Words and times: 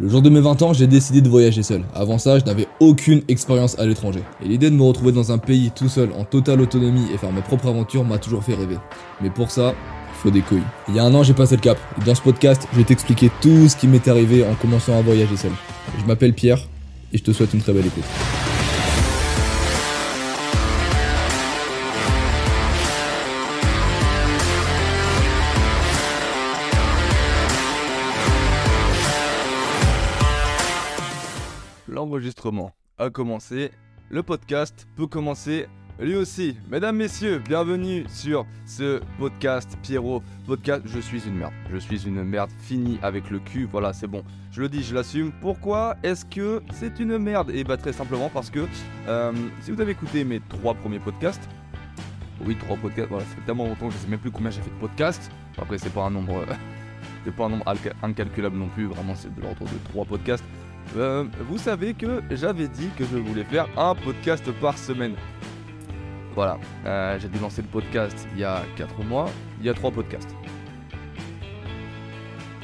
Le 0.00 0.08
jour 0.08 0.22
de 0.22 0.30
mes 0.30 0.40
20 0.40 0.62
ans, 0.62 0.72
j'ai 0.72 0.86
décidé 0.86 1.20
de 1.20 1.28
voyager 1.28 1.62
seul. 1.62 1.84
Avant 1.94 2.16
ça, 2.16 2.38
je 2.38 2.44
n'avais 2.44 2.66
aucune 2.80 3.22
expérience 3.28 3.78
à 3.78 3.84
l'étranger. 3.84 4.22
Et 4.42 4.48
l'idée 4.48 4.70
de 4.70 4.74
me 4.74 4.82
retrouver 4.82 5.12
dans 5.12 5.32
un 5.32 5.38
pays 5.38 5.70
tout 5.74 5.88
seul, 5.88 6.10
en 6.18 6.24
totale 6.24 6.62
autonomie 6.62 7.06
et 7.12 7.18
faire 7.18 7.30
mes 7.30 7.42
propres 7.42 7.68
aventures 7.68 8.02
m'a 8.02 8.18
toujours 8.18 8.42
fait 8.42 8.54
rêver. 8.54 8.78
Mais 9.20 9.28
pour 9.28 9.50
ça, 9.50 9.74
il 9.74 10.22
faut 10.22 10.30
des 10.30 10.40
couilles. 10.40 10.62
Il 10.88 10.94
y 10.94 10.98
a 10.98 11.04
un 11.04 11.14
an, 11.14 11.22
j'ai 11.22 11.34
passé 11.34 11.56
le 11.56 11.60
cap. 11.60 11.78
Dans 12.06 12.14
ce 12.14 12.22
podcast, 12.22 12.66
je 12.72 12.78
vais 12.78 12.84
t'expliquer 12.84 13.30
tout 13.42 13.68
ce 13.68 13.76
qui 13.76 13.86
m'est 13.86 14.08
arrivé 14.08 14.44
en 14.44 14.54
commençant 14.54 14.98
à 14.98 15.02
voyager 15.02 15.36
seul. 15.36 15.52
Je 16.00 16.06
m'appelle 16.06 16.32
Pierre 16.32 16.66
et 17.12 17.18
je 17.18 17.22
te 17.22 17.32
souhaite 17.32 17.52
une 17.52 17.60
très 17.60 17.74
belle 17.74 17.86
écoute. 17.86 18.41
L'enregistrement 32.12 32.72
a 32.98 33.08
commencé. 33.08 33.70
Le 34.10 34.22
podcast 34.22 34.86
peut 34.96 35.06
commencer 35.06 35.66
lui 35.98 36.14
aussi. 36.14 36.58
Mesdames, 36.70 36.94
messieurs, 36.94 37.38
bienvenue 37.38 38.04
sur 38.06 38.44
ce 38.66 39.00
podcast 39.18 39.78
Pierrot. 39.82 40.22
Podcast, 40.46 40.82
je 40.84 41.00
suis 41.00 41.26
une 41.26 41.36
merde. 41.36 41.54
Je 41.72 41.78
suis 41.78 42.06
une 42.06 42.22
merde 42.22 42.50
finie 42.64 42.98
avec 43.00 43.30
le 43.30 43.38
cul. 43.38 43.64
Voilà, 43.64 43.94
c'est 43.94 44.08
bon. 44.08 44.24
Je 44.50 44.60
le 44.60 44.68
dis, 44.68 44.82
je 44.82 44.94
l'assume. 44.94 45.32
Pourquoi 45.40 45.96
est-ce 46.02 46.26
que 46.26 46.62
c'est 46.74 47.00
une 47.00 47.16
merde? 47.16 47.50
Et 47.50 47.64
bah 47.64 47.78
très 47.78 47.94
simplement 47.94 48.28
parce 48.28 48.50
que 48.50 48.66
euh, 49.08 49.32
si 49.62 49.70
vous 49.70 49.80
avez 49.80 49.92
écouté 49.92 50.22
mes 50.24 50.40
trois 50.40 50.74
premiers 50.74 51.00
podcasts, 51.00 51.48
oui, 52.44 52.58
trois 52.58 52.76
podcasts, 52.76 53.08
voilà, 53.08 53.24
fait 53.24 53.40
tellement 53.46 53.64
longtemps 53.64 53.88
que 53.88 53.94
je 53.94 53.98
sais 53.98 54.08
même 54.08 54.20
plus 54.20 54.30
combien 54.30 54.50
j'ai 54.50 54.60
fait 54.60 54.68
de 54.68 54.80
podcasts. 54.80 55.30
Après, 55.56 55.78
c'est 55.78 55.94
pas 55.94 56.02
un 56.02 56.10
nombre, 56.10 56.40
euh, 56.40 56.54
c'est 57.24 57.34
pas 57.34 57.46
un 57.46 57.48
nombre 57.48 57.64
incalculable 58.02 58.58
non 58.58 58.68
plus. 58.68 58.84
Vraiment, 58.84 59.14
c'est 59.14 59.34
de 59.34 59.40
l'ordre 59.40 59.64
de 59.64 59.78
trois 59.88 60.04
podcasts. 60.04 60.44
Euh, 60.96 61.24
vous 61.48 61.58
savez 61.58 61.94
que 61.94 62.22
j'avais 62.30 62.68
dit 62.68 62.90
que 62.96 63.04
je 63.04 63.16
voulais 63.16 63.44
faire 63.44 63.66
un 63.76 63.94
podcast 63.94 64.50
par 64.60 64.76
semaine. 64.76 65.14
Voilà, 66.34 66.58
euh, 66.86 67.18
j'ai 67.20 67.28
dû 67.28 67.38
lancer 67.38 67.62
le 67.62 67.68
podcast 67.68 68.26
il 68.34 68.40
y 68.40 68.44
a 68.44 68.62
4 68.76 69.02
mois, 69.04 69.26
il 69.60 69.66
y 69.66 69.68
a 69.68 69.74
3 69.74 69.90
podcasts. 69.90 70.34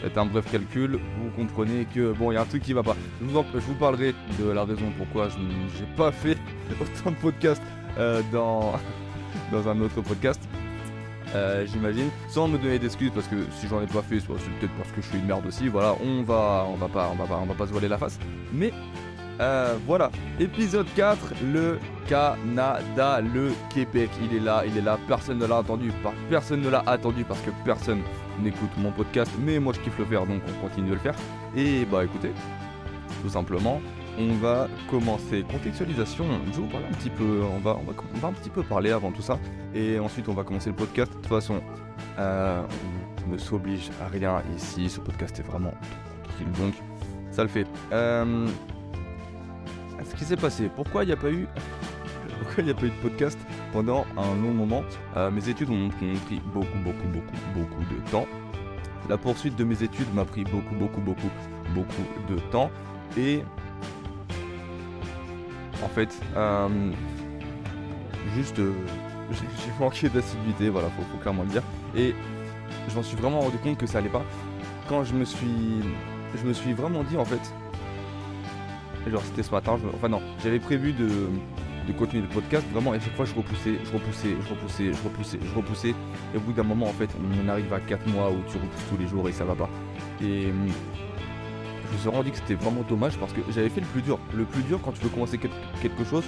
Faites 0.00 0.16
un 0.16 0.26
bref 0.26 0.50
calcul, 0.50 0.92
vous 1.20 1.30
comprenez 1.36 1.84
que 1.92 2.12
bon, 2.12 2.30
il 2.30 2.34
y 2.34 2.38
a 2.38 2.42
un 2.42 2.46
truc 2.46 2.62
qui 2.62 2.72
va 2.72 2.82
pas. 2.82 2.96
Je 3.20 3.26
vous, 3.26 3.74
parlerai 3.74 4.14
de 4.38 4.48
la 4.50 4.64
raison 4.64 4.92
pourquoi 4.96 5.28
je 5.28 5.36
n- 5.36 5.50
j'ai 5.76 5.86
pas 5.96 6.12
fait 6.12 6.38
autant 6.80 7.10
de 7.10 7.16
podcasts 7.16 7.62
euh, 7.98 8.22
dans, 8.32 8.74
dans 9.52 9.68
un 9.68 9.80
autre 9.80 10.00
podcast. 10.00 10.40
Euh, 11.34 11.66
J'imagine, 11.66 12.08
sans 12.28 12.48
me 12.48 12.56
donner 12.58 12.78
d'excuses 12.78 13.10
parce 13.14 13.26
que 13.28 13.36
si 13.52 13.68
j'en 13.68 13.82
ai 13.82 13.86
pas 13.86 14.02
fait, 14.02 14.20
c'est 14.20 14.26
peut-être 14.26 14.72
parce 14.78 14.90
que 14.92 15.02
je 15.02 15.08
suis 15.08 15.18
une 15.18 15.26
merde 15.26 15.46
aussi. 15.46 15.68
Voilà, 15.68 15.94
on 16.04 16.22
va, 16.22 16.66
on 16.68 16.76
va 16.76 16.88
pas, 16.88 17.10
on 17.12 17.16
va 17.16 17.26
pas, 17.26 17.38
on 17.42 17.46
va 17.46 17.54
pas 17.54 17.66
se 17.66 17.72
voiler 17.72 17.88
la 17.88 17.98
face. 17.98 18.18
Mais 18.52 18.72
euh, 19.40 19.76
voilà, 19.86 20.10
épisode 20.40 20.86
4, 20.96 21.34
le 21.52 21.78
Canada, 22.08 23.20
le 23.20 23.52
Québec. 23.72 24.10
Il 24.22 24.36
est 24.36 24.40
là, 24.40 24.64
il 24.66 24.76
est 24.76 24.82
là. 24.82 24.98
Personne 25.06 25.38
ne 25.38 25.46
l'a 25.46 25.58
attendu. 25.58 25.92
Personne 26.30 26.62
ne 26.62 26.70
l'a 26.70 26.82
attendu 26.86 27.24
parce 27.24 27.40
que 27.40 27.50
personne 27.64 28.00
n'écoute 28.42 28.70
mon 28.78 28.90
podcast. 28.90 29.30
Mais 29.38 29.58
moi, 29.58 29.72
je 29.76 29.80
kiffe 29.80 29.98
le 29.98 30.06
faire, 30.06 30.26
donc 30.26 30.40
on 30.48 30.66
continue 30.66 30.88
de 30.88 30.94
le 30.94 31.00
faire. 31.00 31.14
Et 31.54 31.84
bah, 31.84 32.04
écoutez, 32.04 32.32
tout 33.22 33.28
simplement, 33.28 33.80
on 34.18 34.34
va 34.34 34.68
commencer. 34.90 35.44
Contextualisation. 35.50 36.24
Je 36.52 36.60
vous 36.60 36.64
un 36.76 36.92
petit 36.94 37.10
peu. 37.10 37.42
On 37.54 37.58
va, 37.58 37.76
on 37.80 37.90
va, 37.90 37.92
on 38.14 38.18
va 38.18 38.28
un 38.28 38.32
petit 38.32 38.50
peu 38.50 38.62
parler 38.62 38.90
avant 38.90 39.12
tout 39.12 39.22
ça. 39.22 39.38
Et 39.74 39.98
ensuite, 39.98 40.28
on 40.28 40.34
va 40.34 40.44
commencer 40.44 40.70
le 40.70 40.76
podcast. 40.76 41.10
De 41.12 41.16
toute 41.16 41.26
façon, 41.26 41.60
euh, 42.18 42.62
on 43.26 43.32
ne 43.32 43.38
s'oblige 43.38 43.90
à 44.02 44.08
rien 44.08 44.42
ici. 44.56 44.88
Ce 44.88 45.00
podcast 45.00 45.38
est 45.38 45.42
vraiment 45.42 45.72
tranquille, 46.24 46.52
donc 46.58 46.74
ça 47.30 47.42
le 47.42 47.48
fait. 47.48 47.66
Euh, 47.92 48.48
ce 50.04 50.14
qui 50.16 50.24
s'est 50.24 50.36
passé, 50.36 50.70
pourquoi 50.74 51.04
il 51.04 51.08
n'y 51.08 51.12
a 51.12 51.16
pas 51.16 51.30
eu 51.30 51.46
pourquoi 52.40 52.62
il 52.62 52.64
n'y 52.66 52.70
a 52.70 52.74
pas 52.74 52.86
eu 52.86 52.90
de 52.90 53.08
podcast 53.08 53.38
pendant 53.72 54.04
un 54.16 54.34
long 54.42 54.52
moment? 54.54 54.82
Euh, 55.16 55.30
Mes 55.30 55.48
études 55.48 55.70
ont, 55.70 55.86
ont 55.86 55.90
pris 56.26 56.40
beaucoup, 56.52 56.78
beaucoup, 56.78 57.08
beaucoup, 57.08 57.36
beaucoup 57.54 57.94
de 57.94 58.10
temps. 58.10 58.26
La 59.08 59.16
poursuite 59.16 59.56
de 59.56 59.64
mes 59.64 59.82
études 59.82 60.12
m'a 60.14 60.24
pris 60.24 60.44
beaucoup, 60.44 60.74
beaucoup, 60.74 61.00
beaucoup, 61.00 61.30
beaucoup 61.74 62.32
de 62.32 62.38
temps. 62.50 62.70
Et 63.16 63.42
en 65.82 65.88
fait, 65.88 66.08
euh, 66.36 66.68
juste, 68.34 68.58
euh, 68.58 68.72
j'ai 69.32 69.72
manqué 69.78 70.08
d'assiduité, 70.08 70.68
voilà, 70.68 70.88
faut, 70.90 71.02
faut 71.12 71.18
clairement 71.18 71.42
le 71.42 71.50
dire. 71.50 71.62
Et 71.96 72.14
je 72.88 72.94
m'en 72.94 73.02
suis 73.02 73.16
vraiment 73.16 73.40
rendu 73.40 73.58
compte 73.58 73.78
que 73.78 73.86
ça 73.86 73.98
allait 73.98 74.08
pas. 74.08 74.24
Quand 74.88 75.04
je 75.04 75.14
me 75.14 75.24
suis, 75.24 75.82
je 76.34 76.46
me 76.46 76.52
suis 76.52 76.72
vraiment 76.72 77.02
dit 77.02 77.16
en 77.16 77.24
fait, 77.24 77.40
genre 79.10 79.22
c'était 79.24 79.42
ce 79.42 79.50
matin, 79.50 79.78
enfin 79.94 80.08
non, 80.08 80.20
j'avais 80.42 80.58
prévu 80.58 80.92
de, 80.92 81.08
continuer 81.96 82.22
le 82.22 82.28
podcast 82.28 82.66
vraiment 82.70 82.92
et 82.94 83.00
chaque 83.00 83.14
fois 83.16 83.24
je 83.24 83.34
repoussais, 83.34 83.78
je 83.82 83.92
repoussais, 83.92 84.36
je 84.42 84.48
repoussais, 84.50 84.92
je 84.92 85.02
repoussais, 85.02 85.38
je 85.42 85.54
repoussais 85.54 85.94
et 86.34 86.36
au 86.36 86.40
bout 86.40 86.52
d'un 86.52 86.62
moment 86.62 86.86
en 86.86 86.92
fait 86.92 87.08
on 87.18 87.48
arrive 87.48 87.72
à 87.72 87.80
4 87.80 88.06
mois 88.08 88.30
où 88.30 88.36
tu 88.50 88.58
repousses 88.58 88.84
tous 88.90 88.98
les 88.98 89.08
jours 89.08 89.26
et 89.26 89.32
ça 89.32 89.46
va 89.46 89.54
pas. 89.54 89.70
Et 90.22 90.52
je 91.88 91.92
me 91.94 91.98
suis 91.98 92.08
rendu 92.08 92.30
que 92.30 92.36
c'était 92.36 92.54
vraiment 92.54 92.82
dommage 92.82 93.18
parce 93.18 93.32
que 93.32 93.40
j'avais 93.50 93.68
fait 93.68 93.80
le 93.80 93.86
plus 93.86 94.02
dur. 94.02 94.18
Le 94.34 94.44
plus 94.44 94.62
dur 94.62 94.80
quand 94.82 94.92
tu 94.92 95.00
veux 95.02 95.08
commencer 95.08 95.38
quel- 95.38 95.50
quelque 95.80 96.04
chose, 96.04 96.24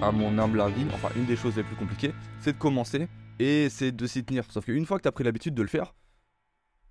à 0.00 0.10
mon 0.10 0.36
humble 0.38 0.60
avis, 0.60 0.84
enfin 0.94 1.08
une 1.16 1.26
des 1.26 1.36
choses 1.36 1.56
les 1.56 1.62
plus 1.62 1.76
compliquées, 1.76 2.12
c'est 2.40 2.54
de 2.54 2.58
commencer 2.58 3.08
et 3.38 3.68
c'est 3.68 3.92
de 3.92 4.06
s'y 4.06 4.24
tenir. 4.24 4.44
Sauf 4.50 4.64
qu'une 4.64 4.86
fois 4.86 4.98
que 4.98 5.02
tu 5.02 5.08
as 5.08 5.12
pris 5.12 5.24
l'habitude 5.24 5.54
de 5.54 5.62
le 5.62 5.68
faire, 5.68 5.94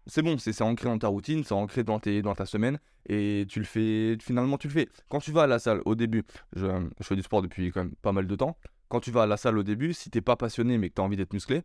c'est 0.07 0.21
bon, 0.21 0.37
c'est 0.37 0.59
ancré 0.61 0.89
dans 0.89 0.97
ta 0.97 1.07
routine, 1.07 1.43
c'est 1.43 1.53
ancré 1.53 1.83
dans, 1.83 1.99
tes, 1.99 2.21
dans 2.21 2.33
ta 2.33 2.45
semaine, 2.45 2.79
et 3.07 3.45
tu 3.47 3.59
le 3.59 3.65
fais, 3.65 4.17
finalement 4.19 4.57
tu 4.57 4.67
le 4.67 4.73
fais. 4.73 4.89
Quand 5.09 5.19
tu 5.19 5.31
vas 5.31 5.43
à 5.43 5.47
la 5.47 5.59
salle 5.59 5.81
au 5.85 5.95
début, 5.95 6.23
je, 6.55 6.65
je 6.99 7.03
fais 7.05 7.15
du 7.15 7.21
sport 7.21 7.41
depuis 7.41 7.71
quand 7.71 7.83
même 7.83 7.93
pas 8.01 8.11
mal 8.11 8.27
de 8.27 8.35
temps, 8.35 8.57
quand 8.89 8.99
tu 8.99 9.11
vas 9.11 9.23
à 9.23 9.27
la 9.27 9.37
salle 9.37 9.57
au 9.57 9.63
début, 9.63 9.93
si 9.93 10.09
t'es 10.09 10.21
pas 10.21 10.35
passionné 10.35 10.77
mais 10.77 10.89
que 10.89 10.95
tu 10.95 11.01
as 11.01 11.03
envie 11.03 11.17
d'être 11.17 11.33
musclé, 11.33 11.61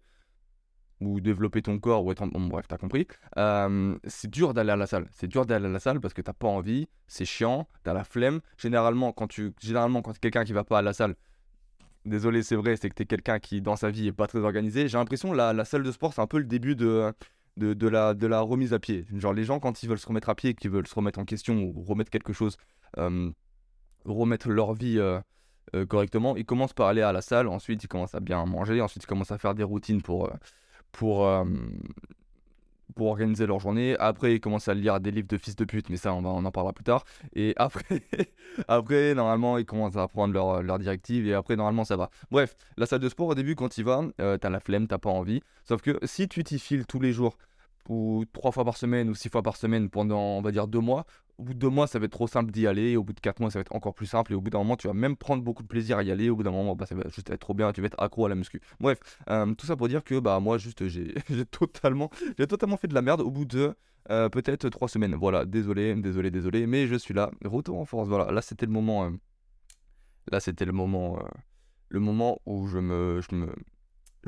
ou 1.00 1.20
développer 1.20 1.62
ton 1.62 1.78
corps, 1.78 2.04
ou 2.04 2.12
être 2.12 2.22
en... 2.22 2.28
bon, 2.28 2.46
bref, 2.46 2.66
t'as 2.68 2.78
compris, 2.78 3.06
euh, 3.36 3.96
c'est 4.04 4.30
dur 4.30 4.54
d'aller 4.54 4.70
à 4.70 4.76
la 4.76 4.86
salle. 4.86 5.06
C'est 5.12 5.28
dur 5.28 5.44
d'aller 5.44 5.66
à 5.66 5.68
la 5.68 5.78
salle 5.78 6.00
parce 6.00 6.14
que 6.14 6.22
t'as 6.22 6.32
pas 6.32 6.48
envie, 6.48 6.88
c'est 7.06 7.24
chiant, 7.24 7.68
t'as 7.82 7.92
la 7.92 8.04
flemme. 8.04 8.40
Généralement, 8.56 9.12
quand 9.12 9.26
tu, 9.26 9.52
généralement, 9.60 10.02
quand 10.02 10.18
quelqu'un 10.18 10.44
qui 10.44 10.52
va 10.52 10.64
pas 10.64 10.78
à 10.78 10.82
la 10.82 10.92
salle, 10.92 11.14
désolé, 12.04 12.42
c'est 12.42 12.56
vrai, 12.56 12.76
c'est 12.76 12.88
que 12.88 12.94
t'es 12.94 13.04
quelqu'un 13.04 13.38
qui, 13.38 13.60
dans 13.60 13.76
sa 13.76 13.90
vie, 13.90 14.06
est 14.06 14.12
pas 14.12 14.26
très 14.26 14.38
organisé. 14.38 14.88
J'ai 14.88 14.96
l'impression 14.96 15.32
la, 15.32 15.52
la 15.52 15.64
salle 15.64 15.82
de 15.82 15.92
sport, 15.92 16.14
c'est 16.14 16.22
un 16.22 16.26
peu 16.26 16.38
le 16.38 16.44
début 16.44 16.76
de, 16.76 17.12
de, 17.56 17.74
de 17.74 17.88
la, 17.88 18.14
de 18.14 18.26
la 18.26 18.40
remise 18.40 18.72
à 18.72 18.78
pied. 18.78 19.04
Genre, 19.14 19.34
les 19.34 19.44
gens, 19.44 19.60
quand 19.60 19.82
ils 19.82 19.88
veulent 19.88 19.98
se 19.98 20.06
remettre 20.06 20.30
à 20.30 20.34
pied, 20.34 20.54
qu'ils 20.54 20.70
veulent 20.70 20.86
se 20.86 20.94
remettre 20.94 21.18
en 21.18 21.24
question 21.24 21.62
ou 21.62 21.82
remettre 21.82 22.10
quelque 22.10 22.32
chose, 22.32 22.56
euh, 22.96 23.30
remettre 24.04 24.48
leur 24.48 24.72
vie 24.72 24.98
euh, 24.98 25.20
correctement, 25.88 26.36
ils 26.36 26.46
commencent 26.46 26.72
par 26.72 26.86
aller 26.86 27.02
à 27.02 27.12
la 27.12 27.20
salle, 27.20 27.48
ensuite 27.48 27.82
ils 27.82 27.88
commencent 27.88 28.14
à 28.14 28.20
bien 28.20 28.46
manger, 28.46 28.80
ensuite 28.80 29.02
ils 29.02 29.06
commencent 29.06 29.32
à 29.32 29.38
faire 29.38 29.54
des 29.54 29.64
routines 29.64 30.00
pour, 30.00 30.30
pour, 30.96 31.26
euh, 31.26 31.44
pour 32.94 33.08
organiser 33.08 33.46
leur 33.46 33.60
journée. 33.60 33.96
Après, 33.98 34.34
ils 34.34 34.40
commencent 34.40 34.68
à 34.68 34.74
lire 34.74 34.98
des 34.98 35.10
livres 35.10 35.28
de 35.28 35.36
fils 35.36 35.54
de 35.54 35.64
pute, 35.64 35.90
mais 35.90 35.98
ça, 35.98 36.14
on, 36.14 36.22
va, 36.22 36.30
on 36.30 36.44
en 36.44 36.50
parlera 36.50 36.72
plus 36.72 36.84
tard. 36.84 37.04
Et 37.34 37.52
après, 37.58 38.02
après 38.66 39.14
normalement, 39.14 39.58
ils 39.58 39.66
commencent 39.66 39.96
à 39.96 40.02
apprendre 40.02 40.32
leurs 40.32 40.62
leur 40.62 40.78
directives 40.78 41.26
et 41.26 41.34
après, 41.34 41.54
normalement, 41.54 41.84
ça 41.84 41.96
va. 41.96 42.10
Bref, 42.30 42.56
la 42.78 42.86
salle 42.86 43.00
de 43.00 43.08
sport, 43.10 43.28
au 43.28 43.34
début, 43.34 43.54
quand 43.54 43.76
y 43.76 43.82
vas, 43.82 44.02
euh, 44.20 44.38
t'as 44.38 44.48
la 44.48 44.60
flemme, 44.60 44.86
t'as 44.86 44.98
pas 44.98 45.10
envie. 45.10 45.42
Sauf 45.64 45.82
que 45.82 45.98
si 46.04 46.28
tu 46.28 46.42
t'y 46.42 46.58
files 46.58 46.86
tous 46.86 47.00
les 47.00 47.12
jours, 47.12 47.36
ou 47.88 48.24
trois 48.32 48.50
fois 48.50 48.64
par 48.64 48.76
semaine, 48.76 49.10
ou 49.10 49.14
six 49.14 49.28
fois 49.28 49.42
par 49.42 49.56
semaine 49.56 49.90
pendant, 49.90 50.18
on 50.18 50.40
va 50.40 50.50
dire, 50.50 50.66
deux 50.66 50.80
mois, 50.80 51.04
au 51.38 51.44
bout 51.44 51.54
de 51.54 51.58
deux 51.58 51.68
mois, 51.68 51.86
ça 51.86 51.98
va 51.98 52.06
être 52.06 52.12
trop 52.12 52.26
simple 52.26 52.50
d'y 52.50 52.66
aller. 52.66 52.96
Au 52.96 53.02
bout 53.04 53.12
de 53.12 53.20
quatre 53.20 53.40
mois, 53.40 53.50
ça 53.50 53.58
va 53.58 53.60
être 53.62 53.74
encore 53.74 53.94
plus 53.94 54.06
simple. 54.06 54.32
Et 54.32 54.34
au 54.34 54.40
bout 54.40 54.50
d'un 54.50 54.58
moment, 54.58 54.76
tu 54.76 54.86
vas 54.88 54.94
même 54.94 55.16
prendre 55.16 55.42
beaucoup 55.42 55.62
de 55.62 55.68
plaisir 55.68 55.98
à 55.98 56.02
y 56.02 56.10
aller. 56.10 56.30
Au 56.30 56.36
bout 56.36 56.42
d'un 56.42 56.50
moment, 56.50 56.74
bah, 56.74 56.86
ça 56.86 56.94
va 56.94 57.08
juste 57.08 57.30
être 57.30 57.40
trop 57.40 57.54
bien. 57.54 57.72
Tu 57.72 57.80
vas 57.80 57.86
être 57.88 58.00
accro 58.00 58.24
à 58.26 58.28
la 58.28 58.34
muscu. 58.34 58.60
Bref, 58.80 58.98
euh, 59.28 59.54
tout 59.54 59.66
ça 59.66 59.76
pour 59.76 59.88
dire 59.88 60.02
que 60.02 60.18
bah 60.18 60.40
moi, 60.40 60.58
juste, 60.58 60.86
j'ai 60.88 61.14
totalement, 61.50 62.10
totalement 62.48 62.76
fait 62.76 62.88
de 62.88 62.94
la 62.94 63.02
merde 63.02 63.20
au 63.20 63.30
bout 63.30 63.44
de 63.44 63.74
euh, 64.10 64.28
peut-être 64.28 64.68
trois 64.70 64.88
semaines. 64.88 65.14
Voilà, 65.14 65.44
désolé, 65.44 65.94
désolé, 65.94 66.30
désolé. 66.30 66.66
Mais 66.66 66.86
je 66.86 66.94
suis 66.94 67.14
là. 67.14 67.30
Retour 67.44 67.78
en 67.78 67.84
force. 67.84 68.08
Voilà, 68.08 68.32
là, 68.32 68.40
c'était 68.40 68.66
le 68.66 68.72
moment. 68.72 69.04
euh, 69.06 69.10
là, 70.32 70.40
c'était 70.40 70.64
le 70.64 70.72
moment, 70.72 71.18
le 71.88 72.00
moment 72.00 72.40
où 72.46 72.66
je 72.66 72.78
me, 72.78 73.20
je 73.20 73.34
me, 73.36 73.52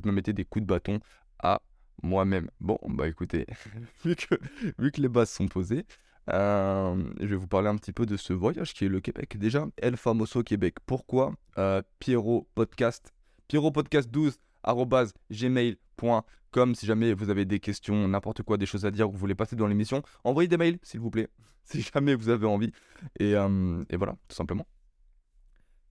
je 0.02 0.06
me 0.08 0.12
mettais 0.12 0.32
des 0.32 0.44
coups 0.44 0.62
de 0.62 0.66
bâton 0.68 1.00
à 1.38 1.60
moi-même. 2.02 2.50
Bon, 2.60 2.78
bah 2.88 3.08
écoutez, 3.08 3.46
vu 4.04 4.14
que, 4.14 4.34
vu 4.78 4.90
que 4.92 5.00
les 5.00 5.08
bases 5.08 5.30
sont 5.30 5.48
posées, 5.48 5.84
euh, 6.28 7.02
je 7.20 7.26
vais 7.26 7.36
vous 7.36 7.46
parler 7.46 7.68
un 7.68 7.76
petit 7.76 7.92
peu 7.92 8.06
de 8.06 8.16
ce 8.16 8.32
voyage 8.32 8.74
qui 8.74 8.84
est 8.84 8.88
le 8.88 9.00
Québec. 9.00 9.36
Déjà, 9.38 9.66
El 9.76 9.96
Famoso 9.96 10.42
Québec. 10.42 10.76
Pourquoi? 10.86 11.34
Euh, 11.56 11.82
Pierrot 11.98 12.48
Podcast 12.54 13.12
Pierrot 13.48 13.70
Podcast 13.70 14.10
12 14.10 14.38
arobase 14.62 15.14
gmail.com 15.30 16.74
si 16.74 16.86
jamais 16.86 17.12
vous 17.14 17.30
avez 17.30 17.44
des 17.44 17.60
questions, 17.60 18.08
n'importe 18.08 18.42
quoi, 18.42 18.56
des 18.56 18.66
choses 18.66 18.84
à 18.84 18.90
dire, 18.90 19.08
ou 19.08 19.12
vous 19.12 19.18
voulez 19.18 19.34
passer 19.34 19.56
dans 19.56 19.66
l'émission, 19.66 20.02
envoyez 20.24 20.48
des 20.48 20.56
mails 20.56 20.78
s'il 20.82 21.00
vous 21.00 21.10
plaît, 21.10 21.28
si 21.64 21.82
jamais 21.82 22.14
vous 22.14 22.28
avez 22.28 22.46
envie. 22.46 22.72
Et, 23.18 23.34
euh, 23.34 23.82
et 23.90 23.96
voilà, 23.96 24.16
tout 24.28 24.36
simplement. 24.36 24.66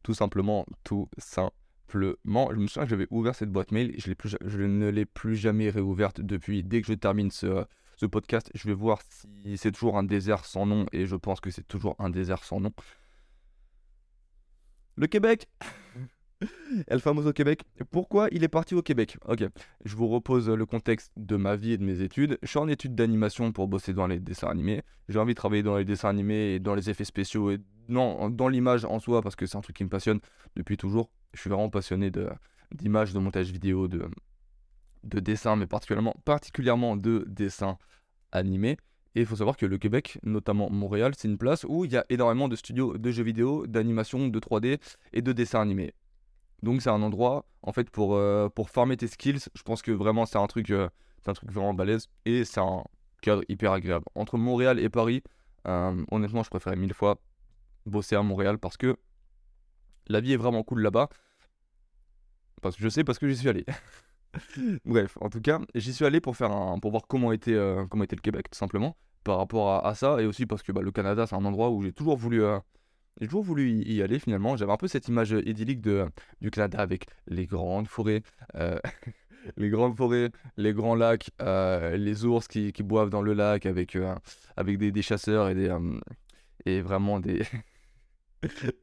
Tout 0.03 0.13
simplement, 0.13 0.65
tout 0.83 1.09
simplement. 1.17 2.49
Je 2.51 2.57
me 2.57 2.67
souviens 2.67 2.83
que 2.83 2.89
j'avais 2.89 3.07
ouvert 3.09 3.35
cette 3.35 3.51
boîte 3.51 3.71
mail, 3.71 3.93
je, 3.97 4.11
je 4.45 4.61
ne 4.61 4.89
l'ai 4.89 5.05
plus 5.05 5.35
jamais 5.35 5.69
réouverte 5.69 6.21
depuis. 6.21 6.63
Dès 6.63 6.81
que 6.81 6.87
je 6.87 6.93
termine 6.93 7.31
ce, 7.31 7.65
ce 7.97 8.05
podcast. 8.05 8.49
Je 8.53 8.67
vais 8.67 8.73
voir 8.73 9.01
si 9.01 9.57
c'est 9.57 9.71
toujours 9.71 9.97
un 9.97 10.03
désert 10.03 10.45
sans 10.45 10.65
nom, 10.65 10.85
et 10.93 11.05
je 11.05 11.15
pense 11.15 11.41
que 11.41 11.51
c'est 11.51 11.67
toujours 11.67 11.95
un 11.99 12.09
désert 12.09 12.43
sans 12.43 12.59
nom. 12.59 12.71
Le 14.95 15.07
Québec 15.07 15.47
El 16.87 16.99
Famoso 16.99 17.33
Québec. 17.33 17.63
Pourquoi 17.89 18.27
il 18.31 18.43
est 18.43 18.47
parti 18.47 18.75
au 18.75 18.83
Québec? 18.83 19.17
Ok, 19.25 19.43
je 19.85 19.95
vous 19.95 20.07
repose 20.07 20.49
le 20.49 20.65
contexte 20.67 21.11
de 21.17 21.35
ma 21.35 21.55
vie 21.55 21.71
et 21.71 21.77
de 21.77 21.83
mes 21.83 22.01
études. 22.01 22.37
Je 22.43 22.47
suis 22.47 22.59
en 22.59 22.67
études 22.67 22.93
d'animation 22.93 23.51
pour 23.51 23.67
bosser 23.67 23.93
dans 23.93 24.05
les 24.05 24.19
dessins 24.19 24.47
animés. 24.47 24.83
J'ai 25.09 25.17
envie 25.17 25.33
de 25.33 25.37
travailler 25.37 25.63
dans 25.63 25.77
les 25.77 25.85
dessins 25.85 26.09
animés 26.09 26.55
et 26.55 26.59
dans 26.59 26.75
les 26.75 26.91
effets 26.91 27.05
spéciaux 27.05 27.51
et 27.51 27.59
non, 27.89 28.29
dans 28.29 28.49
l'image 28.49 28.85
en 28.85 28.99
soi 28.99 29.21
parce 29.21 29.35
que 29.35 29.47
c'est 29.47 29.57
un 29.57 29.61
truc 29.61 29.75
qui 29.75 29.83
me 29.83 29.89
passionne 29.89 30.19
depuis 30.55 30.77
toujours. 30.77 31.09
Je 31.33 31.41
suis 31.41 31.49
vraiment 31.49 31.69
passionné 31.69 32.11
de, 32.11 32.29
de 32.71 33.19
montage 33.19 33.51
vidéo, 33.51 33.87
de, 33.87 34.07
de 35.07 35.19
dessin, 35.19 35.55
mais 35.55 35.67
particulièrement, 35.67 36.15
particulièrement 36.25 36.95
de 36.97 37.25
dessin 37.27 37.77
animé. 38.31 38.77
Et 39.15 39.21
il 39.21 39.25
faut 39.25 39.37
savoir 39.37 39.57
que 39.57 39.65
le 39.65 39.77
Québec, 39.77 40.19
notamment 40.23 40.69
Montréal, 40.69 41.13
c'est 41.17 41.27
une 41.27 41.37
place 41.37 41.65
où 41.67 41.85
il 41.85 41.91
y 41.91 41.97
a 41.97 42.05
énormément 42.09 42.47
de 42.47 42.55
studios 42.55 42.97
de 42.97 43.11
jeux 43.11 43.23
vidéo, 43.23 43.65
d'animation, 43.65 44.27
de 44.27 44.39
3D 44.39 44.79
et 45.13 45.21
de 45.21 45.31
dessins 45.31 45.61
animés. 45.61 45.93
Donc 46.61 46.81
c'est 46.81 46.89
un 46.89 47.01
endroit, 47.01 47.45
en 47.63 47.71
fait, 47.71 47.89
pour, 47.89 48.15
euh, 48.15 48.49
farmer 48.67 48.97
tes 48.97 49.07
skills. 49.07 49.39
Je 49.55 49.63
pense 49.63 49.81
que 49.81 49.91
vraiment 49.91 50.25
c'est 50.25 50.37
un 50.37 50.47
truc, 50.47 50.69
euh, 50.69 50.89
un 51.25 51.33
truc 51.33 51.51
vraiment 51.51 51.73
balèze 51.73 52.07
et 52.25 52.45
c'est 52.45 52.59
un 52.59 52.83
cadre 53.21 53.43
hyper 53.49 53.71
agréable. 53.71 54.05
Entre 54.15 54.37
Montréal 54.37 54.79
et 54.79 54.89
Paris, 54.89 55.23
euh, 55.67 56.05
honnêtement, 56.11 56.43
je 56.43 56.49
préférais 56.49 56.75
mille 56.75 56.93
fois 56.93 57.19
bosser 57.85 58.15
à 58.15 58.21
Montréal 58.21 58.59
parce 58.59 58.77
que 58.77 58.97
la 60.07 60.21
vie 60.21 60.33
est 60.33 60.37
vraiment 60.37 60.63
cool 60.63 60.81
là-bas. 60.81 61.09
Parce 62.61 62.75
que 62.75 62.83
je 62.83 62.89
sais, 62.89 63.03
parce 63.03 63.19
que 63.19 63.27
j'y 63.27 63.37
suis 63.37 63.49
allé. 63.49 63.65
Bref, 64.85 65.17
en 65.21 65.29
tout 65.29 65.41
cas, 65.41 65.59
j'y 65.75 65.93
suis 65.93 66.05
allé 66.05 66.19
pour, 66.21 66.35
faire 66.35 66.51
un, 66.51 66.79
pour 66.79 66.91
voir 66.91 67.03
comment 67.07 67.31
était, 67.31 67.51
était 67.51 68.15
le 68.15 68.21
Québec, 68.21 68.47
simplement, 68.51 68.95
par 69.23 69.37
rapport 69.37 69.85
à, 69.85 69.95
ça, 69.95 70.21
et 70.21 70.25
aussi 70.25 70.45
parce 70.45 70.63
que 70.63 70.71
bah, 70.71 70.81
le 70.81 70.91
Canada, 70.91 71.25
c'est 71.27 71.35
un 71.35 71.45
endroit 71.45 71.69
où 71.69 71.81
j'ai 71.81 71.93
toujours 71.93 72.17
voulu, 72.17 72.41
j'ai 73.19 73.27
toujours 73.27 73.43
voulu 73.43 73.71
y 73.71 74.01
aller 74.01 74.19
finalement. 74.19 74.55
J'avais 74.57 74.71
un 74.71 74.77
peu 74.77 74.87
cette 74.87 75.07
image 75.07 75.31
idyllique 75.31 75.81
de, 75.81 76.05
du 76.41 76.51
Canada 76.51 76.79
avec 76.79 77.05
les 77.27 77.45
grandes 77.45 77.87
forêts, 77.87 78.21
euh, 78.55 78.79
les 79.57 79.69
grands 79.69 80.95
lacs, 80.95 81.31
euh, 81.41 81.97
les 81.97 82.25
ours 82.25 82.47
qui, 82.47 82.71
boivent 82.83 83.09
dans 83.09 83.21
le 83.21 83.33
lac 83.33 83.65
avec, 83.65 83.95
euh, 83.95 84.15
avec 84.55 84.77
des, 84.77 84.91
des, 84.91 85.01
chasseurs 85.01 85.49
et, 85.49 85.55
des, 85.55 85.75
et 86.65 86.81
vraiment 86.81 87.19
des. 87.19 87.41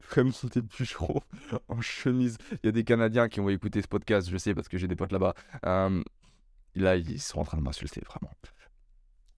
vraiment 0.09 0.31
des 0.53 0.61
bûcherons 0.61 1.21
en 1.67 1.81
chemise. 1.81 2.37
Il 2.51 2.65
y 2.65 2.69
a 2.69 2.71
des 2.71 2.83
Canadiens 2.83 3.29
qui 3.29 3.39
vont 3.39 3.49
écouter 3.49 3.81
ce 3.81 3.87
podcast, 3.87 4.29
je 4.29 4.37
sais, 4.37 4.53
parce 4.53 4.67
que 4.67 4.77
j'ai 4.77 4.87
des 4.87 4.95
potes 4.95 5.11
là-bas. 5.11 5.33
là, 5.63 6.95
ils 6.95 7.21
sont 7.21 7.39
en 7.39 7.43
train 7.43 7.57
de 7.57 7.63
m'insulter, 7.63 8.01
vraiment. 8.05 8.31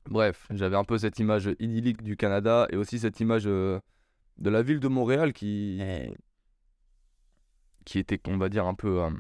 Bref, 0.10 0.48
j'avais 0.52 0.78
un 0.78 0.86
peu 0.86 0.98
cette 0.98 1.19
image 1.19 1.50
idyllique 1.60 2.02
du 2.02 2.16
Canada 2.16 2.68
et 2.69 2.78
aussi 2.78 3.00
cette 3.00 3.19
image 3.19 3.44
de 3.44 3.81
la 4.40 4.62
ville 4.62 4.80
de 4.80 4.88
Montréal 4.88 5.34
qui, 5.34 5.81
qui 7.86 8.00
était, 8.00 8.20
on 8.28 8.38
va 8.38 8.50
dire, 8.50 8.66
un 8.66 8.75
peu. 8.75 9.02
Euh, 9.02 9.12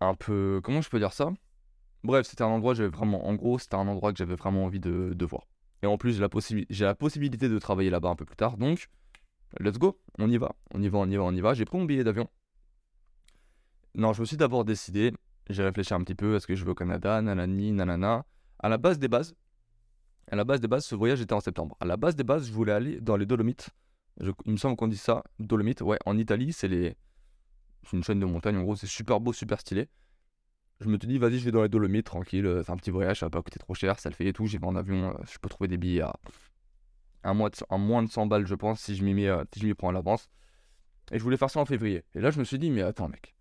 un 0.00 0.14
peu. 0.14 0.60
Comment 0.62 0.80
je 0.80 0.90
peux 0.90 0.98
dire 0.98 1.12
ça? 1.12 1.30
Bref, 2.04 2.26
c'était 2.26 2.42
un 2.42 2.48
endroit, 2.48 2.74
j'avais 2.74 2.90
vraiment. 2.90 3.26
En 3.26 3.34
gros, 3.34 3.58
c'était 3.58 3.74
un 3.74 3.88
endroit 3.88 4.12
que 4.12 4.18
j'avais 4.18 4.36
vraiment 4.36 4.64
envie 4.64 4.78
de, 4.78 5.12
de, 5.14 5.24
voir. 5.24 5.46
Et 5.82 5.86
en 5.86 5.96
plus, 5.98 6.12
j'ai 6.12 6.20
la, 6.20 6.28
j'ai 6.70 6.84
la 6.84 6.94
possibilité 6.94 7.48
de 7.48 7.58
travailler 7.58 7.90
là-bas 7.90 8.10
un 8.10 8.14
peu 8.14 8.24
plus 8.24 8.36
tard. 8.36 8.56
Donc, 8.58 8.88
let's 9.60 9.78
go, 9.78 9.98
on 10.18 10.30
y 10.30 10.38
va. 10.38 10.54
On 10.74 10.82
y 10.82 10.88
va, 10.88 10.98
on 10.98 11.10
y 11.10 11.16
va, 11.16 11.22
on 11.22 11.32
y 11.32 11.40
va. 11.40 11.54
J'ai 11.54 11.64
pris 11.64 11.78
mon 11.78 11.84
billet 11.84 12.04
d'avion. 12.04 12.28
Non, 13.94 14.12
je 14.12 14.20
me 14.20 14.26
suis 14.26 14.36
d'abord 14.36 14.64
décidé. 14.64 15.12
J'ai 15.48 15.62
réfléchi 15.62 15.94
un 15.94 16.02
petit 16.02 16.14
peu. 16.14 16.36
Est-ce 16.36 16.46
que 16.46 16.54
je 16.54 16.64
veux 16.64 16.72
au 16.72 16.74
Canada 16.74 17.20
Nanani, 17.22 17.72
nanana. 17.72 18.24
À 18.58 18.68
la 18.68 18.76
base 18.76 18.98
des 18.98 19.08
bases, 19.08 19.34
à 20.30 20.36
la 20.36 20.44
base 20.44 20.60
des 20.60 20.68
bases, 20.68 20.84
ce 20.84 20.94
voyage 20.94 21.20
était 21.20 21.32
en 21.32 21.40
septembre. 21.40 21.76
À 21.80 21.84
la 21.84 21.96
base 21.96 22.16
des 22.16 22.24
bases, 22.24 22.46
je 22.46 22.52
voulais 22.52 22.72
aller 22.72 23.00
dans 23.00 23.16
les 23.16 23.24
Dolomites. 23.24 23.70
il 24.20 24.52
me 24.52 24.56
semble 24.56 24.76
qu'on 24.76 24.88
dit 24.88 24.96
ça, 24.96 25.22
Dolomites. 25.38 25.80
Ouais, 25.80 25.98
en 26.04 26.18
Italie, 26.18 26.52
c'est 26.52 26.68
les... 26.68 26.96
une 27.92 28.02
chaîne 28.02 28.20
de 28.20 28.26
montagne. 28.26 28.56
En 28.56 28.62
gros, 28.62 28.76
c'est 28.76 28.86
super 28.86 29.20
beau, 29.20 29.32
super 29.32 29.60
stylé. 29.60 29.88
Je 30.80 30.88
me 30.88 30.98
suis 30.98 31.08
dit, 31.08 31.18
vas-y, 31.18 31.38
je 31.38 31.44
vais 31.44 31.50
dans 31.50 31.62
les 31.62 31.68
Dolomites, 31.68 32.06
tranquille. 32.06 32.46
Euh, 32.46 32.62
c'est 32.62 32.70
un 32.70 32.76
petit 32.76 32.90
voyage, 32.90 33.20
ça 33.20 33.26
va 33.26 33.30
pas 33.30 33.42
coûter 33.42 33.58
trop 33.58 33.74
cher, 33.74 33.98
ça 33.98 34.10
le 34.10 34.14
fait 34.14 34.26
et 34.26 34.32
tout. 34.32 34.46
J'y 34.46 34.58
vais 34.58 34.66
en 34.66 34.76
avion, 34.76 35.10
euh, 35.10 35.22
je 35.30 35.38
peux 35.38 35.48
trouver 35.48 35.66
des 35.66 35.76
billets 35.76 36.02
à 36.02 36.14
un 37.24 37.34
mois 37.34 37.50
de... 37.50 37.76
moins 37.76 38.02
de 38.02 38.10
100 38.10 38.26
balles, 38.26 38.46
je 38.46 38.54
pense, 38.54 38.80
si 38.80 38.94
je 38.94 39.04
m'y 39.04 39.14
mets... 39.14 39.28
Euh, 39.28 39.44
si 39.54 39.74
prends 39.74 39.90
à 39.90 39.92
l'avance. 39.92 40.28
Et 41.10 41.18
je 41.18 41.24
voulais 41.24 41.36
faire 41.36 41.50
ça 41.50 41.60
en 41.60 41.64
février. 41.64 42.04
Et 42.14 42.20
là, 42.20 42.30
je 42.30 42.38
me 42.38 42.44
suis 42.44 42.58
dit, 42.58 42.70
mais 42.70 42.82
attends, 42.82 43.08
mec, 43.08 43.34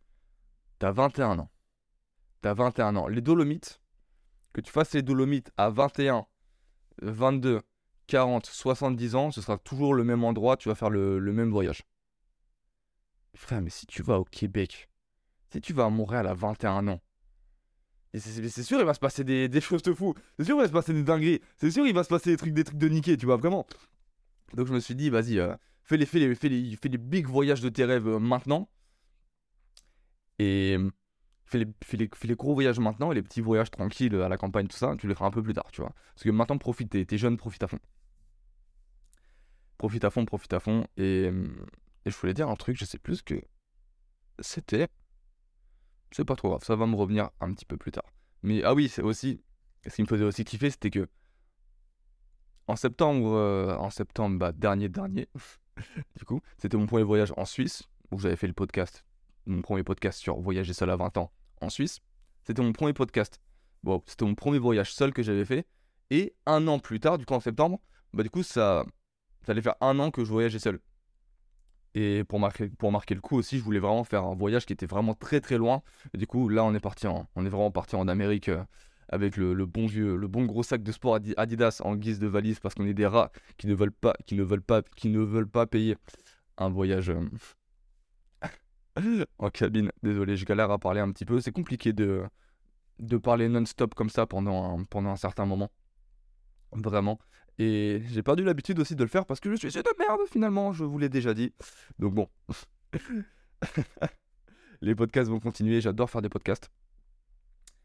t'as 0.80 0.92
21 0.92 1.40
ans. 1.40 1.50
T'as 2.42 2.54
21 2.54 2.96
ans. 2.96 3.08
Les 3.08 3.22
Dolomites, 3.22 3.82
que 4.54 4.62
tu 4.62 4.72
fasses 4.72 4.94
les 4.94 5.02
Dolomites 5.02 5.52
à 5.58 5.70
21 5.70 6.26
22, 7.02 7.62
40, 8.08 8.46
70 8.46 9.16
ans, 9.16 9.32
ce 9.32 9.42
sera 9.42 9.58
toujours 9.58 9.94
le 9.94 10.04
même 10.04 10.24
endroit, 10.24 10.58
tu 10.58 10.70
vas 10.70 10.76
faire 10.76 10.90
le, 10.90 11.20
même 11.20 11.52
voyage. 11.52 11.84
Frère, 13.36 13.62
mais 13.62 13.70
si 13.70 13.86
tu 13.86 14.02
vas 14.02 14.20
au 14.20 14.24
Québec, 14.24 14.90
si 15.52 15.62
tu 15.62 15.74
vas 15.74 15.86
à 15.86 15.90
Montréal 15.90 16.26
à 16.28 16.34
21 16.34 16.88
ans, 16.88 17.02
c'est 18.14 18.64
sûr, 18.64 18.80
il 18.80 18.86
va 18.86 18.94
se 18.94 19.00
passer 19.00 19.24
des, 19.24 19.62
choses 19.62 19.84
de 19.84 19.94
fou. 19.94 20.14
C'est 20.38 20.46
sûr, 20.46 20.56
il 20.56 20.62
va 20.62 20.68
se 20.68 20.74
passer 20.74 20.94
des 20.94 21.04
dingueries. 21.04 21.42
C'est 21.58 21.72
sûr, 21.72 21.86
il 21.86 21.94
va 21.94 22.04
se 22.04 22.10
passer 22.10 22.32
des 22.32 22.38
trucs, 22.38 22.54
des 22.54 22.64
trucs 22.64 22.78
de 22.78 22.88
niquer, 22.88 23.18
tu 23.18 23.26
vois, 23.26 23.38
vraiment. 23.38 23.68
Donc 24.54 24.68
je 24.68 24.74
me 24.74 24.80
suis 24.80 24.96
dit, 24.96 25.10
vas-y, 25.10 25.40
euh, 25.40 25.56
fais, 25.84 25.98
les, 25.98 26.06
fais, 26.06 26.20
les, 26.20 26.36
fais, 26.36 26.50
les, 26.50 26.76
fais 26.76 26.90
les 26.90 26.98
big 26.98 27.28
voyages 27.28 27.62
de 27.62 27.70
tes 27.70 27.86
rêves 27.86 28.08
euh, 28.08 28.20
maintenant. 28.20 28.70
Et 30.40 30.78
fais 31.46 31.60
les, 31.60 32.10
les, 32.24 32.36
gros 32.36 32.54
voyages 32.54 32.80
maintenant 32.80 33.12
et 33.12 33.16
les 33.16 33.22
petits 33.22 33.42
voyages 33.42 33.72
tranquilles 33.72 34.16
à 34.16 34.30
la 34.30 34.38
campagne, 34.38 34.68
tout 34.68 34.78
ça, 34.78 34.96
tu 34.98 35.08
les 35.08 35.16
feras 35.16 35.28
un 35.28 35.32
peu 35.32 35.42
plus 35.42 35.54
tard, 35.54 35.70
tu 35.72 35.82
vois. 35.82 35.94
Parce 36.14 36.24
que 36.24 36.30
maintenant, 36.30 36.58
profite, 36.58 36.90
t'es 36.90 37.18
jeune, 37.18 37.38
profite 37.38 37.64
à 37.64 37.68
fond. 37.68 37.80
Profite 39.78 40.04
à 40.04 40.10
fond, 40.10 40.26
profite 40.26 40.54
à 40.54 40.60
fond. 40.60 40.88
Et, 40.98 41.32
et 42.06 42.10
je 42.10 42.18
voulais 42.18 42.34
dire 42.34 42.50
un 42.50 42.56
truc, 42.56 42.78
je 42.78 42.86
sais 42.86 42.98
plus 43.00 43.22
que 43.22 43.42
c'était. 44.40 44.88
C'est 46.12 46.26
pas 46.26 46.36
trop 46.36 46.50
grave, 46.50 46.64
ça 46.64 46.76
va 46.76 46.86
me 46.86 46.96
revenir 46.96 47.30
un 47.42 47.54
petit 47.54 47.66
peu 47.66 47.78
plus 47.78 47.92
tard. 47.92 48.12
Mais 48.44 48.64
ah 48.64 48.74
oui, 48.74 48.90
c'est 48.90 49.02
aussi. 49.02 49.42
Ce 49.86 49.96
qui 49.96 50.02
me 50.02 50.08
faisait 50.08 50.24
aussi 50.24 50.44
kiffer, 50.44 50.70
c'était 50.70 50.90
que. 50.90 51.08
En 52.68 52.76
septembre, 52.76 53.34
euh, 53.34 53.76
en 53.78 53.90
septembre 53.90 54.38
bah, 54.38 54.52
dernier, 54.52 54.90
dernier, 54.90 55.30
du 56.18 56.26
coup, 56.26 56.42
c'était 56.58 56.78
mon 56.78 56.86
premier 56.86 57.04
voyage 57.04 57.34
en 57.38 57.46
Suisse, 57.46 57.84
où 58.12 58.20
j'avais 58.20 58.36
fait 58.36 58.48
le 58.48 58.54
podcast, 58.54 59.06
mon 59.46 59.62
premier 59.62 59.84
podcast 59.84 60.20
sur 60.20 60.40
voyager 60.40 60.74
seul 60.74 60.90
à 60.90 60.98
20 60.98 61.18
ans 61.18 61.32
en 61.62 61.70
Suisse. 61.70 62.02
C'était 62.44 62.62
mon 62.62 62.74
premier 62.74 62.94
podcast. 62.94 63.42
Bon, 63.84 64.04
c'était 64.06 64.26
mon 64.26 64.36
premier 64.36 64.60
voyage 64.60 64.94
seul 64.94 65.14
que 65.14 65.24
j'avais 65.24 65.46
fait. 65.46 65.66
Et 66.10 66.36
un 66.46 66.68
an 66.68 66.80
plus 66.80 67.00
tard, 67.00 67.18
du 67.18 67.26
coup 67.26 67.34
en 67.34 67.40
septembre, 67.40 67.80
bah 68.14 68.24
du 68.24 68.30
coup 68.30 68.44
ça, 68.44 68.86
ça 69.46 69.52
allait 69.52 69.62
faire 69.62 69.76
un 69.82 70.00
an 70.00 70.12
que 70.12 70.24
je 70.24 70.32
voyageais 70.32 70.60
seul. 70.60 70.80
Et 71.96 72.24
pour 72.24 72.40
marquer, 72.40 72.70
pour 72.70 72.92
marquer 72.92 73.16
le 73.16 73.22
coup 73.22 73.38
aussi, 73.38 73.58
je 73.58 73.64
voulais 73.64 73.80
vraiment 73.80 74.04
faire 74.04 74.24
un 74.24 74.36
voyage 74.36 74.66
qui 74.66 74.74
était 74.74 74.86
vraiment 74.86 75.14
très 75.14 75.42
très 75.42 75.58
loin. 75.58 75.82
Et 76.14 76.18
du 76.18 76.28
coup 76.28 76.50
là 76.50 76.64
on 76.64 76.74
est 76.74 76.80
parti 76.80 77.08
on 77.08 77.46
est 77.46 77.50
vraiment 77.50 77.72
parti 77.72 77.96
en 77.96 78.08
Amérique 78.08 78.50
euh, 78.50 78.64
avec 79.10 79.38
le, 79.38 79.66
bon 79.66 79.88
vieux, 79.88 80.16
le 80.16 80.28
bon 80.28 80.46
gros 80.46 80.64
sac 80.64 80.84
de 80.84 80.92
sport 80.92 81.20
Adidas 81.38 81.82
en 81.84 81.96
guise 81.96 82.20
de 82.20 82.28
valise 82.28 82.60
parce 82.60 82.76
qu'on 82.76 82.86
est 82.86 82.94
des 82.94 83.08
rats 83.08 83.32
qui 83.58 83.68
ne 83.68 83.74
veulent 83.74 83.92
pas, 83.92 84.14
qui 84.26 84.36
ne 84.36 84.44
veulent 84.44 84.62
pas, 84.62 84.82
qui 84.96 85.10
ne 85.10 85.22
veulent 85.22 85.48
pas 85.48 85.66
payer 85.66 85.96
un 86.58 86.70
voyage. 86.70 87.10
Euh, 87.10 87.26
en 89.40 89.50
cabine. 89.50 89.92
Désolé, 90.04 90.36
je 90.36 90.46
galère 90.46 90.72
à 90.72 90.80
parler 90.80 91.00
un 91.00 91.12
petit 91.12 91.26
peu. 91.26 91.40
C'est 91.40 91.52
compliqué 91.52 91.94
de, 91.94 92.24
de 93.00 93.18
parler 93.18 93.48
non-stop 93.48 93.94
comme 93.96 94.10
ça 94.10 94.26
pendant 94.26 94.80
un, 94.80 94.84
pendant 94.84 95.10
un 95.10 95.16
certain 95.16 95.46
moment. 95.46 95.72
Vraiment. 96.74 97.20
Et 97.60 98.04
j'ai 98.08 98.22
perdu 98.22 98.44
l'habitude 98.44 98.80
aussi 98.80 98.96
de 98.96 99.04
le 99.04 99.10
faire 99.10 99.26
parce 99.26 99.40
que 99.40 99.50
je 99.50 99.56
suis 99.56 99.72
de 99.72 100.00
merde 100.00 100.20
finalement, 100.30 100.74
je 100.74 100.84
vous 100.84 100.98
l'ai 101.00 101.10
déjà 101.10 101.34
dit. 101.34 101.54
Donc 102.00 102.14
bon. 102.14 102.28
Les 104.82 104.94
podcasts 104.94 105.30
vont 105.30 105.40
continuer, 105.40 105.82
j'adore 105.82 106.10
faire 106.10 106.22
des 106.22 106.30
podcasts. 106.30 106.70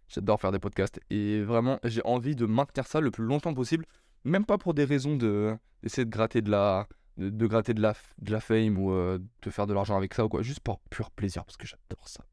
J'adore 0.09 0.39
faire 0.41 0.53
des 0.53 0.59
podcasts. 0.59 1.01
Et 1.09 1.43
vraiment, 1.43 1.79
j'ai 1.85 2.03
envie 2.05 2.37
de 2.37 2.45
maintenir 2.45 2.87
ça 2.87 3.01
le 3.01 3.11
plus 3.11 3.25
longtemps 3.25 3.55
possible. 3.55 3.87
Même 4.25 4.45
pas 4.45 4.59
pour 4.59 4.75
des 4.75 4.85
raisons 4.85 5.17
de 5.17 5.57
d'essayer 5.83 6.05
de 6.05 6.11
gratter 6.11 6.43
de 6.43 6.51
la, 6.51 6.87
de, 7.17 7.47
gratter 7.47 7.75
de 7.75 7.81
la, 7.81 7.95
de 8.19 8.31
la 8.31 8.41
fame 8.41 8.79
ou 8.79 8.93
euh, 8.93 9.19
de 9.43 9.51
faire 9.51 9.67
de 9.67 9.75
l'argent 9.75 9.97
avec 9.97 10.15
ça 10.15 10.25
ou 10.25 10.29
quoi, 10.29 10.43
juste 10.43 10.61
pour 10.61 10.81
pur 10.91 11.11
plaisir, 11.11 11.45
parce 11.45 11.57
que 11.57 11.67
j'adore 11.67 12.09
ça. 12.09 12.25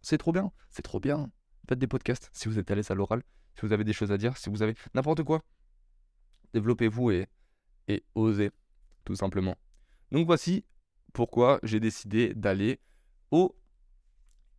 C'est 0.00 0.16
trop 0.16 0.32
bien, 0.32 0.52
c'est 0.70 0.82
trop 0.82 1.00
bien. 1.00 1.30
Faites 1.68 1.78
des 1.78 1.86
podcasts 1.86 2.30
si 2.32 2.48
vous 2.48 2.58
êtes 2.58 2.70
à 2.70 2.74
l'aise 2.74 2.90
à 2.90 2.94
l'oral, 2.94 3.22
si 3.54 3.66
vous 3.66 3.72
avez 3.72 3.84
des 3.84 3.92
choses 3.92 4.10
à 4.10 4.16
dire, 4.16 4.36
si 4.38 4.48
vous 4.48 4.62
avez 4.62 4.74
n'importe 4.94 5.22
quoi. 5.22 5.42
Développez-vous 6.54 7.10
et, 7.10 7.28
osez, 8.14 8.50
tout 9.04 9.14
simplement. 9.14 9.56
Donc 10.12 10.26
voici 10.26 10.64
pourquoi 11.12 11.58
j'ai 11.62 11.80
décidé 11.80 12.34
d'aller 12.34 12.80
au 13.30 13.56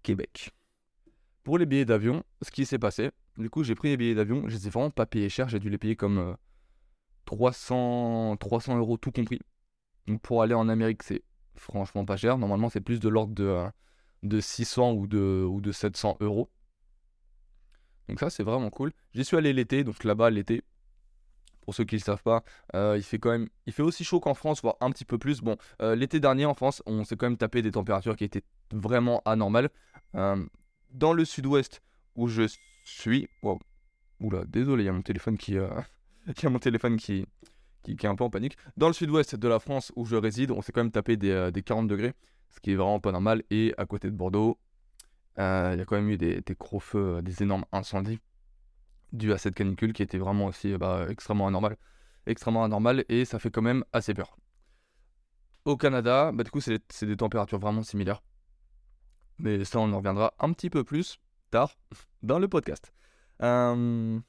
Québec. 0.03 0.51
Pour 1.43 1.57
les 1.57 1.65
billets 1.65 1.85
d'avion, 1.85 2.23
ce 2.41 2.51
qui 2.51 2.65
s'est 2.65 2.79
passé, 2.79 3.11
du 3.37 3.49
coup 3.49 3.63
j'ai 3.63 3.75
pris 3.75 3.89
les 3.89 3.97
billets 3.97 4.15
d'avion, 4.15 4.47
je 4.47 4.55
les 4.55 4.67
ai 4.67 4.69
vraiment 4.69 4.91
pas 4.91 5.05
payés 5.05 5.29
cher, 5.29 5.49
j'ai 5.49 5.59
dû 5.59 5.69
les 5.69 5.77
payer 5.77 5.95
comme... 5.95 6.17
Euh, 6.17 6.33
300, 7.29 8.37
300 8.37 8.77
euros 8.77 8.97
tout 8.97 9.11
compris. 9.11 9.39
Donc 10.07 10.21
pour 10.21 10.41
aller 10.41 10.55
en 10.55 10.67
Amérique, 10.67 11.03
c'est 11.03 11.23
franchement 11.55 12.03
pas 12.05 12.17
cher. 12.17 12.37
Normalement, 12.37 12.69
c'est 12.69 12.81
plus 12.81 12.99
de 12.99 13.07
l'ordre 13.07 13.33
de, 13.35 13.65
de 14.23 14.39
600 14.39 14.93
ou 14.93 15.05
de, 15.05 15.45
ou 15.47 15.61
de 15.61 15.71
700 15.71 16.17
euros. 16.21 16.49
Donc 18.07 18.19
ça, 18.19 18.31
c'est 18.31 18.41
vraiment 18.41 18.71
cool. 18.71 18.91
J'y 19.13 19.23
suis 19.23 19.37
allé 19.37 19.53
l'été, 19.53 19.83
donc 19.83 20.03
là-bas, 20.03 20.31
l'été, 20.31 20.63
pour 21.69 21.75
ceux 21.75 21.83
qui 21.83 21.93
ne 21.93 21.99
le 21.99 22.03
savent 22.03 22.23
pas, 22.23 22.43
euh, 22.73 22.95
il 22.97 23.03
fait 23.03 23.19
quand 23.19 23.29
même, 23.29 23.47
il 23.67 23.73
fait 23.73 23.83
aussi 23.83 24.03
chaud 24.03 24.19
qu'en 24.19 24.33
France, 24.33 24.63
voire 24.63 24.75
un 24.81 24.89
petit 24.89 25.05
peu 25.05 25.19
plus. 25.19 25.41
Bon, 25.41 25.55
euh, 25.83 25.93
l'été 25.93 26.19
dernier 26.19 26.45
en 26.45 26.55
France, 26.55 26.81
on 26.87 27.03
s'est 27.03 27.15
quand 27.15 27.27
même 27.27 27.37
tapé 27.37 27.61
des 27.61 27.69
températures 27.69 28.15
qui 28.15 28.23
étaient 28.23 28.41
vraiment 28.71 29.21
anormales. 29.23 29.69
Euh, 30.15 30.43
dans 30.89 31.13
le 31.13 31.25
sud-ouest 31.25 31.83
où 32.15 32.27
je 32.27 32.51
suis, 32.85 33.29
wow, 33.43 33.59
oula, 34.19 34.45
désolé, 34.45 34.81
il 34.81 34.85
y 34.87 34.89
a 34.89 34.93
mon 34.93 35.03
téléphone 35.03 35.37
qui, 35.37 35.51
y 35.53 35.59
a 35.59 36.49
mon 36.49 36.57
téléphone 36.57 36.97
qui, 36.97 37.27
qui, 37.83 37.91
est 37.91 38.05
un 38.05 38.15
peu 38.15 38.23
en 38.23 38.31
panique. 38.31 38.57
Dans 38.75 38.87
le 38.87 38.93
sud-ouest 38.93 39.35
de 39.35 39.47
la 39.47 39.59
France 39.59 39.91
où 39.95 40.05
je 40.05 40.15
réside, 40.15 40.49
on 40.49 40.63
s'est 40.63 40.71
quand 40.71 40.81
même 40.81 40.89
tapé 40.89 41.17
des, 41.17 41.51
des 41.53 41.61
40 41.61 41.87
degrés, 41.87 42.13
ce 42.49 42.59
qui 42.61 42.71
est 42.71 42.75
vraiment 42.75 42.99
pas 42.99 43.11
normal. 43.11 43.43
Et 43.51 43.75
à 43.77 43.85
côté 43.85 44.09
de 44.09 44.15
Bordeaux, 44.15 44.57
il 45.37 45.41
y 45.77 45.81
a 45.81 45.85
quand 45.85 45.97
même 45.97 46.09
eu 46.09 46.17
des 46.17 46.41
gros 46.59 46.79
feux, 46.79 47.21
des 47.21 47.43
énormes 47.43 47.65
incendies 47.71 48.19
dû 49.11 49.33
à 49.33 49.37
cette 49.37 49.55
canicule 49.55 49.93
qui 49.93 50.03
était 50.03 50.17
vraiment 50.17 50.45
aussi 50.47 50.77
bah, 50.77 51.07
extrêmement 51.09 51.47
anormale. 51.47 51.77
Extrêmement 52.25 52.63
anormale 52.63 53.05
et 53.09 53.25
ça 53.25 53.39
fait 53.39 53.49
quand 53.49 53.61
même 53.61 53.83
assez 53.93 54.13
peur. 54.13 54.37
Au 55.65 55.77
Canada, 55.77 56.31
bah, 56.33 56.43
du 56.43 56.51
coup, 56.51 56.61
c'est 56.61 56.81
des 57.03 57.17
températures 57.17 57.59
vraiment 57.59 57.83
similaires. 57.83 58.21
Mais 59.39 59.63
ça, 59.65 59.79
on 59.79 59.91
en 59.93 59.97
reviendra 59.97 60.33
un 60.39 60.51
petit 60.53 60.69
peu 60.69 60.83
plus 60.83 61.19
tard 61.49 61.77
dans 62.23 62.39
le 62.39 62.47
podcast. 62.47 62.93
Euh, 63.41 64.19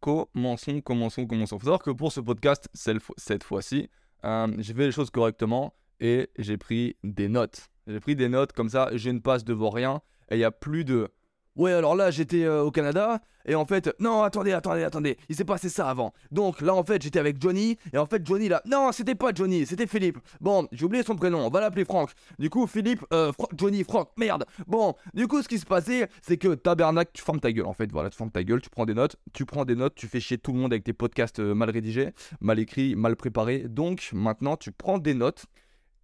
commençons, 0.00 0.80
commençons, 0.80 1.26
commençons. 1.26 1.56
Il 1.56 1.60
faut 1.60 1.64
savoir 1.64 1.82
que 1.82 1.90
pour 1.90 2.12
ce 2.12 2.20
podcast, 2.20 2.68
cette 2.74 3.44
fois-ci, 3.44 3.88
euh, 4.24 4.52
j'ai 4.58 4.74
fait 4.74 4.86
les 4.86 4.92
choses 4.92 5.10
correctement 5.10 5.74
et 6.00 6.28
j'ai 6.38 6.56
pris 6.56 6.96
des 7.04 7.28
notes. 7.28 7.68
J'ai 7.86 8.00
pris 8.00 8.16
des 8.16 8.28
notes 8.28 8.52
comme 8.52 8.68
ça, 8.68 8.90
je 8.94 9.10
ne 9.10 9.20
passe 9.20 9.44
devant 9.44 9.70
rien 9.70 10.02
et 10.30 10.34
il 10.34 10.38
n'y 10.38 10.44
a 10.44 10.50
plus 10.50 10.84
de 10.84 11.12
Ouais, 11.56 11.72
alors 11.72 11.94
là, 11.94 12.10
j'étais 12.10 12.44
euh, 12.44 12.62
au 12.62 12.70
Canada, 12.70 13.20
et 13.46 13.54
en 13.54 13.64
fait, 13.64 13.90
non, 13.98 14.22
attendez, 14.22 14.52
attendez, 14.52 14.82
attendez, 14.84 15.16
il 15.28 15.36
s'est 15.36 15.44
passé 15.44 15.68
ça 15.68 15.88
avant. 15.88 16.12
Donc 16.30 16.60
là, 16.60 16.74
en 16.74 16.84
fait, 16.84 17.00
j'étais 17.02 17.18
avec 17.18 17.40
Johnny, 17.40 17.78
et 17.92 17.98
en 17.98 18.04
fait, 18.06 18.26
Johnny 18.26 18.48
là, 18.48 18.60
non, 18.66 18.92
c'était 18.92 19.14
pas 19.14 19.32
Johnny, 19.34 19.64
c'était 19.64 19.86
Philippe. 19.86 20.18
Bon, 20.40 20.68
j'ai 20.72 20.84
oublié 20.84 21.02
son 21.02 21.16
prénom, 21.16 21.38
on 21.38 21.48
va 21.48 21.60
l'appeler 21.60 21.84
Franck. 21.84 22.10
Du 22.38 22.50
coup, 22.50 22.66
Philippe, 22.66 23.04
euh, 23.12 23.32
Johnny, 23.56 23.84
Franck, 23.84 24.10
merde. 24.18 24.44
Bon, 24.66 24.94
du 25.14 25.26
coup, 25.26 25.40
ce 25.42 25.48
qui 25.48 25.58
se 25.58 25.66
passait, 25.66 26.08
c'est 26.20 26.36
que 26.36 26.54
tabernacle, 26.54 27.12
tu 27.14 27.22
fermes 27.22 27.40
ta 27.40 27.50
gueule, 27.52 27.66
en 27.66 27.72
fait, 27.72 27.90
voilà, 27.90 28.10
tu 28.10 28.16
fermes 28.18 28.30
ta 28.30 28.44
gueule, 28.44 28.60
tu 28.60 28.68
prends 28.68 28.84
des 28.84 28.94
notes, 28.94 29.16
tu 29.32 29.46
prends 29.46 29.64
des 29.64 29.76
notes, 29.76 29.94
tu 29.94 30.08
fais 30.08 30.20
chier 30.20 30.36
tout 30.36 30.52
le 30.52 30.58
monde 30.58 30.72
avec 30.72 30.84
tes 30.84 30.92
podcasts 30.92 31.40
euh, 31.40 31.54
mal 31.54 31.70
rédigés, 31.70 32.10
mal 32.40 32.58
écrits, 32.58 32.94
mal 32.96 33.16
préparés. 33.16 33.60
Donc, 33.68 34.10
maintenant, 34.12 34.56
tu 34.56 34.72
prends 34.72 34.98
des 34.98 35.14
notes, 35.14 35.46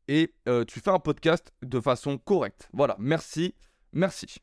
et 0.09 0.35
euh, 0.49 0.65
tu 0.65 0.81
fais 0.81 0.91
un 0.91 0.99
podcast 0.99 1.53
de 1.63 1.81
façon 1.81 2.19
correcte. 2.19 2.69
Voilà, 2.73 2.97
merci, 2.99 3.55
merci. 3.93 4.39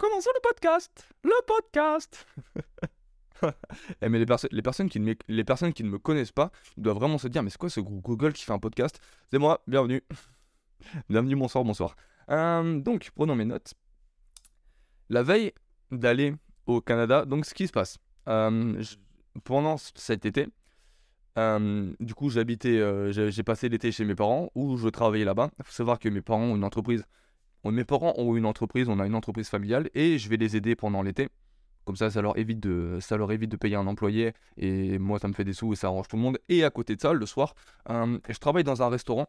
Commençons 0.00 0.30
le 0.34 0.40
podcast 0.40 1.06
Le 1.24 1.46
podcast 1.46 2.26
eh, 4.00 4.08
mais 4.08 4.18
les, 4.18 4.62
personnes 4.62 4.88
qui 4.88 4.98
ne 4.98 5.90
me 5.90 5.98
connaissent 5.98 6.32
pas 6.32 6.50
doivent 6.78 6.96
vraiment 6.96 7.18
se 7.18 7.28
dire 7.28 7.42
Mais 7.42 7.50
c'est 7.50 7.58
quoi 7.58 7.68
ce 7.68 7.80
gros 7.80 8.00
Google 8.00 8.32
qui 8.32 8.46
fait 8.46 8.52
un 8.54 8.58
podcast? 8.58 8.98
C'est 9.30 9.36
moi, 9.36 9.62
bienvenue. 9.66 10.02
bienvenue, 11.10 11.36
bonsoir, 11.36 11.64
bonsoir. 11.64 11.96
Euh, 12.30 12.80
donc, 12.80 13.10
prenons 13.14 13.36
mes 13.36 13.44
notes. 13.44 13.74
La 15.10 15.22
veille 15.22 15.52
d'aller 15.90 16.34
au 16.64 16.80
Canada, 16.80 17.26
donc 17.26 17.44
ce 17.44 17.52
qui 17.52 17.66
se 17.66 17.72
passe. 17.72 17.98
Euh, 18.26 18.82
pendant 19.44 19.76
cet 19.76 20.24
été, 20.24 20.48
euh, 21.36 21.92
du 22.00 22.14
coup, 22.14 22.30
j'habitais, 22.30 23.12
j'ai 23.12 23.42
passé 23.42 23.68
l'été 23.68 23.92
chez 23.92 24.06
mes 24.06 24.14
parents 24.14 24.50
où 24.54 24.78
je 24.78 24.88
travaillais 24.88 25.26
là-bas. 25.26 25.50
Il 25.58 25.64
faut 25.66 25.72
savoir 25.72 25.98
que 25.98 26.08
mes 26.08 26.22
parents 26.22 26.44
ont 26.44 26.56
une 26.56 26.64
entreprise 26.64 27.04
mes 27.64 27.84
parents 27.84 28.14
ont 28.16 28.36
une 28.36 28.46
entreprise, 28.46 28.88
on 28.88 28.98
a 29.00 29.06
une 29.06 29.14
entreprise 29.14 29.48
familiale 29.48 29.90
et 29.94 30.18
je 30.18 30.28
vais 30.28 30.36
les 30.36 30.56
aider 30.56 30.74
pendant 30.76 31.02
l'été. 31.02 31.28
Comme 31.84 31.96
ça, 31.96 32.10
ça 32.10 32.22
leur, 32.22 32.38
évite 32.38 32.60
de, 32.60 32.98
ça 33.00 33.16
leur 33.16 33.32
évite 33.32 33.50
de 33.50 33.56
payer 33.56 33.74
un 33.76 33.86
employé 33.86 34.32
et 34.56 34.98
moi, 34.98 35.18
ça 35.18 35.28
me 35.28 35.32
fait 35.32 35.44
des 35.44 35.52
sous 35.52 35.72
et 35.72 35.76
ça 35.76 35.88
arrange 35.88 36.08
tout 36.08 36.16
le 36.16 36.22
monde. 36.22 36.38
Et 36.48 36.64
à 36.64 36.70
côté 36.70 36.94
de 36.94 37.00
ça, 37.00 37.12
le 37.12 37.26
soir, 37.26 37.54
euh, 37.88 38.18
je 38.28 38.38
travaille 38.38 38.64
dans 38.64 38.82
un 38.82 38.88
restaurant, 38.88 39.26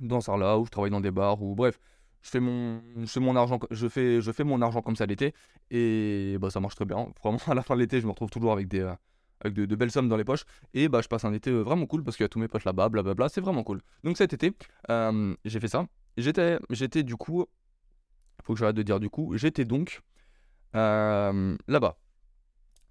dans 0.00 0.30
un 0.30 0.38
là 0.38 0.58
où 0.58 0.66
je 0.66 0.70
travaille 0.70 0.90
dans 0.90 1.00
des 1.00 1.10
bars 1.10 1.42
ou 1.42 1.54
bref, 1.54 1.78
je 2.22 2.30
fais 2.30 2.40
mon, 2.40 2.82
je 3.00 3.06
fais 3.06 3.20
mon 3.20 3.36
argent, 3.36 3.58
je 3.70 3.88
fais, 3.88 4.20
je 4.20 4.32
fais 4.32 4.44
mon 4.44 4.62
argent 4.62 4.82
comme 4.82 4.96
ça 4.96 5.04
l'été 5.04 5.34
et 5.70 6.36
bah 6.40 6.50
ça 6.50 6.60
marche 6.60 6.74
très 6.74 6.84
bien. 6.84 7.08
Vraiment, 7.22 7.40
à 7.46 7.54
la 7.54 7.62
fin 7.62 7.74
de 7.74 7.80
l'été, 7.80 8.00
je 8.00 8.06
me 8.06 8.10
retrouve 8.10 8.30
toujours 8.30 8.52
avec 8.52 8.68
des, 8.68 8.80
euh, 8.80 8.94
avec 9.40 9.54
de, 9.54 9.76
belles 9.76 9.90
sommes 9.90 10.08
dans 10.08 10.16
les 10.16 10.24
poches 10.24 10.44
et 10.74 10.88
bah 10.88 11.00
je 11.02 11.08
passe 11.08 11.24
un 11.24 11.32
été 11.32 11.50
euh, 11.50 11.62
vraiment 11.62 11.86
cool 11.86 12.04
parce 12.04 12.16
qu'il 12.16 12.24
y 12.24 12.26
a 12.26 12.28
tous 12.28 12.38
mes 12.38 12.48
potes 12.48 12.64
là-bas, 12.64 12.88
blablabla, 12.88 13.28
c'est 13.28 13.40
vraiment 13.40 13.64
cool. 13.64 13.80
Donc 14.04 14.16
cet 14.16 14.32
été, 14.32 14.52
j'ai 15.44 15.60
fait 15.60 15.68
ça 15.68 15.86
J'étais, 16.16 16.58
j'étais 16.70 17.02
du 17.02 17.16
coup, 17.16 17.46
faut 18.42 18.54
que 18.54 18.58
j'arrête 18.58 18.76
de 18.76 18.82
dire 18.82 19.00
du 19.00 19.10
coup, 19.10 19.36
j'étais 19.36 19.64
donc 19.64 20.02
euh, 20.76 21.56
là-bas. 21.68 21.98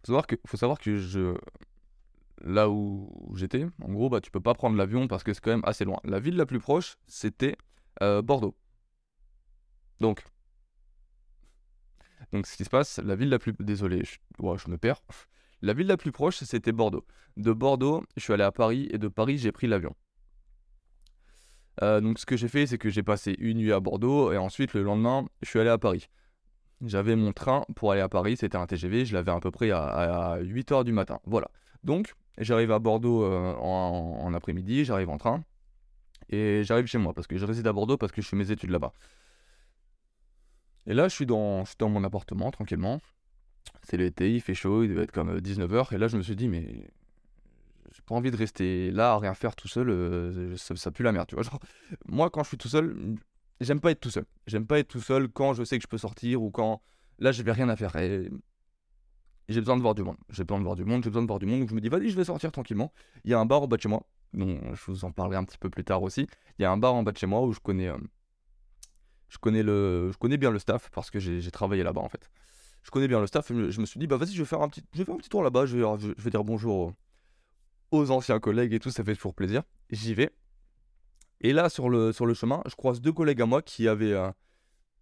Faut 0.02 0.08
savoir 0.08 0.28
que, 0.28 0.36
faut 0.46 0.58
savoir 0.58 0.80
que 0.80 0.98
je, 0.98 1.36
là 2.44 2.70
où 2.70 3.34
j'étais, 3.36 3.66
en 3.82 3.94
gros, 3.94 4.10
bah 4.10 4.22
tu 4.22 4.32
peux 4.32 4.42
pas 4.42 4.54
prendre 4.54 4.76
l'avion 4.76 5.08
parce 5.08 5.24
que 5.24 5.34
c'est 5.34 5.42
quand 5.42 5.52
même 5.52 5.64
assez 5.66 5.86
loin. 5.86 6.00
La 6.04 6.20
ville 6.20 6.36
la 6.36 6.46
plus 6.46 6.60
proche, 6.60 6.98
c'était 7.08 7.56
euh, 8.02 8.22
Bordeaux. 8.22 8.56
Donc, 10.00 10.24
donc 12.32 12.48
ce 12.48 12.58
qui 12.58 12.66
se 12.66 12.70
passe, 12.70 13.00
la 13.00 13.16
ville 13.16 13.30
la 13.30 13.40
plus, 13.40 13.54
désolé, 13.60 14.04
je, 14.04 14.18
je 14.40 14.70
me 14.70 14.78
perds. 14.78 15.02
La 15.62 15.74
ville 15.74 15.88
la 15.88 15.98
plus 15.98 16.12
proche, 16.12 16.38
c'était 16.38 16.74
Bordeaux. 16.74 17.06
De 17.38 17.54
Bordeaux, 17.54 18.04
je 18.18 18.22
suis 18.24 18.34
allé 18.34 18.44
à 18.44 18.52
Paris 18.52 18.90
et 18.92 18.98
de 18.98 19.08
Paris, 19.08 19.38
j'ai 19.38 19.52
pris 19.54 19.68
l'avion. 19.68 19.96
Euh, 21.82 22.02
donc 22.02 22.20
ce 22.20 22.26
que 22.26 22.38
j'ai 22.38 22.48
fait, 22.48 22.68
c'est 22.68 22.78
que 22.78 22.90
j'ai 22.90 23.04
passé 23.04 23.36
une 23.40 23.58
nuit 23.58 23.74
à 23.74 23.80
Bordeaux 23.80 24.32
et 24.32 24.38
ensuite 24.38 24.74
le 24.74 24.84
lendemain, 24.84 25.28
je 25.42 25.50
suis 25.50 25.60
allé 25.60 25.70
à 25.70 25.78
Paris. 25.78 26.08
J'avais 26.86 27.16
mon 27.16 27.32
train 27.32 27.66
pour 27.76 27.92
aller 27.92 28.02
à 28.02 28.10
Paris, 28.10 28.38
c'était 28.38 28.58
un 28.58 28.68
TGV, 28.68 29.06
je 29.06 29.14
l'avais 29.14 29.32
à 29.32 29.40
peu 29.40 29.52
près 29.52 29.72
à, 29.72 30.38
8h 30.42 30.84
du 30.84 30.92
matin. 30.92 31.20
Voilà. 31.26 31.50
Donc 31.84 32.14
j'arrive 32.38 32.72
à 32.72 32.80
Bordeaux 32.80 33.24
euh, 33.24 33.54
en, 33.56 34.34
après-midi, 34.34 34.86
j'arrive 34.86 35.10
en 35.10 35.18
train 35.18 35.44
et 36.30 36.64
j'arrive 36.64 36.86
chez 36.86 36.98
moi 36.98 37.14
parce 37.14 37.28
que 37.28 37.38
je 37.38 37.46
réside 37.46 37.68
à 37.68 37.74
Bordeaux 37.74 37.98
parce 37.98 38.12
que 38.12 38.22
je 38.22 38.28
fais 38.28 38.36
mes 38.36 38.52
études 38.52 38.72
là-bas. 38.72 38.92
Et 40.86 40.94
là, 40.94 41.08
je 41.08 41.16
suis 41.16 41.26
dans, 41.26 41.64
je 41.64 41.70
suis 41.70 41.78
dans 41.80 41.90
mon 41.90 42.04
appartement 42.04 42.52
tranquillement. 42.52 43.00
C'est 43.84 43.98
l'été, 43.98 44.34
il 44.34 44.42
fait 44.42 44.54
chaud, 44.54 44.84
il 44.84 44.90
devait 44.90 45.04
être 45.04 45.12
comme 45.12 45.38
19h. 45.38 45.94
Et 45.94 45.98
là, 45.98 46.08
je 46.08 46.18
me 46.18 46.22
suis 46.22 46.36
dit, 46.36 46.50
mais 46.50 46.90
j'ai 47.94 48.02
pas 48.02 48.16
envie 48.16 48.32
de 48.32 48.38
rester 48.38 48.92
là 48.92 49.14
à 49.14 49.20
rien 49.20 49.34
faire 49.34 49.56
tout 49.56 49.68
seul, 49.68 49.90
euh, 49.90 50.56
ça, 50.58 50.92
pue 50.92 51.04
la 51.04 51.12
merde, 51.12 51.28
tu 51.28 51.36
vois. 51.36 51.44
Moi, 52.08 52.30
quand 52.30 52.44
je 52.44 52.50
suis 52.50 52.58
tout 52.58 52.68
seul, 52.68 53.16
j'aime 53.62 53.80
pas 53.80 53.92
être 53.92 54.00
tout 54.00 54.10
seul. 54.10 54.26
J'aime 54.48 54.66
pas 54.66 54.80
être 54.80 54.88
tout 54.88 55.00
seul 55.00 55.30
quand 55.30 55.54
je 55.54 55.64
sais 55.64 55.78
que 55.78 55.84
je 55.84 55.88
peux 55.88 56.00
sortir 56.00 56.42
ou 56.42 56.50
quand 56.50 56.82
là, 57.20 57.32
je 57.32 57.44
vais 57.44 57.52
rien 57.52 57.70
à 57.70 57.76
faire. 57.76 57.92
J'ai 59.50 59.60
besoin 59.60 59.78
de 59.78 59.82
voir 59.82 59.94
du 59.94 60.04
monde. 60.04 60.18
J'ai 60.30 60.44
besoin 60.44 60.60
de 60.60 60.64
voir 60.64 60.76
du 60.76 60.86
monde, 60.86 61.04
j'ai 61.04 61.10
besoin 61.10 61.22
de 61.22 61.28
voir 61.28 61.40
du 61.40 61.46
monde. 61.46 61.60
Donc 61.60 61.70
je 61.70 61.76
me 61.76 61.82
dis, 61.82 61.90
vas-y, 61.90 62.10
je 62.10 62.16
vais 62.16 62.24
sortir 62.24 62.52
tranquillement. 62.52 62.92
Il 63.26 63.32
y 63.32 63.34
a 63.34 63.40
un 63.40 63.46
bar 63.46 63.62
en 63.62 63.68
bas 63.68 63.78
de 63.78 63.82
chez 63.82 63.90
moi, 63.90 64.04
dont 64.34 64.60
je 64.74 64.82
vous 64.88 65.06
en 65.06 65.12
parlerai 65.12 65.38
un 65.38 65.44
petit 65.44 65.60
peu 65.60 65.70
plus 65.70 65.84
tard 65.84 66.02
aussi. 66.02 66.28
Il 66.58 66.64
y 66.64 66.66
a 66.66 66.72
un 66.72 66.78
bar 66.78 66.96
en 66.96 67.04
bas 67.04 67.12
de 67.12 67.18
chez 67.18 67.28
moi 67.28 67.42
où 67.46 67.54
je 67.54 67.60
connais, 67.60 67.90
euh, 67.90 67.98
je 69.30 69.38
connais, 69.38 69.62
le, 69.62 70.10
je 70.12 70.18
connais 70.18 70.38
bien 70.38 70.50
le 70.50 70.60
staff 70.60 70.90
parce 70.92 71.12
que 71.12 71.20
j'ai 71.20 71.52
travaillé 71.52 71.84
là-bas 71.84 72.02
en 72.02 72.10
fait. 72.10 72.32
Je 72.82 72.92
connais 72.92 73.08
bien 73.08 73.22
le 73.22 73.28
staff 73.28 73.48
je 73.48 73.80
me 73.80 73.86
suis 73.86 74.00
dit, 74.00 74.08
bah 74.08 74.18
vas-y, 74.18 74.34
je 74.34 74.42
vais 74.42 74.48
faire 74.48 74.62
un 74.62 74.68
petit, 74.68 74.84
je 74.92 75.00
vais 75.00 75.06
faire 75.06 75.16
un 75.16 75.20
petit 75.20 75.30
tour 75.30 75.44
là-bas. 75.44 75.66
Je 75.66 75.78
vais, 75.78 76.14
je 76.18 76.22
vais 76.22 76.30
dire 76.32 76.44
bonjour 76.44 76.94
aux 77.94 78.10
anciens 78.12 78.40
collègues 78.40 78.74
et 78.74 78.80
tout, 78.80 78.90
ça 78.90 79.04
fait 79.04 79.16
toujours 79.16 79.36
plaisir. 79.36 79.64
J'y 79.92 80.14
vais. 80.14 80.32
Et 81.42 81.54
là, 81.54 81.70
sur 81.70 81.90
le, 81.90 82.12
sur 82.12 82.26
le 82.26 82.34
chemin, 82.34 82.62
je 82.66 82.76
croise 82.76 83.02
deux 83.02 83.12
collègues 83.14 83.42
à 83.42 83.46
moi 83.46 83.62
qui 83.62 83.88
avaient, 83.88 84.14
euh, 84.14 84.32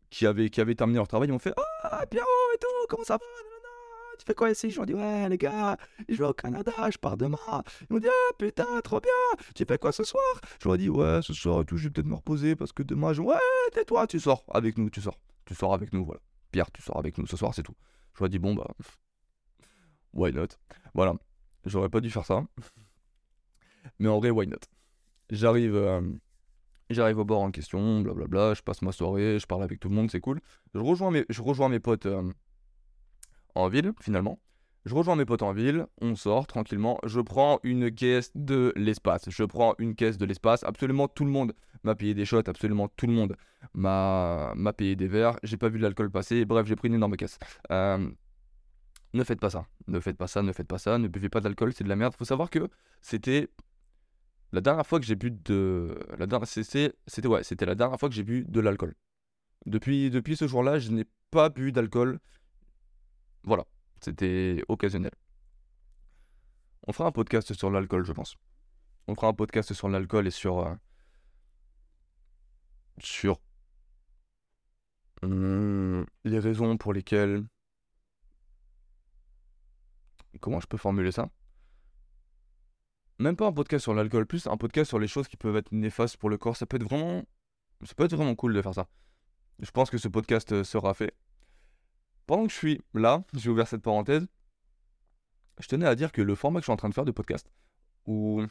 qui 0.10 0.26
avaient, 0.26 0.50
qui 0.50 0.60
avaient 0.60 0.76
terminé 0.76 0.98
leur 0.98 1.08
travail. 1.08 1.30
Ils 1.30 1.32
m'ont 1.32 1.40
fait 1.40 1.54
Ah, 1.84 2.06
Pierrot 2.06 2.28
et 2.54 2.58
tout, 2.58 2.68
comment 2.90 3.04
ça 3.04 3.16
va? 3.16 3.24
Tu 4.20 4.26
fais 4.26 4.36
quoi 4.36 4.52
ici? 4.52 4.70
Je 4.70 4.76
leur 4.78 4.86
dis 4.86 4.94
Ouais, 4.94 5.30
les 5.30 5.38
gars, 5.38 5.78
je 6.08 6.16
vais 6.16 6.26
au 6.26 6.34
Canada, 6.34 6.72
je 6.92 6.98
pars 6.98 7.18
demain. 7.18 7.38
Ils 7.90 7.94
m'ont 7.94 8.00
dit 8.00 8.08
Ah, 8.08 8.34
putain, 8.38 8.82
trop 8.84 9.00
bien 9.00 9.10
Tu 9.56 9.66
fais 9.66 9.78
quoi 9.80 9.92
ce 9.92 10.04
soir? 10.04 10.24
Je 10.62 10.68
leur 10.68 10.78
dis 10.78 10.90
Ouais, 10.90 11.22
ce 11.24 11.34
soir 11.34 11.62
et 11.62 11.66
tout, 11.66 11.78
je 11.78 11.86
vais 11.86 11.90
peut-être 11.92 12.08
me 12.08 12.16
reposer 12.16 12.56
parce 12.56 12.72
que 12.72 12.84
demain, 12.84 13.14
je 13.14 13.22
Ouais, 13.22 13.36
tais-toi, 13.74 14.06
tu 14.06 14.20
sors 14.20 14.44
avec 14.54 14.78
nous, 14.78 14.90
tu 14.90 15.02
sors. 15.02 15.18
Tu 15.46 15.56
sors 15.56 15.74
avec 15.74 15.92
nous, 15.94 16.06
voilà. 16.06 16.20
Pierre, 16.52 16.70
tu 16.72 16.82
sors 16.82 16.98
avec 17.00 17.18
nous 17.18 17.26
ce 17.26 17.38
soir, 17.38 17.54
c'est 17.56 17.64
tout. 17.64 17.76
Je 18.16 18.20
leur 18.20 18.30
dis 18.30 18.38
Bon, 18.40 18.54
bah. 18.54 18.68
Why 20.14 20.34
not? 20.34 20.48
Voilà. 20.94 21.16
J'aurais 21.66 21.90
pas 21.90 22.00
dû 22.00 22.10
faire 22.10 22.26
ça. 22.26 22.44
Mais 24.02 24.10
en 24.10 24.18
vrai, 24.18 24.32
why 24.32 24.48
not? 24.48 24.58
J'arrive 25.30 25.76
euh, 25.76 26.02
j'arrive 26.90 27.20
au 27.20 27.24
bord 27.24 27.42
en 27.42 27.52
question, 27.52 28.02
blablabla, 28.02 28.56
je 28.56 28.64
passe 28.64 28.82
ma 28.82 28.92
soirée, 28.92 29.38
je 29.38 29.46
parle 29.46 29.62
avec 29.62 29.80
tout 29.80 29.90
le 29.90 29.96
monde, 29.96 30.10
c'est 30.10 30.20
cool. 30.20 30.42
Je 30.74 30.80
rejoins 30.80 31.12
mes, 31.12 31.24
je 31.30 31.40
rejoins 31.44 31.70
mes 31.70 31.80
potes 31.80 32.08
euh, 32.08 32.24
en 33.54 33.70
ville, 33.70 33.94
finalement. 34.02 34.40
Je 34.86 34.96
rejoins 34.96 35.16
mes 35.16 35.26
potes 35.26 35.44
en 35.44 35.54
ville, 35.54 35.86
on 36.02 36.16
sort 36.16 36.48
tranquillement, 36.48 37.00
je 37.06 37.22
prends 37.22 37.60
une 37.62 37.92
caisse 37.94 38.32
de 38.34 38.74
l'espace. 38.76 39.30
Je 39.30 39.44
prends 39.44 39.76
une 39.78 39.94
caisse 39.94 40.18
de 40.18 40.26
l'espace, 40.26 40.64
absolument 40.64 41.08
tout 41.08 41.24
le 41.24 41.30
monde 41.30 41.54
m'a 41.84 41.94
payé 41.94 42.16
des 42.16 42.26
shots, 42.26 42.48
absolument 42.48 42.88
tout 42.88 43.06
le 43.06 43.14
monde 43.14 43.38
m'a 43.76 44.52
payé 44.76 44.96
des 44.96 45.08
verres, 45.08 45.38
j'ai 45.44 45.58
pas 45.58 45.70
vu 45.70 45.78
l'alcool 45.78 46.10
passer, 46.10 46.44
bref, 46.46 46.66
j'ai 46.66 46.76
pris 46.76 46.88
une 46.88 46.96
énorme 46.96 47.18
caisse. 47.18 47.38
Euh, 47.70 48.10
ne 49.14 49.24
faites 49.24 49.40
pas 49.40 49.52
ça. 49.52 49.68
Ne 49.88 50.00
faites 50.00 50.18
pas 50.18 50.28
ça, 50.28 50.42
ne 50.42 50.52
faites 50.54 50.68
pas 50.68 50.80
ça, 50.80 50.98
ne 50.98 51.08
buvez 51.08 51.30
pas 51.30 51.42
d'alcool, 51.42 51.72
c'est 51.74 51.84
de 51.84 51.90
la 51.90 51.96
merde. 51.96 52.16
Faut 52.16 52.26
savoir 52.26 52.50
que 52.50 52.68
c'était 53.02 53.50
la 54.52 54.62
dernière 54.62 54.86
fois 54.86 55.00
que 55.00 55.06
j'ai 55.06 55.16
bu 55.16 55.32
de 55.32 55.98
la 56.18 56.28
dernière 56.28 56.48
c'était 56.48 57.66
la 57.66 57.76
dernière 57.76 58.00
fois 58.00 58.10
que 58.10 58.16
j'ai 58.16 58.24
bu 58.24 58.46
de 58.48 58.60
l'alcool. 58.60 58.96
Depuis 59.66 60.36
ce 60.36 60.48
jour-là, 60.48 60.80
je 60.80 60.92
n'ai 60.92 61.06
pas 61.30 61.50
bu 61.50 61.72
d'alcool. 61.72 62.20
Voilà, 63.44 63.66
c'était 64.02 64.64
occasionnel. 64.68 65.12
On 66.88 66.94
fera 66.94 67.10
un 67.10 67.12
podcast 67.12 67.54
sur 67.54 67.70
l'alcool, 67.70 68.06
je 68.06 68.14
pense. 68.14 68.36
On 69.08 69.16
fera 69.16 69.28
un 69.28 69.34
podcast 69.34 69.74
sur 69.74 69.90
l'alcool 69.90 70.28
et 70.28 70.32
sur. 70.32 70.60
euh, 70.60 70.76
sur. 73.00 73.40
hum, 75.22 76.06
les 76.24 76.40
raisons 76.40 76.78
pour 76.78 76.94
lesquelles. 76.94 77.46
Comment 80.40 80.60
je 80.60 80.68
peux 80.68 80.78
formuler 80.78 81.12
ça? 81.12 81.30
Même 83.22 83.36
pas 83.36 83.46
un 83.46 83.52
podcast 83.52 83.84
sur 83.84 83.94
l'alcool, 83.94 84.26
plus 84.26 84.48
un 84.48 84.58
podcast 84.58 84.90
sur 84.90 84.98
les 84.98 85.08
choses 85.08 85.28
qui 85.28 85.38
peuvent 85.38 85.56
être 85.56 85.72
néfastes 85.72 86.18
pour 86.18 86.32
le 86.32 86.40
corps. 86.40 86.58
Ça 86.58 86.66
peut 86.66 86.78
être 86.78 86.84
vraiment. 86.84 87.22
Ça 87.84 87.94
peut 87.94 88.06
être 88.06 88.16
vraiment 88.16 88.34
cool 88.34 88.52
de 88.56 88.62
faire 88.64 88.74
ça. 88.74 88.88
Je 89.60 89.70
pense 89.70 89.92
que 89.92 90.00
ce 90.00 90.08
podcast 90.08 90.52
euh, 90.54 90.64
sera 90.64 90.96
fait. 90.96 91.14
Pendant 92.26 92.48
que 92.48 92.52
je 92.52 92.58
suis 92.58 92.82
là, 92.96 93.24
j'ai 93.36 93.52
ouvert 93.52 93.68
cette 93.68 93.84
parenthèse. 93.84 94.28
Je 95.60 95.68
tenais 95.68 95.86
à 95.86 95.94
dire 95.94 96.12
que 96.12 96.24
le 96.24 96.34
format 96.34 96.60
que 96.60 96.64
je 96.64 96.66
suis 96.66 96.74
en 96.74 96.78
train 96.78 96.90
de 96.90 96.96
faire 96.96 97.06
de 97.06 97.12
podcast, 97.12 97.52
où, 98.08 98.42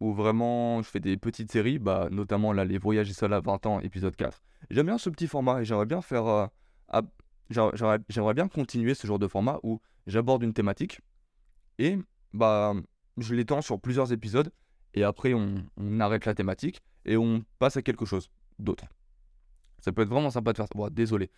où 0.00 0.14
vraiment 0.14 0.80
je 0.80 0.88
fais 0.88 1.00
des 1.00 1.18
petites 1.18 1.52
séries, 1.52 1.78
bah, 1.78 2.08
notamment 2.10 2.54
là, 2.54 2.64
les 2.64 2.78
voyages 2.78 3.10
et 3.10 3.14
seul 3.14 3.34
à 3.34 3.40
20 3.40 3.66
ans, 3.66 3.80
épisode 3.80 4.16
4. 4.16 4.42
J'aime 4.70 4.86
bien 4.86 4.96
ce 4.96 5.10
petit 5.10 5.26
format 5.26 5.60
et 5.60 5.66
j'aimerais 5.66 5.84
bien 5.84 6.00
faire. 6.00 6.26
euh, 6.26 7.02
j'aimerais 7.50 8.34
bien 8.34 8.48
continuer 8.48 8.94
ce 8.94 9.06
genre 9.06 9.18
de 9.18 9.28
format 9.28 9.60
où 9.62 9.82
j'aborde 10.06 10.42
une 10.42 10.54
thématique 10.54 11.02
et 11.78 11.98
bah, 12.32 12.72
je 13.18 13.34
l'étends 13.34 13.62
sur 13.62 13.80
plusieurs 13.80 14.12
épisodes 14.12 14.50
et 14.94 15.04
après 15.04 15.34
on, 15.34 15.64
arrête 16.00 16.24
la 16.24 16.34
thématique 16.34 16.82
et 17.04 17.16
on 17.16 17.44
passe 17.58 17.76
à 17.76 17.82
quelque 17.82 18.04
chose 18.04 18.30
d'autre. 18.58 18.84
Ça 19.80 19.92
peut 19.92 20.02
être 20.02 20.08
vraiment 20.08 20.30
sympa 20.30 20.52
de 20.52 20.56
faire 20.56 20.66
ça. 20.66 20.74
Bon, 20.74 20.88
désolé. 20.88 21.30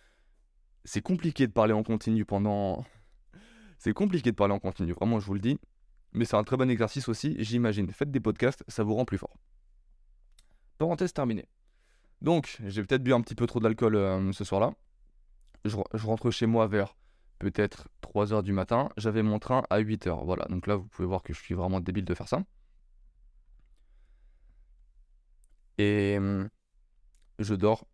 C'est 0.85 1.01
compliqué 1.01 1.45
de 1.45 1.51
parler 1.51 1.73
en 1.73 1.83
continu 1.83 2.25
pendant. 2.25 2.85
C'est 3.77 3.93
compliqué 3.93 4.31
de 4.31 4.35
parler 4.35 4.53
en 4.53 4.59
continu, 4.59 4.91
vraiment, 4.91 5.19
je 5.19 5.25
vous 5.25 5.35
le 5.35 5.39
dis. 5.39 5.57
Mais 6.11 6.25
c'est 6.25 6.35
un 6.35 6.43
très 6.43 6.57
bon 6.57 6.69
exercice 6.69 7.07
aussi, 7.07 7.35
j'imagine. 7.39 7.89
Faites 7.91 8.11
des 8.11 8.19
podcasts, 8.19 8.63
ça 8.67 8.83
vous 8.83 8.95
rend 8.95 9.05
plus 9.05 9.17
fort. 9.17 9.37
Parenthèse 10.79 11.13
terminée. 11.13 11.47
Donc, 12.21 12.57
j'ai 12.65 12.83
peut-être 12.83 13.03
bu 13.03 13.13
un 13.13 13.21
petit 13.21 13.35
peu 13.35 13.45
trop 13.45 13.59
d'alcool 13.59 13.95
euh, 13.95 14.31
ce 14.33 14.43
soir-là. 14.43 14.73
Je 15.65 16.05
rentre 16.05 16.31
chez 16.31 16.45
moi 16.45 16.67
vers 16.67 16.95
peut-être 17.39 17.87
3h 18.01 18.43
du 18.43 18.53
matin. 18.53 18.89
J'avais 18.97 19.23
mon 19.23 19.39
train 19.39 19.63
à 19.69 19.79
8h. 19.79 20.25
Voilà, 20.25 20.45
donc 20.49 20.67
là, 20.67 20.75
vous 20.75 20.87
pouvez 20.87 21.07
voir 21.07 21.23
que 21.23 21.33
je 21.33 21.41
suis 21.41 21.55
vraiment 21.55 21.79
débile 21.81 22.05
de 22.05 22.13
faire 22.15 22.27
ça. 22.27 22.43
Et 25.77 26.15
hum, 26.17 26.49
je 27.39 27.55
dors. 27.55 27.85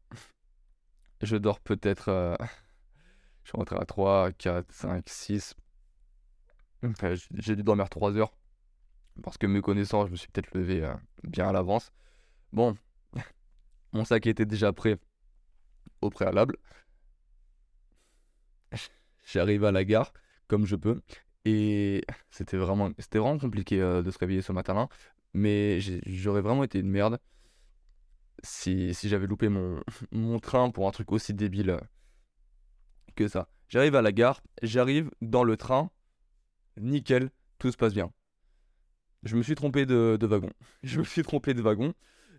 Je 1.21 1.35
dors 1.35 1.59
peut-être. 1.59 2.07
euh, 2.09 2.37
Je 3.43 3.49
suis 3.49 3.57
rentré 3.57 3.77
à 3.77 3.85
3, 3.85 4.31
4, 4.33 4.71
5, 4.73 5.09
6. 5.09 5.55
Enfin, 6.83 7.15
j'ai 7.33 7.55
dû 7.55 7.63
dormir 7.63 7.89
3 7.89 8.15
heures. 8.17 8.33
Parce 9.23 9.37
que 9.37 9.47
me 9.47 9.61
connaissant, 9.61 10.05
je 10.07 10.11
me 10.11 10.17
suis 10.17 10.29
peut-être 10.29 10.53
levé 10.55 10.83
euh, 10.83 10.93
bien 11.23 11.49
à 11.49 11.53
l'avance. 11.53 11.91
Bon, 12.53 12.77
mon 13.93 14.05
sac 14.05 14.27
était 14.27 14.45
déjà 14.45 14.73
prêt 14.73 14.99
au 16.01 16.09
préalable. 16.09 16.57
J'arrive 19.25 19.65
à 19.65 19.71
la 19.71 19.83
gare 19.83 20.13
comme 20.47 20.65
je 20.65 20.75
peux. 20.75 21.01
Et 21.45 22.03
c'était 22.31 22.57
vraiment, 22.57 22.91
c'était 22.97 23.19
compliqué 23.19 23.81
euh, 23.81 24.01
de 24.01 24.09
se 24.09 24.17
réveiller 24.17 24.41
ce 24.41 24.51
matin-là. 24.51 24.87
Mais 25.33 25.79
j'aurais 26.05 26.41
vraiment 26.41 26.63
été 26.63 26.79
une 26.79 26.89
merde 26.89 27.19
si, 28.43 28.93
j'avais 29.03 29.27
loupé 29.27 29.49
mon, 29.49 30.39
train 30.39 30.69
pour 30.69 30.87
un 30.87 30.91
truc 30.91 31.11
aussi 31.11 31.33
débile 31.33 31.71
euh, 31.71 31.79
que 33.15 33.27
ça. 33.27 33.49
J'arrive 33.67 33.95
à 33.95 34.01
la 34.01 34.11
gare, 34.11 34.41
j'arrive 34.61 35.09
dans 35.21 35.43
le 35.43 35.57
train, 35.57 35.89
nickel, 36.77 37.31
tout 37.57 37.71
se 37.71 37.77
passe 37.77 37.93
bien. 37.93 38.11
Je 39.23 39.35
me 39.35 39.41
suis 39.41 39.55
trompé 39.55 39.85
de 39.85 40.17
wagon. 40.21 40.51
Je 40.83 40.99
me 40.99 41.03
suis 41.03 41.23
trompé 41.23 41.53
de 41.53 41.61
wagon. 41.61 41.93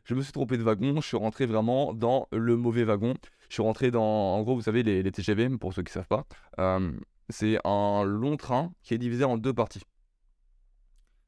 Je 0.05 0.15
me 0.15 0.23
suis 0.23 0.33
trompé 0.33 0.57
de 0.57 0.63
wagon. 0.63 1.01
Je 1.01 1.07
suis 1.07 1.17
rentré 1.17 1.47
vraiment 1.47 1.93
dans 1.93 2.29
le 2.31 2.57
mauvais 2.57 2.85
wagon. 2.85 3.15
Je 3.49 3.55
suis 3.55 3.63
rentré 3.63 3.91
dans, 3.91 4.03
en 4.03 4.43
gros, 4.43 4.55
vous 4.55 4.63
savez, 4.63 4.83
les, 4.83 5.03
les 5.03 5.13
TGV, 5.13 5.49
pour 5.59 5.73
ceux 5.73 5.83
qui 5.83 5.93
savent 5.93 6.09
pas. 6.09 6.27
euh, 6.59 6.93
c'est 7.29 7.59
un 7.65 8.05
long 8.05 8.37
train 8.37 8.73
qui 8.83 8.95
est 8.95 8.99
divisé 8.99 9.25
en 9.25 9.37
deux 9.37 9.53
parties. 9.53 9.83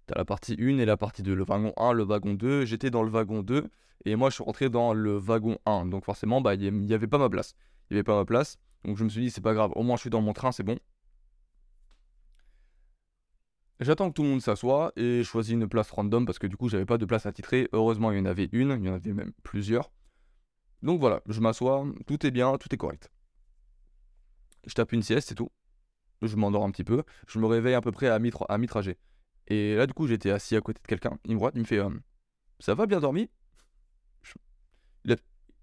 T'as 0.07 0.15
la 0.17 0.25
partie 0.25 0.57
1 0.59 0.79
et 0.79 0.85
la 0.85 0.97
partie 0.97 1.23
2. 1.23 1.35
Le 1.35 1.45
wagon 1.45 1.73
1, 1.77 1.93
le 1.93 2.05
wagon 2.05 2.35
2. 2.35 2.65
J'étais 2.65 2.91
dans 2.91 3.03
le 3.03 3.11
wagon 3.11 3.43
2 3.43 3.69
et 4.05 4.17
moi 4.17 4.31
je 4.31 4.37
suis 4.37 4.45
rentré 4.45 4.71
dans 4.71 4.95
le 4.95 5.17
wagon 5.19 5.59
1. 5.67 5.87
Donc 5.87 6.05
forcément, 6.05 6.41
bah, 6.41 6.55
il 6.55 6.73
n'y 6.73 6.95
avait 6.95 7.09
pas 7.09 7.19
ma 7.19 7.29
place. 7.29 7.55
Il 7.91 7.95
n'y 7.95 7.99
avait 7.99 8.05
pas 8.05 8.17
ma 8.17 8.25
place. 8.25 8.59
Donc 8.85 8.97
je 8.97 9.05
me 9.05 9.09
suis 9.09 9.21
dit, 9.23 9.31
c'est 9.31 9.41
pas 9.41 9.55
grave, 9.55 9.73
au 9.75 9.83
moins 9.83 9.97
je 9.97 10.03
suis 10.03 10.11
dans 10.11 10.23
mon 10.23 10.33
train, 10.33 10.53
c'est 10.53 10.63
bon. 10.63 10.79
J'attends 13.81 14.09
que 14.09 14.15
tout 14.15 14.23
le 14.23 14.31
monde 14.31 14.43
s'assoie 14.43 14.93
et 14.97 15.19
je 15.19 15.23
choisis 15.23 15.53
une 15.53 15.69
place 15.69 15.91
random 15.91 16.27
parce 16.27 16.39
que 16.39 16.47
du 16.49 16.57
coup 16.57 16.69
j'avais 16.69 16.87
pas 16.87 16.99
de 16.99 17.05
place 17.05 17.27
attitrée. 17.27 17.69
Heureusement 17.73 18.11
il 18.11 18.19
y 18.19 18.21
en 18.21 18.25
avait 18.25 18.49
une, 18.53 18.77
il 18.81 18.87
y 18.87 18.91
en 18.91 18.95
avait 18.95 19.13
même 19.13 19.33
plusieurs. 19.43 19.91
Donc 20.83 21.01
voilà, 21.01 21.23
je 21.27 21.41
m'assois, 21.41 21.85
tout 22.07 22.25
est 22.27 22.31
bien, 22.31 22.57
tout 22.59 22.73
est 22.73 22.77
correct. 22.77 23.11
Je 24.67 24.75
tape 24.75 24.93
une 24.93 25.03
sieste, 25.03 25.29
c'est 25.29 25.35
tout. 25.35 25.51
Je 26.23 26.37
m'endors 26.37 26.65
un 26.65 26.71
petit 26.71 26.85
peu. 26.85 27.05
Je 27.27 27.39
me 27.39 27.47
réveille 27.47 27.75
à 27.75 27.81
peu 27.81 27.93
près 27.93 28.09
à 28.09 28.19
mi, 28.19 28.31
à 28.49 28.59
mi-trajet. 28.59 28.99
Et 29.47 29.77
là 29.77 29.87
du 29.87 29.95
coup 29.95 30.07
j'étais 30.07 30.31
assis 30.31 30.57
à 30.57 30.61
côté 30.61 30.81
de 30.83 30.87
quelqu'un. 30.87 31.19
Il 31.25 31.35
me 31.35 31.39
regarde, 31.39 31.57
il 31.57 31.61
me 31.61 31.67
fait 31.67 31.79
euh, 31.79 31.91
Ça 32.61 32.75
va 32.75 32.87
bien 32.87 33.01
dormi? 33.01 33.31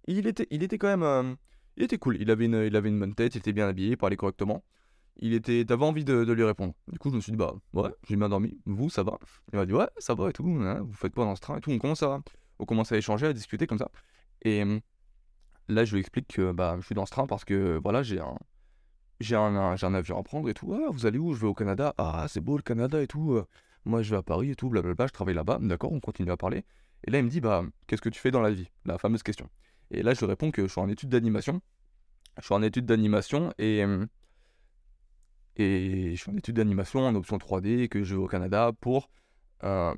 Il, 0.07 0.27
était, 0.27 0.47
il 0.51 0.63
était 0.63 0.77
quand 0.77 0.87
même... 0.87 1.03
euh, 1.03 1.35
il 1.77 1.83
était 1.83 1.97
cool, 1.97 2.17
il 2.21 2.29
avait, 2.31 2.45
une, 2.45 2.63
il 2.67 2.75
avait 2.75 2.89
une 2.89 2.99
bonne 2.99 3.15
tête, 3.15 3.35
il 3.35 3.39
était 3.39 3.53
bien 3.53 3.67
habillé, 3.67 3.91
il 3.91 3.97
parlait 3.97 4.15
correctement. 4.15 4.63
Il 5.17 5.33
était, 5.33 5.63
t'avais 5.65 5.85
envie 5.85 6.05
de, 6.05 6.31
lui 6.31 6.43
répondre. 6.43 6.73
Du 6.87 6.99
coup, 6.99 7.09
je 7.09 7.15
me 7.15 7.21
suis 7.21 7.31
dit, 7.31 7.37
bah 7.37 7.53
ouais, 7.73 7.89
j'ai 8.07 8.15
bien 8.15 8.29
dormi. 8.29 8.57
Vous, 8.65 8.89
ça 8.89 9.03
va? 9.03 9.17
Il 9.53 9.57
m'a 9.57 9.65
dit, 9.65 9.73
ouais, 9.73 9.87
ça 9.97 10.13
va 10.13 10.29
et 10.29 10.33
tout. 10.33 10.47
hein, 10.61 10.81
vous 10.81 10.93
faites 10.93 11.13
quoi 11.13 11.25
dans 11.25 11.35
ce 11.35 11.41
train 11.41 11.57
et 11.57 11.61
tout? 11.61 11.71
On 11.71 11.79
commence 11.79 12.03
à, 12.03 12.21
on 12.59 12.65
commence 12.65 12.91
à 12.91 12.97
échanger, 12.97 13.27
à 13.27 13.33
discuter 13.33 13.65
comme 13.67 13.77
ça. 13.77 13.89
Et 14.41 14.61
hum, 14.61 14.81
là, 15.67 15.85
je 15.85 15.93
lui 15.93 15.99
explique 16.01 16.27
que 16.27 16.51
bah, 16.51 16.77
je 16.79 16.85
suis 16.85 16.95
dans 16.95 17.05
ce 17.05 17.11
train 17.11 17.27
parce 17.27 17.45
que 17.45 17.79
voilà, 17.83 18.03
j'ai 18.03 18.19
un, 18.19 18.37
j'ai 19.19 19.35
un, 19.35 19.55
un- 19.55 19.93
avion 19.93 20.19
à 20.19 20.23
prendre 20.23 20.49
et 20.49 20.53
tout. 20.53 20.73
Ah, 20.73 20.89
vous 20.91 21.05
allez 21.05 21.19
où? 21.19 21.33
Je 21.33 21.41
vais 21.41 21.47
au 21.47 21.53
Canada. 21.53 21.93
Ah, 21.97 22.25
c'est 22.29 22.41
beau 22.41 22.57
le 22.57 22.63
Canada 22.63 23.01
et 23.01 23.07
tout. 23.07 23.33
euh, 23.33 23.45
Moi, 23.85 24.01
je 24.03 24.11
vais 24.11 24.17
à 24.17 24.23
Paris 24.23 24.51
et 24.51 24.55
tout, 24.55 24.69
blablabla. 24.69 25.07
Je 25.07 25.13
travaille 25.13 25.35
là-bas. 25.35 25.59
D'accord, 25.61 25.91
on 25.93 25.99
continue 25.99 26.31
à 26.31 26.37
parler. 26.37 26.65
Et 27.05 27.11
là, 27.11 27.19
il 27.19 27.25
me 27.25 27.29
dit, 27.29 27.41
bah, 27.41 27.63
qu'est-ce 27.87 28.01
que 28.01 28.09
tu 28.09 28.19
fais 28.19 28.31
dans 28.31 28.41
la 28.41 28.51
vie? 28.51 28.69
La 28.85 28.97
fameuse 28.97 29.23
question. 29.23 29.49
Et 29.91 30.03
là, 30.03 30.13
je 30.13 30.25
réponds 30.25 30.51
que 30.51 30.63
je 30.63 30.67
suis 30.71 30.81
en 30.81 30.89
études 30.89 31.09
d'animation. 31.09 31.61
Je 32.39 32.45
suis 32.45 32.53
en 32.55 32.63
études 32.63 32.85
d'animation 32.87 33.53
et, 33.59 33.83
hum, 33.85 34.07
et 35.57 36.11
je 36.15 36.21
suis 36.21 36.31
en 36.31 36.37
études 36.37 36.55
d'animation 36.55 37.01
en 37.05 37.15
option 37.15 37.37
3D 37.37 37.79
et 37.83 37.89
que 37.89 38.03
je 38.03 38.15
vais 38.15 38.21
au 38.21 38.27
Canada 38.27 38.71
pour 38.81 39.09
euh, 39.63 39.93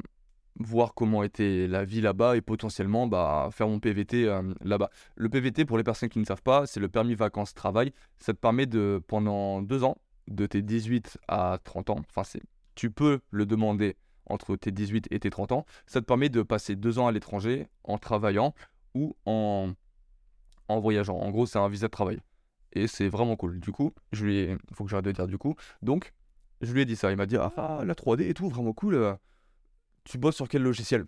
voir 0.60 0.94
comment 0.94 1.24
était 1.24 1.68
la 1.68 1.86
vie 1.86 2.02
là-bas 2.02 2.36
et 2.36 2.42
potentiellement 2.42 3.08
bah, 3.08 3.50
faire 3.52 3.68
mon 3.68 3.80
PVT 3.80 4.26
euh, 4.26 4.42
là-bas. 4.62 4.90
Le 5.16 5.30
PVT, 5.30 5.66
pour 5.66 5.78
les 5.78 5.84
personnes 5.84 6.10
qui 6.10 6.20
ne 6.20 6.26
savent 6.26 6.42
pas, 6.42 6.66
c'est 6.66 6.80
le 6.80 6.90
permis 6.90 7.16
vacances-travail. 7.16 7.94
Ça 8.18 8.34
te 8.34 8.40
permet 8.40 8.66
de, 8.66 9.02
pendant 9.08 9.62
deux 9.62 9.84
ans, 9.84 9.98
de 10.28 10.46
tes 10.46 10.62
18 10.62 11.20
à 11.28 11.60
30 11.64 11.92
ans, 11.92 12.00
enfin, 12.10 12.40
tu 12.76 12.92
peux 12.92 13.20
le 13.32 13.46
demander 13.46 13.96
entre 14.30 14.56
tes 14.56 14.72
18 14.72 15.08
et 15.12 15.20
tes 15.20 15.30
30 15.30 15.52
ans, 15.54 15.66
ça 15.86 16.02
te 16.02 16.06
permet 16.06 16.30
de 16.30 16.42
passer 16.42 16.76
deux 16.76 17.00
ans 17.00 17.08
à 17.08 17.12
l'étranger 17.12 17.68
en 17.84 17.98
travaillant 17.98 18.54
ou 18.94 19.16
en, 19.26 19.72
en 20.68 20.80
voyageant. 20.80 21.18
En 21.18 21.32
gros, 21.32 21.46
c'est 21.46 21.60
un 21.60 21.70
visa 21.70 21.88
de 21.88 21.92
travail. 21.92 22.20
Et 22.74 22.88
c'est 22.88 23.08
vraiment 23.08 23.36
cool. 23.36 23.60
Du 23.60 23.72
coup, 23.72 23.94
je 24.12 24.26
lui 24.26 24.38
ai... 24.38 24.58
faut 24.74 24.84
que 24.84 24.90
j'arrête 24.90 25.06
de 25.06 25.12
dire 25.12 25.28
du 25.28 25.38
coup. 25.38 25.56
Donc, 25.82 26.14
je 26.62 26.74
lui 26.74 26.82
ai 26.82 26.86
dit 26.86 26.96
ça. 26.96 27.12
Il 27.12 27.18
m'a 27.18 27.26
dit, 27.26 27.38
ah, 27.38 27.82
la 27.86 27.94
3D 27.94 28.28
et 28.28 28.34
tout, 28.34 28.50
vraiment 28.50 28.74
cool. 28.74 29.18
Tu 30.08 30.18
bosses 30.18 30.38
sur 30.38 30.48
quel 30.48 30.64
logiciel? 30.64 31.06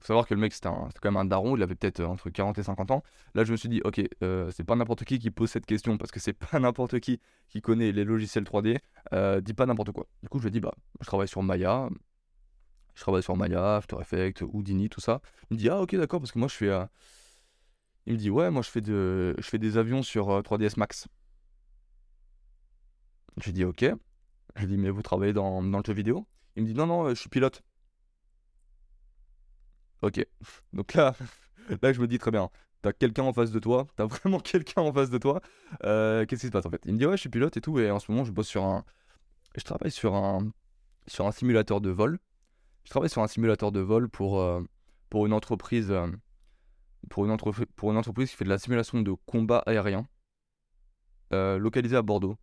Faut 0.00 0.06
savoir 0.08 0.26
que 0.26 0.34
le 0.34 0.40
mec, 0.40 0.52
c'était 0.52 0.68
quand 0.68 1.04
même 1.04 1.16
un 1.16 1.24
daron. 1.24 1.56
Il 1.56 1.62
avait 1.62 1.74
peut-être 1.74 2.00
euh, 2.00 2.06
entre 2.06 2.28
40 2.28 2.58
et 2.58 2.62
50 2.62 2.90
ans. 2.90 3.02
Là, 3.34 3.44
je 3.44 3.52
me 3.52 3.56
suis 3.56 3.70
dit, 3.70 3.80
ok, 3.84 4.02
euh, 4.22 4.50
c'est 4.50 4.64
pas 4.64 4.76
n'importe 4.76 5.04
qui 5.04 5.18
qui 5.18 5.30
pose 5.30 5.48
cette 5.50 5.64
question 5.64 5.96
parce 5.96 6.10
que 6.10 6.20
c'est 6.20 6.32
pas 6.50 6.58
n'importe 6.58 7.00
qui 7.00 7.20
qui 7.48 7.62
connaît 7.62 7.92
les 7.92 8.04
logiciels 8.04 8.44
3D. 8.44 8.78
euh, 9.14 9.40
dis 9.40 9.54
pas 9.54 9.64
n'importe 9.64 9.92
quoi. 9.92 10.06
Du 10.22 10.28
coup, 10.28 10.38
je 10.38 10.42
lui 10.44 10.48
ai 10.48 10.50
dit, 10.52 10.60
bah, 10.60 10.74
je 11.00 11.06
travaille 11.06 11.28
sur 11.28 11.42
Maya. 11.42 11.88
Je 12.94 13.00
travaille 13.00 13.22
sur 13.22 13.36
Maya, 13.36 13.76
After 13.76 13.96
Effects, 14.00 14.42
Houdini, 14.42 14.90
tout 14.90 15.00
ça. 15.00 15.22
Il 15.50 15.54
me 15.54 15.58
dit, 15.58 15.68
ah, 15.70 15.80
ok, 15.80 15.96
d'accord, 15.96 16.20
parce 16.20 16.32
que 16.32 16.38
moi, 16.38 16.48
je 16.48 16.54
fais. 16.56 16.86
Il 18.06 18.14
me 18.14 18.18
dit, 18.18 18.30
ouais, 18.30 18.50
moi, 18.50 18.62
je 18.62 18.70
fais, 18.70 18.80
de... 18.80 19.34
je 19.38 19.48
fais 19.48 19.58
des 19.58 19.78
avions 19.78 20.02
sur 20.02 20.30
euh, 20.30 20.42
3ds 20.42 20.74
Max. 20.78 21.08
J'ai 23.38 23.52
dit, 23.52 23.64
ok. 23.64 23.84
Je 24.56 24.60
lui 24.60 24.66
dis, 24.66 24.76
mais 24.76 24.90
vous 24.90 25.02
travaillez 25.02 25.32
dans, 25.32 25.62
dans 25.62 25.78
le 25.78 25.84
jeu 25.84 25.94
vidéo? 25.94 26.26
Il 26.56 26.62
me 26.64 26.68
dit, 26.68 26.74
non, 26.74 26.86
non, 26.86 27.06
euh, 27.06 27.10
je 27.10 27.20
suis 27.20 27.28
pilote. 27.28 27.62
Ok. 30.02 30.24
Donc 30.72 30.94
là, 30.94 31.14
là, 31.82 31.92
je 31.92 32.00
me 32.00 32.06
dis 32.06 32.18
très 32.18 32.30
bien. 32.30 32.50
T'as 32.82 32.92
quelqu'un 32.92 33.22
en 33.22 33.32
face 33.32 33.52
de 33.52 33.60
toi, 33.60 33.86
t'as 33.96 34.06
vraiment 34.06 34.40
quelqu'un 34.40 34.82
en 34.82 34.92
face 34.92 35.10
de 35.10 35.18
toi. 35.18 35.40
Euh, 35.84 36.26
Qu'est-ce 36.26 36.42
qui 36.42 36.46
se 36.48 36.52
passe 36.52 36.66
en 36.66 36.70
fait? 36.70 36.82
Il 36.84 36.94
me 36.94 36.98
dit, 36.98 37.06
ouais, 37.06 37.16
je 37.16 37.20
suis 37.20 37.30
pilote 37.30 37.56
et 37.56 37.60
tout, 37.60 37.78
et 37.78 37.90
en 37.90 37.98
ce 37.98 38.10
moment, 38.10 38.24
je 38.24 38.32
bosse 38.32 38.48
sur 38.48 38.64
un. 38.64 38.84
Je 39.56 39.64
travaille 39.64 39.90
sur 39.90 40.14
un, 40.14 40.50
sur 41.06 41.26
un 41.26 41.32
simulateur 41.32 41.80
de 41.80 41.90
vol. 41.90 42.18
Je 42.84 42.90
travaille 42.90 43.10
sur 43.10 43.22
un 43.22 43.28
simulateur 43.28 43.70
de 43.70 43.80
vol 43.80 44.08
pour, 44.08 44.40
euh, 44.40 44.62
pour 45.10 45.26
une 45.26 45.32
entreprise. 45.32 45.92
pour 47.08 47.26
une, 47.26 47.36
pour 47.76 47.90
une 47.90 47.96
entreprise 47.96 48.30
qui 48.30 48.36
fait 48.36 48.44
de 48.44 48.48
la 48.50 48.58
simulation 48.58 49.00
de 49.02 49.12
combat 49.26 49.58
aérien, 49.66 50.06
localisée 51.30 51.96
à 51.96 52.02
Bordeaux. 52.02 52.36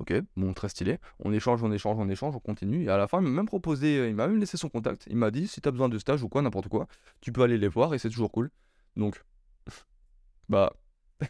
Ok, 0.00 0.12
bon, 0.36 0.54
très 0.54 0.68
stylé. 0.68 0.98
On 1.18 1.32
échange, 1.32 1.62
on 1.64 1.72
échange, 1.72 1.96
on 1.98 2.08
échange, 2.08 2.36
on 2.36 2.40
continue. 2.40 2.84
Et 2.84 2.88
à 2.88 2.96
la 2.96 3.08
fin, 3.08 3.20
il 3.20 3.24
m'a 3.24 3.30
même 3.30 3.46
proposé, 3.46 4.08
il 4.08 4.14
m'a 4.14 4.28
même 4.28 4.38
laissé 4.38 4.56
son 4.56 4.68
contact. 4.68 5.06
Il 5.10 5.16
m'a 5.16 5.30
dit, 5.32 5.48
si 5.48 5.60
t'as 5.60 5.72
besoin 5.72 5.88
de 5.88 5.98
stage 5.98 6.22
ou 6.22 6.28
quoi, 6.28 6.40
n'importe 6.40 6.68
quoi, 6.68 6.86
tu 7.20 7.32
peux 7.32 7.42
aller 7.42 7.58
les 7.58 7.68
voir 7.68 7.94
et 7.94 7.98
c'est 7.98 8.08
toujours 8.08 8.30
cool. 8.30 8.50
Donc, 8.96 9.24
bah, 10.48 10.72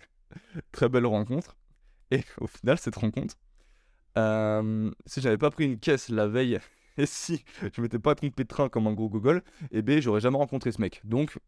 très 0.72 0.88
belle 0.90 1.07
rencontre. 1.07 1.57
Et 2.11 2.24
au 2.40 2.46
final, 2.46 2.78
cette 2.78 2.96
rencontre, 2.96 3.37
euh, 4.18 4.90
si 5.07 5.20
j'avais 5.22 5.38
pas 5.38 5.50
pris 5.50 5.64
une 5.64 5.78
caisse 5.78 6.11
la 6.11 6.26
veille, 6.26 6.59
et 6.98 7.07
si 7.07 7.44
je 7.72 7.81
m'étais 7.81 7.98
pas 7.98 8.14
trompé 8.14 8.42
de 8.42 8.48
train 8.48 8.68
comme 8.68 8.87
un 8.87 8.92
gros 8.92 9.09
gogol, 9.09 9.42
eh 9.70 9.81
ben, 9.81 10.00
j'aurais 10.00 10.20
jamais 10.20 10.37
rencontré 10.37 10.72
ce 10.72 10.81
mec. 10.81 11.00
Donc, 11.04 11.38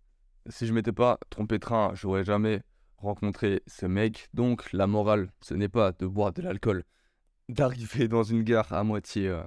si 0.48 0.66
je 0.66 0.72
m'étais 0.72 0.92
pas 0.92 1.18
trompé 1.28 1.56
de 1.56 1.60
train, 1.60 1.92
j'aurais 1.94 2.24
jamais 2.24 2.62
rencontré 2.96 3.62
ce 3.66 3.84
mec. 3.84 4.28
Donc, 4.32 4.72
la 4.72 4.86
morale, 4.86 5.30
ce 5.42 5.52
n'est 5.52 5.68
pas 5.68 5.92
de 5.92 6.06
boire 6.06 6.32
de 6.32 6.40
l'alcool 6.40 6.84
d'arriver 7.50 8.08
dans 8.08 8.22
une 8.22 8.42
gare 8.42 8.72
à 8.72 8.84
moitié, 8.84 9.28
euh, 9.28 9.42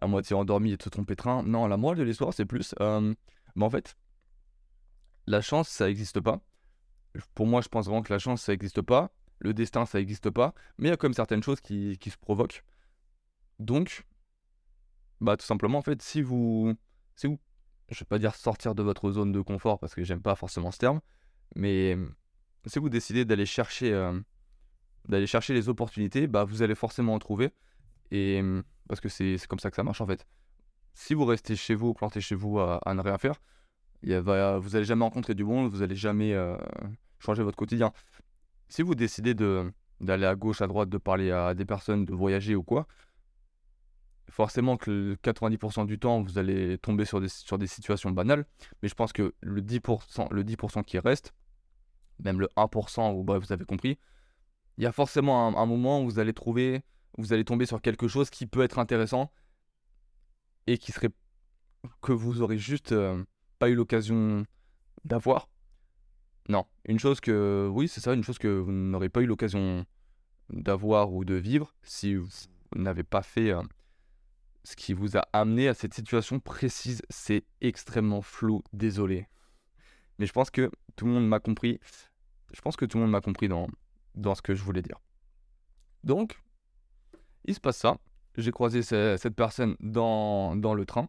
à 0.00 0.06
moitié 0.06 0.34
endormi 0.36 0.72
et 0.72 0.76
de 0.76 0.82
se 0.82 0.88
tromper 0.88 1.16
train. 1.16 1.42
Non, 1.42 1.66
la 1.66 1.76
morale 1.76 1.98
de 1.98 2.02
l'histoire, 2.02 2.32
c'est 2.32 2.44
plus. 2.44 2.74
Euh, 2.80 3.14
bah, 3.56 3.66
en 3.66 3.70
fait, 3.70 3.96
la 5.26 5.40
chance, 5.40 5.68
ça 5.68 5.86
n'existe 5.86 6.20
pas. 6.20 6.40
Pour 7.34 7.46
moi, 7.46 7.60
je 7.60 7.68
pense 7.68 7.86
vraiment 7.86 8.02
que 8.02 8.12
la 8.12 8.18
chance, 8.18 8.42
ça 8.42 8.52
n'existe 8.52 8.82
pas. 8.82 9.10
Le 9.40 9.54
destin, 9.54 9.86
ça 9.86 9.98
n'existe 9.98 10.30
pas. 10.30 10.54
Mais 10.78 10.88
il 10.88 10.90
y 10.90 10.94
a 10.94 10.98
même 11.02 11.14
certaines 11.14 11.42
choses 11.42 11.60
qui, 11.60 11.96
qui, 11.98 12.10
se 12.10 12.18
provoquent. 12.18 12.64
Donc, 13.58 14.06
bah, 15.20 15.36
tout 15.36 15.46
simplement, 15.46 15.78
en 15.78 15.82
fait, 15.82 16.02
si 16.02 16.22
vous. 16.22 16.74
Si 17.16 17.26
vous 17.26 17.38
je 17.90 18.00
vais 18.00 18.06
pas 18.06 18.18
dire 18.18 18.34
sortir 18.34 18.74
de 18.74 18.82
votre 18.82 19.10
zone 19.10 19.32
de 19.32 19.40
confort 19.40 19.78
parce 19.78 19.94
que 19.94 20.04
j'aime 20.04 20.20
pas 20.20 20.34
forcément 20.34 20.70
ce 20.70 20.78
terme, 20.78 21.00
mais 21.56 21.96
si 22.66 22.78
vous 22.78 22.88
décidez 22.90 23.24
d'aller 23.24 23.46
chercher 23.46 23.92
euh, 23.92 24.18
d'aller 25.08 25.26
chercher 25.26 25.54
les 25.54 25.68
opportunités, 25.68 26.26
bah, 26.26 26.44
vous 26.44 26.62
allez 26.62 26.74
forcément 26.74 27.14
en 27.14 27.18
trouver. 27.18 27.50
Et 28.10 28.40
hum, 28.40 28.62
parce 28.88 29.00
que 29.00 29.08
c'est 29.08 29.36
comme 29.48 29.58
ça 29.58 29.70
que 29.70 29.76
ça 29.76 29.82
marche 29.82 30.00
en 30.00 30.06
fait. 30.06 30.26
Si 30.94 31.14
vous 31.14 31.24
restez 31.24 31.56
chez 31.56 31.74
vous, 31.74 31.94
planté 31.94 32.20
chez 32.20 32.34
vous 32.34 32.58
à, 32.58 32.80
ne 32.94 33.00
rien 33.00 33.18
faire, 33.18 33.40
a, 34.10 34.58
vous 34.58 34.76
allez 34.76 34.84
jamais 34.84 35.04
rencontrer 35.04 35.34
du 35.34 35.44
monde, 35.44 35.70
vous 35.70 35.82
allez 35.82 35.94
jamais 35.94 36.32
euh, 36.34 36.56
changer 37.18 37.42
votre 37.42 37.56
quotidien. 37.56 37.92
Si 38.68 38.82
vous 38.82 38.94
décidez 38.94 39.34
de 39.34 39.72
d'aller 40.00 40.26
à 40.26 40.36
gauche, 40.36 40.60
à 40.60 40.68
droite, 40.68 40.88
de 40.88 40.98
parler 40.98 41.32
à 41.32 41.54
des 41.54 41.64
personnes, 41.64 42.04
de 42.04 42.14
voyager 42.14 42.54
ou 42.54 42.62
quoi, 42.62 42.86
forcément 44.30 44.76
que 44.76 45.16
90% 45.24 45.86
du 45.86 45.98
temps, 45.98 46.22
vous 46.22 46.38
allez 46.38 46.78
tomber 46.78 47.04
sur 47.04 47.20
des, 47.20 47.28
sur 47.28 47.58
des 47.58 47.66
situations 47.66 48.12
banales. 48.12 48.44
Mais 48.82 48.88
je 48.88 48.94
pense 48.94 49.12
que 49.12 49.34
le 49.40 49.60
10%, 49.60 50.32
le 50.32 50.44
10 50.44 50.56
qui 50.86 50.98
reste, 51.00 51.34
même 52.22 52.40
le 52.40 52.48
1%, 52.56 53.12
ou 53.14 53.24
bref, 53.24 53.42
vous 53.44 53.52
avez 53.52 53.64
compris, 53.64 53.98
il 54.78 54.84
y 54.84 54.86
a 54.86 54.92
forcément 54.92 55.58
un, 55.58 55.66
moment 55.66 56.00
où 56.00 56.04
vous 56.04 56.20
allez 56.20 56.32
trouver, 56.32 56.82
vous 57.18 57.32
allez 57.32 57.44
tomber 57.44 57.66
sur 57.66 57.82
quelque 57.82 58.06
chose 58.06 58.30
qui 58.30 58.46
peut 58.46 58.62
être 58.62 58.78
intéressant 58.78 59.32
et 60.68 60.78
qui 60.78 60.92
serait 60.92 61.10
que 62.00 62.12
vous 62.12 62.42
aurez 62.42 62.58
juste 62.58 62.92
euh, 62.92 63.24
pas 63.58 63.68
eu 63.68 63.74
l'occasion 63.74 64.46
d'avoir. 65.04 65.48
Non, 66.48 66.64
une 66.86 67.00
chose 67.00 67.20
que, 67.20 67.68
oui, 67.72 67.88
c'est 67.88 68.00
ça, 68.00 68.14
une 68.14 68.22
chose 68.22 68.38
que 68.38 68.46
vous 68.46 68.70
n'aurez 68.70 69.08
pas 69.08 69.20
eu 69.20 69.26
l'occasion 69.26 69.84
d'avoir 70.48 71.12
ou 71.12 71.24
de 71.24 71.34
vivre 71.34 71.74
si 71.82 72.14
vous 72.14 72.30
n'avez 72.76 73.02
pas 73.02 73.22
fait 73.22 73.50
euh, 73.50 73.62
ce 74.62 74.76
qui 74.76 74.92
vous 74.92 75.16
a 75.16 75.26
amené 75.32 75.66
à 75.66 75.74
cette 75.74 75.92
situation 75.92 76.38
précise. 76.38 77.02
C'est 77.10 77.44
extrêmement 77.60 78.22
flou, 78.22 78.62
désolé. 78.72 79.26
Mais 80.20 80.26
je 80.26 80.32
pense 80.32 80.50
que 80.50 80.70
tout 80.94 81.04
le 81.04 81.12
monde 81.12 81.26
m'a 81.26 81.40
compris. 81.40 81.80
Je 82.52 82.60
pense 82.60 82.76
que 82.76 82.84
tout 82.84 82.96
le 82.96 83.02
monde 83.02 83.12
m'a 83.12 83.20
compris 83.20 83.48
dans, 83.48 83.66
dans 84.18 84.34
ce 84.34 84.42
que 84.42 84.54
je 84.54 84.62
voulais 84.62 84.82
dire. 84.82 84.98
Donc, 86.04 86.40
il 87.44 87.54
se 87.54 87.60
passe 87.60 87.78
ça. 87.78 87.96
J'ai 88.36 88.52
croisé 88.52 88.82
cette 88.82 89.34
personne 89.34 89.76
dans, 89.80 90.54
dans 90.54 90.74
le 90.74 90.84
train. 90.84 91.08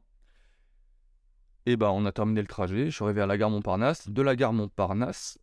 Et 1.66 1.76
bah, 1.76 1.92
on 1.92 2.06
a 2.06 2.12
terminé 2.12 2.42
le 2.42 2.48
trajet. 2.48 2.86
Je 2.86 2.96
suis 2.96 3.04
arrivé 3.04 3.22
à 3.22 3.28
la 3.28 3.38
gare 3.38 3.50
Montparnasse. 3.50 4.10
De 4.10 4.22
la 4.22 4.36
gare 4.36 4.54
Montparnasse. 4.54 5.38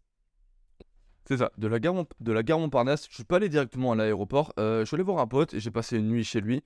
C'est 1.26 1.38
ça, 1.38 1.50
de 1.58 1.66
la, 1.66 1.80
gare, 1.80 2.04
de 2.20 2.32
la 2.32 2.42
gare 2.44 2.60
Montparnasse, 2.60 3.08
je 3.10 3.14
suis 3.16 3.24
pas 3.24 3.36
allé 3.36 3.48
directement 3.48 3.92
à 3.92 3.96
l'aéroport. 3.96 4.52
Euh, 4.60 4.80
je 4.80 4.84
suis 4.84 4.94
allé 4.94 5.02
voir 5.02 5.18
un 5.18 5.26
pote 5.26 5.54
et 5.54 5.60
j'ai 5.60 5.72
passé 5.72 5.98
une 5.98 6.08
nuit 6.08 6.22
chez 6.22 6.40
lui. 6.40 6.62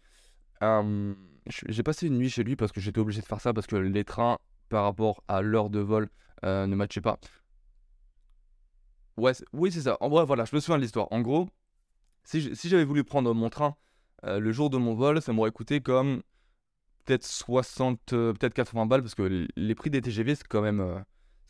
Euh, 0.63 1.15
j'ai 1.47 1.83
passé 1.83 2.07
une 2.07 2.19
nuit 2.19 2.29
chez 2.29 2.45
lui 2.45 2.57
parce 2.57 2.71
que 2.71 2.79
j'étais 2.79 3.01
obligé 3.01 3.23
de 3.23 3.27
faire 3.27 3.41
ça 3.41 3.55
parce 3.55 3.67
que 3.67 3.77
les 3.77 4.05
trains, 4.05 4.39
par 4.69 4.85
rapport 4.85 5.25
à 5.29 5.41
l'heure 5.41 5.71
de 5.71 5.81
vol, 5.81 6.11
euh, 6.45 6.67
ne 6.67 6.77
matchaient 6.77 7.01
pas. 7.01 7.19
Ouais, 9.21 9.33
oui, 9.53 9.71
c'est 9.71 9.83
ça. 9.83 9.99
En 10.01 10.09
vrai, 10.09 10.25
voilà, 10.25 10.47
je 10.47 10.55
me 10.57 10.61
souviens 10.61 10.79
de 10.79 10.83
l'histoire. 10.83 11.07
En 11.11 11.21
gros, 11.21 11.47
si 12.25 12.41
j'avais 12.65 12.85
voulu 12.85 13.05
prendre 13.05 13.35
mon 13.35 13.51
train 13.51 13.77
euh, 14.25 14.41
le 14.41 14.51
jour 14.51 14.71
de 14.71 14.79
mon 14.79 14.95
vol, 14.95 15.21
ça 15.21 15.33
m'aurait 15.35 15.51
coûté 15.51 15.81
comme 15.83 16.23
peut-être 17.05 17.25
60, 17.25 18.13
euh, 18.15 18.33
peut-être 18.33 18.55
80 18.55 18.87
balles, 18.87 19.03
parce 19.03 19.15
que 19.15 19.47
les 19.57 19.75
prix 19.75 19.91
des 19.91 20.01
TGV, 20.01 20.35
c'est 20.37 20.49
quand 20.49 20.63
même, 20.63 20.81
euh, 20.81 20.99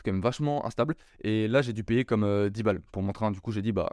quand 0.04 0.18
vachement 0.20 0.66
instable. 0.66 0.96
Et 1.22 1.46
là, 1.46 1.62
j'ai 1.62 1.72
dû 1.72 1.84
payer 1.84 2.04
comme 2.04 2.50
10 2.50 2.62
balles 2.64 2.80
pour 2.92 3.02
mon 3.02 3.12
train. 3.12 3.30
Du 3.30 3.40
coup, 3.40 3.52
j'ai 3.52 3.62
dit, 3.62 3.72
bah, 3.72 3.90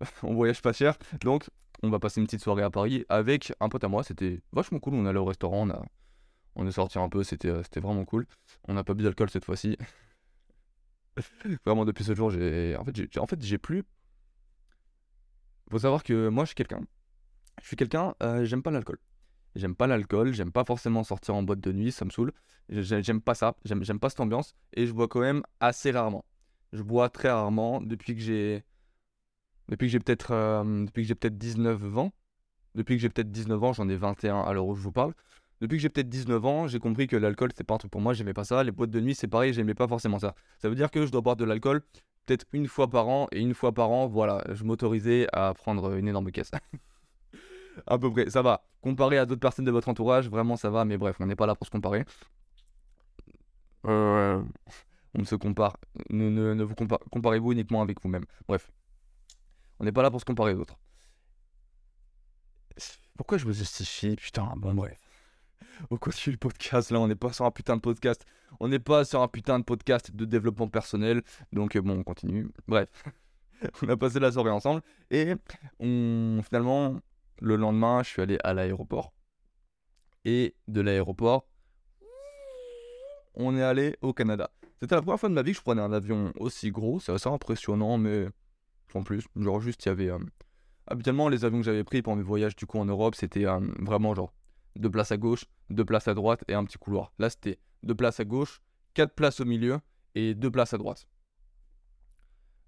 on 0.22 0.34
voyage 0.34 0.62
pas 0.62 0.72
cher. 0.72 0.96
Donc, 1.22 1.48
on 1.82 1.90
va 1.90 1.98
passer 1.98 2.20
une 2.20 2.26
petite 2.26 2.42
soirée 2.42 2.62
à 2.62 2.70
Paris 2.70 3.04
avec 3.08 3.52
un 3.60 3.68
pote 3.68 3.82
à 3.82 3.88
moi. 3.88 4.04
C'était 4.04 4.40
vachement 4.52 4.78
cool. 4.78 4.94
On 4.94 5.06
allait 5.06 5.18
au 5.18 5.24
restaurant, 5.24 5.68
on, 5.68 5.82
on 6.54 6.66
est 6.68 6.72
sorti 6.72 6.98
un 6.98 7.08
peu, 7.08 7.24
c'était 7.24 7.50
vraiment 7.80 8.04
cool. 8.04 8.26
On 8.68 8.74
n'a 8.74 8.84
pas 8.84 8.94
bu 8.94 9.02
d'alcool 9.02 9.30
cette 9.30 9.44
fois-ci. 9.44 9.76
Vraiment, 11.64 11.84
depuis 11.84 12.04
ce 12.04 12.14
jour, 12.14 12.30
j'ai. 12.30 12.76
En 12.76 12.84
fait, 12.84 12.96
j'ai 12.96 13.20
en 13.20 13.26
fait, 13.26 13.58
plus. 13.58 13.84
Faut 15.70 15.78
savoir 15.78 16.02
que 16.02 16.28
moi, 16.28 16.44
je 16.44 16.48
suis 16.48 16.54
quelqu'un. 16.54 16.80
Je 17.60 17.66
suis 17.66 17.76
quelqu'un, 17.76 18.14
euh, 18.22 18.44
j'aime 18.44 18.62
pas 18.62 18.70
l'alcool. 18.70 18.98
J'aime 19.54 19.74
pas 19.74 19.86
l'alcool, 19.86 20.32
j'aime 20.32 20.52
pas 20.52 20.64
forcément 20.64 21.04
sortir 21.04 21.34
en 21.34 21.42
boîte 21.42 21.60
de 21.60 21.72
nuit, 21.72 21.92
ça 21.92 22.04
me 22.04 22.10
saoule. 22.10 22.32
J'aime 22.68 23.20
pas 23.20 23.34
ça, 23.34 23.56
j'aime 23.64 23.98
pas 23.98 24.10
cette 24.10 24.20
ambiance. 24.20 24.54
Et 24.74 24.86
je 24.86 24.92
bois 24.92 25.08
quand 25.08 25.20
même 25.20 25.42
assez 25.60 25.90
rarement. 25.90 26.24
Je 26.72 26.82
bois 26.82 27.08
très 27.08 27.30
rarement 27.30 27.80
depuis 27.80 28.14
que 28.14 28.20
j'ai. 28.20 28.62
Depuis 29.68 29.88
que 29.88 29.92
j'ai 29.92 29.98
peut-être 29.98 30.32
euh, 30.32 30.84
depuis 30.84 31.02
que 31.02 31.08
j'ai 31.08 31.14
peut-être 31.14 31.36
19 31.38 31.98
ans. 31.98 32.12
Depuis 32.74 32.96
que 32.96 33.02
j'ai 33.02 33.08
peut-être 33.08 33.30
19 33.30 33.64
ans, 33.64 33.72
j'en 33.72 33.88
ai 33.88 33.96
21 33.96 34.40
à 34.40 34.52
l'heure 34.52 34.66
où 34.66 34.74
je 34.74 34.82
vous 34.82 34.92
parle. 34.92 35.14
Depuis 35.60 35.76
que 35.76 35.82
j'ai 35.82 35.88
peut-être 35.88 36.08
19 36.08 36.44
ans, 36.44 36.68
j'ai 36.68 36.78
compris 36.78 37.06
que 37.06 37.16
l'alcool, 37.16 37.50
c'est 37.56 37.64
pas 37.64 37.74
un 37.74 37.78
truc 37.78 37.90
pour 37.90 38.00
moi, 38.00 38.14
j'aimais 38.14 38.34
pas 38.34 38.44
ça. 38.44 38.62
Les 38.62 38.70
boîtes 38.70 38.90
de 38.90 39.00
nuit, 39.00 39.14
c'est 39.14 39.26
pareil, 39.26 39.52
j'aimais 39.52 39.74
pas 39.74 39.88
forcément 39.88 40.18
ça. 40.18 40.34
Ça 40.58 40.68
veut 40.68 40.74
dire 40.74 40.90
que 40.90 41.04
je 41.04 41.10
dois 41.10 41.20
boire 41.20 41.36
de 41.36 41.44
l'alcool 41.44 41.82
peut-être 42.28 42.46
une 42.52 42.68
fois 42.68 42.88
par 42.88 43.08
an, 43.08 43.26
et 43.32 43.40
une 43.40 43.54
fois 43.54 43.72
par 43.72 43.90
an, 43.90 44.06
voilà, 44.06 44.44
je 44.52 44.62
m'autorisais 44.64 45.26
à 45.32 45.54
prendre 45.54 45.94
une 45.94 46.08
énorme 46.08 46.30
caisse. 46.30 46.50
à 47.86 47.98
peu 47.98 48.10
près, 48.10 48.30
ça 48.30 48.42
va. 48.42 48.64
Comparé 48.82 49.18
à 49.18 49.26
d'autres 49.26 49.40
personnes 49.40 49.64
de 49.64 49.70
votre 49.70 49.88
entourage, 49.88 50.28
vraiment 50.28 50.56
ça 50.56 50.70
va, 50.70 50.84
mais 50.84 50.98
bref, 50.98 51.16
on 51.20 51.26
n'est 51.26 51.36
pas 51.36 51.46
là 51.46 51.54
pour 51.54 51.66
se 51.66 51.70
comparer. 51.70 52.04
Euh, 53.86 54.42
on 55.14 55.24
se 55.24 55.34
compare. 55.34 55.78
Ne, 56.10 56.62
vous 56.62 56.74
comparez-vous 56.74 57.52
uniquement 57.52 57.80
avec 57.80 58.00
vous-même. 58.02 58.24
Bref. 58.46 58.70
On 59.80 59.84
n'est 59.84 59.92
pas 59.92 60.02
là 60.02 60.10
pour 60.10 60.20
se 60.20 60.24
comparer 60.24 60.52
aux 60.54 60.60
autres. 60.60 60.78
Pourquoi 63.16 63.38
je 63.38 63.46
me 63.46 63.52
justifie? 63.52 64.16
Putain, 64.16 64.52
bon 64.56 64.74
bref 64.74 65.07
au 65.90 65.98
continue 65.98 66.34
du 66.34 66.38
podcast. 66.38 66.90
Là, 66.90 67.00
on 67.00 67.08
n'est 67.08 67.14
pas 67.14 67.32
sur 67.32 67.44
un 67.44 67.50
putain 67.50 67.76
de 67.76 67.80
podcast. 67.80 68.24
On 68.60 68.68
n'est 68.68 68.78
pas 68.78 69.04
sur 69.04 69.22
un 69.22 69.28
putain 69.28 69.58
de 69.58 69.64
podcast 69.64 70.14
de 70.14 70.24
développement 70.24 70.68
personnel. 70.68 71.22
Donc, 71.52 71.76
euh, 71.76 71.82
bon, 71.82 71.98
on 71.98 72.02
continue. 72.02 72.48
Bref, 72.66 72.88
on 73.82 73.88
a 73.88 73.96
passé 73.96 74.20
la 74.20 74.32
soirée 74.32 74.50
ensemble. 74.50 74.82
Et 75.10 75.34
finalement, 75.78 77.00
le 77.40 77.56
lendemain, 77.56 78.02
je 78.02 78.10
suis 78.10 78.22
allé 78.22 78.38
à 78.44 78.54
l'aéroport. 78.54 79.12
Et 80.24 80.54
de 80.66 80.80
l'aéroport, 80.80 81.46
on 83.34 83.56
est 83.56 83.62
allé 83.62 83.96
au 84.02 84.12
Canada. 84.12 84.50
C'était 84.80 84.94
la 84.94 85.02
première 85.02 85.18
fois 85.18 85.28
de 85.28 85.34
ma 85.34 85.42
vie 85.42 85.52
que 85.52 85.58
je 85.58 85.62
prenais 85.62 85.82
un 85.82 85.92
avion 85.92 86.32
aussi 86.38 86.70
gros. 86.70 87.00
C'est 87.00 87.12
assez 87.12 87.28
impressionnant, 87.28 87.98
mais 87.98 88.28
en 88.94 89.02
plus, 89.02 89.26
genre 89.36 89.60
juste, 89.60 89.84
il 89.86 89.88
y 89.88 89.92
avait. 89.92 90.10
Euh, 90.10 90.18
habituellement, 90.86 91.28
les 91.28 91.44
avions 91.44 91.58
que 91.58 91.64
j'avais 91.64 91.84
pris 91.84 92.02
pour 92.02 92.16
mes 92.16 92.22
voyages 92.22 92.56
du 92.56 92.66
coup 92.66 92.78
en 92.78 92.84
Europe, 92.84 93.14
c'était 93.14 93.46
euh, 93.46 93.60
vraiment 93.78 94.14
genre 94.14 94.32
deux 94.78 94.90
places 94.90 95.12
à 95.12 95.16
gauche, 95.16 95.44
deux 95.70 95.84
places 95.84 96.08
à 96.08 96.14
droite 96.14 96.44
et 96.48 96.54
un 96.54 96.64
petit 96.64 96.78
couloir. 96.78 97.12
Là, 97.18 97.28
c'était 97.28 97.58
deux 97.82 97.94
places 97.94 98.20
à 98.20 98.24
gauche, 98.24 98.62
quatre 98.94 99.14
places 99.14 99.40
au 99.40 99.44
milieu 99.44 99.80
et 100.14 100.34
deux 100.34 100.50
places 100.50 100.72
à 100.72 100.78
droite. 100.78 101.06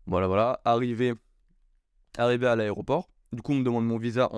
Voilà, 0.06 0.26
voilà. 0.26 0.60
Arrivé, 0.64 1.14
arrivé 2.18 2.46
à 2.46 2.56
l'aéroport. 2.56 3.08
Du 3.32 3.42
coup, 3.42 3.52
on 3.52 3.56
me 3.56 3.64
demande 3.64 3.86
mon 3.86 3.96
visa. 3.96 4.28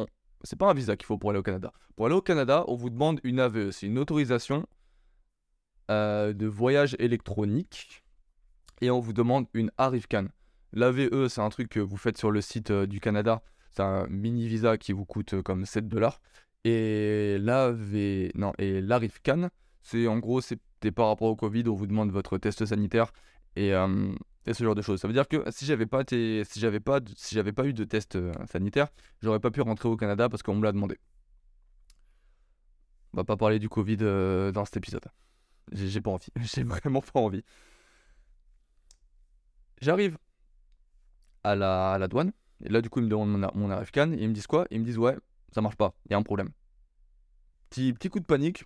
C'est 0.44 0.58
pas 0.58 0.70
un 0.70 0.74
visa 0.74 0.96
qu'il 0.96 1.06
faut 1.06 1.18
pour 1.18 1.30
aller 1.30 1.38
au 1.38 1.42
Canada. 1.42 1.72
Pour 1.96 2.06
aller 2.06 2.14
au 2.14 2.22
Canada, 2.22 2.64
on 2.68 2.74
vous 2.74 2.90
demande 2.90 3.20
une 3.24 3.40
AVE. 3.40 3.70
C'est 3.70 3.86
une 3.86 3.98
autorisation 3.98 4.66
euh, 5.90 6.32
de 6.32 6.46
voyage 6.46 6.94
électronique. 6.98 8.02
Et 8.80 8.90
on 8.90 9.00
vous 9.00 9.12
demande 9.12 9.46
une 9.54 9.70
ARIFCAN. 9.78 10.26
L'AVE, 10.72 11.28
c'est 11.28 11.40
un 11.40 11.48
truc 11.50 11.68
que 11.68 11.80
vous 11.80 11.96
faites 11.96 12.18
sur 12.18 12.30
le 12.30 12.40
site 12.40 12.70
euh, 12.70 12.86
du 12.86 13.00
Canada. 13.00 13.42
C'est 13.70 13.82
un 13.82 14.06
mini 14.08 14.48
visa 14.48 14.76
qui 14.76 14.92
vous 14.92 15.04
coûte 15.04 15.34
euh, 15.34 15.42
comme 15.42 15.64
7 15.64 15.88
dollars. 15.88 16.20
Et 16.64 17.38
l'AV, 17.40 18.30
non, 18.36 18.52
et 18.58 18.80
l'Arifcan, 18.80 19.48
c'est 19.82 20.06
en 20.06 20.18
gros, 20.18 20.40
et 20.40 20.90
par 20.92 21.08
rapport 21.08 21.28
au 21.28 21.36
Covid, 21.36 21.64
on 21.68 21.74
vous 21.74 21.86
demande 21.86 22.10
votre 22.10 22.38
test 22.38 22.64
sanitaire 22.64 23.12
et, 23.56 23.74
euh, 23.74 24.12
et 24.46 24.54
ce 24.54 24.62
genre 24.62 24.74
de 24.74 24.82
choses. 24.82 25.00
Ça 25.00 25.08
veut 25.08 25.14
dire 25.14 25.28
que 25.28 25.42
si 25.50 25.66
j'avais 25.66 25.86
pas 25.86 26.02
été, 26.02 26.44
si 26.44 26.60
j'avais 26.60 26.80
pas, 26.80 27.00
si 27.16 27.34
j'avais 27.34 27.52
pas 27.52 27.66
eu 27.66 27.72
de 27.72 27.84
test 27.84 28.16
euh, 28.16 28.32
sanitaire, 28.50 28.88
j'aurais 29.22 29.40
pas 29.40 29.50
pu 29.50 29.60
rentrer 29.60 29.88
au 29.88 29.96
Canada 29.96 30.28
parce 30.28 30.42
qu'on 30.42 30.54
me 30.54 30.62
l'a 30.64 30.72
demandé. 30.72 30.98
On 33.12 33.18
va 33.18 33.24
pas 33.24 33.36
parler 33.36 33.58
du 33.58 33.68
Covid 33.68 33.98
euh, 34.02 34.52
dans 34.52 34.64
cet 34.64 34.76
épisode. 34.76 35.04
J'ai 35.72 36.00
pas 36.00 36.10
envie. 36.10 36.28
J'ai 36.42 36.62
vraiment 36.64 37.00
pas 37.00 37.20
envie. 37.20 37.44
J'arrive 39.80 40.16
à 41.44 41.56
la, 41.56 42.06
douane. 42.08 42.32
Et 42.64 42.68
là, 42.68 42.80
du 42.80 42.88
coup, 42.88 43.00
ils 43.00 43.04
me 43.04 43.10
demandent 43.10 43.30
mon, 43.30 43.50
mon 43.54 43.70
ARFCAN. 43.70 44.12
Et 44.12 44.22
ils 44.22 44.28
me 44.28 44.34
disent 44.34 44.46
quoi? 44.46 44.66
Ils 44.70 44.80
me 44.80 44.84
disent, 44.84 44.98
ouais, 44.98 45.16
ça 45.52 45.60
marche 45.60 45.76
pas. 45.76 45.94
Il 46.06 46.12
y 46.12 46.14
a 46.14 46.18
un 46.18 46.22
problème. 46.22 46.50
Petit, 47.70 47.92
petit 47.92 48.08
coup 48.08 48.20
de 48.20 48.24
panique. 48.26 48.64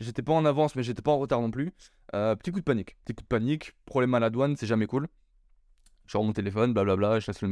J'étais 0.00 0.22
pas 0.22 0.32
en 0.32 0.44
avance, 0.44 0.76
mais 0.76 0.82
j'étais 0.82 1.02
pas 1.02 1.10
en 1.12 1.18
retard 1.18 1.40
non 1.40 1.50
plus. 1.50 1.72
Euh, 2.14 2.36
petit 2.36 2.52
coup 2.52 2.60
de 2.60 2.64
panique. 2.64 2.96
Petit 3.04 3.14
coup 3.14 3.22
de 3.22 3.28
panique. 3.28 3.72
Problème 3.84 4.14
à 4.14 4.20
la 4.20 4.30
douane, 4.30 4.56
c'est 4.56 4.66
jamais 4.66 4.86
cool. 4.86 5.08
Je 6.06 6.12
sors 6.12 6.24
mon 6.24 6.32
téléphone, 6.32 6.72
blablabla. 6.72 7.20
Je 7.20 7.26
laisse 7.26 7.42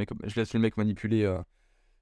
le 0.55 0.61
mec, 0.61 0.77
manipuler. 0.77 1.25
euh, 1.25 1.40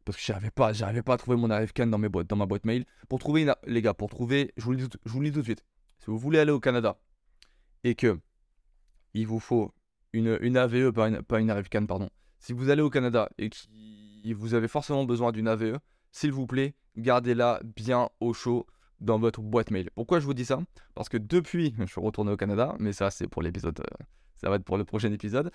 parce 0.05 0.19
que 0.19 0.23
j'arrivais 0.25 0.51
pas, 0.51 0.73
j'arrivais 0.73 1.03
pas 1.03 1.15
à 1.15 1.17
trouver 1.17 1.37
mon 1.37 1.49
ARFCAN 1.51 1.87
dans, 1.87 1.99
dans 1.99 2.37
ma 2.37 2.47
boîte 2.47 2.67
mail. 2.67 2.85
Pour 3.09 3.19
trouver 3.19 3.51
les 3.67 3.83
gars, 3.83 3.95
pour 3.95 4.11
trouver, 4.11 4.53
je 4.57 4.65
vous, 4.65 4.73
le 4.73 4.77
dis, 4.77 4.89
tout- 4.89 4.99
de 5.41 5.43
suite. 5.43 5.65
Si 5.99 6.07
vous 6.07 6.19
voulez 6.19 6.39
aller 6.39 6.53
au 6.53 6.61
Canada 6.61 6.99
et 7.85 7.95
que 7.95 8.21
il 9.15 9.27
vous 9.27 9.41
faut 9.41 9.73
une, 10.13 10.39
une 10.43 10.57
AVE, 10.59 10.93
pas 10.93 11.09
une, 11.09 11.23
pas 11.23 11.41
une 11.41 11.87
pardon. 11.87 12.11
Si 12.39 12.53
vous 12.53 12.69
allez 12.69 12.83
au 12.83 12.91
Canada 12.91 13.31
et 13.39 13.49
que 13.49 14.35
vous 14.35 14.53
avez 14.53 14.69
forcément 14.69 15.05
besoin 15.05 15.33
d'une 15.33 15.49
AVE, 15.49 15.79
s'il 16.15 16.31
vous 16.31 16.47
plaît, 16.47 16.75
gardez-la 16.97 17.61
bien 17.77 18.09
au 18.21 18.33
chaud 18.33 18.67
dans 19.01 19.19
votre 19.19 19.41
boîte 19.43 19.73
mail. 19.73 19.91
Pourquoi 19.97 20.21
je 20.21 20.25
vous 20.25 20.33
dis 20.33 20.45
ça? 20.45 20.61
Parce 20.95 21.09
que 21.09 21.17
depuis, 21.17 21.75
je 21.77 21.87
suis 21.87 22.01
retourné 22.01 22.31
au 22.31 22.37
Canada, 22.37 22.77
mais 22.79 22.93
ça 22.93 23.11
c'est 23.11 23.27
pour 23.27 23.43
l'épisode, 23.43 23.81
euh, 23.81 24.05
ça 24.37 24.49
va 24.49 24.57
être 24.57 24.65
pour 24.65 24.79
le 24.79 24.85
prochain 24.85 25.11
épisode. 25.11 25.51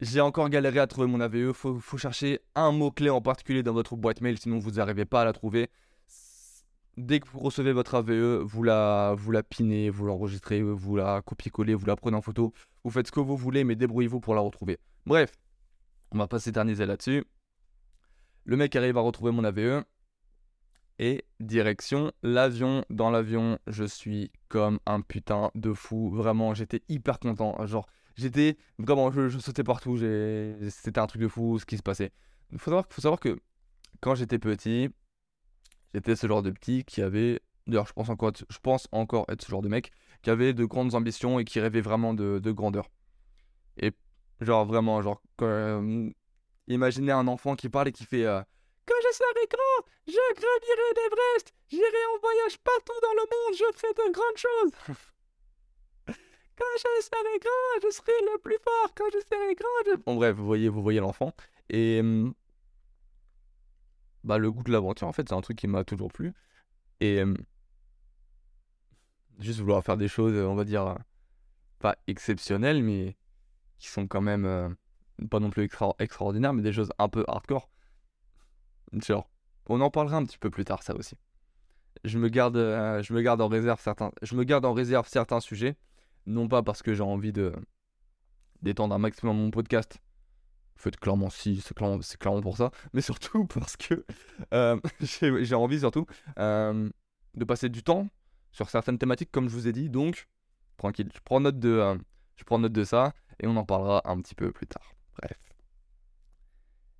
J'ai 0.00 0.20
encore 0.20 0.48
galéré 0.48 0.80
à 0.80 0.88
trouver 0.88 1.06
mon 1.06 1.20
AVE. 1.20 1.52
Faut, 1.52 1.78
faut 1.78 1.98
chercher 1.98 2.40
un 2.56 2.72
mot-clé 2.72 3.10
en 3.10 3.20
particulier 3.20 3.62
dans 3.62 3.72
votre 3.72 3.94
boîte 3.94 4.22
mail, 4.22 4.38
sinon 4.38 4.58
vous 4.58 4.72
n'arrivez 4.72 5.04
pas 5.04 5.20
à 5.20 5.24
la 5.24 5.32
trouver. 5.32 5.70
Dès 6.96 7.20
que 7.20 7.28
vous 7.28 7.38
recevez 7.38 7.72
votre 7.72 7.94
AVE, 7.94 8.40
vous 8.42 8.64
la, 8.64 9.14
vous 9.16 9.30
la 9.30 9.44
pinez, 9.44 9.88
vous 9.88 10.04
l'enregistrez, 10.06 10.62
vous 10.62 10.96
la 10.96 11.22
copiez-collez, 11.22 11.74
vous 11.74 11.86
la 11.86 11.94
prenez 11.94 12.16
en 12.16 12.22
photo. 12.22 12.52
Vous 12.82 12.90
faites 12.90 13.06
ce 13.06 13.12
que 13.12 13.20
vous 13.20 13.36
voulez, 13.36 13.62
mais 13.62 13.76
débrouillez-vous 13.76 14.18
pour 14.18 14.34
la 14.34 14.40
retrouver. 14.40 14.78
Bref, 15.06 15.30
on 16.10 16.18
va 16.18 16.26
pas 16.26 16.40
s'éterniser 16.40 16.86
là-dessus. 16.86 17.24
Le 18.44 18.56
mec 18.56 18.74
arrive 18.76 18.96
à 18.96 19.00
retrouver 19.00 19.32
mon 19.32 19.44
AVE. 19.44 19.84
Et 20.98 21.24
direction 21.40 22.12
l'avion. 22.22 22.84
Dans 22.90 23.10
l'avion, 23.10 23.58
je 23.66 23.84
suis 23.84 24.30
comme 24.48 24.78
un 24.86 25.00
putain 25.00 25.50
de 25.54 25.72
fou. 25.72 26.10
Vraiment, 26.10 26.52
j'étais 26.52 26.82
hyper 26.88 27.18
content. 27.18 27.64
Genre, 27.66 27.86
j'étais 28.16 28.58
vraiment, 28.78 29.10
je, 29.10 29.38
sautais 29.38 29.64
partout. 29.64 29.96
C'était 29.98 30.98
un 30.98 31.06
truc 31.06 31.22
de 31.22 31.28
fou 31.28 31.58
ce 31.58 31.64
qui 31.64 31.78
se 31.78 31.82
passait. 31.82 32.12
Il 32.52 32.58
faut 32.58 32.70
savoir, 32.70 32.84
faut 32.90 33.00
savoir 33.00 33.20
que 33.20 33.38
quand 34.00 34.14
j'étais 34.14 34.38
petit, 34.38 34.90
j'étais 35.94 36.16
ce 36.16 36.26
genre 36.26 36.42
de 36.42 36.50
petit 36.50 36.84
qui 36.84 37.02
avait. 37.02 37.40
D'ailleurs, 37.66 37.86
je 37.86 37.92
pense, 37.92 38.08
encore 38.08 38.30
être- 38.30 38.44
je 38.48 38.58
pense 38.58 38.88
encore 38.92 39.24
être 39.28 39.42
ce 39.42 39.50
genre 39.50 39.62
de 39.62 39.68
mec 39.68 39.92
qui 40.22 40.30
avait 40.30 40.52
de 40.54 40.64
grandes 40.64 40.94
ambitions 40.94 41.38
et 41.38 41.44
qui 41.44 41.60
rêvait 41.60 41.80
vraiment 41.80 42.14
de, 42.14 42.38
de 42.40 42.52
grandeur. 42.52 42.90
Et 43.78 43.92
genre, 44.40 44.66
vraiment, 44.66 45.00
genre, 45.02 45.22
euh, 45.42 46.10
imaginez 46.74 47.12
un 47.12 47.26
enfant 47.28 47.56
qui 47.56 47.68
parle 47.68 47.88
et 47.88 47.92
qui 47.92 48.04
fait. 48.04 48.24
euh, 48.24 48.42
quand 48.86 48.94
je 49.02 49.16
serai 49.16 49.46
grand, 49.48 49.86
je 50.06 50.34
gravirai 50.34 50.88
l'Everest, 50.96 51.54
j'irai 51.68 52.04
en 52.14 52.18
voyage 52.20 52.58
partout 52.58 53.00
dans 53.02 53.12
le 53.12 53.24
monde, 53.30 53.56
je 53.56 53.78
ferai 53.78 53.92
de 53.94 54.12
grandes 54.12 54.36
choses. 54.36 54.96
quand 56.56 56.64
je 56.76 57.02
serai 57.04 57.38
grand, 57.38 57.80
je 57.82 57.90
serai 57.94 58.12
le 58.22 58.38
plus 58.38 58.58
fort. 58.64 58.92
Quand 58.96 59.04
je 59.12 59.20
serai 59.20 59.54
grand, 59.54 59.68
je... 59.86 59.96
Bon 60.04 60.16
bref, 60.16 60.36
vous 60.36 60.82
voyez, 60.82 61.00
l'enfant. 61.00 61.32
Et 61.68 62.00
hum, 62.00 62.34
bah 64.24 64.38
le 64.38 64.50
goût 64.50 64.62
de 64.62 64.72
l'aventure, 64.72 65.06
en 65.06 65.12
fait, 65.12 65.28
c'est 65.28 65.34
un 65.34 65.40
truc 65.40 65.56
qui 65.58 65.68
m'a 65.68 65.84
toujours 65.84 66.12
plu. 66.12 66.32
Et 67.00 67.22
hum, 67.22 67.36
juste 69.38 69.60
vouloir 69.60 69.84
faire 69.84 69.96
des 69.96 70.08
choses, 70.08 70.34
on 70.34 70.54
va 70.54 70.64
dire, 70.64 70.96
pas 71.78 71.96
exceptionnelles, 72.06 72.82
mais 72.82 73.16
qui 73.78 73.88
sont 73.88 74.06
quand 74.06 74.20
même 74.20 74.44
euh, 74.44 74.68
pas 75.28 75.40
non 75.40 75.50
plus 75.50 75.64
extra- 75.64 75.94
extraordinaires, 75.98 76.52
mais 76.52 76.62
des 76.62 76.72
choses 76.72 76.90
un 76.98 77.08
peu 77.08 77.24
hardcore. 77.28 77.68
Genre, 78.92 79.28
on 79.68 79.80
en 79.80 79.90
parlera 79.90 80.16
un 80.16 80.24
petit 80.24 80.38
peu 80.38 80.50
plus 80.50 80.64
tard, 80.64 80.82
ça 80.82 80.94
aussi. 80.94 81.16
Je 82.04 82.18
me 82.18 82.28
garde, 82.28 82.56
euh, 82.56 83.02
je 83.02 83.12
me 83.12 83.20
garde 83.20 83.40
en 83.40 83.48
réserve 83.48 83.80
certains, 83.80 84.10
je 84.22 84.34
me 84.34 84.44
garde 84.44 84.64
en 84.64 84.72
réserve 84.72 85.06
certains 85.08 85.40
sujets, 85.40 85.76
non 86.26 86.48
pas 86.48 86.62
parce 86.62 86.82
que 86.82 86.94
j'ai 86.94 87.02
envie 87.02 87.32
de 87.32 87.52
d'étendre 88.62 88.94
un 88.94 88.98
maximum 88.98 89.36
mon 89.36 89.50
podcast. 89.50 90.00
Clairement 91.00 91.28
si, 91.28 91.60
c'est 91.60 91.74
clairement, 91.74 92.40
pour 92.40 92.56
ça, 92.56 92.70
mais 92.94 93.02
surtout 93.02 93.46
parce 93.54 93.76
que 93.76 94.04
euh, 94.54 94.80
j'ai 95.00 95.54
envie 95.54 95.80
surtout 95.80 96.06
euh, 96.38 96.88
de 97.34 97.44
passer 97.44 97.68
du 97.68 97.82
temps 97.82 98.08
sur 98.50 98.70
certaines 98.70 98.98
thématiques, 98.98 99.30
comme 99.30 99.48
je 99.48 99.54
vous 99.54 99.68
ai 99.68 99.72
dit. 99.72 99.90
Donc, 99.90 100.26
tranquille, 100.78 101.10
je 101.14 101.20
prends 101.22 101.40
note 101.40 101.58
de, 101.58 101.98
je 102.36 102.44
prends 102.44 102.58
note 102.58 102.72
de 102.72 102.84
ça 102.84 103.12
et 103.40 103.46
on 103.46 103.56
en 103.56 103.64
parlera 103.64 104.00
un 104.06 104.20
petit 104.22 104.34
peu 104.34 104.52
plus 104.52 104.66
tard. 104.66 104.94
Bref. 105.20 105.38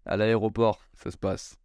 À 0.06 0.16
l'aéroport, 0.16 0.80
ça 0.94 1.10
se 1.10 1.16
passe 1.16 1.56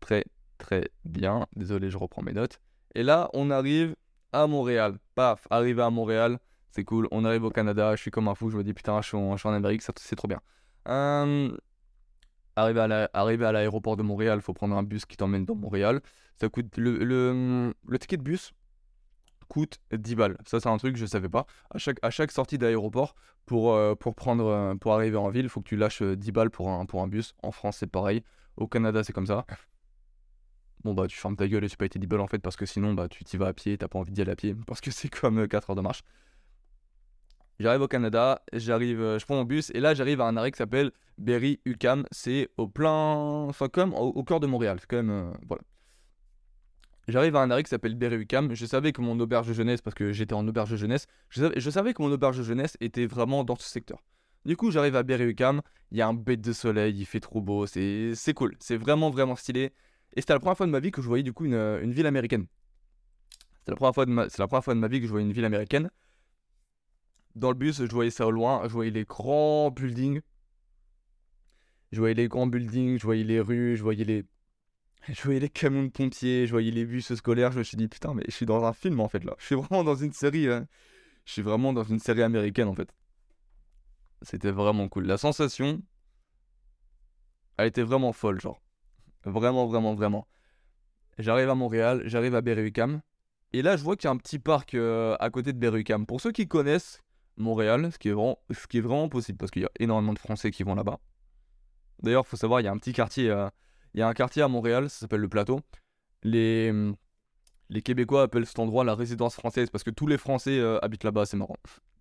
très 0.00 0.24
très 0.58 0.90
bien. 1.04 1.46
Désolé, 1.54 1.90
je 1.90 1.98
reprends 1.98 2.22
mes 2.22 2.32
notes. 2.32 2.60
Et 2.94 3.02
là, 3.02 3.30
on 3.34 3.50
arrive 3.50 3.94
à 4.32 4.46
Montréal. 4.46 4.98
Paf, 5.14 5.46
arrivé 5.50 5.82
à 5.82 5.90
Montréal, 5.90 6.38
c'est 6.70 6.84
cool. 6.84 7.08
On 7.10 7.24
arrive 7.24 7.44
au 7.44 7.50
Canada, 7.50 7.94
je 7.96 8.02
suis 8.02 8.10
comme 8.10 8.28
un 8.28 8.34
fou. 8.34 8.50
Je 8.50 8.56
me 8.56 8.64
dis 8.64 8.74
putain, 8.74 9.00
je 9.02 9.08
suis 9.08 9.16
en, 9.16 9.52
Amérique, 9.52 9.82
c'est 9.82 10.16
trop 10.16 10.28
bien. 10.28 10.40
Euh, 10.88 11.56
arrivé 12.54 12.80
à 12.80 13.52
l'aéroport 13.52 13.96
de 13.96 14.02
Montréal, 14.02 14.40
faut 14.40 14.54
prendre 14.54 14.76
un 14.76 14.82
bus 14.82 15.04
qui 15.04 15.16
t'emmène 15.16 15.44
dans 15.44 15.54
Montréal. 15.56 16.00
Ça 16.40 16.48
coûte 16.48 16.76
le 16.76 17.72
ticket 17.98 18.16
de 18.16 18.22
bus 18.22 18.52
coûte 19.48 19.78
10 19.92 20.14
balles. 20.16 20.36
Ça, 20.46 20.60
c'est 20.60 20.68
un 20.68 20.76
truc 20.78 20.94
que 20.94 20.98
je 21.00 21.06
savais 21.06 21.28
pas. 21.28 21.46
À 21.70 21.78
chaque, 21.78 21.98
à 22.02 22.10
chaque 22.10 22.30
sortie 22.32 22.58
d'aéroport, 22.58 23.14
pour, 23.46 23.74
euh, 23.74 23.94
pour, 23.94 24.14
prendre, 24.14 24.46
euh, 24.46 24.74
pour 24.74 24.92
arriver 24.94 25.16
en 25.16 25.30
ville, 25.30 25.44
il 25.44 25.48
faut 25.48 25.60
que 25.60 25.68
tu 25.68 25.76
lâches 25.76 26.02
euh, 26.02 26.16
10 26.16 26.32
balles 26.32 26.50
pour 26.50 26.68
un, 26.70 26.84
pour 26.86 27.02
un 27.02 27.08
bus. 27.08 27.34
En 27.42 27.52
France, 27.52 27.78
c'est 27.78 27.86
pareil. 27.86 28.22
Au 28.56 28.66
Canada, 28.66 29.02
c'est 29.04 29.12
comme 29.12 29.26
ça. 29.26 29.46
Bon, 30.84 30.94
bah, 30.94 31.08
tu 31.08 31.16
fermes 31.18 31.34
ta 31.36 31.48
gueule 31.48 31.64
et 31.64 31.68
tu 31.68 31.76
payes 31.76 31.88
tes 31.88 31.98
10 31.98 32.06
balles 32.06 32.20
en 32.20 32.28
fait, 32.28 32.38
parce 32.38 32.54
que 32.54 32.64
sinon, 32.66 32.94
bah, 32.94 33.08
tu 33.08 33.24
t'y 33.24 33.36
vas 33.36 33.48
à 33.48 33.52
pied, 33.52 33.76
t'as 33.76 33.88
pas 33.88 33.98
envie 33.98 34.12
d'y 34.12 34.20
aller 34.22 34.30
à 34.30 34.36
pied, 34.36 34.54
parce 34.66 34.80
que 34.80 34.90
c'est 34.92 35.08
comme 35.08 35.38
euh, 35.38 35.46
4 35.48 35.70
heures 35.70 35.76
de 35.76 35.80
marche. 35.80 36.02
J'arrive 37.58 37.80
au 37.82 37.88
Canada, 37.88 38.42
j'arrive, 38.52 39.00
euh, 39.00 39.18
je 39.18 39.24
prends 39.24 39.34
mon 39.36 39.44
bus, 39.44 39.70
et 39.74 39.80
là, 39.80 39.94
j'arrive 39.94 40.20
à 40.20 40.26
un 40.26 40.36
arrêt 40.36 40.52
qui 40.52 40.58
s'appelle 40.58 40.92
Berry 41.18 41.58
UCAM. 41.64 42.04
C'est 42.10 42.50
au 42.58 42.68
plein. 42.68 42.90
Enfin, 43.48 43.68
comme 43.68 43.94
au, 43.94 44.08
au 44.10 44.24
cœur 44.24 44.40
de 44.40 44.46
Montréal. 44.46 44.78
C'est 44.80 44.86
quand 44.86 44.96
même. 44.98 45.10
euh, 45.10 45.32
voilà. 45.48 45.62
J'arrive 47.08 47.36
à 47.36 47.40
un 47.40 47.50
arrêt 47.50 47.62
qui 47.62 47.70
s'appelle 47.70 47.94
Berry 47.94 48.16
UCAM. 48.16 48.54
Je 48.54 48.66
savais 48.66 48.92
que 48.92 49.00
mon 49.00 49.18
auberge 49.20 49.52
jeunesse, 49.52 49.80
parce 49.80 49.94
que 49.94 50.12
j'étais 50.12 50.34
en 50.34 50.46
auberge 50.48 50.70
de 50.70 50.76
jeunesse, 50.76 51.06
je 51.30 51.70
savais, 51.70 51.94
que 51.94 52.02
mon 52.02 52.10
auberge 52.10 52.38
de 52.38 52.42
jeunesse 52.42 52.76
était 52.80 53.06
vraiment 53.06 53.44
dans 53.44 53.56
ce 53.56 53.68
secteur. 53.68 54.02
Du 54.44 54.56
coup, 54.56 54.70
j'arrive 54.70 54.96
à 54.96 55.02
Berry 55.02 55.24
UCAM, 55.24 55.60
il 55.92 55.98
y 55.98 56.02
a 56.02 56.08
un 56.08 56.14
bête 56.14 56.40
de 56.40 56.52
soleil, 56.52 56.96
il 56.98 57.04
fait 57.06 57.20
trop 57.20 57.40
beau, 57.40 57.66
c'est 57.66 58.34
cool, 58.34 58.56
c'est 58.58 58.76
vraiment 58.76 59.10
vraiment 59.10 59.36
stylé. 59.36 59.72
Et 60.14 60.20
c'était 60.20 60.32
la 60.32 60.40
première 60.40 60.56
fois 60.56 60.66
de 60.66 60.72
ma 60.72 60.80
vie 60.80 60.90
que 60.90 61.02
je 61.02 61.06
voyais 61.06 61.22
du 61.22 61.32
coup 61.32 61.44
une, 61.44 61.90
ville 61.92 62.06
américaine. 62.06 62.46
C'est 63.64 63.70
la 63.70 63.76
première 63.76 63.94
fois 63.94 64.06
de 64.06 64.80
ma 64.80 64.88
vie 64.88 65.00
que 65.00 65.06
je 65.06 65.10
voyais 65.10 65.26
une 65.26 65.32
ville 65.32 65.44
américaine. 65.44 65.90
Dans 67.34 67.50
le 67.50 67.54
bus, 67.54 67.84
je 67.84 67.92
voyais 67.92 68.10
ça 68.10 68.26
au 68.26 68.30
loin, 68.30 68.62
je 68.64 68.72
voyais 68.72 68.90
les 68.90 69.04
grands 69.04 69.70
buildings. 69.70 70.22
Je 71.92 71.98
voyais 72.00 72.14
les 72.14 72.28
grands 72.28 72.46
buildings, 72.46 72.98
je 72.98 73.04
voyais 73.04 73.24
les 73.24 73.40
rues, 73.40 73.76
je 73.76 73.82
voyais 73.82 74.04
les, 74.04 74.24
je 75.12 75.22
voyais 75.22 75.40
les 75.40 75.48
camions 75.48 75.84
de 75.84 75.88
pompiers, 75.88 76.46
je 76.46 76.50
voyais 76.52 76.70
les 76.70 76.84
bus 76.84 77.14
scolaires. 77.14 77.52
Je 77.52 77.58
me 77.58 77.64
suis 77.64 77.76
dit, 77.76 77.88
putain, 77.88 78.14
mais 78.14 78.24
je 78.26 78.32
suis 78.32 78.46
dans 78.46 78.64
un 78.64 78.72
film 78.72 79.00
en 79.00 79.08
fait 79.08 79.24
là. 79.24 79.34
Je 79.38 79.46
suis 79.46 79.54
vraiment 79.54 79.84
dans 79.84 79.94
une 79.94 80.12
série. 80.12 80.48
hein. 80.48 80.66
Je 81.24 81.32
suis 81.32 81.42
vraiment 81.42 81.72
dans 81.72 81.84
une 81.84 81.98
série 81.98 82.22
américaine 82.22 82.68
en 82.68 82.74
fait. 82.74 82.92
C'était 84.22 84.50
vraiment 84.50 84.88
cool. 84.88 85.06
La 85.06 85.18
sensation 85.18 85.82
a 87.58 87.66
été 87.66 87.82
vraiment 87.82 88.12
folle, 88.12 88.40
genre. 88.40 88.60
Vraiment, 89.24 89.66
vraiment, 89.66 89.94
vraiment. 89.94 90.26
J'arrive 91.18 91.50
à 91.50 91.54
Montréal, 91.54 92.02
j'arrive 92.06 92.34
à 92.34 92.40
Berry-UQAM. 92.40 93.00
Et 93.52 93.62
là, 93.62 93.76
je 93.76 93.82
vois 93.82 93.96
qu'il 93.96 94.08
y 94.08 94.08
a 94.08 94.12
un 94.12 94.16
petit 94.16 94.38
parc 94.38 94.74
euh, 94.74 95.16
à 95.20 95.30
côté 95.30 95.52
de 95.52 95.58
Berry-UQAM. 95.58 96.06
Pour 96.06 96.20
ceux 96.20 96.32
qui 96.32 96.46
connaissent 96.46 97.02
Montréal, 97.36 97.90
ce 97.92 97.98
qui 97.98 98.08
est 98.08 98.12
vraiment, 98.12 98.38
ce 98.50 98.66
qui 98.66 98.78
est 98.78 98.82
vraiment 98.82 99.08
possible, 99.08 99.38
parce 99.38 99.50
qu'il 99.50 99.62
y 99.62 99.66
a 99.66 99.70
énormément 99.78 100.12
de 100.12 100.18
Français 100.18 100.50
qui 100.50 100.62
vont 100.62 100.74
là-bas. 100.74 100.98
D'ailleurs, 102.02 102.24
il 102.26 102.28
faut 102.28 102.36
savoir, 102.36 102.60
il 102.60 102.64
y 102.64 102.68
a 102.68 102.72
un 102.72 102.78
petit 102.78 102.92
quartier, 102.92 103.30
euh, 103.30 103.48
il 103.96 104.00
y 104.00 104.02
a 104.02 104.08
un 104.08 104.14
quartier 104.14 104.42
à 104.42 104.48
Montréal, 104.48 104.90
ça 104.90 105.00
s'appelle 105.00 105.22
le 105.22 105.28
Plateau. 105.28 105.60
Les, 106.22 106.68
hum, 106.70 106.96
les 107.70 107.82
Québécois 107.82 108.22
appellent 108.24 108.46
cet 108.46 108.58
endroit 108.58 108.84
la 108.84 108.94
résidence 108.94 109.34
française, 109.34 109.70
parce 109.70 109.84
que 109.84 109.90
tous 109.90 110.06
les 110.06 110.18
Français 110.18 110.58
euh, 110.58 110.78
habitent 110.84 111.04
là-bas, 111.04 111.26
c'est 111.26 111.38
marrant. 111.38 111.56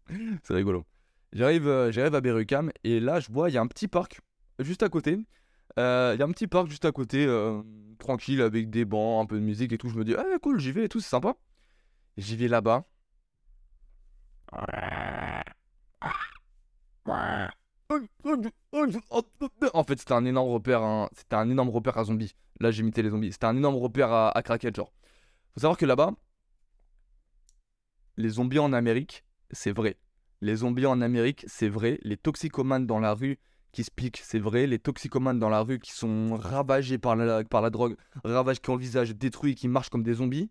c'est 0.43 0.53
rigolo. 0.53 0.85
J'arrive 1.33 1.67
euh, 1.67 1.91
j'arrive 1.91 2.15
à 2.15 2.21
Berry-UQAM, 2.21 2.71
et 2.83 2.99
là, 2.99 3.19
je 3.21 3.31
vois, 3.31 3.49
il 3.49 3.53
y 3.53 3.57
a 3.57 3.61
un 3.61 3.67
petit 3.67 3.87
parc 3.87 4.19
juste 4.59 4.83
à 4.83 4.89
côté. 4.89 5.19
Euh, 5.79 6.13
Il 6.15 6.19
y 6.19 6.23
a 6.23 6.25
un 6.25 6.31
petit 6.31 6.47
parc 6.47 6.67
juste 6.67 6.85
à 6.85 6.91
côté, 6.91 7.27
tranquille, 7.99 8.41
avec 8.41 8.69
des 8.69 8.85
bancs, 8.85 9.23
un 9.23 9.27
peu 9.27 9.35
de 9.37 9.43
musique 9.45 9.71
et 9.73 9.77
tout. 9.77 9.89
Je 9.89 9.95
me 9.95 10.03
dis, 10.03 10.15
ah 10.15 10.23
cool, 10.41 10.59
j'y 10.59 10.71
vais 10.71 10.85
et 10.85 10.89
tout, 10.89 10.99
c'est 10.99 11.09
sympa. 11.09 11.35
J'y 12.17 12.35
vais 12.35 12.47
là-bas. 12.49 12.85
En 19.73 19.83
fait, 19.83 19.99
c'était 19.99 20.13
un 20.13 20.25
énorme 20.25 20.49
repère, 20.49 21.09
c'était 21.15 21.35
un 21.35 21.49
énorme 21.49 21.69
repère 21.69 21.97
à 21.97 22.03
zombies. 22.05 22.35
Là, 22.59 22.71
imité 22.71 23.01
les 23.01 23.09
zombies. 23.09 23.31
C'était 23.31 23.45
un 23.45 23.55
énorme 23.55 23.75
repère 23.75 24.11
à, 24.11 24.35
à 24.35 24.41
craquettes, 24.41 24.75
genre. 24.75 24.91
Faut 25.53 25.61
savoir 25.61 25.77
que 25.77 25.85
là-bas, 25.85 26.13
les 28.17 28.29
zombies 28.29 28.59
en 28.59 28.73
Amérique, 28.73 29.23
c'est 29.51 29.71
vrai. 29.71 29.97
Les 30.41 30.57
zombies 30.57 30.85
en 30.85 31.01
Amérique, 31.01 31.45
c'est 31.47 31.69
vrai. 31.69 31.99
Les 32.03 32.17
toxicomanes 32.17 32.87
dans 32.87 32.99
la 32.99 33.13
rue 33.13 33.39
qui 33.71 33.83
se 33.83 33.91
piquent, 33.91 34.21
c'est 34.23 34.39
vrai. 34.39 34.67
Les 34.67 34.79
toxicomanes 34.79 35.39
dans 35.39 35.49
la 35.49 35.61
rue 35.61 35.79
qui 35.79 35.91
sont 35.91 36.35
ravagés 36.35 36.97
par 36.97 37.15
la, 37.15 37.43
par 37.43 37.61
la 37.61 37.69
drogue, 37.69 37.95
ravagés, 38.23 38.59
qui 38.59 38.69
ont 38.69 38.75
le 38.75 38.81
visage 38.81 39.15
détruit, 39.15 39.55
qui 39.55 39.67
marchent 39.67 39.89
comme 39.89 40.03
des 40.03 40.15
zombies, 40.15 40.49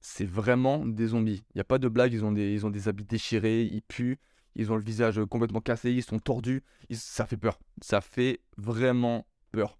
c'est 0.00 0.26
vraiment 0.26 0.84
des 0.84 1.08
zombies. 1.08 1.44
Il 1.50 1.56
n'y 1.56 1.60
a 1.60 1.64
pas 1.64 1.78
de 1.78 1.88
blague, 1.88 2.12
ils 2.12 2.24
ont, 2.24 2.32
des, 2.32 2.52
ils 2.52 2.66
ont 2.66 2.70
des 2.70 2.88
habits 2.88 3.04
déchirés, 3.04 3.62
ils 3.62 3.82
puent, 3.82 4.18
ils 4.54 4.70
ont 4.72 4.76
le 4.76 4.82
visage 4.82 5.20
complètement 5.26 5.60
cassé, 5.60 5.92
ils 5.92 6.02
sont 6.02 6.18
tordus. 6.18 6.62
ça 6.90 7.26
fait 7.26 7.36
peur. 7.36 7.58
Ça 7.80 8.00
fait 8.00 8.40
vraiment 8.56 9.26
peur. 9.50 9.78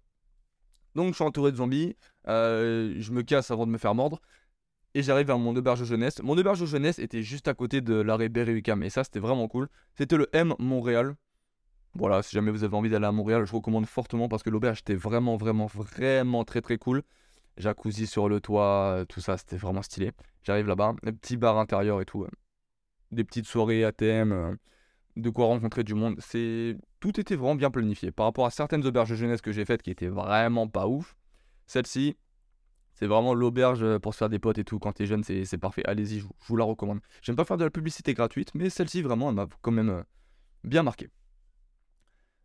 Donc 0.95 1.09
je 1.09 1.15
suis 1.15 1.23
entouré 1.23 1.51
de 1.51 1.57
zombies, 1.57 1.95
euh, 2.27 2.95
je 2.99 3.11
me 3.11 3.23
casse 3.23 3.51
avant 3.51 3.65
de 3.65 3.71
me 3.71 3.77
faire 3.77 3.95
mordre. 3.95 4.21
Et 4.95 5.01
j'arrive 5.01 5.31
à 5.31 5.37
mon 5.37 5.55
auberge 5.55 5.83
jeunesse. 5.85 6.21
Mon 6.21 6.37
auberge 6.37 6.65
jeunesse 6.65 6.99
était 6.99 7.23
juste 7.23 7.47
à 7.47 7.55
côté 7.55 7.81
de 7.81 7.95
l'arrêt 7.95 8.29
Berry-UQAM. 8.29 8.83
Et 8.83 8.91
ça, 8.91 9.03
c'était 9.03 9.19
vraiment 9.19 9.47
cool. 9.47 9.67
C'était 9.95 10.17
le 10.17 10.29
M 10.33 10.53
Montréal. 10.59 11.15
Voilà, 11.95 12.21
si 12.21 12.31
jamais 12.35 12.51
vous 12.51 12.63
avez 12.63 12.75
envie 12.75 12.91
d'aller 12.91 13.07
à 13.07 13.11
Montréal, 13.11 13.45
je 13.45 13.55
recommande 13.55 13.87
fortement 13.87 14.27
parce 14.27 14.43
que 14.43 14.51
l'auberge 14.51 14.79
était 14.79 14.93
vraiment, 14.93 15.35
vraiment, 15.35 15.65
vraiment 15.65 16.43
très, 16.43 16.61
très 16.61 16.77
cool. 16.77 17.01
Jacuzzi 17.57 18.05
sur 18.05 18.29
le 18.29 18.39
toit, 18.39 19.03
tout 19.09 19.19
ça, 19.19 19.37
c'était 19.37 19.57
vraiment 19.57 19.81
stylé. 19.81 20.11
J'arrive 20.43 20.67
là-bas, 20.67 20.93
petit 21.21 21.37
bar 21.37 21.57
intérieur 21.57 21.99
et 22.01 22.05
tout. 22.05 22.27
Des 23.13 23.23
petites 23.23 23.47
soirées 23.47 23.83
ATM, 23.83 24.31
euh, 24.31 24.55
de 25.15 25.29
quoi 25.29 25.45
rencontrer 25.45 25.83
du 25.83 25.93
monde. 25.93 26.15
C'est 26.19 26.77
Tout 26.99 27.19
était 27.19 27.35
vraiment 27.35 27.55
bien 27.55 27.71
planifié. 27.71 28.11
Par 28.11 28.25
rapport 28.25 28.45
à 28.45 28.49
certaines 28.49 28.85
auberges 28.85 29.15
jeunesse 29.15 29.41
que 29.41 29.51
j'ai 29.51 29.65
faites 29.65 29.81
qui 29.81 29.91
étaient 29.91 30.07
vraiment 30.07 30.67
pas 30.67 30.87
ouf, 30.87 31.15
celle-ci, 31.67 32.17
c'est 32.93 33.07
vraiment 33.07 33.33
l'auberge 33.33 33.97
pour 33.99 34.13
se 34.13 34.19
faire 34.19 34.29
des 34.29 34.39
potes 34.39 34.59
et 34.59 34.63
tout. 34.63 34.79
Quand 34.79 34.93
t'es 34.93 35.05
jeune, 35.05 35.23
c'est 35.23 35.57
parfait. 35.57 35.83
Allez-y, 35.85 36.19
je, 36.19 36.25
vous 36.47 36.55
la 36.55 36.63
recommande. 36.63 36.99
J'aime 37.21 37.35
pas 37.35 37.45
faire 37.45 37.57
de 37.57 37.63
la 37.63 37.71
publicité 37.71 38.13
gratuite, 38.13 38.51
mais 38.53 38.69
celle-ci, 38.69 39.01
vraiment, 39.01 39.29
elle 39.29 39.35
m'a 39.35 39.47
quand 39.61 39.71
même 39.71 39.89
euh, 39.89 40.03
bien 40.63 40.83
marqué. 40.83 41.09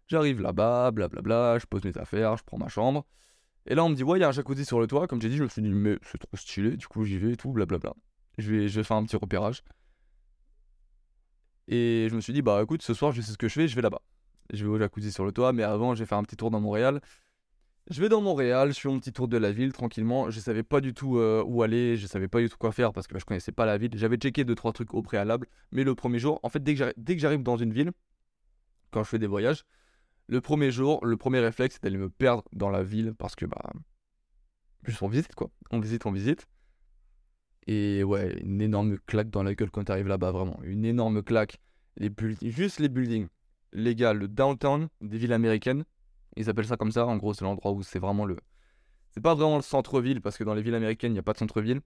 J'arrive 0.06 0.40
là-bas, 0.40 0.90
blablabla, 0.90 1.58
je 1.58 1.66
pose 1.66 1.84
mes 1.84 1.96
affaires, 1.98 2.36
je 2.38 2.44
prends 2.44 2.56
ma 2.56 2.68
chambre. 2.68 3.06
Et 3.66 3.74
là, 3.74 3.84
on 3.84 3.90
me 3.90 3.94
dit, 3.94 4.02
ouais, 4.02 4.18
il 4.18 4.22
y 4.22 4.24
a 4.24 4.28
un 4.28 4.32
jacuzzi 4.32 4.64
sur 4.64 4.80
le 4.80 4.86
toit. 4.86 5.06
Comme 5.06 5.20
j'ai 5.20 5.28
dit, 5.28 5.36
je 5.36 5.42
me 5.42 5.48
suis 5.48 5.60
dit, 5.60 5.68
mais 5.68 5.98
c'est 6.02 6.18
trop 6.18 6.36
stylé. 6.36 6.76
Du 6.78 6.88
coup, 6.88 7.04
j'y 7.04 7.18
vais 7.18 7.32
et 7.32 7.36
tout, 7.36 7.52
blablabla. 7.52 7.92
Je 8.38 8.50
vais, 8.50 8.68
je 8.68 8.80
vais 8.80 8.84
faire 8.84 8.96
un 8.96 9.04
petit 9.04 9.16
repérage. 9.16 9.62
Et 11.68 12.08
je 12.10 12.16
me 12.16 12.20
suis 12.20 12.32
dit, 12.32 12.42
bah 12.42 12.60
écoute, 12.62 12.82
ce 12.82 12.94
soir, 12.94 13.12
je 13.12 13.20
sais 13.20 13.32
ce 13.32 13.38
que 13.38 13.48
je 13.48 13.54
fais, 13.54 13.68
je 13.68 13.76
vais 13.76 13.82
là-bas. 13.82 14.02
Je 14.52 14.64
vais 14.64 14.70
au 14.70 14.78
jacuzzi 14.78 15.12
sur 15.12 15.24
le 15.26 15.32
toit, 15.32 15.52
mais 15.52 15.62
avant, 15.62 15.94
je 15.94 16.00
vais 16.00 16.06
faire 16.06 16.18
un 16.18 16.22
petit 16.22 16.36
tour 16.36 16.50
dans 16.50 16.60
Montréal. 16.60 17.00
Je 17.90 18.00
vais 18.00 18.08
dans 18.08 18.20
Montréal, 18.20 18.72
je 18.72 18.80
fais 18.80 18.88
mon 18.88 18.98
petit 18.98 19.12
tour 19.12 19.28
de 19.28 19.36
la 19.36 19.52
ville 19.52 19.72
tranquillement. 19.72 20.30
Je 20.30 20.40
savais 20.40 20.62
pas 20.62 20.80
du 20.80 20.94
tout 20.94 21.18
euh, 21.18 21.42
où 21.46 21.62
aller, 21.62 21.96
je 21.96 22.06
savais 22.06 22.28
pas 22.28 22.40
du 22.40 22.48
tout 22.48 22.56
quoi 22.58 22.72
faire 22.72 22.92
parce 22.92 23.06
que 23.06 23.14
bah, 23.14 23.20
je 23.20 23.24
connaissais 23.24 23.52
pas 23.52 23.66
la 23.66 23.78
ville. 23.78 23.90
J'avais 23.94 24.16
checké 24.16 24.44
deux 24.44 24.54
trois 24.54 24.72
trucs 24.72 24.92
au 24.94 25.02
préalable, 25.02 25.46
mais 25.72 25.84
le 25.84 25.94
premier 25.94 26.18
jour, 26.18 26.40
en 26.42 26.48
fait, 26.48 26.62
dès 26.62 26.74
que 26.74 27.18
j'arrive 27.18 27.42
dans 27.42 27.56
une 27.56 27.72
ville, 27.72 27.92
quand 28.90 29.02
je 29.04 29.08
fais 29.08 29.18
des 29.18 29.26
voyages, 29.26 29.64
le 30.26 30.40
premier 30.40 30.70
jour, 30.70 31.04
le 31.04 31.16
premier 31.16 31.40
réflexe, 31.40 31.76
c'est 31.76 31.82
d'aller 31.82 31.98
me 31.98 32.10
perdre 32.10 32.44
dans 32.52 32.70
la 32.70 32.82
ville 32.82 33.14
parce 33.14 33.34
que 33.34 33.46
bah, 33.46 33.72
juste 34.84 35.02
on 35.02 35.08
visite 35.08 35.34
quoi, 35.34 35.50
on 35.70 35.80
visite, 35.80 36.04
on 36.04 36.12
visite. 36.12 36.46
Et 37.68 38.02
ouais, 38.02 38.40
une 38.42 38.60
énorme 38.60 38.98
claque 39.06 39.30
dans 39.30 39.44
la 39.44 39.54
gueule 39.54 39.70
quand 39.70 39.84
tu 39.84 39.92
arrives 39.92 40.08
là-bas, 40.08 40.32
vraiment, 40.32 40.58
une 40.64 40.84
énorme 40.84 41.22
claque. 41.22 41.58
Les 41.96 42.10
juste 42.42 42.80
les 42.80 42.88
buildings, 42.88 43.28
les 43.72 43.94
gars, 43.94 44.12
le 44.12 44.26
downtown 44.26 44.88
des 45.00 45.18
villes 45.18 45.32
américaines 45.32 45.84
ils 46.38 46.48
appellent 46.48 46.66
ça 46.66 46.76
comme 46.76 46.92
ça. 46.92 47.04
En 47.06 47.16
gros, 47.16 47.34
c'est 47.34 47.44
l'endroit 47.44 47.72
où 47.72 47.82
c'est 47.82 47.98
vraiment 47.98 48.24
le. 48.24 48.38
C'est 49.10 49.20
pas 49.20 49.34
vraiment 49.34 49.56
le 49.56 49.62
centre-ville, 49.62 50.20
parce 50.20 50.36
que 50.36 50.44
dans 50.44 50.54
les 50.54 50.62
villes 50.62 50.74
américaines, 50.74 51.10
il 51.10 51.14
n'y 51.14 51.18
a 51.18 51.24
pas 51.24 51.32
de 51.32 51.38
centre-ville. 51.38 51.80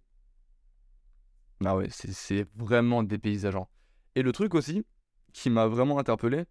Ah 1.65 1.77
ouais, 1.77 1.89
c'est 1.91 2.47
vraiment 2.57 3.03
dépaysageant. 3.03 3.69
Et 4.15 4.23
le 4.23 4.33
truc 4.33 4.55
aussi, 4.55 4.85
qui 5.33 5.49
m'a 5.49 5.67
vraiment 5.67 5.99
interpellé, 5.99 6.45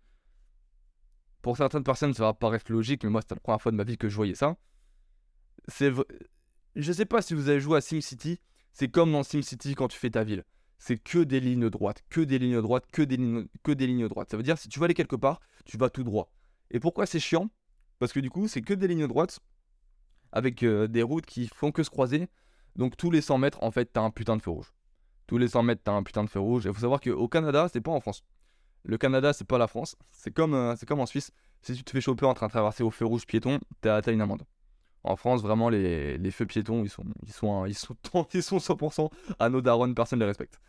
pour 1.41 1.57
certaines 1.57 1.83
personnes, 1.83 2.13
ça 2.13 2.23
va 2.23 2.33
paraître 2.33 2.71
logique, 2.71 3.03
mais 3.03 3.09
moi, 3.09 3.21
c'était 3.21 3.35
la 3.35 3.41
première 3.41 3.61
fois 3.61 3.71
de 3.71 3.77
ma 3.77 3.83
vie 3.83 3.97
que 3.97 4.09
je 4.09 4.15
voyais 4.15 4.35
ça. 4.35 4.55
C'est. 5.67 5.91
Je 6.75 6.91
sais 6.91 7.05
pas 7.05 7.21
si 7.21 7.35
vous 7.35 7.49
avez 7.49 7.59
joué 7.59 7.77
à 7.77 7.81
SimCity, 7.81 8.39
c'est 8.73 8.89
comme 8.89 9.11
dans 9.11 9.23
SimCity 9.23 9.75
quand 9.75 9.87
tu 9.87 9.97
fais 9.97 10.09
ta 10.09 10.23
ville. 10.23 10.43
C'est 10.77 10.97
que 10.97 11.19
des 11.19 11.39
lignes 11.39 11.69
droites, 11.69 12.03
que 12.09 12.21
des 12.21 12.39
lignes 12.39 12.61
droites, 12.61 12.85
que 12.91 13.01
des 13.01 13.17
lignes, 13.17 14.07
droites. 14.07 14.31
Ça 14.31 14.37
veut 14.37 14.43
dire 14.43 14.57
si 14.57 14.67
tu 14.67 14.79
vas 14.79 14.85
aller 14.85 14.93
quelque 14.93 15.15
part, 15.15 15.39
tu 15.65 15.77
vas 15.77 15.89
tout 15.89 16.03
droit. 16.03 16.31
Et 16.71 16.79
pourquoi 16.79 17.05
c'est 17.05 17.19
chiant? 17.19 17.49
Parce 17.99 18.13
que 18.13 18.19
du 18.19 18.29
coup, 18.29 18.47
c'est 18.47 18.61
que 18.61 18.73
des 18.73 18.87
lignes 18.87 19.07
droites 19.07 19.39
avec 20.31 20.63
euh, 20.63 20.87
des 20.87 21.03
routes 21.03 21.25
qui 21.25 21.47
font 21.47 21.71
que 21.71 21.83
se 21.83 21.89
croiser. 21.89 22.29
Donc 22.75 22.97
tous 22.97 23.11
les 23.11 23.21
100 23.21 23.37
mètres, 23.37 23.61
en 23.61 23.69
fait, 23.69 23.91
t'as 23.93 24.01
un 24.01 24.09
putain 24.09 24.37
de 24.37 24.41
feu 24.41 24.51
rouge. 24.51 24.73
Tous 25.27 25.37
les 25.37 25.49
100 25.49 25.63
mètres, 25.63 25.81
t'as 25.83 25.91
un 25.91 26.03
putain 26.03 26.23
de 26.23 26.29
feu 26.29 26.39
rouge. 26.39 26.63
Il 26.65 26.73
faut 26.73 26.79
savoir 26.79 26.99
qu'au 26.99 27.27
Canada, 27.27 27.67
c'est 27.71 27.81
pas 27.81 27.91
en 27.91 27.99
France. 27.99 28.23
Le 28.83 28.97
Canada, 28.97 29.33
c'est 29.33 29.45
pas 29.45 29.57
la 29.57 29.67
France. 29.67 29.95
C'est 30.09 30.31
comme, 30.31 30.55
euh, 30.55 30.75
c'est 30.75 30.87
comme 30.87 30.99
en 30.99 31.05
Suisse. 31.05 31.31
Si 31.61 31.75
tu 31.75 31.83
te 31.83 31.91
fais 31.91 32.01
choper 32.01 32.25
en 32.25 32.33
train 32.33 32.47
de 32.47 32.51
traverser 32.51 32.81
au 32.81 32.89
feu 32.89 33.05
rouge 33.05 33.27
piéton, 33.27 33.59
t'as 33.81 34.01
une 34.11 34.21
amende. 34.21 34.43
En 35.03 35.15
France, 35.15 35.41
vraiment, 35.41 35.69
les, 35.69 36.31
feux 36.31 36.45
piétons, 36.45 36.83
ils 36.83 36.89
sont, 36.89 37.03
ils 37.23 37.33
sont, 37.33 37.65
ils 37.65 37.75
sont, 37.75 37.95
ils 38.33 38.43
sont 38.43 38.57
100% 38.57 39.09
à 39.39 39.49
nos 39.49 39.61
darons, 39.61 39.93
personne 39.93 40.19
ne 40.19 40.25
les 40.25 40.29
respecte. 40.29 40.59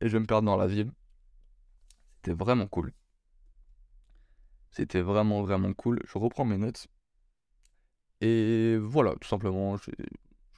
Et 0.00 0.08
je 0.08 0.12
vais 0.12 0.20
me 0.20 0.26
perdre 0.26 0.46
dans 0.46 0.56
la 0.56 0.68
ville. 0.68 0.92
C'était 2.16 2.34
vraiment 2.34 2.66
cool. 2.66 2.92
C'était 4.70 5.00
vraiment, 5.00 5.42
vraiment 5.42 5.72
cool. 5.72 6.00
Je 6.06 6.18
reprends 6.18 6.44
mes 6.44 6.58
notes. 6.58 6.86
Et 8.20 8.76
voilà, 8.76 9.14
tout 9.20 9.28
simplement, 9.28 9.76
je 9.76 9.90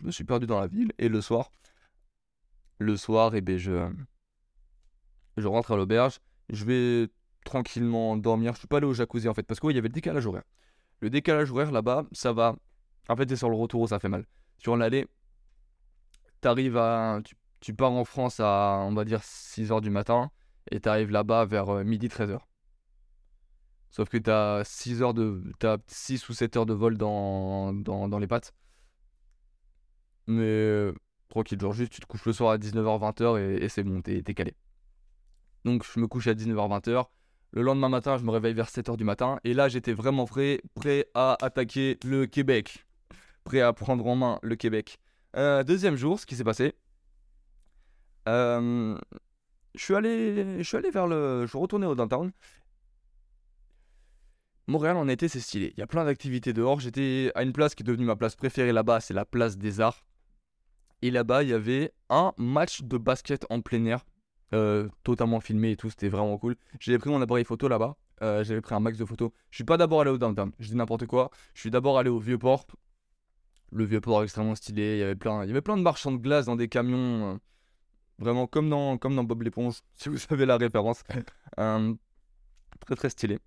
me 0.03 0.11
suis 0.11 0.25
perdu 0.25 0.47
dans 0.47 0.61
la 0.61 0.67
ville. 0.67 0.93
Et 0.99 1.09
le 1.09 1.21
soir, 1.23 1.53
le 2.79 2.97
soir, 2.97 3.35
et 3.35 3.39
eh 3.39 3.41
ben 3.41 3.59
je, 3.59 3.91
je 5.37 5.47
rentre 5.47 5.73
à 5.73 5.77
l'auberge. 5.77 6.21
Je 6.51 6.65
vais 6.65 7.09
tranquillement 7.45 8.17
dormir. 8.17 8.55
Je 8.55 8.61
suis 8.61 8.69
pas 8.69 8.79
allé 8.79 8.87
au 8.87 8.95
jacuzzi 8.95 9.29
en 9.29 9.35
fait, 9.35 9.43
parce 9.43 9.61
qu'il 9.61 9.75
y 9.75 9.79
avait 9.79 9.89
le 9.89 9.95
décalage 9.95 10.27
horaire. 10.27 10.45
Le 11.01 11.11
décalage 11.11 11.51
horaire 11.51 11.73
là-bas, 11.73 12.05
ça 12.13 12.33
va. 12.33 12.57
En 13.09 13.17
fait, 13.17 13.29
c'est 13.29 13.37
sur 13.37 13.51
le 13.51 13.57
retour 13.57 13.81
où 13.83 13.87
ça 13.89 13.99
fait 13.99 14.09
mal. 14.09 14.27
Sur 14.59 14.77
l'aller, 14.77 15.07
à. 16.45 17.21
Tu, 17.61 17.75
pars 17.75 17.93
en 17.93 18.05
France 18.05 18.41
à, 18.41 18.79
on 18.83 18.95
va 18.95 19.05
dire, 19.05 19.21
6h 19.21 19.81
du 19.81 19.91
matin. 19.91 20.31
Et 20.71 20.81
t'arrives 20.81 21.11
là-bas 21.11 21.45
vers 21.45 21.69
euh, 21.71 21.85
midi 21.85 22.09
13h. 22.09 22.39
Sauf 23.91 24.09
que 24.09 24.19
t'as 24.19 24.65
6 24.65 25.03
heures 25.03 25.15
de. 25.15 25.43
T'as 25.59 25.79
6 25.87 26.29
ou 26.29 26.33
7 26.33 26.57
heures 26.57 26.67
de 26.67 26.75
vol 26.75 26.97
dans, 26.97 27.73
les 28.21 28.27
pattes. 28.27 28.55
Mais 30.27 30.43
euh, 30.43 30.95
tranquille, 31.29 31.61
genre 31.61 31.73
juste 31.73 31.93
tu 31.93 32.01
te 32.01 32.07
couches 32.07 32.25
le 32.25 32.33
soir 32.33 32.53
à 32.53 32.59
19h, 32.59 33.01
20h 33.01 33.39
et, 33.63 33.69
c'est 33.69 33.83
bon, 33.83 34.01
t'es 34.01 34.23
calé. 34.35 34.55
Donc 35.65 35.85
je 35.85 35.99
me 35.99 36.07
couche 36.07 36.29
à 36.29 36.35
19h, 36.35 36.81
20h. 36.81 37.07
Le 37.53 37.63
lendemain 37.63 37.89
matin, 37.89 38.17
je 38.17 38.25
me 38.25 38.31
réveille 38.31 38.55
vers 38.55 38.69
7h 38.69 38.97
du 38.97 39.05
matin. 39.05 39.41
Et 39.43 39.55
là, 39.55 39.69
j'étais 39.69 39.93
vraiment 39.93 40.25
prêt, 40.25 40.61
prêt 40.75 41.07
à 41.15 41.37
attaquer 41.45 41.99
le 42.05 42.27
Québec. 42.27 42.87
Prêt 43.43 43.61
à 43.61 43.73
prendre 43.73 44.07
en 44.07 44.15
main 44.15 44.39
le 44.43 44.55
Québec. 44.55 44.99
Euh, 45.37 45.65
deuxième 45.65 45.97
jour, 45.97 46.21
ce 46.21 46.27
qui 46.27 46.37
s'est 46.37 46.45
passé. 46.45 46.75
Euh, 48.29 48.97
je 49.75 49.85
suis 49.85 49.95
allé, 49.95 50.91
vers 50.93 51.07
le, 51.07 51.47
je 51.47 51.57
retourné 51.57 51.87
au 51.87 51.95
downtown 51.95 52.31
Montréal 54.67 54.97
en 54.97 55.09
été, 55.09 55.27
c'est 55.27 55.41
stylé. 55.41 55.73
Il 55.77 55.81
y 55.81 55.83
a 55.83 55.87
plein 55.89 56.05
d'activités 56.05 56.53
dehors. 56.53 56.79
J'étais 56.79 57.33
à 57.35 57.43
une 57.43 57.53
place 57.53 57.75
qui 57.75 57.83
est 57.83 57.87
devenue 57.87 58.05
ma 58.05 58.15
place 58.15 58.37
préférée 58.37 58.73
là-bas, 58.73 59.01
c'est 59.01 59.15
la 59.15 59.25
place 59.25 59.59
des 59.59 59.81
arts. 59.81 60.05
Et 61.03 61.11
là-bas, 61.11 61.43
il 61.43 61.49
y 61.49 61.53
avait 61.53 61.93
un 62.09 62.33
match 62.37 62.83
de 62.83 62.97
basket 62.97 63.47
en 63.51 63.61
plein 63.63 63.85
air, 63.87 64.05
euh, 64.53 64.89
totalement 65.05 65.41
filmé 65.41 65.73
et 65.73 65.77
tout, 65.77 65.91
c'était 65.91 66.09
vraiment 66.09 66.37
cool. 66.39 66.57
J'avais 66.79 66.99
pris 66.99 67.11
mon 67.11 67.21
appareil 67.21 67.45
photo 67.45 67.69
là-bas, 67.69 67.97
euh, 68.23 68.45
j'avais 68.45 68.61
pris 68.61 68.75
un 68.75 68.81
max 68.81 68.99
de 68.99 69.05
photos. 69.05 69.31
Je 69.51 69.57
suis 69.57 69.65
pas 69.65 69.77
d'abord 69.77 70.01
allé 70.01 70.11
au 70.11 70.19
downtown, 70.19 70.53
je 70.59 70.69
dis 70.69 70.77
n'importe 70.77 71.07
quoi. 71.07 71.31
Je 71.55 71.61
suis 71.61 71.71
d'abord 71.71 71.99
allé 71.99 72.11
au 72.11 72.19
Vieux-Port. 72.19 72.67
Le 73.73 73.85
Vieux-Port 73.85 74.25
extrêmement 74.25 74.55
stylé, 74.55 74.97
il 74.97 74.99
y 74.99 75.03
avait 75.03 75.15
plein, 75.15 75.45
il 75.45 75.49
y 75.49 75.51
avait 75.51 75.61
plein 75.61 75.77
de 75.77 75.83
marchands 75.83 76.13
de 76.13 76.17
glace 76.17 76.47
dans 76.47 76.57
des 76.57 76.69
camions, 76.69 77.35
euh, 77.35 77.39
vraiment 78.19 78.47
comme 78.47 78.69
dans, 78.69 78.99
comme 78.99 79.15
dans 79.15 79.25
Bob 79.25 79.43
l'éponge, 79.43 79.81
si 79.95 80.09
vous 80.09 80.19
savez 80.19 80.47
la 80.47 80.57
référence. 80.57 81.03
très 81.57 82.97
très 82.97 83.11
stylé 83.11 83.39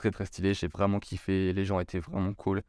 très 0.00 0.10
très 0.10 0.26
stylé. 0.26 0.54
J'ai 0.54 0.68
vraiment 0.68 0.98
kiffé. 0.98 1.52
Les 1.52 1.64
gens 1.64 1.78
étaient 1.78 2.00
vraiment 2.00 2.34
cool. 2.34 2.62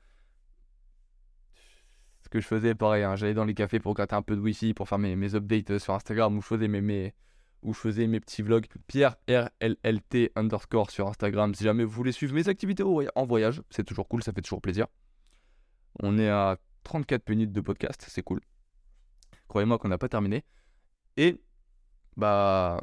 Ce 2.23 2.29
que 2.29 2.39
je 2.39 2.47
faisais, 2.47 2.75
pareil, 2.75 3.03
hein, 3.03 3.15
j'allais 3.15 3.33
dans 3.33 3.45
les 3.45 3.55
cafés 3.55 3.79
pour 3.79 3.93
gratter 3.93 4.15
un 4.15 4.21
peu 4.21 4.35
de 4.35 4.41
wifi, 4.41 4.73
pour 4.73 4.87
faire 4.87 4.99
mes, 4.99 5.15
mes 5.15 5.33
updates 5.33 5.79
sur 5.79 5.93
Instagram, 5.93 6.37
où 6.37 6.41
je 6.41 6.47
faisais 6.47 6.67
mes, 6.67 6.81
mes, 6.81 7.13
où 7.63 7.73
je 7.73 7.79
faisais 7.79 8.07
mes 8.07 8.19
petits 8.19 8.41
vlogs. 8.41 8.67
Pierre 8.87 9.15
RLLT 9.29 10.31
underscore 10.35 10.91
sur 10.91 11.07
Instagram. 11.07 11.53
Si 11.55 11.63
jamais 11.63 11.83
vous 11.83 11.91
voulez 11.91 12.11
suivre 12.11 12.33
mes 12.33 12.47
activités 12.49 12.83
en 12.83 13.25
voyage, 13.25 13.61
c'est 13.69 13.83
toujours 13.83 14.07
cool, 14.07 14.23
ça 14.23 14.31
fait 14.33 14.41
toujours 14.41 14.61
plaisir. 14.61 14.87
On 16.01 16.17
est 16.17 16.29
à 16.29 16.57
34 16.83 17.29
minutes 17.29 17.51
de 17.51 17.61
podcast, 17.61 18.05
c'est 18.07 18.23
cool. 18.23 18.41
Croyez-moi 19.47 19.77
qu'on 19.77 19.89
n'a 19.89 19.97
pas 19.97 20.09
terminé. 20.09 20.43
Et 21.17 21.41
bah 22.17 22.79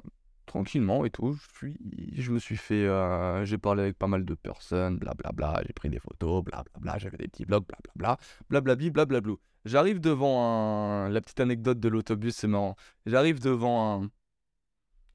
tranquillement 0.49 1.05
et 1.05 1.11
tout, 1.11 1.35
je, 1.35 1.59
suis, 1.59 1.76
je 2.14 2.33
me 2.33 2.39
suis 2.39 2.57
fait, 2.57 2.87
euh, 2.87 3.45
j'ai 3.45 3.59
parlé 3.59 3.83
avec 3.83 3.99
pas 3.99 4.07
mal 4.07 4.24
de 4.24 4.35
personnes, 4.35 4.97
blablabla, 4.97 5.62
j'ai 5.66 5.74
pris 5.74 5.91
des 5.91 6.01
photos, 6.01 6.43
blablabla, 6.43 6.99
j'avais 6.99 7.18
des 7.18 7.29
petits 7.29 7.45
blogs, 7.45 7.64
blablabla, 7.66 8.16
blablabli, 8.49 8.91
blablablou. 8.91 9.39
J'arrive 9.64 10.01
devant 10.01 10.43
un, 10.43 11.11
la 11.11 11.20
petite 11.20 11.41
anecdote 11.41 11.79
de 11.79 11.89
l'autobus, 11.89 12.35
c'est 12.35 12.49
marrant. 12.49 12.76
J'arrive 13.07 13.41
devant 13.41 14.03
un, 14.03 14.11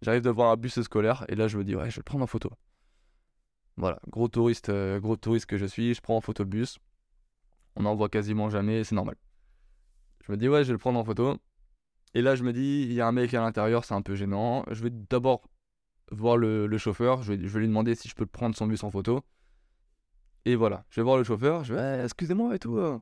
j'arrive 0.04 0.22
devant 0.22 0.52
un 0.52 0.56
bus 0.56 0.82
scolaire 0.82 1.26
et 1.30 1.36
là 1.36 1.48
je 1.48 1.58
me 1.58 1.64
dis 1.64 1.76
ouais, 1.76 1.90
je 1.90 1.96
vais 1.96 2.00
le 2.00 2.04
prendre 2.04 2.24
en 2.24 2.28
photo. 2.28 2.52
Voilà, 3.76 4.00
gros 4.08 4.28
touriste, 4.28 4.70
euh, 4.70 5.00
gros 5.00 5.16
touriste 5.16 5.48
que 5.48 5.58
je 5.58 5.66
suis, 5.66 5.94
je 5.94 6.02
prends 6.02 6.18
en 6.18 6.22
photo 6.22 6.46
bus. 6.46 6.78
On 7.76 7.84
n'en 7.84 7.96
voit 7.96 8.10
quasiment 8.10 8.50
jamais, 8.50 8.84
c'est 8.84 8.96
normal. 8.96 9.16
Je 10.26 10.32
me 10.32 10.38
dis 10.38 10.48
ouais, 10.48 10.64
je 10.64 10.68
vais 10.68 10.74
le 10.74 10.78
prendre 10.78 11.00
en 11.00 11.04
photo. 11.04 11.38
Et 12.14 12.22
là, 12.22 12.36
je 12.36 12.44
me 12.44 12.54
dis, 12.54 12.86
il 12.88 12.94
y 12.94 13.02
a 13.02 13.08
un 13.08 13.12
mec 13.12 13.34
à 13.34 13.42
l'intérieur, 13.42 13.86
c'est 13.86 13.96
un 13.96 14.02
peu 14.02 14.16
gênant. 14.16 14.64
Je 14.70 14.84
vais 14.84 14.92
d'abord 14.92 15.42
voir 16.12 16.38
le, 16.38 16.78
chauffeur. 16.78 17.24
Je 17.24 17.34
vais, 17.34 17.48
je 17.48 17.48
vais, 17.48 17.62
lui 17.62 17.68
demander 17.68 17.96
si 17.96 18.08
je 18.08 18.16
peux 18.16 18.26
prendre 18.26 18.56
son 18.56 18.68
bus 18.68 18.84
en 18.84 18.92
photo. 18.92 19.22
Et 20.46 20.56
voilà, 20.56 20.86
je 20.90 21.00
vais 21.00 21.04
voir 21.04 21.18
le 21.18 21.24
chauffeur. 21.24 21.64
Je 21.64 21.74
vais, 21.74 22.04
excusez-moi 22.04 22.56
et 22.56 22.60
tout. 22.60 22.78
Euh. 22.78 23.00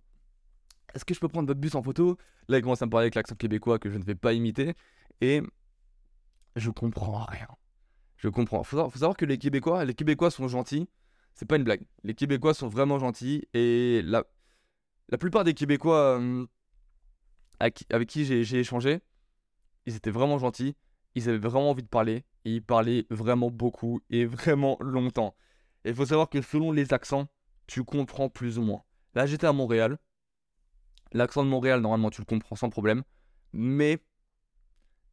Est-ce 0.94 1.06
que 1.06 1.14
je 1.14 1.20
peux 1.20 1.28
prendre 1.28 1.48
votre 1.48 1.60
bus 1.60 1.76
en 1.76 1.84
photo? 1.84 2.18
Là, 2.48 2.58
il 2.58 2.62
commence 2.62 2.82
à 2.82 2.86
me 2.86 2.92
parler 2.92 3.06
avec 3.06 3.16
l'accent 3.16 3.36
québécois 3.36 3.80
que 3.80 3.90
je 3.90 3.98
ne 3.98 4.04
vais 4.04 4.16
pas 4.16 4.34
imiter. 4.34 4.76
Et 5.20 5.42
je 6.56 6.70
comprends 6.70 7.26
rien. 7.26 7.48
Je 8.18 8.30
comprends. 8.30 8.64
Faut 8.64 8.78
savoir, 8.78 8.92
faut 8.92 9.00
savoir 9.00 9.18
que 9.18 9.26
les 9.26 9.38
Québécois, 9.38 9.86
les 9.86 9.94
Québécois 9.94 10.32
sont 10.32 10.48
gentils. 10.48 10.88
C'est 11.34 11.46
pas 11.46 11.56
une 11.56 11.64
blague. 11.64 11.84
Les 12.04 12.14
Québécois 12.14 12.54
sont 12.54 12.68
vraiment 12.68 13.00
gentils. 13.00 13.48
Et 13.54 14.02
la, 14.04 14.24
la 15.10 15.18
plupart 15.18 15.44
des 15.44 15.54
Québécois. 15.54 16.18
Hum, 16.18 16.48
avec 17.62 18.10
qui 18.10 18.26
j'ai 18.26 18.60
échangé, 18.60 19.02
ils 19.86 19.96
étaient 19.96 20.12
vraiment 20.12 20.40
gentils, 20.40 20.76
ils 21.16 21.30
avaient 21.30 21.38
vraiment 21.38 21.70
envie 21.70 21.84
de 21.84 21.88
parler, 21.88 22.26
ils 22.44 22.64
parlaient 22.64 23.06
vraiment 23.10 23.52
beaucoup 23.52 24.02
et 24.10 24.26
vraiment 24.26 24.78
longtemps. 24.80 25.36
Et 25.86 25.90
il 25.90 25.96
faut 25.96 26.06
savoir 26.06 26.30
que 26.30 26.42
selon 26.42 26.72
les 26.72 26.94
accents, 26.94 27.28
tu 27.68 27.84
comprends 27.84 28.30
plus 28.30 28.58
ou 28.58 28.64
moins. 28.64 28.84
Là, 29.14 29.26
j'étais 29.26 29.48
à 29.48 29.54
Montréal. 29.54 29.98
L'accent 31.14 31.44
de 31.44 31.50
Montréal, 31.50 31.82
normalement, 31.82 32.10
tu 32.10 32.22
le 32.22 32.26
comprends 32.26 32.56
sans 32.56 32.70
problème. 32.70 33.04
Mais 33.54 34.00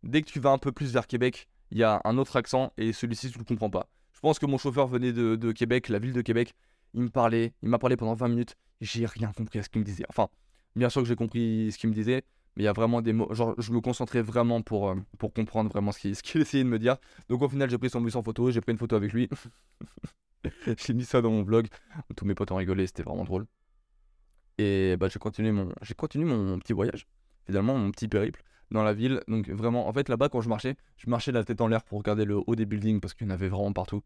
dès 0.02 0.22
que 0.22 0.30
tu 0.30 0.40
vas 0.40 0.50
un 0.50 0.58
peu 0.58 0.72
plus 0.72 0.92
vers 0.92 1.06
Québec, 1.06 1.48
il 1.70 1.78
y 1.78 1.82
a 1.84 2.00
un 2.04 2.18
autre 2.18 2.36
accent 2.36 2.72
et 2.76 2.92
celui-ci, 2.92 3.30
tu 3.30 3.38
le 3.38 3.44
comprends 3.44 3.70
pas. 3.70 3.88
Je 4.12 4.20
pense 4.20 4.38
que 4.38 4.46
mon 4.46 4.58
chauffeur 4.58 4.86
venait 4.88 5.12
de, 5.12 5.52
Québec, 5.52 5.88
la 5.88 5.98
ville 5.98 6.12
de 6.12 6.22
Québec. 6.22 6.54
Il 6.94 7.02
me 7.02 7.08
parlait, 7.08 7.52
il 7.62 7.68
m'a 7.68 7.78
parlé 7.78 7.96
pendant 7.96 8.14
20 8.14 8.28
minutes. 8.28 8.56
J'ai 8.80 9.06
rien 9.06 9.32
compris 9.32 9.58
à 9.58 9.62
ce 9.62 9.68
qu'il 9.68 9.80
me 9.80 9.84
disait. 9.84 10.04
Enfin, 10.08 10.28
bien 10.74 10.88
sûr 10.88 11.02
que 11.02 11.08
j'ai 11.08 11.16
compris 11.16 11.70
ce 11.70 11.78
qu'il 11.78 11.90
me 11.90 11.94
disait, 11.94 12.24
mais 12.56 12.62
il 12.62 12.64
y 12.64 12.68
a 12.68 12.72
vraiment 12.72 13.02
des 13.02 13.12
mots. 13.12 13.32
Genre, 13.32 13.54
je 13.58 13.70
me 13.72 13.80
concentrais 13.80 14.22
vraiment 14.22 14.62
pour, 14.62 14.88
euh, 14.88 14.96
pour 15.18 15.32
comprendre 15.32 15.70
vraiment 15.70 15.92
ce 15.92 16.00
qu'il 16.00 16.10
essayait 16.40 16.64
de 16.64 16.68
me 16.68 16.78
dire. 16.78 16.96
Donc, 17.28 17.42
au 17.42 17.48
final, 17.48 17.68
j'ai 17.68 17.78
pris 17.78 17.90
son 17.90 18.00
bus 18.00 18.16
en 18.16 18.22
photo, 18.22 18.50
j'ai 18.50 18.60
pris 18.60 18.72
une 18.72 18.78
photo 18.78 18.96
avec 18.96 19.12
lui. 19.12 19.28
j'ai 20.86 20.94
mis 20.94 21.04
ça 21.04 21.20
dans 21.20 21.30
mon 21.30 21.42
vlog. 21.42 21.68
Tous 22.16 22.24
mes 22.24 22.34
potes 22.34 22.50
ont 22.50 22.56
rigolé, 22.56 22.86
c'était 22.86 23.02
vraiment 23.02 23.24
drôle. 23.24 23.46
Et 24.56 24.96
bah, 24.98 25.08
j'ai 25.08 25.20
continué, 25.20 25.52
mon, 25.52 25.72
j'ai 25.82 25.94
continué 25.94 26.24
mon 26.24 26.58
petit 26.58 26.72
voyage, 26.72 27.06
finalement, 27.46 27.76
mon 27.76 27.92
petit 27.92 28.08
périple 28.08 28.42
dans 28.70 28.82
la 28.82 28.92
ville. 28.92 29.22
Donc, 29.28 29.48
vraiment, 29.48 29.88
en 29.88 29.92
fait, 29.92 30.08
là-bas, 30.08 30.28
quand 30.28 30.40
je 30.40 30.48
marchais, 30.48 30.76
je 30.96 31.08
marchais 31.08 31.32
la 31.32 31.44
tête 31.44 31.60
en 31.60 31.68
l'air 31.68 31.82
pour 31.84 31.98
regarder 31.98 32.24
le 32.24 32.40
haut 32.46 32.54
des 32.54 32.66
buildings 32.66 33.00
parce 33.00 33.14
qu'il 33.14 33.26
y 33.26 33.30
en 33.30 33.34
avait 33.34 33.48
vraiment 33.48 33.72
partout. 33.72 34.02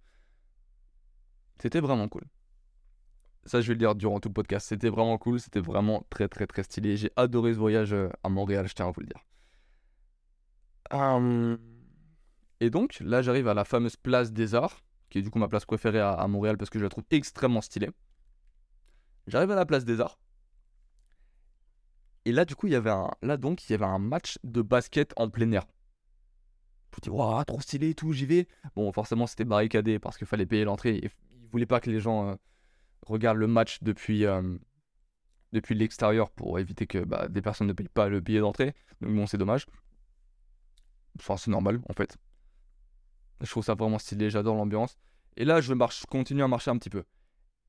C'était 1.58 1.80
vraiment 1.80 2.08
cool. 2.08 2.24
Ça, 3.44 3.60
je 3.60 3.68
vais 3.68 3.74
le 3.74 3.78
dire 3.78 3.94
durant 3.94 4.20
tout 4.20 4.28
le 4.28 4.34
podcast. 4.34 4.68
C'était 4.68 4.88
vraiment 4.88 5.18
cool, 5.18 5.40
c'était 5.40 5.60
vraiment 5.60 6.06
très 6.10 6.28
très 6.28 6.46
très 6.46 6.62
stylé. 6.62 6.96
J'ai 6.96 7.10
adoré 7.16 7.54
ce 7.54 7.58
voyage 7.58 7.92
euh, 7.92 8.08
à 8.22 8.28
Montréal, 8.28 8.68
je 8.68 8.74
tiens 8.74 8.86
à 8.86 8.90
vous 8.90 9.00
le 9.00 9.06
dire. 9.06 9.20
Hum, 10.92 11.58
et 12.60 12.70
donc, 12.70 13.00
là, 13.00 13.22
j'arrive 13.22 13.48
à 13.48 13.54
la 13.54 13.64
fameuse 13.64 13.96
place 13.96 14.32
des 14.32 14.54
Arts, 14.54 14.84
qui 15.10 15.18
est 15.18 15.22
du 15.22 15.30
coup 15.30 15.40
ma 15.40 15.48
place 15.48 15.64
préférée 15.64 16.00
à, 16.00 16.24
Montréal 16.28 16.56
parce 16.56 16.70
que 16.70 16.78
je 16.78 16.84
la 16.84 16.90
trouve 16.90 17.04
extrêmement 17.10 17.60
stylée. 17.60 17.90
J'arrive 19.26 19.50
à 19.50 19.56
la 19.56 19.66
place 19.66 19.84
des 19.84 20.00
Arts. 20.00 20.20
Et 22.24 22.32
là, 22.32 22.44
du 22.44 22.54
coup, 22.54 22.66
il 22.66 22.72
y 22.72 22.76
avait 22.76 22.90
un, 22.90 23.10
là 23.22 23.36
donc, 23.36 23.68
il 23.68 23.72
y 23.72 23.74
avait 23.74 23.84
un 23.84 23.98
match 23.98 24.38
de 24.44 24.62
basket 24.62 25.12
en 25.16 25.28
plein 25.28 25.50
air. 25.52 25.66
Je 26.92 26.98
me 26.98 27.02
dis, 27.02 27.10
waouh, 27.10 27.44
trop 27.44 27.60
stylé 27.60 27.90
et 27.90 27.94
tout, 27.94 28.12
j'y 28.12 28.26
vais. 28.26 28.46
Bon, 28.76 28.92
forcément, 28.92 29.26
c'était 29.26 29.44
barricadé 29.44 29.98
parce 29.98 30.18
qu'il 30.18 30.26
fallait 30.26 30.46
payer 30.46 30.64
l'entrée. 30.64 30.96
Et 30.96 31.10
ils 31.32 31.48
voulaient 31.50 31.66
pas 31.66 31.80
que 31.80 31.90
les 31.90 32.00
gens 32.00 32.28
euh, 32.28 32.34
regarde 33.06 33.38
le 33.38 33.46
match 33.46 33.82
depuis, 33.82 34.26
euh, 34.26 34.42
depuis 35.52 35.74
l'extérieur 35.74 36.30
pour 36.30 36.58
éviter 36.58 36.86
que 36.86 36.98
bah, 36.98 37.28
des 37.28 37.42
personnes 37.42 37.66
ne 37.66 37.72
payent 37.72 37.88
pas 37.88 38.08
le 38.08 38.20
billet 38.20 38.40
d'entrée. 38.40 38.74
Donc 39.00 39.14
bon, 39.14 39.26
c'est 39.26 39.38
dommage. 39.38 39.66
Enfin, 41.18 41.36
c'est 41.36 41.50
normal 41.50 41.80
en 41.88 41.92
fait. 41.94 42.16
Je 43.40 43.50
trouve 43.50 43.64
ça 43.64 43.74
vraiment 43.74 43.98
stylé, 43.98 44.30
j'adore 44.30 44.54
l'ambiance. 44.54 44.96
Et 45.36 45.44
là, 45.44 45.60
je 45.60 45.74
marche, 45.74 46.04
continue 46.06 46.42
à 46.42 46.48
marcher 46.48 46.70
un 46.70 46.78
petit 46.78 46.90
peu. 46.90 47.04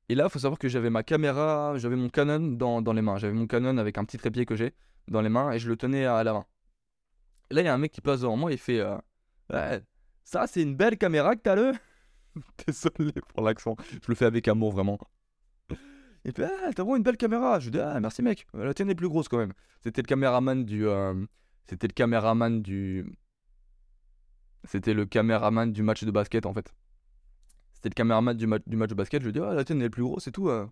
Et 0.08 0.14
là, 0.14 0.24
il 0.24 0.30
faut 0.30 0.38
savoir 0.38 0.58
que 0.58 0.68
j'avais 0.68 0.90
ma 0.90 1.02
caméra, 1.02 1.74
j'avais 1.76 1.96
mon 1.96 2.10
Canon 2.10 2.40
dans, 2.40 2.92
les 2.92 3.02
mains. 3.02 3.16
J'avais 3.16 3.32
mon 3.32 3.46
Canon 3.46 3.78
avec 3.78 3.96
un 3.96 4.04
petit 4.04 4.18
trépied 4.18 4.44
que 4.44 4.54
j'ai 4.54 4.74
dans 5.08 5.22
les 5.22 5.30
mains 5.30 5.52
et 5.52 5.58
je 5.58 5.68
le 5.68 5.76
tenais 5.76 6.04
à 6.04 6.22
la 6.22 6.34
main. 6.34 6.44
Là, 7.50 7.62
il 7.62 7.64
y 7.64 7.68
a 7.68 7.74
un 7.74 7.78
mec 7.78 7.92
qui 7.92 8.00
passe 8.00 8.20
devant 8.20 8.36
moi 8.36 8.50
et 8.50 8.54
il 8.54 8.58
fait 8.58 8.80
euh, 8.80 9.80
Ça, 10.24 10.46
c'est 10.46 10.62
une 10.62 10.76
belle 10.76 10.98
caméra 10.98 11.34
que 11.36 11.40
t'as 11.40 11.54
le. 11.54 11.72
Désolé 12.66 13.12
pour 13.32 13.42
l'accent. 13.42 13.76
Je 13.90 14.08
le 14.08 14.14
fais 14.14 14.26
avec 14.26 14.46
amour, 14.48 14.72
vraiment. 14.72 14.98
Et 16.26 16.32
puis, 16.32 16.44
ah, 16.44 16.72
t'as 16.74 16.82
vraiment 16.82 16.96
une 16.96 17.02
belle 17.02 17.16
caméra. 17.16 17.58
Je 17.60 17.66
lui 17.66 17.72
dis, 17.72 17.80
ah, 17.80 17.98
merci 18.00 18.22
mec. 18.22 18.46
La 18.54 18.74
tienne 18.74 18.90
est 18.90 18.94
plus 18.94 19.08
grosse 19.08 19.28
quand 19.28 19.38
même. 19.38 19.52
C'était 19.82 20.02
le 20.02 20.06
caméraman 20.06 20.64
du. 20.64 20.86
Euh, 20.86 21.14
c'était 21.66 21.86
le 21.86 21.92
caméraman 21.92 22.62
du. 22.62 23.06
C'était 24.64 24.94
le 24.94 25.04
caméraman 25.04 25.72
du 25.72 25.82
match 25.82 26.04
de 26.04 26.10
basket 26.10 26.46
en 26.46 26.54
fait. 26.54 26.74
C'était 27.84 27.90
le 27.90 27.96
caméraman 27.96 28.34
du, 28.34 28.46
du 28.66 28.76
match 28.76 28.88
de 28.88 28.94
basket. 28.94 29.20
Je 29.20 29.26
lui 29.26 29.34
dis, 29.34 29.40
ah, 29.40 29.52
la 29.52 29.62
tienne 29.62 29.82
est 29.82 29.90
plus 29.90 30.02
grosse 30.02 30.26
et 30.26 30.32
tout. 30.32 30.48
Euh. 30.48 30.66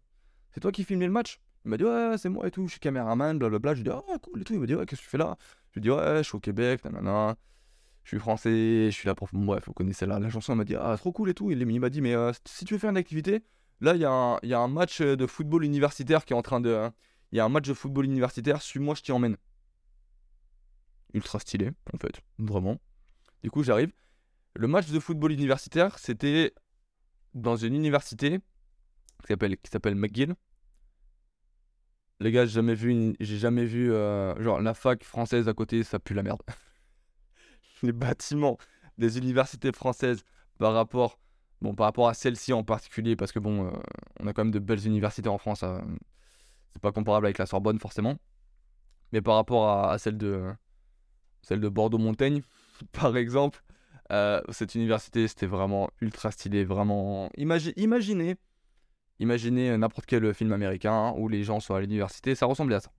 C'est 0.55 0.61
toi 0.61 0.73
qui 0.73 0.83
filmais 0.83 1.05
le 1.05 1.13
match 1.13 1.41
Il 1.67 1.71
m'a 1.71 1.77
dit, 1.77 1.85
ouais, 1.85 2.17
c'est 2.17 2.31
moi 2.31 2.47
et 2.47 2.51
tout. 2.51 2.67
Je 2.67 2.71
suis 2.71 2.81
caméraman, 2.81 3.39
blablabla. 3.39 3.75
Je 3.75 3.83
lui 3.83 3.85
dis, 3.85 3.91
ah, 3.91 4.19
cool 4.23 4.41
et 4.41 4.45
tout. 4.45 4.55
Il 4.55 4.61
m'a 4.61 4.65
dit, 4.65 4.75
ouais, 4.75 4.87
qu'est-ce 4.87 5.03
que 5.03 5.05
tu 5.05 5.11
fais 5.11 5.19
là? 5.19 5.37
Je 5.73 5.75
lui 5.75 5.83
dis, 5.83 5.91
ouais, 5.91 6.17
je 6.19 6.23
suis 6.23 6.37
au 6.37 6.41
Québec, 6.41 6.83
nanana. 6.87 7.37
Je 8.05 8.09
suis 8.09 8.19
français, 8.19 8.87
je 8.87 8.91
suis 8.93 9.07
là 9.07 9.15
pour. 9.15 9.29
Bref, 9.31 9.65
vous 9.67 9.75
connaissez 9.75 10.07
la, 10.07 10.19
la 10.19 10.31
chanson. 10.31 10.55
Il 10.55 10.57
m'a 10.57 10.65
dit, 10.65 10.75
ah, 10.75 10.97
trop 10.97 11.13
cool 11.13 11.29
et 11.29 11.35
tout. 11.35 11.51
Il, 11.51 11.81
m'a 11.81 11.91
dit, 11.91 12.01
mais 12.01 12.15
euh, 12.15 12.33
si 12.47 12.65
tu 12.65 12.73
veux 12.73 12.81
faire 12.81 12.89
une 12.89 12.97
activité, 12.97 13.43
Là, 13.83 13.95
il 13.97 14.01
y, 14.49 14.55
a 14.55 14.59
un 14.61 14.69
match 14.69 15.03
de 15.03 15.27
football 15.27 15.65
universitaire 15.65 16.25
qui 16.25 16.33
est 16.33 16.37
en 16.37 16.43
train 16.43 16.61
de. 16.61 16.89
Il 17.33 17.37
y 17.37 17.41
a 17.41 17.45
un 17.45 17.49
match 17.49 17.67
de 17.67 17.75
football 17.75 18.05
universitaire, 18.05 18.63
suis-moi, 18.63 18.95
je 18.95 19.03
t'y 19.03 19.11
emmène. 19.11 19.37
Ultra 21.15 21.41
stylé, 21.41 21.73
en 21.93 21.99
fait, 21.99 22.23
vraiment. 22.39 22.79
Du 23.43 23.51
coup, 23.51 23.65
j'arrive. 23.65 23.93
Le 24.55 24.69
match 24.69 24.89
de 24.89 25.01
football 25.01 25.33
universitaire, 25.33 25.99
c'était 25.99 26.55
dans 27.35 27.57
une 27.57 27.75
université 27.75 28.41
qui 29.27 29.35
s'appelle, 29.71 29.95
McGill. 29.95 30.35
Les 32.21 32.31
gars, 32.31 32.45
j'ai 32.45 32.53
jamais 32.53 32.75
vu, 32.75 33.15
j'ai 33.21 33.39
jamais 33.39 33.65
vu 33.65 33.93
euh, 33.93 34.41
genre 34.43 34.61
la 34.61 34.75
fac 34.75 35.03
française 35.05 35.49
à 35.49 35.55
côté, 35.55 35.83
ça 35.83 35.99
pue 35.99 36.15
la 36.15 36.23
merde. 36.23 36.43
Les 37.83 37.93
bâtiments 37.93 38.59
des 38.97 39.19
universités 39.19 39.73
françaises 39.73 40.23
par 40.59 40.73
rapport 40.73 41.19
Bon, 41.63 41.77
par 41.77 41.87
rapport 41.87 42.09
à 42.09 42.15
celle-ci 42.15 42.53
en 42.53 42.65
particulier, 42.65 43.15
parce 43.15 43.31
que 43.31 43.39
bon, 43.39 43.67
euh, 43.67 43.71
on 44.19 44.27
a 44.27 44.33
quand 44.33 44.43
même 44.43 44.51
de 44.51 44.59
belles 44.59 44.85
universités 44.85 45.29
en 45.29 45.39
France. 45.39 45.63
Euh, 45.63 45.79
c'est 46.73 46.83
pas 46.83 46.91
comparable 46.91 47.25
avec 47.27 47.39
la 47.39 47.47
Sorbonne 47.47 47.79
forcément. 47.79 48.17
Mais 49.13 49.23
par 49.23 49.37
rapport 49.37 49.69
à, 49.71 49.97
celle 49.99 50.19
de 50.19 50.53
celle 51.43 51.61
de 51.61 51.69
Bordeaux-Montaigne, 51.69 52.43
par 52.93 53.17
exemple, 53.17 53.63
euh, 54.13 54.43
cette 54.51 54.75
université 54.75 55.27
c'était 55.29 55.47
vraiment 55.47 55.91
ultra 56.01 56.31
stylé, 56.31 56.65
vraiment. 56.65 57.31
imaginez, 57.37 58.37
imaginez 59.19 59.77
n'importe 59.77 60.07
quel 60.07 60.35
film 60.35 60.53
américain 60.53 61.15
où 61.17 61.29
les 61.29 61.45
gens 61.45 61.61
sont 61.61 61.75
à 61.75 61.81
l'université, 61.81 62.35
ça 62.35 62.47
ressemblait 62.47 62.77
à 62.77 62.81
ça. 62.81 62.93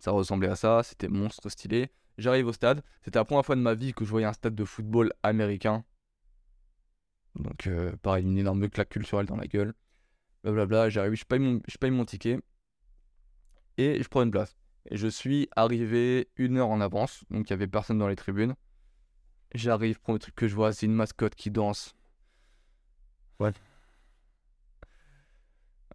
Ça 0.00 0.10
ressemblait 0.10 0.48
à 0.48 0.56
ça, 0.56 0.82
c'était 0.82 1.08
monstre 1.08 1.48
stylé. 1.48 1.90
J'arrive 2.18 2.48
au 2.48 2.52
stade, 2.52 2.82
c'était 3.02 3.18
la 3.18 3.24
première 3.24 3.46
fois 3.46 3.54
de 3.54 3.60
ma 3.60 3.74
vie 3.74 3.92
que 3.92 4.04
je 4.04 4.10
voyais 4.10 4.26
un 4.26 4.32
stade 4.32 4.54
de 4.54 4.64
football 4.64 5.12
américain. 5.22 5.84
Donc, 7.36 7.66
euh, 7.68 7.94
pareil, 8.02 8.24
une 8.24 8.38
énorme 8.38 8.68
claque 8.68 8.88
culturelle 8.88 9.26
dans 9.26 9.36
la 9.36 9.46
gueule. 9.46 9.74
Blablabla, 10.42 10.90
j'arrive, 10.90 11.14
je 11.14 11.24
paye, 11.24 11.60
je 11.68 11.78
paye 11.78 11.90
mon 11.90 12.04
ticket. 12.04 12.40
Et 13.76 14.02
je 14.02 14.08
prends 14.08 14.22
une 14.22 14.32
place. 14.32 14.56
Et 14.90 14.96
je 14.96 15.06
suis 15.06 15.48
arrivé 15.54 16.28
une 16.36 16.58
heure 16.58 16.70
en 16.70 16.80
avance. 16.80 17.24
Donc, 17.30 17.48
il 17.48 17.52
n'y 17.52 17.54
avait 17.54 17.68
personne 17.68 17.98
dans 17.98 18.08
les 18.08 18.16
tribunes. 18.16 18.54
J'arrive, 19.54 20.00
premier 20.00 20.18
truc 20.18 20.34
que 20.34 20.48
je 20.48 20.54
vois, 20.54 20.72
c'est 20.72 20.86
une 20.86 20.94
mascotte 20.94 21.34
qui 21.34 21.50
danse. 21.50 21.94
Ouais. 23.40 23.52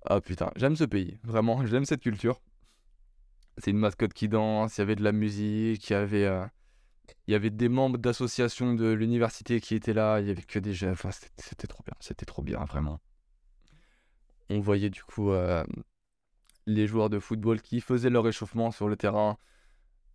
Ah 0.05 0.21
putain, 0.21 0.51
j'aime 0.55 0.75
ce 0.75 0.83
pays. 0.83 1.19
Vraiment, 1.23 1.65
j'aime 1.65 1.85
cette 1.85 2.01
culture. 2.01 2.41
C'est 3.57 3.71
une 3.71 3.77
mascotte 3.77 4.13
qui 4.13 4.27
danse, 4.27 4.77
il 4.77 4.81
y 4.81 4.83
avait 4.83 4.95
de 4.95 5.03
la 5.03 5.11
musique, 5.11 5.89
il 5.89 5.93
y 5.93 5.95
avait. 5.95 6.25
Euh, 6.25 6.45
il 7.27 7.31
y 7.31 7.35
avait 7.35 7.49
des 7.49 7.69
membres 7.69 7.97
d'associations 7.97 8.73
de 8.73 8.91
l'université 8.91 9.59
qui 9.61 9.75
étaient 9.75 9.93
là, 9.93 10.19
il 10.19 10.27
y 10.27 10.31
avait 10.31 10.41
que 10.41 10.59
des 10.59 10.73
jeunes, 10.73 10.91
enfin, 10.93 11.09
c'était 11.11 11.67
trop 11.67 11.83
bien, 11.83 11.93
c'était 11.99 12.25
trop 12.25 12.41
bien, 12.41 12.63
vraiment. 12.65 12.99
On 14.49 14.59
voyait 14.59 14.89
du 14.89 15.03
coup 15.03 15.31
euh, 15.31 15.63
les 16.65 16.87
joueurs 16.87 17.09
de 17.09 17.19
football 17.19 17.61
qui 17.61 17.81
faisaient 17.81 18.09
leur 18.09 18.27
échauffement 18.27 18.71
sur 18.71 18.87
le 18.87 18.95
terrain. 18.95 19.37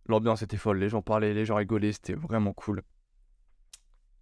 L'ambiance 0.07 0.41
était 0.41 0.57
folle, 0.57 0.79
les 0.79 0.89
gens 0.89 1.01
parlaient, 1.01 1.33
les 1.33 1.45
gens 1.45 1.55
rigolaient, 1.55 1.93
c'était 1.93 2.13
vraiment 2.13 2.53
cool. 2.53 2.83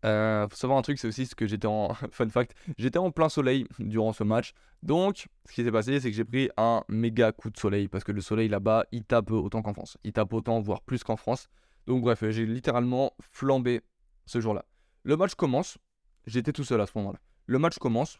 Euh, 0.05 0.47
faut 0.47 0.55
savoir 0.55 0.77
un 0.77 0.81
truc, 0.81 0.99
c'est 0.99 1.07
aussi 1.07 1.25
ce 1.25 1.35
que 1.35 1.47
j'étais 1.47 1.67
en. 1.67 1.93
Fun 2.11 2.29
fact, 2.29 2.55
j'étais 2.77 2.99
en 2.99 3.11
plein 3.11 3.29
soleil 3.29 3.65
durant 3.79 4.13
ce 4.13 4.23
match. 4.23 4.53
Donc, 4.83 5.27
ce 5.45 5.53
qui 5.53 5.63
s'est 5.63 5.71
passé, 5.71 5.99
c'est 5.99 6.09
que 6.09 6.15
j'ai 6.15 6.25
pris 6.25 6.49
un 6.57 6.83
méga 6.87 7.31
coup 7.31 7.49
de 7.49 7.57
soleil. 7.57 7.87
Parce 7.87 8.03
que 8.03 8.11
le 8.11 8.21
soleil 8.21 8.47
là-bas, 8.47 8.85
il 8.91 9.03
tape 9.03 9.31
autant 9.31 9.61
qu'en 9.61 9.73
France. 9.73 9.97
Il 10.03 10.13
tape 10.13 10.33
autant, 10.33 10.59
voire 10.61 10.81
plus 10.81 11.03
qu'en 11.03 11.17
France. 11.17 11.49
Donc, 11.87 12.01
bref, 12.01 12.23
j'ai 12.29 12.45
littéralement 12.45 13.13
flambé 13.21 13.81
ce 14.25 14.39
jour-là. 14.39 14.65
Le 15.03 15.17
match 15.17 15.35
commence. 15.35 15.77
J'étais 16.25 16.51
tout 16.51 16.63
seul 16.63 16.81
à 16.81 16.85
ce 16.85 16.91
moment-là. 16.95 17.19
Le 17.45 17.59
match 17.59 17.77
commence. 17.77 18.19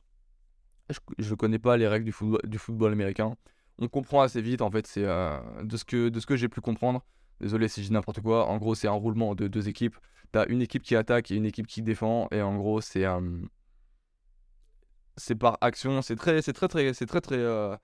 Je 1.20 1.30
ne 1.30 1.36
connais 1.36 1.60
pas 1.60 1.76
les 1.76 1.88
règles 1.88 2.06
du 2.06 2.58
football, 2.58 2.92
américain. 2.92 3.36
On 3.78 3.90
comprend 3.90 4.22
assez 4.22 4.42
vite, 4.42 4.62
en 4.62 4.72
fait, 4.72 4.88
c'est 4.88 5.04
euh, 5.04 5.38
de 5.64 5.78
ce 5.78 5.84
que, 5.84 6.10
de 6.10 6.20
ce 6.20 6.26
que 6.26 6.38
j'ai 6.38 6.48
pu 6.48 6.62
comprendre. 6.62 7.04
Désolé 7.40 7.68
si 7.68 7.82
je 7.84 7.88
dis 7.88 7.94
n'importe 7.94 8.22
quoi. 8.22 8.48
En 8.48 8.58
gros, 8.58 8.76
c'est 8.76 8.88
un 8.88 8.92
roulement 8.92 9.36
de 9.36 9.48
deux 9.48 9.70
équipes. 9.70 9.96
T'as 10.32 10.46
une 10.48 10.62
équipe 10.62 10.84
qui 10.84 10.96
attaque 10.96 11.32
et 11.32 11.36
une 11.36 11.46
équipe 11.46 11.68
qui 11.68 11.82
défend. 11.82 12.28
Et 12.32 12.42
en 12.42 12.58
gros, 12.58 12.82
c'est 12.82 13.06
euh, 13.06 13.42
c'est 15.18 15.36
par 15.36 15.58
action. 15.62 16.02
C'est 16.02 16.16
très, 16.16 16.42
c'est 16.42 16.54
très, 16.54 16.68
très, 16.68 16.94
c'est 16.94 17.06
très, 17.06 17.22
très, 17.22 17.38
euh, 17.38 17.76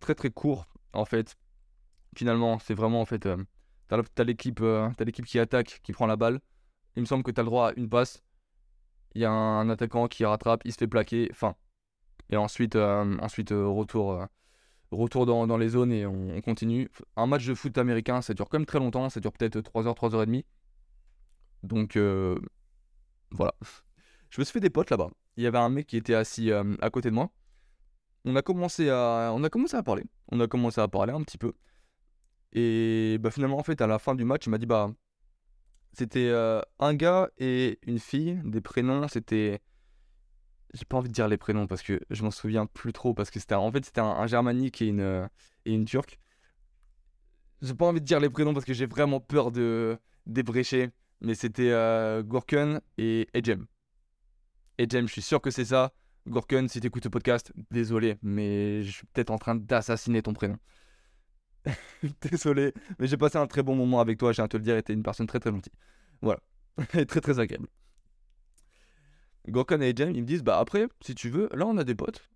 très, 0.00 0.14
très 0.14 0.30
court 0.30 0.66
en 0.92 1.04
fait. 1.04 1.36
Finalement, 2.16 2.58
c'est 2.58 2.74
vraiment 2.74 3.00
en 3.00 3.04
fait. 3.04 3.26
Euh, 3.26 3.36
t'as 3.88 4.24
l'équipe, 4.24 4.60
t'as 4.60 5.04
l'équipe 5.04 5.26
qui 5.26 5.38
attaque, 5.38 5.80
qui 5.82 5.92
prend 5.92 6.06
la 6.06 6.16
balle. 6.16 6.40
Il 6.96 7.00
me 7.02 7.06
semble 7.06 7.22
que 7.24 7.30
t'as 7.30 7.42
le 7.42 7.46
droit 7.46 7.70
à 7.70 7.72
une 7.76 7.88
passe. 7.88 8.22
Il 9.14 9.22
y 9.22 9.24
a 9.24 9.30
un 9.30 9.68
attaquant 9.70 10.08
qui 10.08 10.24
rattrape, 10.24 10.62
il 10.64 10.72
se 10.72 10.78
fait 10.78 10.88
plaquer. 10.88 11.30
Fin. 11.32 11.54
Et 12.30 12.36
ensuite, 12.36 12.76
ensuite 12.76 13.50
retour 13.50 14.26
retour 14.94 15.26
dans, 15.26 15.56
les 15.56 15.68
zones 15.68 15.92
et 15.92 16.06
on, 16.06 16.40
continue. 16.40 16.90
Un 17.16 17.26
match 17.26 17.46
de 17.46 17.54
foot 17.54 17.76
américain, 17.78 18.22
ça 18.22 18.34
dure 18.34 18.48
quand 18.48 18.58
même 18.58 18.66
très 18.66 18.78
longtemps, 18.78 19.08
ça 19.10 19.20
dure 19.20 19.32
peut-être 19.32 19.58
3h, 19.58 19.96
3h30. 19.96 20.44
Donc 21.62 21.96
euh, 21.96 22.38
voilà. 23.30 23.54
Je 24.30 24.40
me 24.40 24.44
suis 24.44 24.52
fait 24.52 24.60
des 24.60 24.70
potes 24.70 24.90
là-bas. 24.90 25.10
Il 25.36 25.44
y 25.44 25.46
avait 25.46 25.58
un 25.58 25.68
mec 25.68 25.86
qui 25.86 25.96
était 25.96 26.14
assis 26.14 26.50
euh, 26.50 26.76
à 26.80 26.90
côté 26.90 27.10
de 27.10 27.14
moi. 27.14 27.30
On 28.24 28.36
a, 28.36 28.42
commencé 28.42 28.88
à, 28.88 29.32
on 29.34 29.44
a 29.44 29.50
commencé 29.50 29.76
à 29.76 29.82
parler. 29.82 30.04
On 30.32 30.40
a 30.40 30.46
commencé 30.46 30.80
à 30.80 30.88
parler 30.88 31.12
un 31.12 31.22
petit 31.22 31.38
peu. 31.38 31.52
Et 32.52 33.18
bah, 33.20 33.30
finalement, 33.30 33.58
en 33.58 33.62
fait, 33.62 33.80
à 33.80 33.86
la 33.86 33.98
fin 33.98 34.14
du 34.14 34.24
match, 34.24 34.46
il 34.46 34.50
m'a 34.50 34.58
dit 34.58 34.66
bah, 34.66 34.90
c'était 35.92 36.28
euh, 36.28 36.60
un 36.78 36.94
gars 36.94 37.28
et 37.38 37.78
une 37.86 37.98
fille. 37.98 38.40
Des 38.44 38.60
prénoms, 38.60 39.08
c'était 39.08 39.60
j'ai 40.74 40.84
pas 40.84 40.96
envie 40.96 41.08
de 41.08 41.14
dire 41.14 41.28
les 41.28 41.36
prénoms 41.36 41.66
parce 41.66 41.82
que 41.82 42.00
je 42.10 42.22
m'en 42.24 42.30
souviens 42.30 42.66
plus 42.66 42.92
trop 42.92 43.14
parce 43.14 43.30
que 43.30 43.38
c'était 43.38 43.54
en 43.54 43.70
fait 43.70 43.84
c'était 43.84 44.00
un, 44.00 44.26
germanique 44.26 44.82
et 44.82 44.86
une 44.86 45.00
euh, 45.00 45.26
et 45.64 45.72
une 45.72 45.84
turque. 45.84 46.18
J'ai 47.62 47.74
pas 47.74 47.86
envie 47.86 48.00
de 48.00 48.04
dire 48.04 48.20
les 48.20 48.28
prénoms 48.28 48.52
parce 48.52 48.66
que 48.66 48.74
j'ai 48.74 48.86
vraiment 48.86 49.20
peur 49.20 49.52
de 49.52 49.98
débrécher, 50.26 50.90
mais 51.20 51.34
c'était 51.34 51.70
euh, 51.70 52.22
et 52.98 53.28
Edjem. 53.32 53.66
Edjem, 54.78 55.06
je 55.06 55.12
suis 55.12 55.22
sûr 55.22 55.40
que 55.40 55.50
c'est 55.50 55.64
ça. 55.64 55.94
Gorken, 56.26 56.68
si 56.68 56.80
t'écoutes 56.80 57.04
le 57.04 57.10
podcast, 57.10 57.52
désolé, 57.70 58.16
mais 58.22 58.82
je 58.82 58.90
suis 58.90 59.06
peut-être 59.06 59.30
en 59.30 59.38
train 59.38 59.54
d'assassiner 59.54 60.22
ton 60.22 60.32
prénom. 60.32 60.58
désolé, 62.20 62.72
mais 62.98 63.06
j'ai 63.06 63.16
passé 63.16 63.38
un 63.38 63.46
très 63.46 63.62
bon 63.62 63.76
moment 63.76 64.00
avec 64.00 64.18
toi, 64.18 64.32
j'ai 64.32 64.42
à 64.42 64.48
te 64.48 64.56
le 64.56 64.62
dire, 64.62 64.76
et 64.76 64.82
t'es 64.82 64.94
une 64.94 65.02
personne 65.02 65.26
très 65.26 65.38
très 65.38 65.50
gentille. 65.50 65.72
Voilà, 66.22 66.40
très 67.06 67.20
très 67.20 67.38
agréable. 67.38 67.68
Gorkan 69.48 69.80
et 69.80 69.94
Jem, 69.94 70.10
ils 70.10 70.22
me 70.22 70.26
disent 70.26 70.42
Bah 70.42 70.58
après, 70.58 70.86
si 71.00 71.14
tu 71.14 71.30
veux, 71.30 71.48
là 71.54 71.66
on 71.66 71.76
a 71.76 71.84
des 71.84 71.94
potes. 71.94 72.28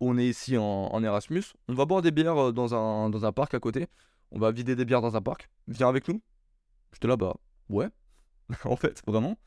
On 0.00 0.18
est 0.18 0.26
ici 0.26 0.56
en, 0.58 1.02
Erasmus. 1.02 1.44
On 1.68 1.74
va 1.74 1.86
boire 1.86 2.02
des 2.02 2.10
bières 2.10 2.36
euh, 2.36 2.52
dans 2.52 2.74
un, 2.74 3.08
dans 3.10 3.24
un 3.24 3.32
parc 3.32 3.54
à 3.54 3.60
côté. 3.60 3.86
On 4.32 4.38
va 4.38 4.50
vider 4.50 4.76
des 4.76 4.84
bières 4.84 5.00
dans 5.00 5.16
un 5.16 5.22
parc. 5.22 5.48
Viens 5.68 5.88
avec 5.88 6.08
nous. 6.08 6.20
J'étais 6.92 7.08
là, 7.08 7.16
bah 7.16 7.36
ouais. 7.68 7.88
en 8.64 8.76
fait, 8.76 9.02
vraiment. 9.06 9.38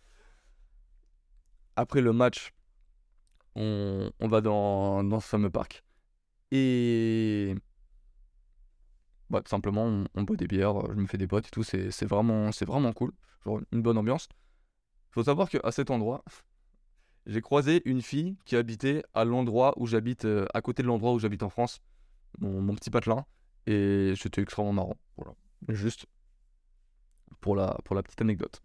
Après 1.75 2.01
le 2.01 2.13
match, 2.13 2.53
on, 3.55 4.09
on 4.19 4.27
va 4.27 4.41
dans, 4.41 5.03
dans, 5.03 5.19
ce 5.19 5.27
fameux 5.27 5.49
parc. 5.49 5.83
Et. 6.51 7.53
Bah, 9.29 9.41
tout 9.41 9.49
simplement, 9.49 10.05
on, 10.15 10.23
boit 10.23 10.37
des 10.37 10.47
bières, 10.47 10.79
je 10.89 10.95
me 10.95 11.05
fais 11.05 11.17
des 11.17 11.27
potes 11.27 11.47
et 11.47 11.51
tout. 11.51 11.63
C'est 11.63 12.05
vraiment, 12.05 12.49
vraiment 12.65 12.93
cool. 12.93 13.11
Genre 13.45 13.59
une 13.71 13.81
bonne 13.81 13.97
ambiance. 13.97 14.29
Faut 15.11 15.23
savoir 15.23 15.49
qu'à 15.49 15.71
cet 15.71 15.91
endroit, 15.91 16.23
j'ai 17.27 17.41
croisé 17.41 17.81
une 17.85 18.01
fille 18.01 18.37
qui 18.45 18.55
habitait 18.55 19.03
à 19.13 19.25
l'endroit 19.25 19.73
où 19.77 19.85
j'habite, 19.85 20.23
euh, 20.23 20.45
à 20.53 20.61
côté 20.61 20.81
de 20.81 20.87
l'endroit 20.87 21.13
où 21.13 21.19
j'habite 21.19 21.43
en 21.43 21.49
France, 21.49 21.81
mon, 22.39 22.73
petit 22.73 22.89
patelin, 22.89 23.25
et 23.65 24.13
c'était 24.15 24.41
extrêmement 24.41 24.73
marrant. 24.73 24.97
Voilà. 25.17 25.33
Juste 25.67 26.05
pour 27.41 27.55
la, 27.55 27.77
petite 27.85 28.21
anecdote. 28.21 28.61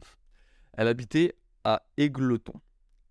Elle 0.74 0.86
habitait 0.86 1.34
à 1.64 1.82
Égleton. 1.96 2.54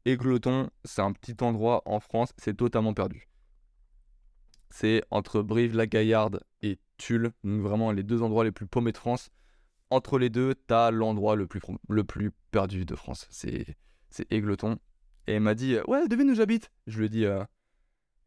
Égleton, 0.05 0.69
c'est 0.85 1.01
un 1.01 1.11
petit 1.11 1.35
endroit 1.41 1.81
en 1.85 1.99
France, 1.99 2.31
c'est 2.37 2.55
totalement 2.55 2.93
perdu. 2.93 3.27
C'est 4.69 5.03
entre 5.11 5.41
Brive-la-Gaillarde 5.41 6.41
et 6.61 6.79
Tulle, 6.97 7.33
donc 7.43 7.61
vraiment 7.61 7.91
les 7.91 8.03
deux 8.03 8.21
endroits 8.21 8.45
les 8.45 8.53
plus 8.53 8.67
paumés 8.67 8.93
de 8.93 8.97
France. 8.97 9.31
Entre 9.89 10.17
les 10.17 10.29
deux, 10.29 10.55
t'as 10.55 10.91
l'endroit 10.91 11.35
le 11.35 11.45
plus, 11.45 11.59
le 11.89 12.03
plus 12.05 12.31
perdu 12.51 12.85
de 12.85 12.95
France. 12.95 13.27
C'est 13.29 13.75
Égleton. 14.29 14.79
Et 15.27 15.33
elle 15.33 15.41
m'a 15.41 15.55
dit 15.55 15.77
Ouais, 15.87 16.07
devine 16.07 16.29
où 16.31 16.35
j'habite. 16.35 16.71
Je 16.87 16.99
lui 16.99 17.05
ai 17.05 17.09
dit, 17.09 17.25
euh, 17.25 17.43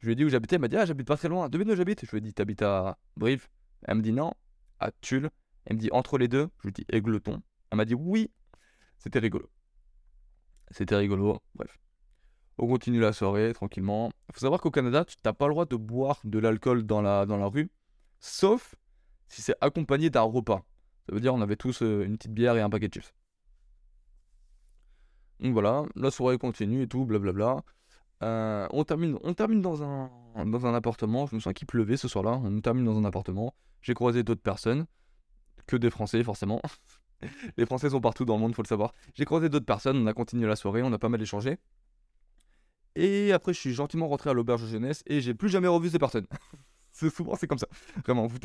je 0.01 0.07
lui 0.07 0.13
ai 0.13 0.17
dit 0.17 0.25
où 0.25 0.29
j'habitais. 0.29 0.57
Elle 0.57 0.61
m'a 0.63 0.69
dit 0.69 0.77
Ah, 0.77 0.87
j'habite 0.87 1.07
pas 1.07 1.17
très 1.17 1.29
loin. 1.29 1.49
Devine 1.49 1.71
où 1.71 1.77
j'habite. 1.77 2.05
Je 2.05 2.11
lui 2.11 2.19
ai 2.19 2.21
dit 2.21 2.35
T'habites 2.35 2.63
à 2.63 2.99
Brive 3.17 3.49
Elle 3.83 3.99
me 3.99 4.03
dit 4.03 4.13
Non, 4.13 4.33
à 4.81 4.91
Tulle. 5.01 5.31
Elle 5.67 5.77
me 5.77 5.81
dit 5.81 5.89
Entre 5.93 6.19
les 6.19 6.29
deux. 6.29 6.49
Je 6.59 6.63
lui 6.63 6.69
ai 6.71 6.73
dit 6.73 6.87
Aigleton. 6.89 7.43
Elle 7.71 7.77
m'a 7.77 7.85
dit 7.85 7.95
Oui. 7.95 8.31
C'était 8.99 9.19
rigolo. 9.19 9.51
C'était 10.71 10.97
rigolo. 10.97 11.41
Bref. 11.55 11.79
On 12.59 12.69
continue 12.69 13.01
la 13.01 13.13
soirée 13.13 13.53
tranquillement. 13.53 14.11
Il 14.29 14.35
faut 14.35 14.41
savoir 14.41 14.61
qu'au 14.61 14.71
Canada, 14.71 15.05
tu 15.05 15.17
n'as 15.25 15.33
pas 15.33 15.47
le 15.49 15.55
droit 15.55 15.67
de 15.67 15.77
boire 15.77 16.21
de 16.25 16.39
l'alcool 16.39 16.85
dans 16.85 17.03
la, 17.03 17.27
dans 17.27 17.37
la 17.37 17.47
rue, 17.47 17.71
sauf 18.21 18.77
si 19.29 19.43
c'est 19.43 19.57
accompagné 19.61 20.09
d'un 20.09 20.23
repas. 20.23 20.65
Ça 21.07 21.15
veut 21.15 21.21
dire 21.21 21.35
on 21.35 21.41
avait 21.41 21.57
tous 21.57 21.83
euh, 21.83 22.05
une 22.05 22.17
petite 22.17 22.33
bière 22.33 22.57
et 22.57 22.61
un 22.61 22.71
paquet 22.71 22.89
de 22.89 22.95
chips. 22.95 23.13
Donc 25.41 25.53
voilà, 25.53 25.85
la 25.97 26.11
soirée 26.11 26.39
continue 26.39 26.83
et 26.83 26.89
tout, 26.89 27.05
blablabla. 27.05 27.63
Euh, 28.23 28.67
on 28.71 28.85
termine, 28.85 29.19
on 29.23 29.35
termine 29.35 29.61
dans, 29.61 29.83
un, 29.83 30.11
dans 30.47 30.67
un 30.67 30.75
appartement. 30.75 31.27
Je 31.27 31.35
me 31.35 31.41
sens 31.41 31.53
qu'il 31.53 31.67
pleuvait 31.67 31.97
ce 31.97 32.09
soir-là. 32.09 32.41
On 32.43 32.61
termine 32.61 32.85
dans 32.85 32.97
un 32.97 33.05
appartement. 33.05 33.55
J'ai 33.83 33.95
croisé 33.95 34.23
d'autres 34.23 34.43
personnes, 34.43 34.87
que 35.67 35.77
des 35.77 35.91
Français 35.91 36.23
forcément. 36.23 36.63
Les 37.57 37.65
Français 37.65 37.91
sont 37.91 38.01
partout 38.01 38.25
dans 38.25 38.35
le 38.35 38.41
monde, 38.41 38.55
faut 38.55 38.63
le 38.63 38.69
savoir. 38.69 38.93
J'ai 39.15 39.25
croisé 39.25 39.49
d'autres 39.49 39.67
personnes. 39.67 39.97
On 39.97 40.07
a 40.07 40.13
continué 40.13 40.47
la 40.47 40.57
soirée, 40.57 40.83
on 40.83 40.93
a 40.93 40.99
pas 40.99 41.09
mal 41.09 41.21
échangé. 41.23 41.59
Et 42.97 43.33
après, 43.33 43.53
je 43.53 43.59
suis 43.59 43.73
gentiment 43.73 44.09
rentré 44.09 44.31
à 44.31 44.33
l'auberge 44.33 44.67
jeunesse 44.67 45.03
et 45.07 45.21
j'ai 45.21 45.35
plus 45.35 45.49
jamais 45.49 45.69
revu 45.69 45.91
ces 45.91 45.99
personnes. 45.99 46.27
c'est 46.93 47.11
souvent 47.11 47.35
c'est 47.35 47.47
comme 47.47 47.59
ça. 47.59 47.67
Vraiment, 48.05 48.27
vous 48.27 48.39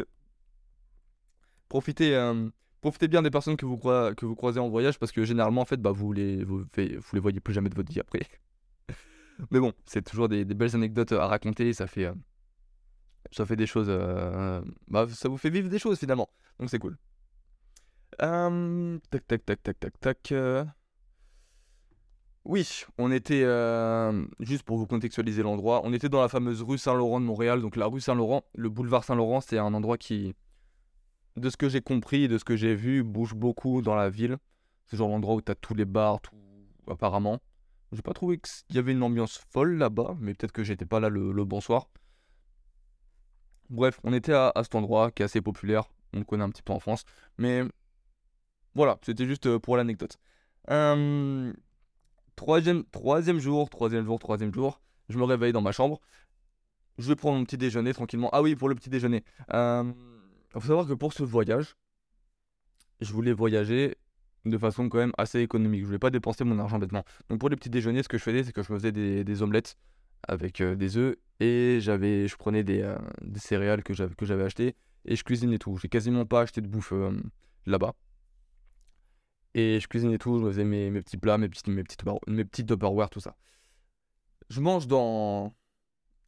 profitez. 1.67 2.15
Euh, 2.15 2.49
profitez 2.81 3.07
bien 3.07 3.21
des 3.21 3.29
personnes 3.29 3.57
que 3.57 3.65
vous, 3.65 3.77
que 3.77 4.25
vous 4.25 4.35
croisez 4.35 4.59
en 4.59 4.69
voyage 4.69 4.99
parce 4.99 5.11
que 5.11 5.23
généralement, 5.23 5.61
en 5.61 5.65
fait, 5.65 5.81
bah, 5.81 5.91
vous, 5.91 6.13
les, 6.13 6.43
vous, 6.43 6.65
les 6.75 7.19
voyez 7.19 7.39
plus 7.39 7.53
jamais 7.53 7.69
de 7.69 7.75
votre 7.75 7.91
vie 7.91 7.99
après. 7.99 8.21
Mais 9.51 9.59
bon, 9.59 9.73
c'est 9.85 10.03
toujours 10.03 10.29
des, 10.29 10.45
belles 10.45 10.75
anecdotes 10.75 11.11
à 11.11 11.27
raconter. 11.27 11.73
Ça 11.73 11.87
fait, 11.87 12.05
euh, 12.05 12.13
ça 13.31 13.45
fait 13.45 13.55
des 13.55 13.67
choses. 13.67 13.87
Euh, 13.89 14.61
bah, 14.87 15.07
ça 15.09 15.29
vous 15.29 15.37
fait 15.37 15.49
vivre 15.49 15.69
des 15.69 15.79
choses 15.79 15.99
finalement. 15.99 16.29
Donc 16.59 16.69
c'est 16.69 16.79
cool. 16.79 16.97
Euh, 18.21 18.97
tac, 19.11 19.27
tac, 19.27 19.45
tac, 19.45 19.63
tac, 19.63 19.79
tac, 19.79 19.99
tac. 19.99 20.33
Oui, 22.45 22.83
on 22.97 23.11
était, 23.11 23.43
juste 24.39 24.63
pour 24.63 24.77
vous 24.77 24.87
contextualiser 24.87 25.43
l'endroit, 25.43 25.81
on 25.83 25.93
était 25.93 26.09
dans 26.09 26.21
la 26.21 26.29
fameuse 26.29 26.63
rue 26.63 26.77
Saint-Laurent 26.77 27.19
de 27.19 27.25
Montréal. 27.25 27.61
Donc 27.61 27.75
la 27.75 27.85
rue 27.85 28.01
Saint-Laurent, 28.01 28.43
le 28.55 28.69
boulevard 28.69 29.03
Saint-Laurent, 29.03 29.41
c'est 29.41 29.59
un 29.59 29.73
endroit 29.73 29.97
qui, 29.97 30.33
de 31.35 31.49
ce 31.49 31.57
que 31.57 31.69
j'ai 31.69 31.81
compris, 31.81 32.27
de 32.27 32.37
ce 32.37 32.43
que 32.43 32.55
j'ai 32.55 32.75
vu, 32.75 33.03
bouge 33.03 33.33
beaucoup 33.33 33.81
dans 33.81 33.95
la 33.95 34.09
ville. 34.09 34.37
C'est 34.87 34.97
genre 34.97 35.09
l'endroit 35.09 35.35
où 35.35 35.41
t'as 35.41 35.55
tous 35.55 35.75
les 35.75 35.85
bars, 35.85 36.19
tout, 36.21 36.35
apparemment. 36.87 37.39
J'ai 37.91 38.01
pas 38.01 38.13
trouvé 38.13 38.39
qu'il 38.39 38.75
y 38.75 38.79
avait 38.79 38.91
une 38.91 39.03
ambiance 39.03 39.37
folle 39.51 39.75
là-bas, 39.77 40.15
mais 40.19 40.33
peut-être 40.33 40.51
que 40.51 40.63
j'étais 40.63 40.85
pas 40.85 40.99
là 40.99 41.09
le, 41.09 41.43
bonsoir. 41.45 41.89
Bref, 43.69 43.99
on 44.03 44.13
était 44.13 44.33
à, 44.33 44.51
cet 44.63 44.75
endroit 44.75 45.11
qui 45.11 45.21
est 45.21 45.25
assez 45.25 45.41
populaire. 45.41 45.85
On 46.13 46.19
le 46.19 46.25
connaît 46.25 46.43
un 46.43 46.49
petit 46.49 46.63
peu 46.63 46.73
en 46.73 46.79
France. 46.79 47.03
Mais 47.37 47.63
voilà, 48.75 48.97
c'était 49.03 49.25
juste 49.25 49.45
euh, 49.45 49.59
pour 49.59 49.77
l'anecdote. 49.77 50.17
Troisième, 52.39 52.85
troisième 52.85 53.39
jour, 53.39 53.69
troisième 53.69 54.05
jour, 54.05 54.17
troisième 54.17 54.53
jour. 54.53 54.79
Je 55.09 55.17
me 55.17 55.25
réveille 55.25 55.51
dans 55.51 55.61
ma 55.61 55.73
chambre. 55.73 55.99
Je 56.97 57.07
vais 57.09 57.15
prendre 57.15 57.37
mon 57.37 57.43
petit 57.43 57.57
déjeuner 57.57 57.93
tranquillement. 57.93 58.29
Ah 58.31 58.41
oui, 58.41 58.55
pour 58.55 58.69
le 58.69 58.75
petit 58.75 58.89
déjeuner. 58.89 59.23
Euh, 59.53 59.91
il 60.55 60.61
faut 60.61 60.67
savoir 60.67 60.87
que 60.87 60.93
pour 60.93 61.13
ce 61.13 61.23
voyage, 61.23 61.75
je 63.01 63.13
voulais 63.13 63.33
voyager 63.33 63.95
de 64.45 64.57
façon 64.57 64.89
quand 64.89 64.97
même 64.97 65.13
assez 65.17 65.39
économique. 65.39 65.81
Je 65.81 65.85
voulais 65.85 65.99
pas 65.99 66.09
dépenser 66.09 66.43
mon 66.43 66.59
argent 66.59 66.79
bêtement. 66.79 67.03
Donc 67.29 67.39
pour 67.39 67.49
les 67.49 67.55
petits 67.55 67.69
déjeuners, 67.69 68.03
ce 68.03 68.09
que 68.09 68.17
je 68.17 68.23
faisais, 68.23 68.43
c'est 68.43 68.53
que 68.53 68.63
je 68.63 68.67
faisais 68.67 68.91
des, 68.91 69.41
omelettes 69.41 69.75
avec 70.27 70.61
euh, 70.61 70.75
des 70.75 70.97
œufs 70.97 71.15
et 71.39 71.79
j'avais, 71.81 72.27
je 72.27 72.35
prenais 72.35 72.63
des, 72.63 72.81
euh, 72.81 72.97
des 73.21 73.39
céréales 73.39 73.83
que 73.83 73.93
j'avais 73.93 74.15
que 74.15 74.25
j'avais 74.25 74.43
acheté 74.43 74.75
et 75.05 75.15
je 75.15 75.23
cuisinais 75.23 75.57
tout. 75.59 75.77
J'ai 75.77 75.89
quasiment 75.89 76.25
pas 76.25 76.41
acheté 76.41 76.61
de 76.61 76.67
bouffe 76.67 76.93
euh, 76.93 77.11
là-bas. 77.65 77.93
Et 79.55 79.79
je 79.79 79.87
cuisine 79.87 80.11
et 80.11 80.19
tout, 80.19 80.39
je 80.39 80.45
faisais 80.45 80.63
mes, 80.63 80.91
petits 81.01 81.17
plats, 81.17 81.37
mes 81.37 81.49
petits, 81.49 81.69
mes 81.71 81.83
Tupperware- 81.83 82.19
mes 82.27 82.45
petits 82.45 82.65
Tupperware, 82.65 83.09
tout 83.09 83.19
ça. 83.19 83.35
Je 84.49 84.61
mange 84.61 84.87
dans. 84.87 85.53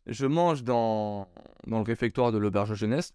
Je 0.07 0.25
mange 0.25 0.63
dans, 0.63 1.27
dans 1.67 1.77
le 1.77 1.83
réfectoire 1.83 2.31
de 2.31 2.39
l'auberge 2.39 2.73
jeunesse. 2.73 3.13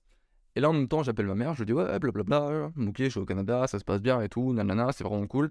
Et 0.56 0.60
là, 0.60 0.70
en 0.70 0.72
même 0.72 0.88
temps, 0.88 1.02
j'appelle 1.04 1.26
ma 1.26 1.34
mère, 1.36 1.54
je 1.54 1.60
lui 1.60 1.66
dis 1.66 1.72
ouais, 1.72 1.98
blablabla, 2.00 2.70
ok, 2.76 2.94
je 2.98 3.08
suis 3.10 3.20
au 3.20 3.26
Canada, 3.26 3.66
ça 3.68 3.78
se 3.78 3.84
passe 3.84 4.00
bien 4.02 4.20
et 4.22 4.28
tout, 4.28 4.52
nanana, 4.54 4.90
c'est 4.92 5.04
vraiment 5.04 5.26
cool. 5.28 5.50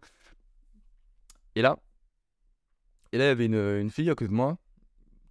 Et 1.56 1.62
là, 1.62 1.78
et 3.12 3.18
là, 3.18 3.26
il 3.26 3.28
y 3.28 3.32
avait 3.32 3.46
une, 3.46 3.56
une 3.56 3.90
fille 3.90 4.10
à 4.10 4.16
côté 4.16 4.30
de 4.30 4.34
moi, 4.36 4.58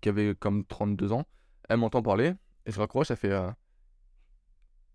qui 0.01 0.09
avait 0.11 0.35
comme 0.35 0.65
32 0.67 1.13
ans. 1.13 1.25
Elle 1.69 1.79
m'entend 1.79 2.03
parler, 2.03 2.35
et 2.67 2.73
je 2.73 2.79
raccroche, 2.81 3.11
elle 3.11 3.17
fait. 3.17 3.33
euh, 3.33 3.51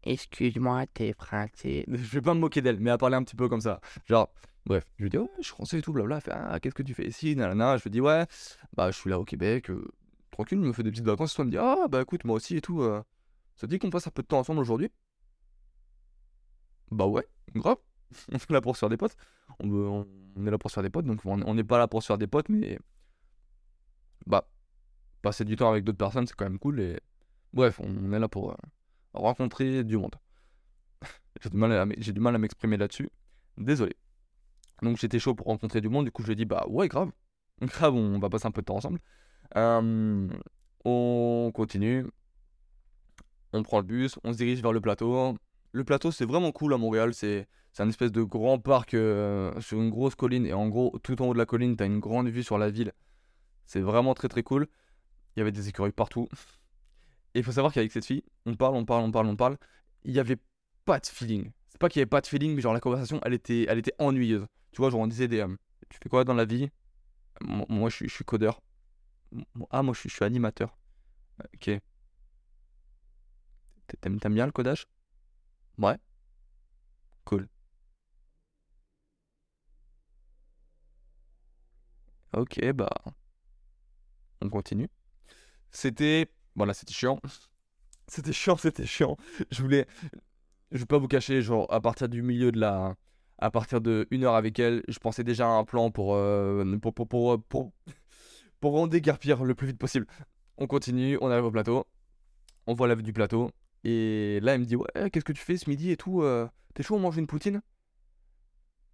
Excuse-moi, 0.03 0.85
t'es 0.93 1.13
français. 1.13 1.85
Je 1.87 1.95
vais 1.95 2.21
pas 2.21 2.33
me 2.33 2.39
moquer 2.39 2.61
d'elle, 2.61 2.79
mais 2.79 2.89
elle 2.91 2.97
parlait 2.97 3.17
un 3.17 3.23
petit 3.23 3.35
peu 3.35 3.49
comme 3.49 3.61
ça. 3.61 3.81
Genre, 4.07 4.31
bref, 4.65 4.85
je 4.97 5.03
lui 5.03 5.09
dis, 5.09 5.17
ouais, 5.17 5.27
je 5.39 5.43
suis 5.43 5.51
français 5.51 5.79
et 5.79 5.81
tout, 5.81 5.91
blabla. 5.93 6.15
Elle 6.17 6.21
fait, 6.21 6.31
ah, 6.33 6.59
qu'est-ce 6.59 6.75
que 6.75 6.83
tu 6.83 6.93
fais 6.93 7.07
ici, 7.07 7.35
nanana. 7.35 7.77
Je 7.77 7.83
lui 7.83 7.91
dis, 7.91 8.01
ouais, 8.01 8.25
bah, 8.75 8.91
je 8.91 8.97
suis 8.97 9.09
là 9.09 9.19
au 9.19 9.25
Québec, 9.25 9.69
euh, 9.69 9.85
tranquille, 10.31 10.59
je 10.61 10.67
me 10.67 10.73
fais 10.73 10.83
des 10.83 10.91
petites 10.91 11.05
vacances. 11.05 11.37
Elle 11.37 11.45
me 11.47 11.51
dit, 11.51 11.57
ah, 11.57 11.87
bah, 11.89 12.01
écoute, 12.01 12.23
moi 12.23 12.37
aussi 12.37 12.55
et 12.57 12.61
tout. 12.61 12.81
euh, 12.81 13.03
ça 13.59 13.67
te 13.67 13.71
dit 13.71 13.79
qu'on 13.79 13.89
passe 13.89 14.07
un 14.07 14.11
peu 14.11 14.21
de 14.21 14.27
temps 14.27 14.39
ensemble 14.39 14.61
aujourd'hui? 14.61 14.89
Bah, 16.91 17.05
ouais, 17.05 17.27
grave. 17.53 17.75
on 18.31 18.37
est 18.37 18.49
là 18.51 18.61
pour 18.61 18.77
se 18.77 18.79
faire 18.79 18.89
des 18.89 18.95
potes. 18.95 19.17
On, 19.59 20.05
est 20.47 20.49
là 20.49 20.57
pour 20.57 20.69
se 20.69 20.75
faire 20.75 20.83
des 20.83 20.89
potes, 20.89 21.05
donc 21.05 21.19
on 21.25 21.53
n'est 21.53 21.65
pas 21.65 21.77
là 21.77 21.89
pour 21.89 22.01
se 22.01 22.07
faire 22.07 22.17
des 22.17 22.27
potes, 22.27 22.47
mais. 22.47 22.79
Bah, 24.25 24.47
passer 25.21 25.43
du 25.43 25.57
temps 25.57 25.69
avec 25.69 25.83
d'autres 25.83 25.97
personnes, 25.97 26.25
c'est 26.25 26.35
quand 26.35 26.45
même 26.45 26.57
cool. 26.57 27.01
Bref, 27.51 27.81
on 27.83 28.13
est 28.13 28.19
là 28.19 28.29
pour 28.29 28.51
euh, 28.51 28.55
rencontrer 29.13 29.83
du 29.83 29.97
monde. 29.97 30.15
J'ai 31.41 31.49
du 31.49 32.21
mal 32.21 32.35
à, 32.35 32.39
m'exprimer 32.39 32.77
là-dessus. 32.77 33.09
Désolé. 33.57 33.97
Donc 34.81 34.95
j'étais 34.95 35.19
chaud 35.19 35.35
pour 35.35 35.47
rencontrer 35.47 35.81
du 35.81 35.89
monde. 35.89 36.05
Du 36.05 36.11
coup, 36.11 36.21
je 36.21 36.27
lui 36.27 36.33
ai 36.33 36.35
dit, 36.37 36.45
bah 36.45 36.65
ouais, 36.69 36.87
grave. 36.87 37.11
Grave, 37.61 37.93
on 37.93 38.19
va 38.19 38.29
passer 38.29 38.47
un 38.47 38.51
peu 38.51 38.61
de 38.61 38.67
temps 38.67 38.77
ensemble. 38.77 39.01
Euh, 39.57 40.29
on 40.85 41.51
continue. 41.53 42.05
On 43.53 43.63
prend 43.63 43.79
le 43.79 43.85
bus. 43.85 44.19
On 44.23 44.33
se 44.33 44.37
dirige 44.37 44.61
vers 44.61 44.73
le 44.73 44.81
plateau. 44.81 45.35
Le 45.71 45.83
plateau, 45.83 46.11
c'est 46.11 46.25
vraiment 46.25 46.51
cool 46.51 46.73
à 46.73 46.77
Montréal. 46.77 47.13
C'est 47.13 47.47
un 47.77 47.89
espèce 47.89 48.11
de 48.11 48.23
grand 48.23 48.59
parc 48.59 48.93
euh, 48.93 49.59
sur 49.61 49.79
une 49.79 49.89
grosse 49.89 50.15
colline. 50.15 50.45
Et 50.45 50.53
en 50.53 50.67
gros, 50.67 50.97
tout 51.03 51.21
en 51.21 51.27
haut 51.27 51.33
de 51.33 51.37
la 51.37 51.45
colline, 51.45 51.75
tu 51.75 51.83
as 51.83 51.85
une 51.85 51.99
grande 51.99 52.27
vue 52.29 52.43
sur 52.43 52.57
la 52.57 52.69
ville. 52.69 52.93
C'est 53.65 53.81
vraiment 53.81 54.13
très 54.13 54.27
très 54.27 54.43
cool. 54.43 54.67
Il 55.35 55.39
y 55.39 55.41
avait 55.41 55.51
des 55.51 55.69
écureuils 55.69 55.91
partout. 55.91 56.27
Et 57.35 57.39
il 57.39 57.43
faut 57.43 57.51
savoir 57.51 57.71
qu'avec 57.71 57.91
cette 57.91 58.05
fille, 58.05 58.23
on 58.45 58.55
parle, 58.55 58.75
on 58.75 58.85
parle, 58.85 59.03
on 59.03 59.11
parle, 59.11 59.27
on 59.27 59.35
parle. 59.35 59.57
Il 60.03 60.13
n'y 60.13 60.19
avait 60.19 60.37
pas 60.85 60.99
de 60.99 61.05
feeling. 61.05 61.51
C'est 61.69 61.79
pas 61.79 61.89
qu'il 61.89 61.99
y 61.99 62.01
avait 62.01 62.09
pas 62.09 62.21
de 62.21 62.27
feeling, 62.27 62.55
mais 62.55 62.61
genre 62.61 62.73
la 62.73 62.79
conversation, 62.79 63.19
elle 63.23 63.33
était, 63.33 63.65
elle 63.69 63.77
était 63.77 63.93
ennuyeuse. 63.99 64.45
Tu 64.71 64.81
vois, 64.81 64.89
genre 64.89 65.01
on 65.01 65.07
disait 65.07 65.27
des. 65.27 65.39
euh, 65.39 65.55
tu 65.89 65.99
fais 66.01 66.09
quoi 66.09 66.23
dans 66.23 66.33
la 66.33 66.45
vie? 66.45 66.69
Moi, 67.41 67.89
je, 67.89 68.07
suis, 68.07 68.25
codeur. 68.25 68.61
Ah, 69.69 69.81
moi 69.81 69.93
je 69.93 69.99
suis, 70.01 70.09
je 70.09 70.15
suis 70.15 70.25
animateur. 70.25 70.77
Ok. 71.53 71.79
T'aimes 74.01 74.19
bien 74.33 74.45
le 74.45 74.51
codage? 74.51 74.87
Ouais. 75.79 75.97
Cool. 77.25 77.47
Ok, 82.33 82.59
bah. 82.73 82.89
On 84.41 84.49
continue. 84.49 84.89
C'était. 85.71 86.27
Voilà, 86.55 86.73
c'était 86.73 86.93
chiant. 86.93 87.19
C'était 88.09 88.33
chiant, 88.33 88.57
c'était 88.57 88.85
chiant. 88.85 89.17
Je 89.51 89.61
voulais. 89.63 89.87
Je 90.71 90.79
vais 90.79 90.85
pas 90.85 90.97
vous 90.99 91.07
cacher, 91.07 91.41
genre, 91.41 91.67
à 91.73 91.81
partir 91.81 92.09
du 92.09 92.21
milieu 92.23 92.51
de 92.51 92.59
la. 92.59 92.95
À 93.39 93.51
partir 93.51 93.81
de 93.81 94.07
une 94.11 94.25
heure 94.25 94.35
avec 94.35 94.59
elle, 94.59 94.83
je 94.89 94.99
pensais 94.99 95.23
déjà 95.23 95.45
à 95.47 95.51
un 95.51 95.65
plan 95.65 95.91
pour. 95.91 96.15
euh, 96.15 96.77
pour, 96.81 96.93
pour, 96.93 97.07
pour, 97.07 97.41
pour, 97.41 97.47
pour, 97.49 97.73
pour 98.61 98.75
en 98.81 98.87
déguerpir 98.87 99.43
le 99.45 99.55
plus 99.55 99.67
vite 99.67 99.79
possible. 99.79 100.07
On 100.57 100.67
continue, 100.67 101.17
on 101.21 101.31
arrive 101.31 101.45
au 101.45 101.51
plateau. 101.51 101.87
On 102.67 102.75
voit 102.75 102.87
la 102.87 102.95
vue 102.95 103.03
du 103.03 103.13
plateau. 103.13 103.51
Et 103.83 104.39
là, 104.41 104.55
elle 104.55 104.61
me 104.61 104.65
dit 104.65 104.75
Ouais, 104.75 105.09
qu'est-ce 105.11 105.25
que 105.25 105.33
tu 105.33 105.41
fais 105.41 105.57
ce 105.57 105.69
midi 105.69 105.91
et 105.91 105.97
tout 105.97 106.21
euh, 106.21 106.47
T'es 106.73 106.83
chaud, 106.83 106.95
on 106.95 106.99
mange 106.99 107.17
une 107.17 107.27
poutine? 107.27 107.61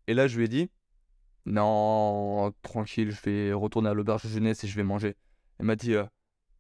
Et 0.08 0.14
là, 0.14 0.28
je 0.28 0.38
lui 0.38 0.46
ai 0.46 0.48
dit 0.48 0.70
Non, 1.46 2.54
tranquille, 2.62 3.12
je 3.12 3.22
vais 3.22 3.54
retourner 3.54 3.90
à 3.90 3.94
l'auberge 3.94 4.24
de 4.24 4.30
jeunesse 4.30 4.64
et 4.64 4.68
je 4.68 4.76
vais 4.76 4.84
manger. 4.84 5.16
Elle 5.60 5.66
m'a 5.66 5.76
dit 5.76 5.96
euh, 5.96 6.06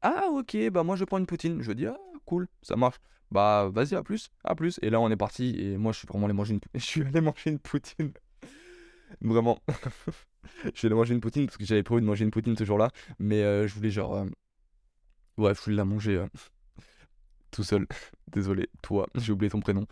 Ah, 0.01 0.27
ok, 0.31 0.57
bah 0.71 0.83
moi 0.83 0.95
je 0.95 1.05
prends 1.05 1.17
une 1.17 1.27
poutine. 1.27 1.61
Je 1.61 1.65
lui 1.65 1.71
ai 1.73 1.75
dit 1.75 1.85
Ah, 1.87 1.97
cool, 2.25 2.47
ça 2.61 2.75
marche. 2.75 2.97
Bah, 3.31 3.69
vas-y, 3.73 3.95
à 3.95 4.03
plus, 4.03 4.29
à 4.43 4.55
plus. 4.55 4.79
Et 4.81 4.89
là, 4.89 4.99
on 4.99 5.09
est 5.09 5.15
parti 5.15 5.55
et 5.59 5.77
moi, 5.77 5.91
je 5.91 5.99
suis 5.99 6.07
vraiment 6.07 6.25
allé 6.25 6.33
manger 6.33 6.53
une 6.53 6.59
poutine. 6.59 6.79
Je 6.79 6.85
suis 6.85 7.01
allé 7.01 7.21
manger 7.21 7.51
une 7.51 7.59
poutine. 7.59 8.13
Vraiment. 9.21 9.59
je 10.65 10.77
suis 10.77 10.87
allé 10.87 10.95
manger 10.95 11.13
une 11.13 11.21
poutine 11.21 11.45
parce 11.45 11.57
que 11.57 11.65
j'avais 11.65 11.83
prévu 11.83 12.01
de 12.01 12.05
manger 12.05 12.23
une 12.23 12.31
poutine 12.31 12.55
ce 12.55 12.63
jour-là. 12.63 12.91
Mais 13.19 13.41
euh, 13.41 13.67
je 13.67 13.73
voulais 13.75 13.91
genre. 13.91 14.25
Ouais, 15.37 15.53
je 15.53 15.61
voulais 15.61 15.75
la 15.75 15.85
manger 15.85 16.25
tout 17.55 17.63
seul. 17.63 17.87
Désolé, 18.27 18.69
toi, 18.81 19.07
j'ai 19.15 19.31
oublié 19.31 19.49
ton 19.49 19.59
prénom. 19.59 19.85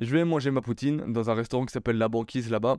Je 0.00 0.14
vais 0.14 0.24
manger 0.24 0.50
ma 0.50 0.60
poutine 0.60 1.12
dans 1.12 1.30
un 1.30 1.34
restaurant 1.34 1.66
qui 1.66 1.72
s'appelle 1.72 1.98
La 1.98 2.08
Banquise 2.08 2.50
là-bas. 2.50 2.78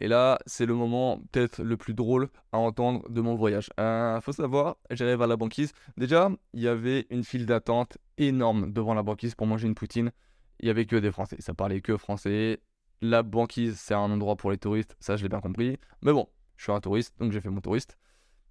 Et 0.00 0.08
là, 0.08 0.38
c'est 0.46 0.66
le 0.66 0.74
moment 0.74 1.20
peut-être 1.30 1.62
le 1.62 1.76
plus 1.76 1.94
drôle 1.94 2.28
à 2.50 2.58
entendre 2.58 3.08
de 3.08 3.20
mon 3.20 3.36
voyage. 3.36 3.70
Euh, 3.78 4.20
faut 4.20 4.32
savoir, 4.32 4.76
j'arrive 4.90 5.22
à 5.22 5.28
la 5.28 5.36
banquise. 5.36 5.72
Déjà, 5.96 6.28
il 6.54 6.60
y 6.60 6.66
avait 6.66 7.06
une 7.10 7.22
file 7.22 7.46
d'attente 7.46 7.98
énorme 8.18 8.72
devant 8.72 8.94
la 8.94 9.04
banquise 9.04 9.36
pour 9.36 9.46
manger 9.46 9.68
une 9.68 9.76
poutine. 9.76 10.10
Il 10.58 10.66
y 10.66 10.70
avait 10.70 10.86
que 10.86 10.96
des 10.96 11.12
Français. 11.12 11.36
Ça 11.38 11.54
parlait 11.54 11.80
que 11.80 11.96
français. 11.96 12.60
La 13.00 13.22
banquise, 13.22 13.78
c'est 13.78 13.94
un 13.94 14.10
endroit 14.10 14.34
pour 14.34 14.50
les 14.50 14.58
touristes. 14.58 14.96
Ça, 14.98 15.16
je 15.16 15.22
l'ai 15.22 15.28
bien 15.28 15.40
compris. 15.40 15.78
Mais 16.02 16.12
bon, 16.12 16.28
je 16.56 16.64
suis 16.64 16.72
un 16.72 16.80
touriste, 16.80 17.14
donc 17.20 17.30
j'ai 17.30 17.40
fait 17.40 17.50
mon 17.50 17.60
touriste. 17.60 17.96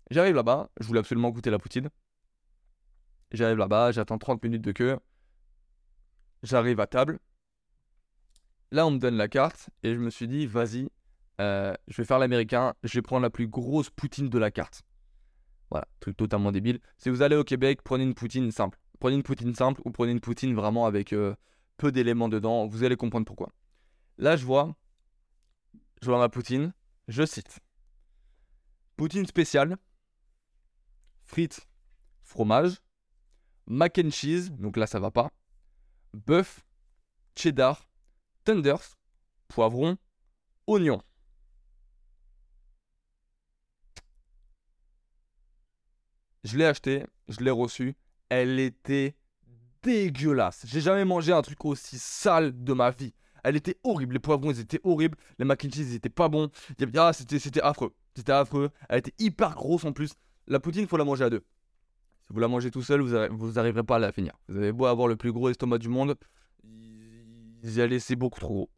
J'arrive 0.09 0.35
là-bas. 0.35 0.69
Je 0.79 0.87
voulais 0.87 0.99
absolument 0.99 1.31
goûter 1.31 1.49
la 1.49 1.59
poutine. 1.59 1.89
J'arrive 3.31 3.57
là-bas, 3.57 3.91
j'attends 3.91 4.17
30 4.17 4.43
minutes 4.43 4.61
de 4.61 4.71
queue. 4.71 4.99
J'arrive 6.43 6.79
à 6.79 6.87
table. 6.87 7.19
Là, 8.71 8.85
on 8.87 8.91
me 8.91 8.99
donne 8.99 9.15
la 9.15 9.27
carte 9.27 9.69
et 9.83 9.93
je 9.93 9.99
me 9.99 10.09
suis 10.09 10.27
dit, 10.27 10.47
vas-y, 10.47 10.89
euh, 11.39 11.73
je 11.87 11.97
vais 11.97 12.05
faire 12.05 12.19
l'américain, 12.19 12.73
je 12.83 12.93
vais 12.97 13.01
prendre 13.01 13.21
la 13.21 13.29
plus 13.29 13.47
grosse 13.47 13.89
poutine 13.89 14.29
de 14.29 14.39
la 14.39 14.51
carte. 14.51 14.83
Voilà, 15.69 15.87
truc 15.99 16.17
totalement 16.17 16.51
débile. 16.51 16.79
Si 16.97 17.09
vous 17.09 17.21
allez 17.21 17.35
au 17.35 17.43
Québec, 17.43 17.81
prenez 17.83 18.03
une 18.03 18.13
poutine 18.13 18.51
simple. 18.51 18.79
Prenez 18.99 19.15
une 19.15 19.23
poutine 19.23 19.55
simple 19.55 19.81
ou 19.85 19.91
prenez 19.91 20.11
une 20.11 20.19
poutine 20.19 20.53
vraiment 20.53 20.85
avec 20.85 21.13
euh, 21.13 21.35
peu 21.77 21.91
d'éléments 21.91 22.29
dedans. 22.29 22.67
Vous 22.67 22.83
allez 22.83 22.95
comprendre 22.95 23.25
pourquoi. 23.25 23.51
Là, 24.17 24.35
je 24.35 24.45
vois, 24.45 24.75
je 26.01 26.09
vois 26.09 26.19
ma 26.19 26.29
poutine. 26.29 26.73
Je 27.07 27.25
cite 27.25 27.61
poutine 29.01 29.25
spéciale, 29.25 29.77
frites, 31.23 31.67
fromage, 32.21 32.77
mac 33.67 33.99
and 33.99 34.11
cheese. 34.11 34.49
Donc 34.51 34.77
là, 34.77 34.87
ça 34.87 34.99
va 34.99 35.11
pas. 35.11 35.31
Bœuf, 36.13 36.65
cheddar, 37.35 37.87
tenders, 38.43 38.97
poivron, 39.47 39.97
oignon. 40.67 41.01
Je 46.43 46.57
l'ai 46.57 46.65
acheté, 46.65 47.05
je 47.27 47.39
l'ai 47.39 47.51
reçu. 47.51 47.95
Elle 48.29 48.59
était 48.59 49.15
dégueulasse. 49.83 50.65
J'ai 50.65 50.81
jamais 50.81 51.05
mangé 51.05 51.31
un 51.31 51.41
truc 51.41 51.63
aussi 51.65 51.99
sale 51.99 52.63
de 52.63 52.73
ma 52.73 52.91
vie. 52.91 53.13
Elle 53.43 53.55
était 53.55 53.77
horrible. 53.83 54.13
Les 54.13 54.19
poivrons, 54.19 54.51
ils 54.51 54.59
étaient 54.59 54.79
horribles. 54.83 55.17
Les 55.39 55.45
mac 55.45 55.63
and 55.65 55.69
cheese, 55.69 55.91
ils 55.91 55.95
étaient 55.95 56.09
pas 56.09 56.29
bons. 56.29 56.49
Ah, 56.97 57.13
c'était, 57.13 57.39
c'était 57.39 57.61
affreux. 57.61 57.93
C'était 58.15 58.31
affreux. 58.31 58.69
Elle 58.89 58.99
était 58.99 59.13
hyper 59.19 59.55
grosse 59.55 59.85
en 59.85 59.93
plus. 59.93 60.13
La 60.47 60.59
poutine, 60.59 60.87
faut 60.87 60.97
la 60.97 61.05
manger 61.05 61.25
à 61.25 61.29
deux. 61.29 61.43
Vous 62.31 62.39
la 62.39 62.47
mangez 62.47 62.71
tout 62.71 62.81
seul, 62.81 63.01
vous, 63.01 63.13
arri- 63.13 63.29
vous 63.31 63.59
arriverez 63.59 63.83
pas 63.83 63.97
à 63.97 63.99
la 63.99 64.11
finir. 64.11 64.33
Vous 64.47 64.57
avez 64.57 64.71
beau 64.71 64.85
avoir 64.85 65.07
le 65.07 65.15
plus 65.15 65.31
gros 65.31 65.49
estomac 65.49 65.79
du 65.79 65.89
monde, 65.89 66.15
y 67.63 67.87
laissé 67.87 68.15
beaucoup 68.15 68.39
trop 68.39 68.53
gros. 68.53 68.69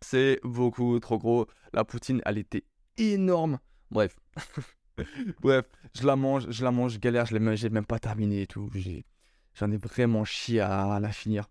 C'est 0.00 0.40
beaucoup 0.42 0.98
trop 1.00 1.18
gros. 1.18 1.46
La 1.72 1.84
poutine, 1.84 2.22
elle 2.24 2.38
était 2.38 2.64
énorme. 2.96 3.58
Bref. 3.90 4.16
Bref, 5.40 5.66
je 5.94 6.06
la 6.06 6.16
mange, 6.16 6.50
je 6.50 6.64
la 6.64 6.70
mange, 6.70 6.94
je 6.94 6.98
galère, 6.98 7.26
je 7.26 7.36
l'ai 7.36 7.70
même, 7.70 7.84
pas 7.84 7.98
terminé 7.98 8.42
et 8.42 8.46
tout. 8.46 8.70
J'en 9.54 9.70
ai 9.70 9.76
vraiment 9.76 10.24
chié 10.24 10.60
à, 10.60 10.98
la 11.00 11.12
finir. 11.12 11.46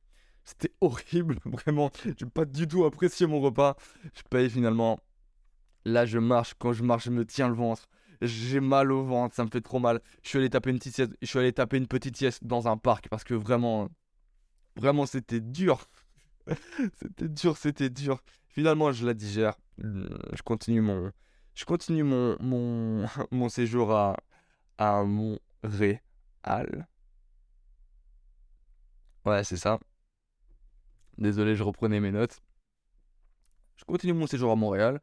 C'était 0.46 0.74
horrible, 0.82 1.38
vraiment. 1.46 1.92
J'ai 2.04 2.26
pas 2.26 2.46
du 2.46 2.68
tout 2.68 2.86
apprécié 2.86 3.28
mon 3.28 3.40
repas. 3.40 3.76
Je 4.16 4.24
paye 4.30 4.50
finalement. 4.50 5.00
Là, 5.86 6.06
je 6.06 6.20
marche. 6.20 6.54
Quand 6.58 6.74
je 6.74 6.84
marche, 6.84 7.06
je 7.06 7.12
me 7.12 7.26
tiens 7.26 7.48
le 7.48 7.56
ventre. 7.56 7.88
J'ai 8.22 8.60
mal 8.60 8.92
au 8.92 9.04
ventre, 9.04 9.36
ça 9.36 9.46
me 9.46 9.50
fait 9.50 9.62
trop 9.62 9.80
mal. 9.80 10.02
Je 10.24 10.30
suis 10.30 10.38
allé 10.40 10.50
taper 10.50 10.72
une 10.72 10.78
petite 10.80 10.96
sieste, 10.96 11.14
je 11.22 11.28
suis 11.28 11.40
allé 11.40 11.54
taper 11.54 11.78
une 11.78 11.88
petite 11.88 12.44
dans 12.46 12.68
un 12.68 12.78
parc 12.78 13.08
parce 13.10 13.24
que 13.24 13.34
vraiment, 13.34 13.90
vraiment, 14.76 15.06
c'était 15.06 15.42
dur. 15.42 15.88
c'était 17.00 17.30
dur, 17.30 17.58
c'était 17.58 17.90
dur. 17.90 18.22
Finalement, 18.50 18.92
je 18.92 19.06
la 19.06 19.14
digère. 19.14 19.56
Je 19.78 20.42
continue 20.44 20.82
mon, 20.82 21.12
je 21.56 21.66
continue 21.66 22.04
mon, 22.04 22.36
mon, 22.42 23.06
mon 23.32 23.50
séjour 23.50 23.92
à, 23.94 24.18
à 24.78 25.04
Montréal. 25.04 26.88
Ouais, 29.26 29.44
c'est 29.44 29.58
ça. 29.58 29.80
Désolé, 31.20 31.56
je 31.56 31.64
reprenais 31.64 32.00
mes 32.00 32.12
notes. 32.12 32.42
Je 33.78 33.86
continue 33.86 34.14
mon 34.14 34.28
séjour 34.28 34.52
à 34.52 34.56
Montréal. 34.56 35.02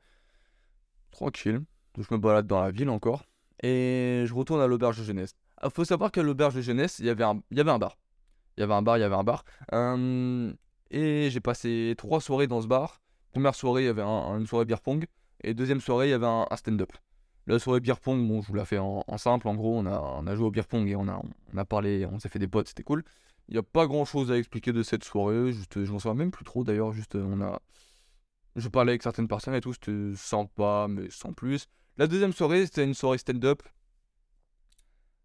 Tranquille. 1.11 1.65
Je 1.99 2.15
me 2.15 2.19
balade 2.19 2.47
dans 2.47 2.63
la 2.63 2.71
ville 2.71 2.91
encore. 2.91 3.25
Et 3.63 4.25
je 4.27 4.35
retourne 4.35 4.61
à 4.61 4.67
l'auberge 4.67 4.99
de 4.99 5.05
jeunesse. 5.05 5.35
Il 5.63 5.71
faut 5.71 5.85
savoir 5.85 6.13
qu'à 6.13 6.23
l'auberge 6.23 6.55
de 6.55 6.61
jeunesse, 6.61 6.99
il 6.99 7.07
y 7.07 7.11
avait 7.11 7.25
un, 7.25 7.41
il 7.51 7.57
y 7.57 7.61
avait 7.61 7.71
un 7.71 7.79
bar. 7.79 7.97
Il 8.57 8.61
y 8.61 8.65
avait 8.65 8.75
un 8.75 8.83
bar, 8.83 8.99
il 8.99 9.01
y 9.01 9.05
avait 9.05 9.15
un 9.15 9.25
bar. 9.25 9.45
Euh, 9.73 10.53
et 10.91 11.29
j'ai 11.31 11.41
passé 11.41 11.95
trois 11.97 12.21
soirées 12.21 12.47
dans 12.47 12.61
ce 12.61 12.67
bar. 12.67 13.01
Première 13.33 13.55
soirée, 13.55 13.83
il 13.83 13.87
y 13.87 13.89
avait 13.89 14.03
une 14.03 14.47
soirée 14.47 14.65
beer 14.65 14.81
pong. 14.81 15.07
Et 15.43 15.55
deuxième 15.55 15.81
soirée, 15.81 16.09
il 16.09 16.11
y 16.11 16.15
avait 16.15 16.27
un, 16.27 16.47
stand-up. 16.57 16.93
La 17.47 17.59
soirée 17.59 17.81
beer 17.81 18.01
pong, 18.01 18.27
bon, 18.27 18.43
je 18.43 18.49
vous 18.49 18.55
la 18.55 18.65
fais 18.65 18.79
en, 18.79 19.05
simple. 19.19 19.49
En 19.49 19.55
gros, 19.55 19.77
on 19.79 19.87
a, 19.87 20.01
on 20.01 20.27
a 20.27 20.35
joué 20.35 20.47
au 20.47 20.51
beer 20.51 20.67
pong 20.67 20.89
et 20.89 20.97
on 20.97 21.09
a, 21.09 21.21
on 21.55 21.57
a 21.57 21.65
parlé, 21.65 22.07
on 22.11 22.19
s'est 22.19 22.29
fait 22.29 22.39
des 22.39 22.49
potes, 22.49 22.69
c'était 22.69 22.83
cool. 22.83 23.05
Il 23.49 23.53
n'y 23.53 23.59
a 23.59 23.63
pas 23.63 23.87
grand 23.87 24.05
chose 24.05 24.33
à 24.33 24.37
expliquer 24.37 24.73
de 24.73 24.83
cette 24.83 25.05
soirée. 25.05 25.53
Juste, 25.53 25.85
je 25.85 25.93
m'en 25.93 25.99
souviens 25.99 26.15
même 26.15 26.31
plus 26.31 26.45
trop 26.45 26.65
d'ailleurs. 26.65 26.93
Juste, 26.93 27.15
on 27.15 27.41
a. 27.41 27.61
Je 28.57 28.69
parlais 28.69 28.93
avec 28.93 29.03
certaines 29.03 29.29
personnes 29.29 29.55
et 29.55 29.61
tout, 29.61 29.75
c'était 29.75 30.17
sympa, 30.17 30.87
mais 30.89 31.11
sans 31.11 31.33
plus. 31.33 31.69
La 31.99 32.07
deuxième 32.07 32.33
soirée, 32.33 32.67
c'était 32.67 32.85
une 32.85 32.93
soirée 32.93 33.17
stand-up. 33.17 33.63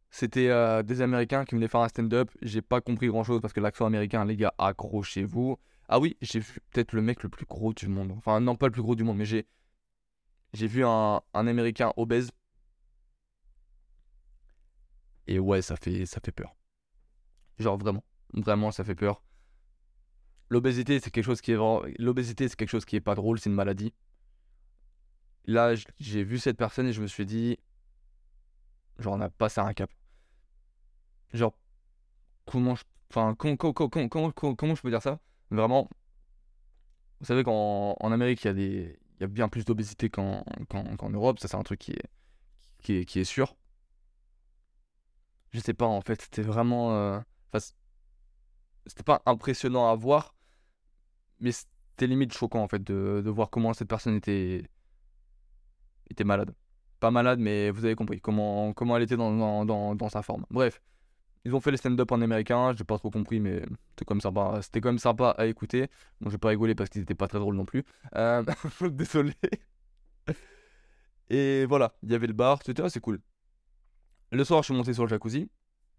C'était 0.09 0.49
euh, 0.49 0.83
des 0.83 1.01
Américains 1.01 1.43
qui 1.43 1.55
venaient 1.55 1.67
faire 1.67 1.81
un 1.81 1.89
stand-up. 1.89 2.31
J'ai 2.41 2.61
pas 2.61 2.79
compris 2.79 3.07
grand 3.07 3.23
chose 3.23 3.41
parce 3.41 3.53
que 3.53 3.59
l'accent 3.59 3.85
américain, 3.85 4.23
les 4.23 4.37
gars, 4.37 4.53
accrochez-vous. 4.57 5.57
Ah 5.89 5.99
oui, 5.99 6.15
j'ai 6.21 6.39
vu 6.39 6.59
peut-être 6.71 6.93
le 6.93 7.01
mec 7.01 7.23
le 7.23 7.29
plus 7.29 7.45
gros 7.45 7.73
du 7.73 7.89
monde. 7.89 8.13
Enfin, 8.17 8.39
non, 8.39 8.55
pas 8.55 8.67
le 8.67 8.71
plus 8.71 8.81
gros 8.81 8.95
du 8.95 9.03
monde, 9.03 9.17
mais 9.17 9.25
j'ai. 9.25 9.45
Vu 10.53 10.85
un, 10.85 11.21
Américain 11.33 11.93
obèse. 11.97 12.31
Et 15.27 15.39
ouais, 15.39 15.61
ça 15.61 15.75
fait, 15.75 16.05
ça 16.05 16.19
fait 16.23 16.31
peur. 16.31 16.55
Genre 17.59 17.77
vraiment. 17.77 18.03
Vraiment, 18.33 18.71
ça 18.71 18.83
fait 18.83 18.95
peur. 18.95 19.23
L'obésité, 20.49 20.99
c'est 20.99 21.11
quelque 21.11 21.25
chose 21.25 21.41
qui 21.41 21.51
est 21.51 21.57
l'obésité, 21.99 22.47
c'est 22.47 22.55
quelque 22.55 22.69
chose 22.69 22.85
qui 22.85 22.95
est 22.95 23.01
pas 23.01 23.15
drôle, 23.15 23.39
c'est 23.39 23.49
une 23.49 23.55
maladie. 23.55 23.93
Là, 25.45 25.73
j'ai 25.99 26.23
vu 26.23 26.39
cette 26.39 26.57
personne 26.57 26.87
et 26.87 26.93
je 26.93 27.01
me 27.01 27.07
suis 27.07 27.25
dit, 27.25 27.57
genre, 28.99 29.13
on 29.13 29.21
a 29.21 29.29
passé 29.29 29.59
un 29.59 29.73
cap. 29.73 29.89
Genre, 31.33 31.55
comment 32.45 32.75
je, 32.75 32.83
enfin, 33.09 33.35
comment, 33.35 33.57
comment, 33.57 34.31
comment, 34.31 34.75
je 34.75 34.81
peux 34.81 34.89
dire 34.89 35.01
ça? 35.01 35.19
Vraiment, 35.49 35.89
vous 37.19 37.25
savez 37.25 37.43
qu'en 37.43 37.95
en 37.99 38.11
Amérique, 38.11 38.43
il 38.45 38.59
y 38.59 38.85
a 38.85 38.91
y 39.21 39.23
a 39.23 39.27
bien 39.27 39.49
plus 39.49 39.65
d'obésité 39.65 40.09
qu'en, 40.09 40.43
qu'en, 40.69 41.09
Europe. 41.09 41.39
Ça, 41.39 41.47
c'est 41.47 41.57
un 41.57 41.63
truc 41.63 41.79
qui 41.79 41.91
est, 41.91 42.09
qui 42.81 42.93
est, 42.97 43.05
qui 43.05 43.19
est 43.19 43.23
sûr. 43.25 43.55
Je 45.51 45.59
sais 45.59 45.73
pas, 45.73 45.85
en 45.85 46.01
fait, 46.01 46.21
c'était 46.21 46.41
vraiment, 46.41 46.95
euh, 46.95 47.19
c'était 48.85 49.03
pas 49.03 49.21
impressionnant 49.25 49.89
à 49.89 49.95
voir, 49.95 50.35
mais 51.39 51.51
c'était 51.51 52.07
limite 52.07 52.33
choquant 52.33 52.63
en 52.63 52.67
fait 52.67 52.83
de, 52.83 53.21
de, 53.23 53.29
voir 53.29 53.49
comment 53.49 53.73
cette 53.73 53.87
personne 53.87 54.15
était 54.15 54.63
était 56.11 56.23
malade. 56.23 56.53
Pas 56.99 57.11
malade, 57.11 57.39
mais 57.39 57.71
vous 57.71 57.85
avez 57.85 57.95
compris 57.95 58.21
comment, 58.21 58.73
comment 58.73 58.95
elle 58.97 59.03
était 59.03 59.17
dans, 59.17 59.65
dans, 59.65 59.95
dans, 59.95 60.09
sa 60.09 60.21
forme. 60.21 60.45
Bref, 60.51 60.81
ils 61.45 61.55
ont 61.55 61.59
fait 61.59 61.71
les 61.71 61.77
stand-up 61.77 62.11
en 62.11 62.21
américain, 62.21 62.73
j'ai 62.77 62.83
pas 62.83 62.97
trop 62.97 63.09
compris, 63.09 63.39
mais 63.39 63.63
c'était 63.91 64.05
quand 64.05 64.13
même 64.91 64.99
sympa. 64.99 65.29
À 65.37 65.45
écouter. 65.47 65.89
Bon, 66.19 66.29
j'ai 66.29 66.37
pas 66.37 66.49
rigolé 66.49 66.75
parce 66.75 66.89
qu'ils 66.89 67.01
étaient 67.01 67.15
pas 67.15 67.27
très 67.27 67.39
drôles 67.39 67.55
non 67.55 67.65
plus. 67.65 67.83
Euh, 68.15 68.43
désolé. 68.91 69.33
Et 71.29 71.65
voilà, 71.65 71.93
il 72.03 72.11
y 72.11 72.15
avait 72.15 72.27
le 72.27 72.33
bar, 72.33 72.59
c'était 72.63 72.83
assez 72.83 72.99
cool. 72.99 73.19
Le 74.31 74.43
soir, 74.43 74.61
je 74.61 74.65
suis 74.65 74.73
monté 74.73 74.93
sur 74.93 75.03
le 75.03 75.09
jacuzzi. 75.09 75.49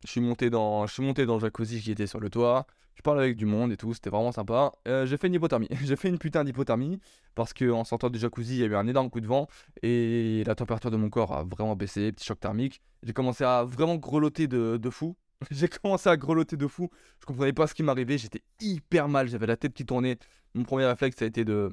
Je 0.05 0.11
suis 0.11 0.21
monté 0.21 0.51
dans, 0.51 0.87
je 0.87 0.93
suis 0.93 1.03
monté 1.03 1.27
dans 1.27 1.35
le 1.35 1.41
jacuzzi 1.41 1.81
qui 1.81 1.91
était 1.91 2.07
sur 2.07 2.21
le 2.21 2.31
toit. 2.31 2.67
Je 2.95 3.03
parlais 3.03 3.23
avec 3.23 3.37
du 3.37 3.47
monde 3.47 3.73
et 3.73 3.77
tout, 3.77 3.95
c'était 3.95 4.11
vraiment 4.11 4.33
sympa. 4.33 4.73
Euh, 4.87 5.07
j'ai 5.07 5.17
fait 5.17 5.27
une 5.27 5.35
hypothermie. 5.35 5.69
j'ai 5.85 5.97
fait 5.97 6.09
une 6.09 6.19
putain 6.19 6.45
d'hypothermie 6.45 7.01
parce 7.35 7.53
que 7.53 7.71
en 7.71 7.85
sortant 7.85 8.11
du 8.11 8.19
jacuzzi, 8.19 8.57
il 8.57 8.61
y 8.61 8.65
a 8.65 8.67
eu 8.67 8.75
un 8.75 8.87
énorme 8.87 9.11
coup 9.11 9.21
de 9.21 9.27
vent 9.27 9.49
et 9.83 10.43
la 10.47 10.55
température 10.55 10.91
de 10.91 10.97
mon 10.97 11.09
corps 11.09 11.33
a 11.33 11.45
vraiment 11.45 11.77
baissé, 11.77 12.13
petit 12.13 12.27
choc 12.27 12.41
thermique. 12.41 12.81
J'ai 13.03 13.13
commencé 13.13 13.45
à 13.45 13.65
vraiment 13.65 13.97
grelotter 13.97 14.47
de, 14.47 14.77
de 14.77 14.91
fou. 14.91 15.17
j'ai 15.51 15.69
commencé 15.69 16.09
à 16.09 16.17
grelotter 16.17 16.57
de 16.57 16.67
fou. 16.67 16.91
Je 17.21 17.27
comprenais 17.27 17.53
pas 17.53 17.67
ce 17.67 17.75
qui 17.75 17.83
m'arrivait, 17.83 18.19
j'étais 18.19 18.43
hyper 18.61 19.09
mal, 19.09 19.29
j'avais 19.29 19.47
la 19.47 19.57
tête 19.57 19.73
qui 19.73 19.87
tournait. 19.87 20.19
Mon 20.55 20.65
premier 20.65 20.85
réflexe, 20.87 21.17
ça 21.19 21.25
a 21.25 21.29
été 21.29 21.45
de 21.45 21.73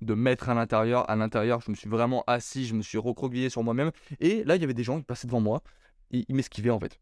de 0.00 0.14
mettre 0.14 0.48
à 0.48 0.54
l'intérieur. 0.54 1.08
À 1.10 1.16
l'intérieur, 1.16 1.60
je 1.60 1.70
me 1.70 1.76
suis 1.76 1.88
vraiment 1.88 2.22
assis, 2.26 2.66
je 2.66 2.74
me 2.74 2.82
suis 2.82 2.98
recroquevillé 2.98 3.50
sur 3.50 3.64
moi-même. 3.64 3.90
Et 4.20 4.44
là, 4.44 4.56
il 4.56 4.60
y 4.60 4.64
avait 4.64 4.74
des 4.74 4.84
gens 4.84 4.98
qui 4.98 5.04
passaient 5.04 5.26
devant 5.26 5.40
moi. 5.40 5.62
Ils 6.10 6.34
m'esquivaient 6.34 6.70
en 6.70 6.78
fait 6.80 7.00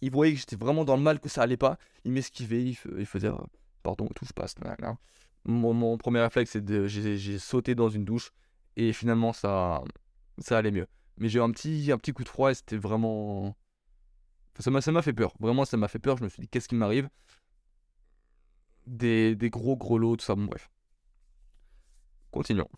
il 0.00 0.10
voyait 0.10 0.34
que 0.34 0.40
j'étais 0.40 0.56
vraiment 0.56 0.84
dans 0.84 0.96
le 0.96 1.02
mal, 1.02 1.20
que 1.20 1.28
ça 1.28 1.42
allait 1.42 1.56
pas. 1.56 1.78
Il 2.04 2.12
m'esquivait, 2.12 2.62
il, 2.62 3.06
faisait 3.06 3.28
euh, 3.28 3.36
pardon, 3.82 4.08
tout 4.14 4.26
se 4.26 4.32
passe. 4.32 4.54
Mon, 5.44 5.72
mon, 5.72 5.96
premier 5.96 6.20
réflexe, 6.20 6.52
c'est 6.52 6.64
de 6.64 6.86
j'ai 6.86 7.38
sauté 7.38 7.74
dans 7.74 7.88
une 7.88 8.04
douche 8.04 8.32
et 8.76 8.92
finalement 8.92 9.32
ça, 9.32 9.82
ça 10.38 10.58
allait 10.58 10.70
mieux. 10.70 10.86
Mais 11.18 11.28
j'ai 11.28 11.38
eu 11.38 11.42
un 11.42 11.50
petit, 11.50 11.90
un 11.92 11.98
petit 11.98 12.12
coup 12.12 12.24
de 12.24 12.28
froid 12.28 12.50
et 12.50 12.54
c'était 12.54 12.76
vraiment. 12.76 13.56
ça 14.58 14.70
m'a 14.70 15.02
fait 15.02 15.12
peur. 15.12 15.32
Vraiment, 15.40 15.64
ça 15.64 15.76
m'a 15.76 15.88
fait 15.88 15.98
peur. 15.98 16.16
Je 16.18 16.24
me 16.24 16.28
suis 16.28 16.42
dit, 16.42 16.48
qu'est-ce 16.48 16.68
qui 16.68 16.74
m'arrive? 16.74 17.08
Des, 18.86 19.34
des 19.34 19.50
gros 19.50 19.76
grelots, 19.76 20.16
tout 20.16 20.24
ça. 20.24 20.34
Bon, 20.34 20.44
bref. 20.44 20.70
Continuons. 22.30 22.68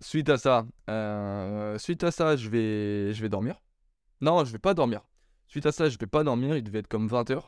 Suite 0.00 0.28
à 0.28 0.38
ça, 0.38 0.64
euh, 0.88 1.76
suite 1.78 2.04
à 2.04 2.12
ça, 2.12 2.36
je 2.36 2.48
vais, 2.48 3.12
je 3.12 3.20
vais 3.22 3.28
dormir. 3.28 3.60
Non, 4.20 4.44
je 4.44 4.52
vais 4.52 4.58
pas 4.58 4.74
dormir. 4.74 5.02
Suite 5.48 5.64
à 5.64 5.72
ça, 5.72 5.88
je 5.88 5.98
vais 5.98 6.06
pas 6.06 6.22
dormir, 6.22 6.56
il 6.56 6.62
devait 6.62 6.80
être 6.80 6.88
comme 6.88 7.08
20h. 7.08 7.42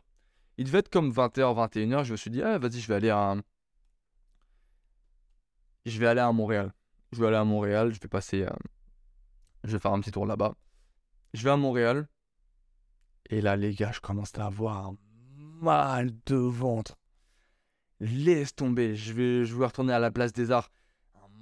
Il 0.56 0.64
devait 0.64 0.78
être 0.78 0.88
comme 0.88 1.10
20h, 1.10 1.40
21h, 1.40 2.04
je 2.04 2.12
me 2.12 2.16
suis 2.16 2.30
dit, 2.30 2.42
ah, 2.42 2.58
vas-y, 2.58 2.80
je 2.80 2.88
vais 2.88 2.94
aller 2.94 3.10
à. 3.10 3.36
Je 5.84 5.98
vais 5.98 6.06
aller 6.06 6.20
à 6.20 6.32
Montréal. 6.32 6.72
Je 7.12 7.20
vais 7.20 7.28
aller 7.28 7.36
à 7.36 7.44
Montréal, 7.44 7.92
je 7.92 8.00
vais 8.00 8.08
passer. 8.08 8.42
Euh, 8.42 8.50
je 9.64 9.72
vais 9.72 9.78
faire 9.78 9.92
un 9.92 10.00
petit 10.00 10.10
tour 10.10 10.26
là-bas. 10.26 10.54
Je 11.34 11.44
vais 11.44 11.50
à 11.50 11.56
Montréal. 11.56 12.08
Et 13.28 13.40
là, 13.40 13.56
les 13.56 13.74
gars, 13.74 13.92
je 13.92 14.00
commence 14.00 14.36
à 14.38 14.46
avoir 14.46 14.92
mal 15.60 16.10
de 16.26 16.36
ventre. 16.36 16.96
Laisse 18.00 18.54
tomber, 18.54 18.96
je 18.96 19.12
vais, 19.12 19.44
je 19.44 19.54
vais 19.54 19.66
retourner 19.66 19.92
à 19.92 19.98
la 19.98 20.10
place 20.10 20.32
des 20.32 20.50
arts. 20.50 20.70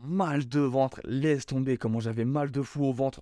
Mal 0.00 0.46
de 0.46 0.60
ventre, 0.60 1.00
laisse 1.04 1.46
tomber 1.46 1.76
comment 1.76 1.98
j'avais 1.98 2.24
mal 2.24 2.50
de 2.50 2.62
fou 2.62 2.84
au 2.84 2.92
ventre 2.92 3.20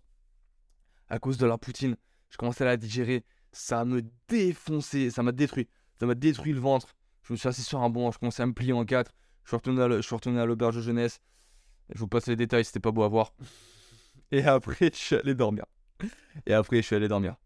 à 1.09 1.19
cause 1.19 1.39
de 1.39 1.47
la 1.47 1.57
poutine. 1.59 1.97
Je 2.37 2.39
commençais 2.39 2.65
à 2.65 2.67
la 2.67 2.77
digérer. 2.77 3.25
Ça 3.51 3.87
me 3.87 4.03
défonçait, 4.29 5.09
ça 5.09 5.23
m'a 5.23 5.33
détruit. 5.33 5.69
Ça 5.99 6.05
m'a 6.05 6.15
détruit 6.15 6.53
le 6.53 6.61
ventre. 6.61 6.95
Je 7.23 7.33
me 7.33 7.39
suis 7.39 7.49
assis 7.49 7.63
sur 7.63 7.81
un 7.81 7.89
banc, 7.89 8.11
je 8.11 8.19
commençais 8.19 8.43
à 8.43 8.47
me 8.47 8.53
plier 8.53 8.75
en 8.75 8.85
quatre. 8.85 9.15
Je 9.45 9.49
suis 9.49 9.57
retourné 9.57 10.39
à 10.39 10.45
l'auberge 10.45 10.77
de 10.77 10.83
jeunesse. 10.83 11.19
Je 11.95 11.99
vous 11.99 12.09
passe 12.09 12.27
les 12.27 12.37
détails, 12.37 12.67
c'était 12.67 12.79
pas 12.79 12.91
beau 12.91 13.05
à 13.05 13.09
voir. 13.09 13.33
Et 14.33 14.43
après, 14.43 14.91
je 14.93 14.99
suis 14.99 15.17
allé 15.17 15.35
dormir. 15.35 15.65
Et 16.45 16.53
après, 16.53 16.77
je 16.83 16.83
suis 16.83 16.95
allé 16.95 17.09
dormir. 17.09 17.37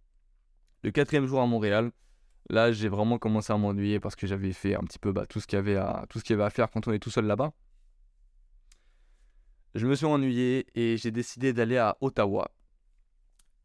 Le 0.82 0.91
quatrième 0.91 1.26
jour 1.26 1.41
à 1.41 1.47
Montréal, 1.47 1.93
là, 2.49 2.72
j'ai 2.72 2.88
vraiment 2.88 3.18
commencé 3.18 3.53
à 3.53 3.57
m'ennuyer 3.57 4.01
parce 4.01 4.16
que 4.16 4.26
j'avais 4.26 4.53
fait 4.53 4.74
un 4.74 4.80
petit 4.80 4.99
peu 4.99 5.12
bah, 5.12 5.24
tout 5.26 5.38
ce 5.38 5.47
qu'il 5.47 5.57
y 5.57 5.62
y 5.62 6.32
avait 6.32 6.43
à 6.43 6.51
faire 6.51 6.68
quand 6.72 6.88
on 6.88 6.93
est 6.93 6.99
tout 6.99 7.11
seul 7.11 7.26
là-bas. 7.26 7.53
Je 9.76 9.86
me 9.86 9.95
suis 9.95 10.07
ennuyé 10.07 10.66
et 10.74 10.97
j'ai 10.97 11.12
décidé 11.12 11.53
d'aller 11.53 11.76
à 11.76 11.97
Ottawa 12.01 12.51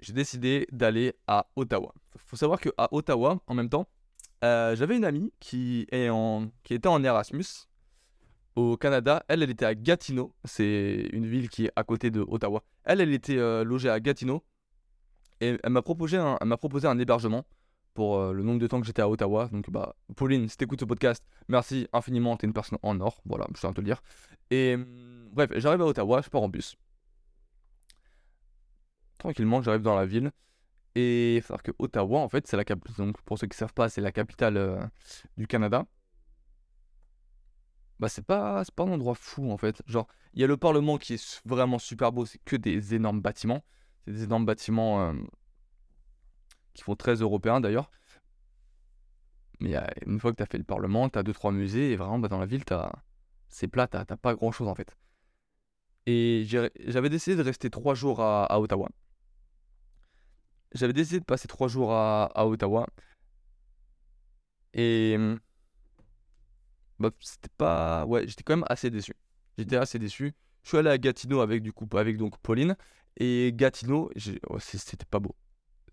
j'ai 0.05 0.13
décidé 0.13 0.67
d'aller 0.71 1.15
à 1.25 1.47
Ottawa. 1.55 1.91
Il 2.13 2.21
faut 2.27 2.35
savoir 2.35 2.59
qu'à 2.59 2.87
Ottawa, 2.91 3.39
en 3.47 3.53
même 3.55 3.69
temps, 3.69 3.87
euh, 4.43 4.75
j'avais 4.75 4.95
une 4.95 5.03
amie 5.03 5.33
qui, 5.39 5.87
était 5.89 6.09
en 6.87 7.03
Erasmus 7.03 7.67
au 8.55 8.77
Canada. 8.77 9.23
Elle, 9.27 9.41
elle 9.41 9.49
était 9.49 9.65
à 9.65 9.73
Gatineau. 9.73 10.31
C'est 10.43 11.09
une 11.11 11.25
ville 11.25 11.49
qui 11.49 11.65
est 11.65 11.71
à 11.75 11.83
côté 11.83 12.11
de 12.11 12.21
Ottawa. 12.21 12.63
Elle, 12.83 13.01
elle 13.01 13.13
était 13.13 13.37
euh, 13.37 13.63
logée 13.63 13.89
à 13.89 13.99
Gatineau. 13.99 14.43
Et 15.41 15.57
elle 15.63 15.71
m'a 15.71 15.81
proposé 15.81 16.17
un, 16.17 16.37
m'a 16.45 16.57
proposé 16.57 16.87
un 16.87 16.99
hébergement 16.99 17.43
pour 17.95 18.19
euh, 18.19 18.31
le 18.31 18.43
nombre 18.43 18.59
de 18.59 18.67
temps 18.67 18.79
que 18.79 18.85
j'étais 18.85 19.01
à 19.01 19.09
Ottawa. 19.09 19.49
Donc, 19.51 19.71
bah, 19.71 19.95
Pauline, 20.15 20.47
si 20.47 20.55
t'écoutes 20.55 20.81
ce 20.81 20.85
podcast, 20.85 21.25
merci 21.47 21.87
infiniment. 21.93 22.37
T'es 22.37 22.45
une 22.45 22.53
personne 22.53 22.77
en 22.83 22.99
or. 22.99 23.21
Voilà, 23.25 23.47
je 23.55 23.59
tiens 23.59 23.71
à 23.71 23.73
te 23.73 23.81
le 23.81 23.85
dire. 23.85 24.03
Et 24.51 24.75
hum, 24.75 24.85
bref, 25.31 25.49
j'arrive 25.55 25.81
à 25.81 25.85
Ottawa, 25.85 26.21
je 26.21 26.29
pars 26.29 26.43
en 26.43 26.49
bus 26.49 26.77
tranquillement, 29.25 29.61
j'arrive 29.61 29.81
dans 29.81 29.95
la 29.95 30.05
ville. 30.05 30.31
Et 30.95 31.37
il 31.37 31.41
faut 31.41 31.47
savoir 31.47 31.63
que 31.63 31.71
Ottawa, 31.79 32.19
en 32.19 32.29
fait, 32.29 32.47
c'est 32.47 32.57
la 32.57 32.63
capitale. 32.63 32.95
Donc, 32.97 33.21
pour 33.23 33.37
ceux 33.39 33.47
qui 33.47 33.57
savent 33.57 33.73
pas, 33.73 33.89
c'est 33.89 34.01
la 34.01 34.11
capitale 34.11 34.57
euh, 34.57 34.81
du 35.37 35.47
Canada. 35.47 35.85
Bah, 37.99 38.07
c'est 38.07 38.25
pas, 38.25 38.63
pas 38.75 38.83
un 38.83 38.91
endroit 38.91 39.15
fou, 39.15 39.51
en 39.51 39.57
fait. 39.57 39.81
Genre, 39.87 40.07
il 40.33 40.41
y 40.41 40.43
a 40.43 40.47
le 40.47 40.57
Parlement 40.57 40.97
qui 40.97 41.15
est 41.15 41.41
vraiment 41.45 41.79
super 41.79 42.11
beau. 42.11 42.25
C'est 42.25 42.39
que 42.45 42.55
des 42.55 42.93
énormes 42.93 43.21
bâtiments. 43.21 43.63
C'est 44.05 44.13
des 44.13 44.23
énormes 44.23 44.45
bâtiments 44.45 45.01
euh, 45.01 45.13
qui 46.73 46.83
font 46.83 46.95
très 46.95 47.15
européens, 47.15 47.59
d'ailleurs. 47.59 47.89
Mais 49.59 49.75
une 50.05 50.19
fois 50.19 50.31
que 50.31 50.37
tu 50.37 50.43
as 50.43 50.45
fait 50.45 50.57
le 50.57 50.63
Parlement, 50.63 51.09
tu 51.09 51.17
as 51.17 51.23
2-3 51.23 51.51
musées. 51.51 51.91
Et 51.91 51.95
vraiment, 51.95 52.19
bah, 52.19 52.27
dans 52.27 52.39
la 52.39 52.45
ville, 52.45 52.63
c'est 53.49 53.67
plat. 53.67 53.87
Tu 53.87 53.97
n'as 53.97 54.05
pas 54.05 54.35
grand-chose, 54.35 54.67
en 54.67 54.75
fait. 54.75 54.95
Et 56.05 56.45
j'avais 56.45 57.09
décidé 57.09 57.35
de 57.35 57.41
rester 57.41 57.69
3 57.69 57.95
jours 57.95 58.21
à 58.21 58.59
Ottawa 58.59 58.89
j'avais 60.75 60.93
décidé 60.93 61.19
de 61.19 61.25
passer 61.25 61.47
trois 61.47 61.67
jours 61.67 61.93
à, 61.93 62.47
Ottawa. 62.47 62.87
Et. 64.73 65.17
Bah, 66.99 67.09
c'était 67.19 67.49
pas. 67.57 68.05
Ouais, 68.05 68.27
j'étais 68.27 68.43
quand 68.43 68.57
même 68.57 68.65
assez 68.69 68.89
déçu. 68.89 69.13
J'étais 69.57 69.77
assez 69.77 69.99
déçu. 69.99 70.33
Je 70.63 70.69
suis 70.69 70.77
allé 70.77 70.89
à 70.89 70.97
Gatineau 70.97 71.41
avec 71.41 71.61
du 71.61 71.71
coup 71.71 71.87
avec 71.97 72.17
donc 72.17 72.37
Pauline 72.39 72.75
et 73.17 73.53
Gatineau, 73.55 74.11
oh, 74.49 74.59
c'était 74.59 75.05
pas 75.05 75.19
beau. 75.19 75.35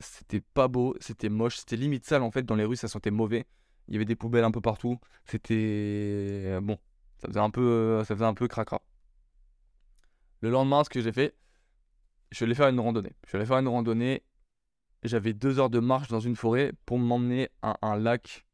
C'était 0.01 0.41
pas 0.41 0.66
beau, 0.68 0.97
c'était 1.01 1.28
moche, 1.28 1.59
c'était 1.59 1.76
limite 1.76 2.05
sale 2.07 2.22
en 2.22 2.30
fait 2.30 2.43
dans 2.45 2.57
les 2.57 2.64
rues, 2.64 2.76
ça 2.76 2.89
sentait 2.89 3.11
mauvais. 3.11 3.47
Il 3.89 3.95
y 3.95 3.97
avait 3.97 4.05
des 4.05 4.16
poubelles 4.16 4.45
un 4.45 4.51
peu 4.51 4.61
partout. 4.61 4.99
C'était 5.26 6.59
bon, 6.62 6.78
ça 7.18 7.28
faisait 7.28 7.41
un 7.41 7.51
peu 7.51 8.03
ça 8.05 8.14
faisait 8.14 8.24
un 8.24 8.35
peu 8.35 8.49
cracra. 8.49 8.83
Le 10.41 10.51
lendemain, 10.51 10.83
ce 10.85 10.91
que 10.91 11.01
j'ai 11.01 11.12
fait, 11.12 11.37
je 12.30 12.37
suis 12.37 12.45
allé 12.45 12.55
faire 12.55 12.68
une 12.68 12.80
randonnée. 12.80 13.14
Je 13.24 13.28
suis 13.30 13.37
allé 13.37 13.47
faire 13.47 13.59
une 13.59 13.68
randonnée. 13.68 14.22
J'avais 15.03 15.32
deux 15.32 15.59
heures 15.59 15.70
de 15.70 15.80
marche 15.80 16.09
dans 16.09 16.20
une 16.20 16.36
forêt 16.36 16.72
pour 16.86 16.98
m'emmener 16.98 17.48
à 17.62 17.76
un 17.82 17.96
lac 17.96 18.46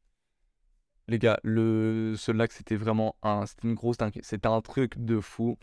les 1.09 1.19
gars, 1.19 1.41
ce 1.43 2.33
lac, 2.33 2.53
c'était 2.53 2.77
vraiment 2.77 3.17
un. 3.23 3.45
C'était 3.47 4.47
un 4.47 4.61
truc 4.61 5.03
de 5.03 5.21
fou. 5.21 5.59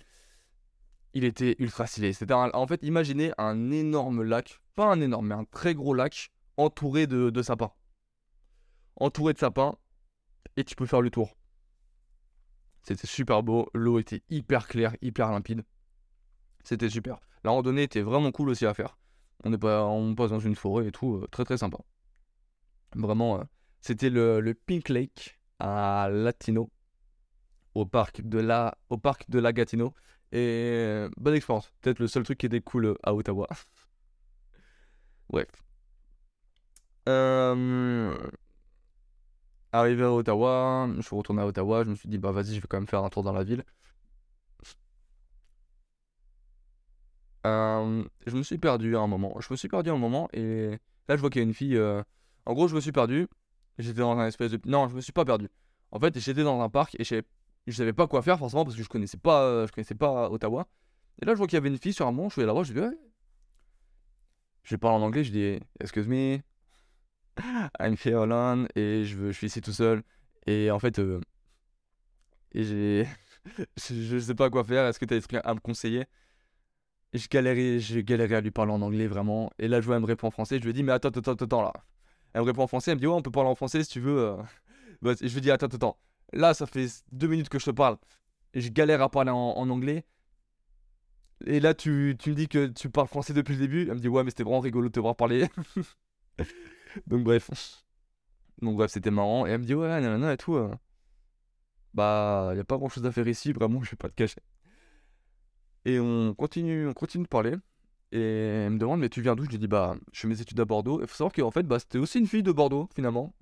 Il 1.14 1.24
était 1.24 1.56
ultra 1.60 1.86
stylé. 1.86 2.14
C'était 2.14 2.34
en 2.34 2.68
fait, 2.68 2.82
imaginez 2.84 3.32
un 3.38 3.72
énorme 3.72 4.24
lac, 4.24 4.60
pas 4.74 4.88
un 4.88 5.00
énorme, 5.00 5.28
mais 5.28 5.36
un 5.36 5.46
très 5.46 5.76
gros 5.76 5.94
lac 5.94 6.32
entouré 6.58 7.06
de, 7.06 7.30
de 7.30 7.42
sapins. 7.44 7.72
Entouré 8.96 9.34
de 9.34 9.38
sapins, 9.38 9.78
et 10.58 10.64
tu 10.64 10.76
peux 10.76 10.88
faire 10.88 11.02
le 11.02 11.12
tour. 11.12 11.38
C'était 12.82 13.08
super 13.08 13.44
beau. 13.44 13.70
L'eau 13.76 14.00
était 14.00 14.24
hyper 14.30 14.68
claire, 14.68 14.96
hyper 15.02 15.32
limpide. 15.32 15.64
C'était 16.64 16.90
super. 16.90 17.20
La 17.44 17.52
randonnée 17.52 17.84
était 17.84 18.02
vraiment 18.02 18.32
cool 18.32 18.50
aussi 18.50 18.66
à 18.66 18.74
faire. 18.74 18.98
On 19.44 19.54
est 19.54 19.58
pas, 19.58 19.86
on 19.86 20.16
passe 20.16 20.32
dans 20.32 20.40
une 20.40 20.56
forêt 20.56 20.88
et 20.88 20.92
tout, 20.92 21.16
euh, 21.16 21.28
très 21.28 21.46
très 21.46 21.58
sympa. 21.58 21.78
Vraiment, 22.96 23.40
euh, 23.40 23.44
c'était 23.82 24.10
le, 24.10 24.40
le, 24.40 24.54
Pink 24.54 24.90
Lake 24.90 25.40
à 25.60 26.10
Latino, 26.12 26.72
au 27.76 27.86
parc 27.86 28.22
de 28.22 28.40
la, 28.40 28.78
au 28.90 28.98
parc 28.98 29.30
de 29.30 29.40
la 29.40 29.54
Gatineau. 29.54 29.94
Et 30.32 31.06
bonne 31.18 31.36
expérience. 31.36 31.72
Peut-être 31.82 32.00
le 32.00 32.08
seul 32.08 32.24
truc 32.24 32.38
qui 32.40 32.46
était 32.48 32.62
cool 32.62 32.98
à 33.04 33.14
Ottawa. 33.14 33.48
Bref. 35.30 35.48
Euh, 37.08 38.18
arrivé 39.72 40.04
à 40.04 40.12
Ottawa, 40.12 40.90
je 40.96 41.02
suis 41.02 41.16
retourné 41.16 41.42
à 41.42 41.46
Ottawa, 41.48 41.84
je 41.84 41.90
me 41.92 41.96
suis 41.96 42.10
dit 42.10 42.18
bah 42.18 42.32
vas-y 42.32 42.56
je 42.56 42.62
vais 42.62 42.68
quand 42.68 42.78
même 42.78 42.88
faire 42.88 43.04
un 43.04 43.10
tour 43.10 43.24
dans 43.24 43.34
la 43.34 43.44
ville. 43.44 43.64
Euh, 47.46 48.04
je 48.26 48.36
me 48.36 48.44
suis 48.44 48.58
perdu 48.58 48.96
à 48.98 49.00
un 49.00 49.08
moment. 49.08 49.36
Je 49.40 49.48
me 49.52 49.56
suis 49.56 49.68
perdu 49.68 49.90
à 49.90 49.94
un 49.94 49.98
moment 49.98 50.28
et 50.34 50.72
là 51.08 51.16
je 51.16 51.22
vois 51.22 51.30
qu'il 51.30 51.42
y 51.42 51.46
a 51.46 51.48
une 51.48 51.54
fille. 51.54 51.78
Euh, 51.78 52.04
en 52.46 52.54
gros 52.54 52.68
je 52.68 52.76
me 52.76 52.82
suis 52.82 52.92
perdu 52.92 53.28
J'étais 53.78 54.00
dans 54.00 54.18
un 54.18 54.28
espèce 54.28 54.52
de. 54.52 54.60
Non, 54.66 54.88
je 54.88 54.96
me 54.96 55.02
suis 55.02 55.12
pas 55.12 55.26
perdu. 55.26 55.50
En 55.92 56.00
fait, 56.00 56.18
j'étais 56.20 56.44
dans 56.44 56.62
un 56.62 56.70
parc 56.70 56.96
et 57.00 57.04
je 57.04 57.72
savais 57.72 57.94
pas 57.94 58.08
quoi 58.08 58.22
faire 58.22 58.40
forcément 58.40 58.64
parce 58.64 58.76
que 58.78 58.84
je 58.84 58.90
connaissais 58.90 59.18
pas, 59.18 59.44
euh, 59.44 59.68
je 59.68 59.74
connaissais 59.74 59.96
pas 59.96 60.30
Ottawa. 60.30 60.68
Et 61.22 61.26
là, 61.26 61.34
je 61.34 61.38
vois 61.38 61.48
qu'il 61.48 61.56
y 61.56 61.58
avait 61.58 61.70
une 61.70 61.78
fille 61.78 61.94
sur 61.94 62.08
un 62.08 62.12
mont. 62.12 62.30
Je 62.30 62.40
vais 62.40 62.46
là-bas, 62.46 62.64
je 62.64 62.74
dis 62.74 62.80
ouais. 62.80 62.98
Je 64.64 64.76
parle 64.78 64.96
en 64.96 65.06
anglais, 65.06 65.24
je 65.24 65.32
dis 65.32 65.60
excuse 65.80 66.08
me, 66.08 66.40
I'm 67.80 67.96
here 68.04 68.22
alone 68.22 68.68
et 68.76 69.04
je, 69.06 69.16
veux, 69.18 69.32
je 69.32 69.38
suis 69.38 69.48
ici 69.48 69.62
tout 69.62 69.74
seul. 69.74 70.04
Et 70.48 70.72
en 70.72 70.80
fait, 70.80 71.00
et 72.54 72.64
j'ai, 72.64 73.08
je, 73.78 74.18
sais 74.20 74.36
pas 74.36 74.50
quoi 74.50 74.64
faire. 74.64 74.86
Est-ce 74.86 75.00
que 75.00 75.06
tu 75.06 75.14
as 75.14 75.18
esprit 75.18 75.38
à 75.44 75.54
me 75.54 75.60
conseiller? 75.60 76.06
Je 77.18 77.28
galérais, 77.30 77.80
j'ai 77.80 78.04
galéré 78.04 78.36
à 78.36 78.42
lui 78.42 78.52
parler 78.52 78.72
en 78.72 78.82
anglais 78.82 79.08
vraiment. 79.08 79.52
Et 79.60 79.68
là, 79.68 79.82
je 79.82 79.86
vois, 79.86 79.96
elle 79.96 80.02
me 80.02 80.08
répond 80.08 80.28
en 80.28 80.32
français. 80.32 80.60
Je 80.60 80.66
lui 80.66 80.74
dis 80.74 80.84
mais 80.84 80.92
attends, 80.92 81.10
attends, 81.10 81.34
attends 81.34 81.62
là. 81.62 81.74
Elle 82.34 82.42
me 82.42 82.48
répond 82.48 82.64
en 82.64 82.68
français, 82.68 82.92
elle 82.92 82.98
me 82.98 83.02
dit 83.02 83.08
ouais 83.08 83.14
on 83.14 83.22
peut 83.22 83.32
parler 83.32 83.50
en 83.50 83.56
français 83.56 83.84
si 83.84 83.90
tu 83.90 84.00
veux. 84.02 84.18
Euh. 84.20 84.44
Je 85.22 85.34
lui 85.34 85.42
dis 85.42 85.52
attends, 85.52 85.68
attends. 85.68 85.98
Là 86.34 86.54
ça 86.54 86.66
fait 86.66 86.88
deux 87.12 87.28
minutes 87.28 87.50
que 87.50 87.60
je 87.60 87.66
te 87.66 87.72
parle. 87.72 87.98
Je 88.54 88.68
galère 88.70 89.02
à 89.02 89.10
parler 89.10 89.32
en, 89.32 89.70
anglais. 89.70 90.06
Et 91.46 91.60
là 91.60 91.74
tu, 91.74 92.16
tu, 92.20 92.32
me 92.32 92.36
dis 92.36 92.48
que 92.50 92.68
tu 92.68 92.90
parles 92.90 93.08
français 93.08 93.34
depuis 93.34 93.54
le 93.54 93.60
début. 93.60 93.84
Elle 93.84 93.96
me 93.96 94.00
dit 94.00 94.10
ouais 94.10 94.24
mais 94.24 94.32
c'était 94.32 94.44
vraiment 94.44 94.60
rigolo 94.60 94.90
de 94.90 94.94
te 94.94 95.00
voir 95.00 95.16
parler. 95.16 95.48
Donc 97.08 97.24
bref. 97.24 97.50
Donc 98.62 98.76
bref 98.76 98.92
c'était 98.92 99.12
marrant. 99.12 99.46
Et 99.46 99.52
elle 99.52 99.60
me 99.60 99.66
dit 99.66 99.76
ouais 99.76 99.88
nanana 99.88 100.34
et 100.34 100.38
tout. 100.38 100.56
Euh. 100.56 100.74
Bah 101.94 102.52
y 102.56 102.60
a 102.60 102.64
pas 102.66 102.78
grand 102.78 102.90
chose 102.90 103.06
à 103.06 103.12
faire 103.14 103.28
ici, 103.28 103.54
vraiment 103.54 103.82
je 103.82 103.92
vais 103.92 103.98
pas 103.98 104.10
te 104.10 104.16
cacher. 104.16 104.42
Et 105.86 106.00
on 106.00 106.34
continue, 106.34 106.88
on 106.88 106.94
continue 106.94 107.24
de 107.24 107.30
parler. 107.30 107.56
Et 108.12 108.20
elle 108.20 108.72
me 108.72 108.78
demande, 108.78 109.00
mais 109.00 109.10
tu 109.10 109.22
viens 109.22 109.36
d'où? 109.36 109.46
Je 109.46 109.52
lui 109.52 109.60
dis, 109.60 109.68
bah, 109.68 109.96
je 110.12 110.22
fais 110.22 110.28
mes 110.28 110.42
études 110.42 110.60
à 110.60 110.66
Bordeaux. 110.66 111.00
Il 111.02 111.08
faut 111.08 111.16
savoir 111.16 111.34
qu'en 111.34 111.52
fait, 111.52 111.64
bah, 111.64 111.80
c'était 111.80 112.00
aussi 112.00 112.20
une 112.20 112.28
fille 112.28 112.44
de 112.44 112.52
Bordeaux, 112.52 112.90
finalement. 112.96 113.34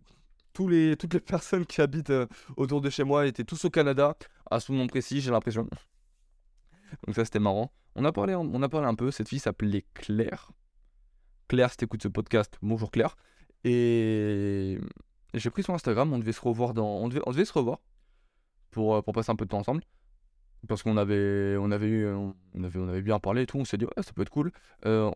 Tous 0.54 0.68
les, 0.68 0.98
toutes 1.00 1.14
les 1.14 1.20
personnes 1.20 1.66
qui 1.66 1.82
habitent 1.82 2.10
euh, 2.10 2.28
autour 2.58 2.82
de 2.82 2.90
chez 2.90 3.04
moi 3.04 3.26
étaient 3.28 3.44
tous 3.44 3.64
au 3.66 3.70
Canada, 3.70 4.16
à 4.52 4.60
ce 4.60 4.72
moment 4.72 4.88
précis, 4.88 5.22
j'ai 5.22 5.32
l'impression. 5.32 5.68
Donc 7.06 7.16
ça, 7.16 7.24
c'était 7.26 7.40
marrant. 7.40 7.72
On 7.96 8.06
a, 8.06 8.12
parlé, 8.12 8.36
on 8.36 8.62
a 8.62 8.70
parlé 8.70 8.88
un 8.88 8.96
peu. 8.96 9.12
Cette 9.12 9.30
fille 9.30 9.40
s'appelait 9.40 9.86
Claire. 9.94 10.52
Claire, 11.48 11.70
si 11.70 11.78
t'écoutes 11.78 12.04
ce 12.04 12.08
podcast, 12.08 12.58
bonjour 12.62 12.90
Claire. 12.90 13.16
Et 13.64 14.80
j'ai 15.34 15.50
pris 15.50 15.64
son 15.64 15.74
Instagram, 15.74 16.12
on 16.12 16.20
devait 16.20 16.32
se 16.32 16.42
revoir. 16.42 16.76
On 16.78 17.08
devait, 17.08 17.22
on 17.26 17.32
devait 17.32 17.46
se 17.46 17.54
revoir 17.54 17.80
pour, 18.72 18.96
euh, 18.96 19.02
pour 19.02 19.14
passer 19.14 19.32
un 19.32 19.36
peu 19.36 19.46
de 19.46 19.50
temps 19.50 19.60
ensemble 19.60 19.84
parce 20.68 20.84
qu'on 20.84 20.98
avait, 20.98 21.58
on 21.60 21.72
avait 21.72 21.88
eu, 21.88 22.08
on 22.08 22.64
avait, 22.64 22.80
on 22.80 22.88
avait 22.88 23.02
bien 23.02 23.20
parlé 23.20 23.44
et 23.44 23.46
tout. 23.46 23.58
On 23.58 23.66
s'est 23.66 23.78
dit, 23.78 23.86
ouais, 23.86 24.04
ça 24.04 24.14
peut 24.14 24.22
être 24.22 24.30
cool. 24.30 24.52
Euh, 24.86 25.12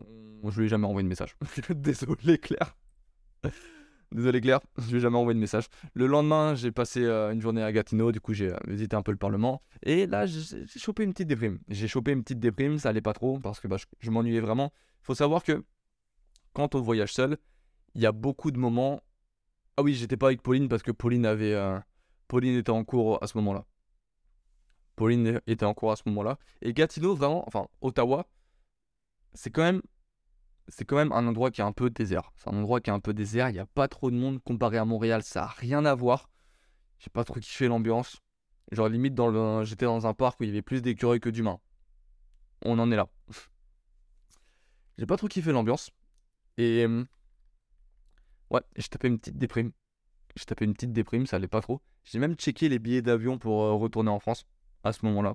je 0.46 0.58
lui 0.58 0.66
ai 0.66 0.68
jamais 0.68 0.86
envoyé 0.86 1.04
de 1.04 1.08
message. 1.08 1.36
Désolé, 1.70 2.38
Claire. 2.38 2.76
Désolé, 4.12 4.40
Claire, 4.40 4.60
je 4.78 4.90
lui 4.90 4.96
ai 4.96 5.00
jamais 5.00 5.16
envoyé 5.16 5.34
de 5.34 5.40
message. 5.40 5.66
Le 5.94 6.06
lendemain, 6.06 6.54
j'ai 6.54 6.70
passé 6.70 7.04
euh, 7.04 7.32
une 7.32 7.40
journée 7.40 7.62
à 7.62 7.72
Gatineau. 7.72 8.12
Du 8.12 8.20
coup, 8.20 8.32
j'ai 8.32 8.52
euh, 8.52 8.58
visité 8.66 8.96
un 8.96 9.02
peu 9.02 9.12
le 9.12 9.18
Parlement. 9.18 9.62
Et 9.82 10.06
là, 10.06 10.26
j'ai 10.26 10.66
chopé 10.76 11.04
une 11.04 11.12
petite 11.12 11.28
déprime. 11.28 11.58
J'ai 11.68 11.88
chopé 11.88 12.12
une 12.12 12.22
petite 12.22 12.40
déprime. 12.40 12.78
Ça 12.78 12.90
allait 12.90 13.00
pas 13.00 13.12
trop 13.12 13.38
parce 13.38 13.60
que 13.60 13.68
bah, 13.68 13.76
je, 14.00 14.10
m'ennuyais 14.10 14.40
vraiment. 14.40 14.72
Il 15.02 15.06
faut 15.06 15.14
savoir 15.14 15.44
que 15.44 15.64
quand 16.52 16.74
on 16.74 16.80
voyage 16.80 17.12
seul, 17.12 17.38
il 17.94 18.02
y 18.02 18.06
a 18.06 18.12
beaucoup 18.12 18.50
de 18.50 18.58
moments. 18.58 19.02
Ah 19.76 19.82
oui, 19.82 19.94
j'étais 19.94 20.16
pas 20.16 20.26
avec 20.26 20.42
Pauline 20.42 20.68
parce 20.68 20.82
que 20.82 20.90
Pauline 20.90 21.24
avait, 21.24 21.56
Pauline 22.26 22.56
était 22.56 22.70
en 22.70 22.84
cours 22.84 23.22
à 23.22 23.26
ce 23.26 23.36
moment-là. 23.38 23.64
Pauline 24.98 25.40
était 25.46 25.64
en 25.64 25.74
cours 25.74 25.92
à 25.92 25.96
ce 25.96 26.02
moment-là. 26.06 26.38
Et 26.60 26.74
Gatineau, 26.74 27.14
vraiment, 27.14 27.44
enfin, 27.46 27.68
Ottawa, 27.80 28.26
c'est 29.32 29.50
quand 29.50 29.62
même. 29.62 29.80
C'est 30.66 30.84
quand 30.84 30.96
même 30.96 31.12
un 31.12 31.26
endroit 31.26 31.50
qui 31.50 31.60
est 31.62 31.64
un 31.64 31.72
peu 31.72 31.88
désert. 31.88 32.32
C'est 32.36 32.50
un 32.50 32.56
endroit 32.58 32.80
qui 32.80 32.90
est 32.90 32.92
un 32.92 33.00
peu 33.00 33.14
désert. 33.14 33.48
Il 33.48 33.52
n'y 33.52 33.58
a 33.60 33.66
pas 33.66 33.88
trop 33.88 34.10
de 34.10 34.16
monde 34.16 34.42
comparé 34.42 34.76
à 34.76 34.84
Montréal. 34.84 35.22
Ça 35.22 35.42
n'a 35.42 35.46
rien 35.46 35.84
à 35.86 35.94
voir. 35.94 36.28
J'ai 36.98 37.10
pas 37.10 37.24
trop 37.24 37.38
kiffé 37.40 37.68
l'ambiance. 37.68 38.20
Genre, 38.72 38.88
limite, 38.88 39.14
dans 39.14 39.28
le... 39.28 39.64
j'étais 39.64 39.86
dans 39.86 40.06
un 40.06 40.12
parc 40.12 40.40
où 40.40 40.42
il 40.42 40.48
y 40.48 40.52
avait 40.52 40.60
plus 40.60 40.82
d'écureuils 40.82 41.20
que 41.20 41.30
d'humains. 41.30 41.60
On 42.64 42.78
en 42.78 42.90
est 42.90 42.96
là. 42.96 43.08
J'ai 44.98 45.06
pas 45.06 45.16
trop 45.16 45.28
kiffé 45.28 45.52
l'ambiance. 45.52 45.90
Et. 46.58 46.86
Ouais, 48.50 48.62
j'ai 48.76 48.88
tapé 48.88 49.08
une 49.08 49.18
petite 49.18 49.38
déprime. 49.38 49.70
J'ai 50.34 50.44
tapé 50.44 50.64
une 50.64 50.74
petite 50.74 50.92
déprime, 50.92 51.24
ça 51.24 51.36
allait 51.36 51.48
pas 51.48 51.62
trop. 51.62 51.80
J'ai 52.04 52.18
même 52.18 52.34
checké 52.34 52.68
les 52.68 52.80
billets 52.80 53.02
d'avion 53.02 53.38
pour 53.38 53.62
euh, 53.62 53.74
retourner 53.74 54.10
en 54.10 54.18
France 54.18 54.44
à 54.88 54.92
ce 54.92 55.04
moment-là. 55.06 55.34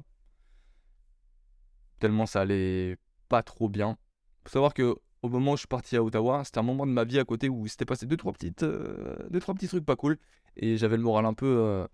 Tellement 1.99 2.25
ça 2.25 2.41
allait 2.41 2.97
pas 3.29 3.43
trop 3.43 3.69
bien. 3.69 3.97
Faut 4.43 4.49
savoir 4.51 4.73
que 4.73 4.95
au 5.21 5.29
moment 5.29 5.53
où 5.53 5.55
je 5.55 5.61
suis 5.61 5.67
parti 5.67 5.95
à 5.95 6.03
Ottawa, 6.03 6.43
c'était 6.43 6.59
un 6.59 6.63
moment 6.63 6.85
de 6.85 6.91
ma 6.91 7.05
vie 7.05 7.19
à 7.19 7.25
côté 7.25 7.47
où 7.49 7.65
c'était 7.67 7.85
passé 7.85 8.05
deux 8.05 8.17
trois 8.17 8.33
petites 8.33 8.63
euh, 8.63 9.15
deux 9.29 9.39
trois 9.39 9.55
petits 9.55 9.67
trucs 9.67 9.85
pas 9.85 9.95
cool 9.95 10.17
et 10.57 10.75
j'avais 10.77 10.97
le 10.97 11.03
moral 11.03 11.25
un 11.25 11.33
peu 11.33 11.45
euh, 11.45 11.87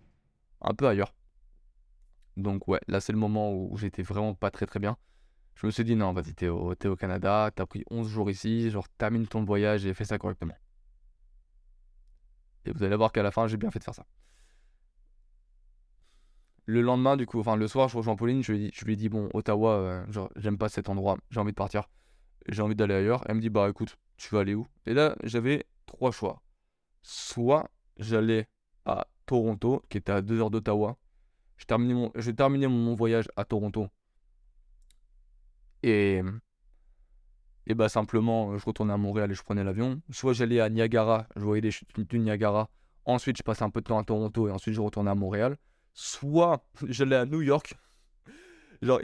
un 0.62 0.74
peu 0.74 0.88
ailleurs. 0.88 1.14
Donc 2.36 2.66
ouais, 2.68 2.80
là 2.88 3.00
c'est 3.00 3.12
le 3.12 3.18
moment 3.18 3.52
où 3.52 3.76
j'étais 3.76 4.02
vraiment 4.02 4.34
pas 4.34 4.50
très 4.50 4.66
très 4.66 4.80
bien. 4.80 4.96
Je 5.54 5.66
me 5.66 5.70
suis 5.70 5.84
dit 5.84 5.94
non, 5.94 6.12
vas-y, 6.12 6.34
t'es 6.34 6.48
au 6.48 6.96
Canada, 6.96 7.50
t'as 7.54 7.66
pris 7.66 7.84
11 7.90 8.08
jours 8.08 8.30
ici, 8.30 8.70
genre 8.70 8.88
termine 8.88 9.26
ton 9.26 9.44
voyage 9.44 9.84
et 9.84 9.94
fais 9.94 10.04
ça 10.04 10.18
correctement. 10.18 10.54
Et 12.64 12.72
vous 12.72 12.82
allez 12.82 12.96
voir 12.96 13.12
qu'à 13.12 13.22
la 13.22 13.30
fin, 13.30 13.46
j'ai 13.46 13.56
bien 13.56 13.70
fait 13.70 13.78
de 13.78 13.84
faire 13.84 13.94
ça. 13.94 14.06
Le 16.66 16.82
lendemain, 16.82 17.16
du 17.16 17.26
coup, 17.26 17.40
enfin 17.40 17.56
le 17.56 17.66
soir, 17.68 17.88
je 17.88 17.96
rejoins 17.96 18.16
Pauline, 18.16 18.42
je 18.42 18.52
lui, 18.52 18.58
dis, 18.58 18.70
je 18.72 18.84
dis 18.92 19.08
bon, 19.08 19.28
Ottawa, 19.34 19.72
euh, 19.72 20.04
j'aime 20.36 20.58
pas 20.58 20.68
cet 20.68 20.88
endroit, 20.88 21.16
j'ai 21.30 21.40
envie 21.40 21.52
de 21.52 21.56
partir, 21.56 21.88
j'ai 22.48 22.62
envie 22.62 22.76
d'aller 22.76 22.94
ailleurs. 22.94 23.24
Elle 23.26 23.36
me 23.36 23.40
dit 23.40 23.50
bah 23.50 23.68
écoute, 23.68 23.96
tu 24.16 24.34
vas 24.34 24.40
aller 24.40 24.54
où? 24.54 24.66
Et 24.86 24.94
là, 24.94 25.16
j'avais 25.24 25.66
trois 25.86 26.12
choix. 26.12 26.42
Soit 27.02 27.70
j'allais 27.96 28.46
à 28.84 29.06
Toronto, 29.26 29.82
qui 29.88 29.98
était 29.98 30.12
à 30.12 30.22
2 30.22 30.40
heures 30.40 30.50
d'Ottawa. 30.50 30.96
Je 31.56 31.66
terminais 31.66 31.94
mon, 32.68 32.68
mon, 32.68 32.94
voyage 32.94 33.28
à 33.36 33.44
Toronto. 33.44 33.88
Et, 35.82 36.22
et 37.66 37.74
bah 37.74 37.88
simplement, 37.88 38.56
je 38.58 38.64
retournais 38.64 38.92
à 38.92 38.96
Montréal 38.96 39.30
et 39.30 39.34
je 39.34 39.42
prenais 39.42 39.64
l'avion. 39.64 40.00
Soit 40.10 40.32
j'allais 40.32 40.60
à 40.60 40.68
Niagara, 40.68 41.26
je 41.36 41.42
voyais 41.42 41.60
des 41.60 41.70
chutes 41.70 41.88
du 42.08 42.18
Niagara. 42.18 42.68
Ensuite, 43.04 43.36
je 43.36 43.42
passais 43.42 43.62
un 43.62 43.70
peu 43.70 43.80
de 43.80 43.86
temps 43.86 43.98
à 43.98 44.04
Toronto 44.04 44.48
et 44.48 44.50
ensuite 44.50 44.74
je 44.74 44.80
retournais 44.80 45.10
à 45.10 45.14
Montréal 45.14 45.56
soit 45.92 46.64
j'allais 46.88 47.16
à 47.16 47.26
New 47.26 47.42
York. 47.42 47.74
Genre, 48.82 49.00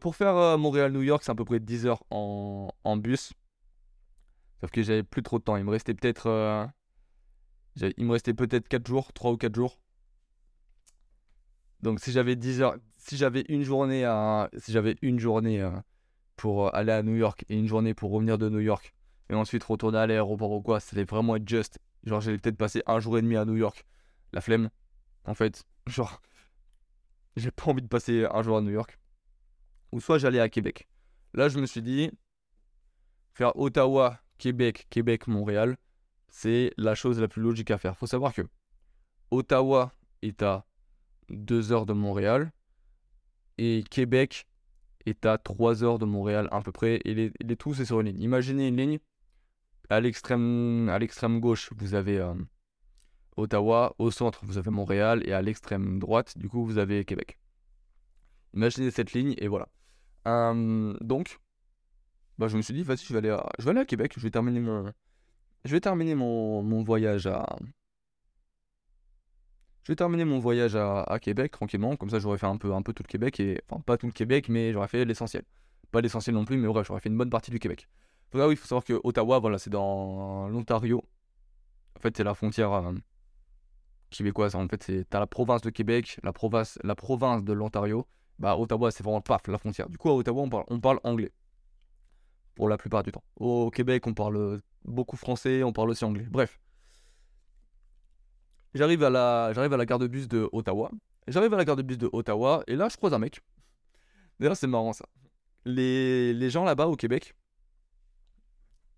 pour 0.00 0.16
faire 0.16 0.36
euh, 0.36 0.56
Montréal-New 0.56 1.02
York, 1.02 1.22
c'est 1.24 1.30
à 1.30 1.34
peu 1.34 1.44
près 1.44 1.60
10 1.60 1.86
heures 1.86 2.02
en, 2.10 2.96
bus. 2.96 3.32
Sauf 4.60 4.70
que 4.70 4.82
j'avais 4.82 5.04
plus 5.04 5.22
trop 5.22 5.38
de 5.38 5.44
temps. 5.44 5.56
Il 5.56 5.64
me 5.64 5.70
restait 5.70 5.94
peut-être. 5.94 6.26
Euh, 6.26 6.66
il 7.96 8.04
me 8.06 8.12
restait 8.12 8.34
peut-être 8.34 8.68
4 8.68 8.86
jours, 8.86 9.12
3 9.12 9.32
ou 9.32 9.36
4 9.36 9.54
jours. 9.54 9.80
Donc 11.82 12.00
si 12.00 12.10
j'avais 12.10 12.34
10 12.34 12.62
heures. 12.62 12.76
si 12.96 13.16
j'avais 13.16 13.44
une 13.48 13.62
journée 13.62 14.04
si 14.56 14.72
j'avais 14.72 14.96
une 15.02 15.20
journée 15.20 15.60
euh, 15.60 15.70
pour 16.36 16.74
aller 16.74 16.92
à 16.92 17.02
New 17.02 17.14
York 17.14 17.44
et 17.48 17.56
une 17.56 17.66
journée 17.66 17.94
pour 17.94 18.10
revenir 18.10 18.38
de 18.38 18.48
New 18.48 18.60
York 18.60 18.92
et 19.28 19.34
ensuite 19.34 19.62
retourner 19.64 19.98
à 19.98 20.06
l'aéroport 20.06 20.50
ou 20.52 20.62
quoi, 20.62 20.80
c'était 20.80 21.04
vraiment 21.04 21.36
être 21.36 21.48
juste. 21.48 21.78
Genre, 22.04 22.20
j'allais 22.20 22.38
peut-être 22.38 22.56
passer 22.56 22.82
un 22.86 23.00
jour 23.00 23.18
et 23.18 23.22
demi 23.22 23.36
à 23.36 23.44
New 23.44 23.56
York. 23.56 23.84
La 24.32 24.40
flemme, 24.40 24.70
en 25.24 25.34
fait. 25.34 25.64
Genre, 25.86 26.20
j'ai 27.36 27.50
pas 27.50 27.70
envie 27.70 27.82
de 27.82 27.88
passer 27.88 28.26
un 28.30 28.42
jour 28.42 28.56
à 28.56 28.60
New 28.60 28.70
York. 28.70 28.98
Ou 29.92 30.00
soit 30.00 30.18
j'allais 30.18 30.40
à 30.40 30.48
Québec. 30.48 30.88
Là, 31.34 31.48
je 31.48 31.58
me 31.58 31.66
suis 31.66 31.82
dit, 31.82 32.10
faire 33.34 33.56
Ottawa, 33.56 34.20
Québec, 34.38 34.86
Québec, 34.90 35.26
Montréal, 35.26 35.76
c'est 36.28 36.72
la 36.76 36.94
chose 36.94 37.20
la 37.20 37.28
plus 37.28 37.42
logique 37.42 37.70
à 37.70 37.78
faire. 37.78 37.96
Faut 37.96 38.06
savoir 38.06 38.34
que 38.34 38.42
Ottawa 39.30 39.92
est 40.22 40.42
à 40.42 40.66
2 41.30 41.72
heures 41.72 41.86
de 41.86 41.92
Montréal 41.92 42.52
et 43.58 43.84
Québec 43.90 44.46
est 45.06 45.24
à 45.24 45.38
3 45.38 45.84
heures 45.84 45.98
de 45.98 46.04
Montréal 46.04 46.48
à 46.50 46.60
peu 46.60 46.72
près. 46.72 47.00
Et 47.04 47.14
les, 47.14 47.32
les 47.40 47.56
tout, 47.56 47.74
c'est 47.74 47.84
sur 47.84 48.00
une 48.00 48.08
ligne. 48.08 48.20
Imaginez 48.20 48.68
une 48.68 48.76
ligne 48.76 48.98
à 49.88 50.00
l'extrême, 50.00 50.88
à 50.88 50.98
l'extrême 50.98 51.40
gauche, 51.40 51.70
vous 51.76 51.94
avez 51.94 52.18
euh, 52.18 52.34
Ottawa, 53.36 53.94
au 53.98 54.10
centre, 54.10 54.44
vous 54.44 54.58
avez 54.58 54.70
Montréal, 54.70 55.22
et 55.26 55.32
à 55.32 55.42
l'extrême 55.42 55.98
droite, 55.98 56.36
du 56.38 56.48
coup, 56.48 56.64
vous 56.64 56.78
avez 56.78 57.04
Québec. 57.04 57.38
Imaginez 58.54 58.90
cette 58.90 59.12
ligne, 59.12 59.34
et 59.38 59.48
voilà. 59.48 59.68
Euh, 60.26 60.96
donc, 61.00 61.38
bah, 62.38 62.48
je 62.48 62.56
me 62.56 62.62
suis 62.62 62.74
dit, 62.74 62.82
vas-y, 62.82 63.04
je 63.04 63.12
vais 63.12 63.18
aller 63.18 63.30
à, 63.30 63.46
je 63.58 63.64
vais 63.64 63.70
aller 63.70 63.80
à 63.80 63.84
Québec, 63.84 64.14
je 64.16 64.20
vais 64.20 64.30
terminer 64.30 64.60
mon, 64.60 64.92
je 65.64 65.72
vais 65.72 65.80
terminer 65.80 66.14
mon, 66.14 66.62
mon 66.62 66.82
voyage 66.82 67.26
à, 67.26 67.44
je 69.86 69.92
vais 69.92 69.96
terminer 69.96 70.24
mon 70.24 70.40
voyage 70.40 70.74
à, 70.74 71.18
Québec 71.20 71.52
tranquillement, 71.52 71.94
comme 71.94 72.10
ça 72.10 72.18
j'aurais 72.18 72.38
fait 72.38 72.46
un 72.46 72.56
peu, 72.56 72.74
un 72.74 72.82
peu 72.82 72.92
tout 72.92 73.04
le 73.04 73.08
Québec, 73.08 73.38
et 73.38 73.60
enfin 73.68 73.80
pas 73.80 73.96
tout 73.96 74.06
le 74.06 74.12
Québec, 74.12 74.48
mais 74.48 74.72
j'aurais 74.72 74.88
fait 74.88 75.04
l'essentiel. 75.04 75.44
Pas 75.92 76.00
l'essentiel 76.00 76.34
non 76.34 76.44
plus, 76.44 76.56
mais 76.56 76.66
bref, 76.66 76.88
j'aurais 76.88 76.98
fait 76.98 77.08
une 77.08 77.16
bonne 77.16 77.30
partie 77.30 77.52
du 77.52 77.60
Québec. 77.60 77.86
Oui, 78.34 78.40
il 78.50 78.56
faut 78.56 78.66
savoir 78.66 78.82
que 78.82 79.00
Ottawa, 79.04 79.38
voilà, 79.38 79.58
c'est 79.58 79.70
dans 79.70 80.48
l'Ontario. 80.48 81.04
En 81.96 82.00
fait, 82.00 82.16
c'est 82.16 82.24
la 82.24 82.34
frontière 82.34 82.72
euh, 82.72 82.94
québécoise. 84.10 84.54
En 84.54 84.66
fait, 84.68 84.82
c'est 84.82 85.08
t'as 85.08 85.20
la 85.20 85.26
province 85.26 85.62
de 85.62 85.70
Québec, 85.70 86.18
la 86.22 86.32
province, 86.32 86.78
la 86.82 86.94
province 86.94 87.44
de 87.44 87.52
l'Ontario. 87.52 88.06
Bah, 88.38 88.56
Ottawa, 88.56 88.90
c'est 88.90 89.02
vraiment 89.02 89.20
paf, 89.20 89.46
la 89.48 89.58
frontière. 89.58 89.88
Du 89.88 89.96
coup, 89.96 90.10
à 90.10 90.14
Ottawa, 90.14 90.42
on 90.42 90.48
parle, 90.50 90.64
on 90.68 90.80
parle 90.80 91.00
anglais. 91.04 91.32
Pour 92.54 92.68
la 92.68 92.76
plupart 92.76 93.02
du 93.02 93.12
temps. 93.12 93.24
Au 93.36 93.70
Québec, 93.70 94.06
on 94.06 94.14
parle 94.14 94.60
beaucoup 94.84 95.16
français, 95.16 95.62
on 95.62 95.72
parle 95.72 95.90
aussi 95.90 96.04
anglais. 96.04 96.26
Bref. 96.30 96.60
J'arrive 98.74 99.02
à 99.04 99.10
la, 99.10 99.52
j'arrive 99.54 99.72
à 99.72 99.76
la 99.76 99.86
gare 99.86 99.98
de 99.98 100.06
bus 100.06 100.28
de 100.28 100.48
Ottawa. 100.52 100.90
J'arrive 101.28 101.52
à 101.54 101.56
la 101.56 101.64
gare 101.64 101.76
de 101.76 101.82
bus 101.82 101.98
de 101.98 102.08
Ottawa, 102.12 102.62
et 102.66 102.76
là, 102.76 102.88
je 102.88 102.96
croise 102.96 103.12
un 103.14 103.18
mec. 103.18 103.40
D'ailleurs, 104.38 104.56
c'est 104.56 104.66
marrant 104.66 104.92
ça. 104.92 105.06
Les, 105.64 106.32
les 106.32 106.50
gens 106.50 106.64
là-bas 106.64 106.86
au 106.86 106.96
Québec, 106.96 107.34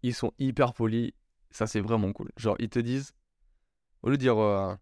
ils 0.03 0.15
sont 0.15 0.33
hyper 0.39 0.75
polis. 0.75 1.13
Ça, 1.51 1.67
c'est 1.67 1.81
vraiment 1.81 2.13
cool. 2.13 2.31
Genre, 2.37 2.57
ils 2.59 2.69
te 2.69 2.79
disent, 2.79 3.13
au 4.03 4.11
lieu 4.11 4.17
de 4.17 4.21
dire, 4.21 4.37
euh, 4.37 4.75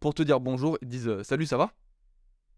pour 0.00 0.14
te 0.14 0.22
dire 0.22 0.40
bonjour, 0.40 0.78
ils 0.82 0.88
disent 0.88 1.08
euh, 1.08 1.22
salut, 1.22 1.46
ça 1.46 1.56
va? 1.56 1.72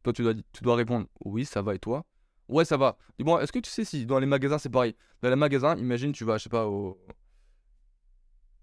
Toi, 0.03 0.13
tu 0.13 0.23
dois, 0.23 0.35
tu 0.35 0.63
dois 0.63 0.77
répondre 0.77 1.07
oui, 1.25 1.45
ça 1.45 1.63
va, 1.63 1.75
et 1.75 1.79
toi? 1.79 2.05
Ouais, 2.49 2.65
ça 2.65 2.77
va. 2.77 2.97
Dis-moi, 3.19 3.43
est-ce 3.43 3.53
que 3.53 3.59
tu 3.59 3.71
sais 3.71 3.85
si 3.85 4.07
dans 4.07 4.19
les 4.19 4.27
magasins, 4.27 4.59
c'est 4.59 4.71
pareil? 4.71 4.95
Dans 5.23 5.31
les 5.31 5.37
magasins, 5.37 5.77
imagine, 5.77 6.13
tu 6.13 6.25
vas, 6.25 6.39
je 6.39 6.45
sais 6.45 6.49
pas, 6.49 6.67
au. 6.67 6.99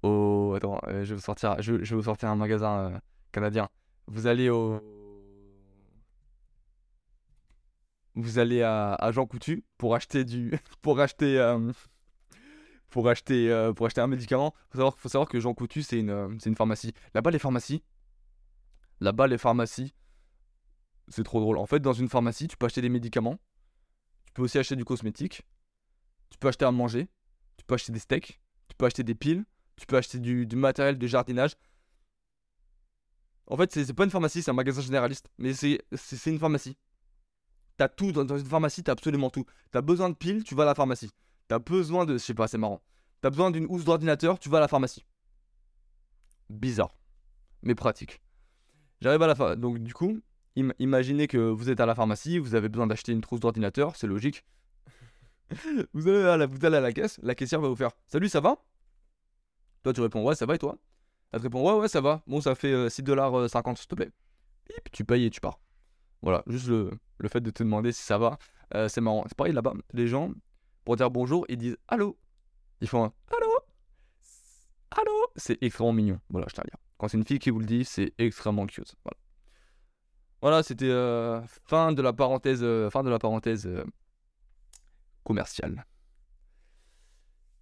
Au. 0.04 0.54
Attends, 0.56 0.80
euh, 0.88 1.04
je, 1.04 1.10
vais 1.10 1.96
vous 1.96 2.04
sortir, 2.04 2.30
un 2.30 2.36
magasin 2.36 3.02
canadien. 3.32 3.70
Vous 4.08 4.28
allez 4.28 4.50
au. 4.50 4.80
Vous 8.16 8.40
allez 8.40 8.62
à, 8.62 8.94
à 8.94 9.12
Jean 9.12 9.26
Coutu 9.26 9.66
pour 9.78 9.96
acheter 9.96 10.24
du. 10.24 10.54
pour 10.82 11.00
acheter 11.00 11.40
pour 12.94 13.10
acheter, 13.10 13.52
euh, 13.52 13.74
pour 13.74 13.88
acheter 13.88 14.02
un 14.02 14.08
médicament. 14.08 14.54
Faut 14.70 14.78
savoir, 14.78 14.98
faut 15.00 15.10
savoir 15.10 15.28
que 15.28 15.40
Jean 15.40 15.56
Coutu, 15.56 15.80
euh, 15.94 16.30
c'est 16.38 16.50
une 16.50 16.56
pharmacie. 16.56 16.94
Là-bas, 17.16 17.32
les 17.32 17.40
pharmacies, 17.40 17.82
là-bas, 19.00 19.28
les 19.28 19.38
pharmacies, 19.38 19.94
c'est 21.08 21.24
trop 21.24 21.40
drôle. 21.40 21.58
En 21.58 21.66
fait, 21.66 21.80
dans 21.80 21.94
une 21.94 22.10
pharmacie, 22.10 22.48
tu 22.48 22.58
peux 22.58 22.66
acheter 22.66 22.82
des 22.82 22.90
médicaments, 22.90 23.38
tu 24.26 24.34
peux 24.34 24.44
aussi 24.44 24.58
acheter 24.58 24.76
du 24.76 24.86
cosmétique, 24.86 25.44
tu 26.30 26.38
peux 26.38 26.48
acheter 26.48 26.66
à 26.66 26.72
manger, 26.72 27.08
tu 27.58 27.66
peux 27.66 27.76
acheter 27.76 27.92
des 27.92 28.00
steaks, 28.00 28.42
tu 28.68 28.76
peux 28.78 28.86
acheter 28.86 29.04
des 29.04 29.16
piles, 29.16 29.46
tu 29.76 29.86
peux 29.86 29.98
acheter 29.98 30.20
du, 30.20 30.46
du 30.46 30.56
matériel 30.56 30.98
de 30.98 31.08
jardinage. 31.08 31.56
En 33.48 33.58
fait, 33.58 33.72
c'est 33.72 33.94
pas 33.94 34.06
une 34.06 34.10
pharmacie, 34.10 34.42
c'est 34.42 34.52
un 34.52 34.56
magasin 34.56 34.82
généraliste, 34.82 35.30
mais 35.38 35.54
c'est 35.54 35.80
une 36.26 36.40
pharmacie. 36.40 36.78
T'as 37.78 37.90
tout, 37.90 38.12
dans, 38.12 38.24
dans 38.24 38.38
une 38.38 38.46
pharmacie, 38.46 38.84
t'as 38.84 38.94
absolument 38.94 39.30
tout. 39.30 39.46
T'as 39.72 39.82
besoin 39.82 40.10
de 40.10 40.16
piles, 40.16 40.44
tu 40.44 40.56
vas 40.56 40.64
à 40.64 40.68
la 40.68 40.76
pharmacie. 40.76 41.10
T'as 41.48 41.60
besoin 41.60 42.06
de. 42.06 42.14
Je 42.14 42.24
sais 42.24 42.34
pas, 42.34 42.48
c'est 42.48 42.58
marrant. 42.58 42.82
T'as 43.22 43.30
besoin 43.30 43.52
d'une 43.52 43.66
housse 43.68 43.84
d'ordinateur, 43.84 44.40
tu 44.40 44.50
vas 44.50 44.58
à 44.58 44.62
la 44.62 44.68
pharmacie. 44.68 45.06
Bizarre. 46.50 46.96
Mais 47.64 47.76
pratique. 47.76 48.22
J'arrive 49.04 49.22
à 49.22 49.28
la 49.28 49.36
pharmacie. 49.36 49.60
Donc, 49.60 49.80
du 49.80 49.94
coup, 49.94 50.22
imaginez 50.80 51.28
que 51.28 51.38
vous 51.38 51.70
êtes 51.70 51.82
à 51.82 51.86
la 51.86 51.94
pharmacie, 51.94 52.40
vous 52.40 52.56
avez 52.56 52.70
besoin 52.70 52.88
d'acheter 52.88 53.12
une 53.12 53.20
trousse 53.20 53.42
d'ordinateur, 53.42 53.98
c'est 53.98 54.08
logique. 54.08 54.46
vous, 55.94 56.08
allez 56.08 56.24
à 56.24 56.38
la, 56.38 56.46
vous 56.46 56.66
allez 56.66 56.78
à 56.78 56.80
la 56.80 56.94
caisse, 56.94 57.20
la 57.22 57.36
caissière 57.36 57.60
va 57.60 57.68
vous 57.68 57.76
faire 57.76 57.92
Salut, 58.08 58.30
ça 58.30 58.40
va? 58.40 58.56
Toi, 59.84 59.92
tu 59.92 60.00
réponds 60.00 60.24
Ouais, 60.26 60.36
ça 60.36 60.46
va 60.46 60.56
et 60.56 60.58
toi? 60.58 60.78
Elle 61.34 61.40
te 61.40 61.44
répond 61.44 61.70
Ouais, 61.70 61.82
ouais, 61.82 61.90
ça 61.90 62.00
va. 62.00 62.24
Bon, 62.28 62.40
ça 62.40 62.56
fait 62.56 62.72
6,50$, 62.88 63.36
euh, 63.36 63.76
s'il 63.76 63.88
te 63.88 63.96
plaît. 63.96 64.10
Et 64.70 64.80
puis 64.82 64.92
tu 64.94 65.04
payes 65.04 65.26
et 65.26 65.30
tu 65.30 65.42
pars. 65.42 65.60
Voilà, 66.22 66.42
juste 66.48 66.68
le, 66.68 66.92
le 67.18 67.28
fait 67.28 67.42
de 67.42 67.52
te 67.52 67.62
demander 67.62 67.92
si 67.92 68.04
ça 68.04 68.18
va, 68.18 68.38
euh, 68.74 68.88
c'est 68.88 69.02
marrant. 69.02 69.26
C'est 69.28 69.36
pareil 69.36 69.52
là-bas, 69.52 69.74
les 69.92 70.08
gens, 70.08 70.32
pour 70.86 70.96
dire 70.96 71.12
bonjour, 71.12 71.46
ils 71.50 71.58
disent 71.58 71.78
allô? 71.90 72.18
Ils 72.80 72.88
font 72.88 73.04
un 73.04 73.14
allô? 73.36 73.52
Allô? 74.92 75.28
C'est 75.36 75.62
extrêmement 75.62 75.92
mignon. 75.92 76.20
Voilà, 76.30 76.48
je 76.50 76.54
tiens 76.54 76.64
à 76.64 76.68
dire. 76.68 76.78
C'est 77.08 77.18
une 77.18 77.26
fille 77.26 77.40
qui 77.40 77.50
vous 77.50 77.60
le 77.60 77.66
dit, 77.66 77.86
c'est 77.86 78.14
extrêmement 78.18 78.66
cute. 78.66 78.96
Voilà. 80.42 80.64
C'était 80.64 80.90
euh, 80.90 81.42
fin 81.66 81.94
de 81.94 82.02
la 82.02 82.14
parenthèse, 82.14 82.64
euh, 82.64 82.90
fin 82.90 83.04
de 83.04 83.10
la 83.10 83.20
parenthèse 83.20 83.66
euh, 83.66 83.84
commerciale. 85.24 85.86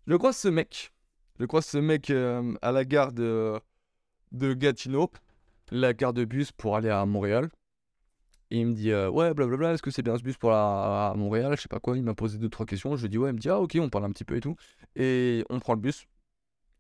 Je 0.08 0.16
croise 0.16 0.38
ce 0.38 0.48
mec. 0.48 0.92
Je 1.39 1.46
croise 1.46 1.66
ce 1.66 1.78
mec 1.78 2.10
à 2.10 2.72
la 2.72 2.86
gare 2.86 3.12
de, 3.14 3.62
Gatineau, 4.32 5.12
la 5.72 5.94
gare 5.94 6.14
de 6.14 6.26
bus 6.26 6.52
pour 6.52 6.76
aller 6.76 6.89
à 6.89 7.06
Montréal. 7.06 7.50
Il 8.52 8.68
me 8.68 8.74
dit, 8.74 8.94
ouais, 8.94 9.34
blablabla, 9.34 9.74
est-ce 9.74 9.82
que 9.82 9.92
c'est 9.92 10.04
bien 10.04 10.18
ce 10.18 10.24
bus 10.24 10.38
pour 10.38 10.52
la, 10.52 11.12
à 11.12 11.14
Montréal 11.16 11.56
Je 11.56 11.62
sais 11.62 11.70
pas 11.70 11.80
quoi. 11.80 11.98
Il 11.98 12.04
m'a 12.04 12.14
posé 12.14 12.38
deux, 12.38 12.50
trois 12.50 12.66
questions. 12.66 12.96
Je 12.96 13.04
lui 13.04 13.10
dis, 13.10 13.18
ouais, 13.18 13.30
il 13.30 13.34
me 13.34 13.39
dit, 13.39 13.50
ah, 13.50 13.60
ok, 13.60 13.78
on 13.80 13.89
parle 13.89 14.06
un 14.06 14.12
petit 14.12 14.26
peu 14.26 14.36
et 14.36 14.42
tout. 14.42 14.56
Et 14.96 15.44
on 15.50 15.60
prend 15.60 15.74
le 15.74 15.80
bus. 15.80 16.06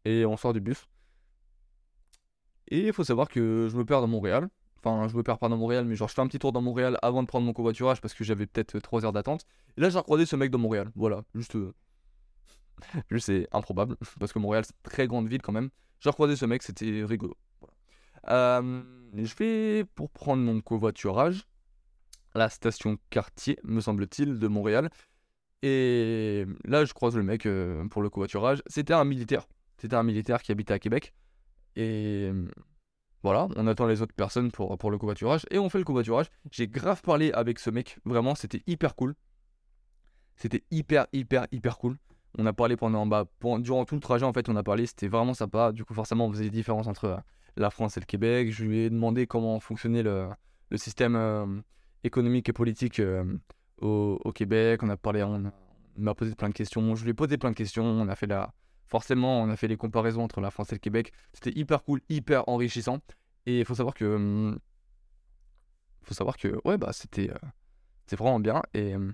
Et 0.03 0.25
on 0.25 0.35
sort 0.35 0.53
du 0.53 0.59
bus. 0.59 0.87
Et 2.71 2.87
il 2.87 2.93
faut 2.93 3.03
savoir 3.03 3.29
que 3.29 3.67
je 3.69 3.77
me 3.77 3.85
perds 3.85 4.01
dans 4.01 4.07
Montréal. 4.07 4.49
Enfin, 4.83 5.07
je 5.07 5.15
me 5.15 5.21
perds 5.21 5.37
pas 5.37 5.49
dans 5.49 5.57
Montréal, 5.57 5.85
mais 5.85 5.95
genre, 5.95 6.07
je 6.07 6.15
fais 6.15 6.21
un 6.21 6.27
petit 6.27 6.39
tour 6.39 6.51
dans 6.51 6.61
Montréal 6.61 6.97
avant 7.03 7.21
de 7.21 7.27
prendre 7.27 7.45
mon 7.45 7.53
covoiturage 7.53 8.01
parce 8.01 8.15
que 8.15 8.23
j'avais 8.23 8.47
peut-être 8.47 8.79
3 8.79 9.05
heures 9.05 9.13
d'attente. 9.13 9.45
Et 9.77 9.81
là, 9.81 9.89
j'ai 9.89 9.97
recroisé 9.99 10.25
ce 10.25 10.35
mec 10.35 10.49
dans 10.49 10.57
Montréal. 10.57 10.89
Voilà, 10.95 11.23
juste. 11.35 11.55
Euh, 11.55 11.73
c'est 13.19 13.47
improbable 13.51 13.95
parce 14.19 14.33
que 14.33 14.39
Montréal, 14.39 14.63
c'est 14.65 14.73
une 14.73 14.89
très 14.89 15.07
grande 15.07 15.27
ville 15.27 15.41
quand 15.41 15.51
même. 15.51 15.69
J'ai 15.99 16.09
recroisé 16.09 16.35
ce 16.35 16.45
mec, 16.45 16.63
c'était 16.63 17.03
rigolo. 17.03 17.37
Euh, 18.29 18.81
je 19.15 19.35
vais 19.35 19.83
pour 19.83 20.09
prendre 20.09 20.41
mon 20.41 20.61
covoiturage 20.61 21.45
la 22.33 22.49
station 22.49 22.97
quartier, 23.09 23.59
me 23.63 23.81
semble-t-il, 23.81 24.39
de 24.39 24.47
Montréal. 24.47 24.89
Et 25.61 26.45
là, 26.65 26.85
je 26.85 26.93
croise 26.93 27.15
le 27.15 27.23
mec 27.23 27.45
euh, 27.45 27.85
pour 27.89 28.01
le 28.01 28.09
covoiturage. 28.09 28.63
C'était 28.67 28.93
un 28.93 29.03
militaire. 29.03 29.47
C'était 29.77 29.95
un 29.95 30.03
militaire 30.03 30.41
qui 30.41 30.51
habitait 30.51 30.73
à 30.73 30.79
Québec. 30.79 31.13
Et 31.75 32.31
voilà, 33.23 33.47
on 33.55 33.67
attend 33.67 33.87
les 33.87 34.01
autres 34.01 34.15
personnes 34.15 34.51
pour, 34.51 34.77
pour 34.77 34.91
le 34.91 34.97
covoiturage. 34.97 35.45
Et 35.51 35.59
on 35.59 35.69
fait 35.69 35.77
le 35.77 35.83
covoiturage. 35.83 36.27
J'ai 36.51 36.67
grave 36.67 37.01
parlé 37.01 37.31
avec 37.31 37.59
ce 37.59 37.69
mec. 37.69 37.97
Vraiment, 38.05 38.35
c'était 38.35 38.63
hyper 38.67 38.95
cool. 38.95 39.15
C'était 40.35 40.63
hyper, 40.71 41.07
hyper, 41.13 41.47
hyper 41.51 41.77
cool. 41.77 41.97
On 42.37 42.45
a 42.45 42.53
parlé 42.53 42.77
pendant, 42.77 43.05
bah, 43.05 43.25
durant 43.59 43.85
tout 43.85 43.95
le 43.95 44.01
trajet, 44.01 44.25
en 44.25 44.33
fait, 44.33 44.49
on 44.49 44.55
a 44.55 44.63
parlé. 44.63 44.85
C'était 44.85 45.07
vraiment 45.07 45.33
sympa. 45.33 45.71
Du 45.71 45.83
coup, 45.83 45.93
forcément, 45.93 46.27
on 46.27 46.31
faisait 46.31 46.45
des 46.45 46.49
différences 46.49 46.87
entre 46.87 47.05
euh, 47.05 47.17
la 47.57 47.69
France 47.69 47.97
et 47.97 47.99
le 47.99 48.05
Québec. 48.05 48.51
Je 48.51 48.63
lui 48.63 48.79
ai 48.79 48.89
demandé 48.89 49.27
comment 49.27 49.59
fonctionnait 49.59 50.03
le, 50.03 50.27
le 50.69 50.77
système. 50.77 51.15
Euh, 51.15 51.45
économique 52.03 52.49
et 52.49 52.53
politique 52.53 52.99
euh, 52.99 53.23
au, 53.79 54.19
au, 54.23 54.31
Québec. 54.31 54.81
On 54.83 54.89
a 54.89 54.97
parlé, 54.97 55.23
on, 55.23 55.51
m'a 55.97 56.15
posé 56.15 56.35
plein 56.35 56.49
de 56.49 56.53
questions. 56.53 56.95
Je 56.95 57.03
lui 57.03 57.11
ai 57.11 57.13
posé 57.13 57.37
plein 57.37 57.51
de 57.51 57.55
questions. 57.55 57.83
On 57.83 58.07
a 58.07 58.15
fait 58.15 58.27
la, 58.27 58.53
forcément, 58.91 59.41
on 59.41 59.49
a 59.49 59.55
fait 59.55 59.69
les 59.69 59.77
comparaisons 59.77 60.23
entre 60.23 60.41
la 60.41 60.51
France 60.51 60.71
et 60.71 60.75
le 60.75 60.79
Québec. 60.79 61.13
C'était 61.33 61.57
hyper 61.57 61.83
cool, 61.83 62.01
hyper 62.09 62.47
enrichissant. 62.49 62.99
Et 63.45 63.59
il 63.59 63.65
faut 63.65 63.73
savoir 63.73 63.95
que, 63.95 64.05
hum, 64.05 64.59
faut 66.03 66.13
savoir 66.13 66.37
que, 66.37 66.59
ouais, 66.65 66.77
bah, 66.77 66.91
c'était, 66.93 67.31
euh, 67.31 67.37
vraiment 68.11 68.41
bien. 68.41 68.61
Et 68.73 68.95
hum, 68.95 69.13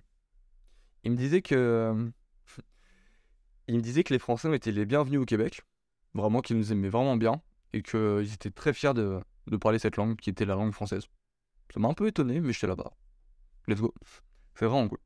il 1.04 1.12
me 1.12 1.16
disait 1.16 1.44
que, 1.44 1.90
hum, 1.92 2.12
il 3.68 3.76
me 3.76 3.82
disait 3.82 4.04
que 4.04 4.14
les 4.14 4.20
Français 4.20 4.54
étaient 4.56 4.72
les 4.72 4.88
bienvenus 4.88 5.22
au 5.22 5.26
Québec, 5.26 5.62
vraiment 6.16 6.42
qu'ils 6.42 6.58
nous 6.58 6.72
aimaient 6.72 6.90
vraiment 6.90 7.16
bien 7.16 7.42
et 7.74 7.84
qu'ils 7.84 8.34
étaient 8.34 8.50
très 8.50 8.74
fiers 8.74 8.96
de, 8.96 9.20
de 9.46 9.58
parler 9.58 9.78
cette 9.78 9.98
langue 9.98 10.18
qui 10.18 10.32
était 10.32 10.46
la 10.46 10.56
langue 10.56 10.74
française. 10.74 11.06
Ça 11.72 11.80
m'a 11.80 11.88
un 11.88 11.94
peu 11.94 12.08
étonné, 12.08 12.42
mais 12.42 12.52
j'étais 12.52 12.68
là-bas. 12.68 12.92
let's 13.68 13.80
go. 13.80 13.94
C'est 14.56 14.66
vraiment 14.66 14.90
cool. 14.90 15.00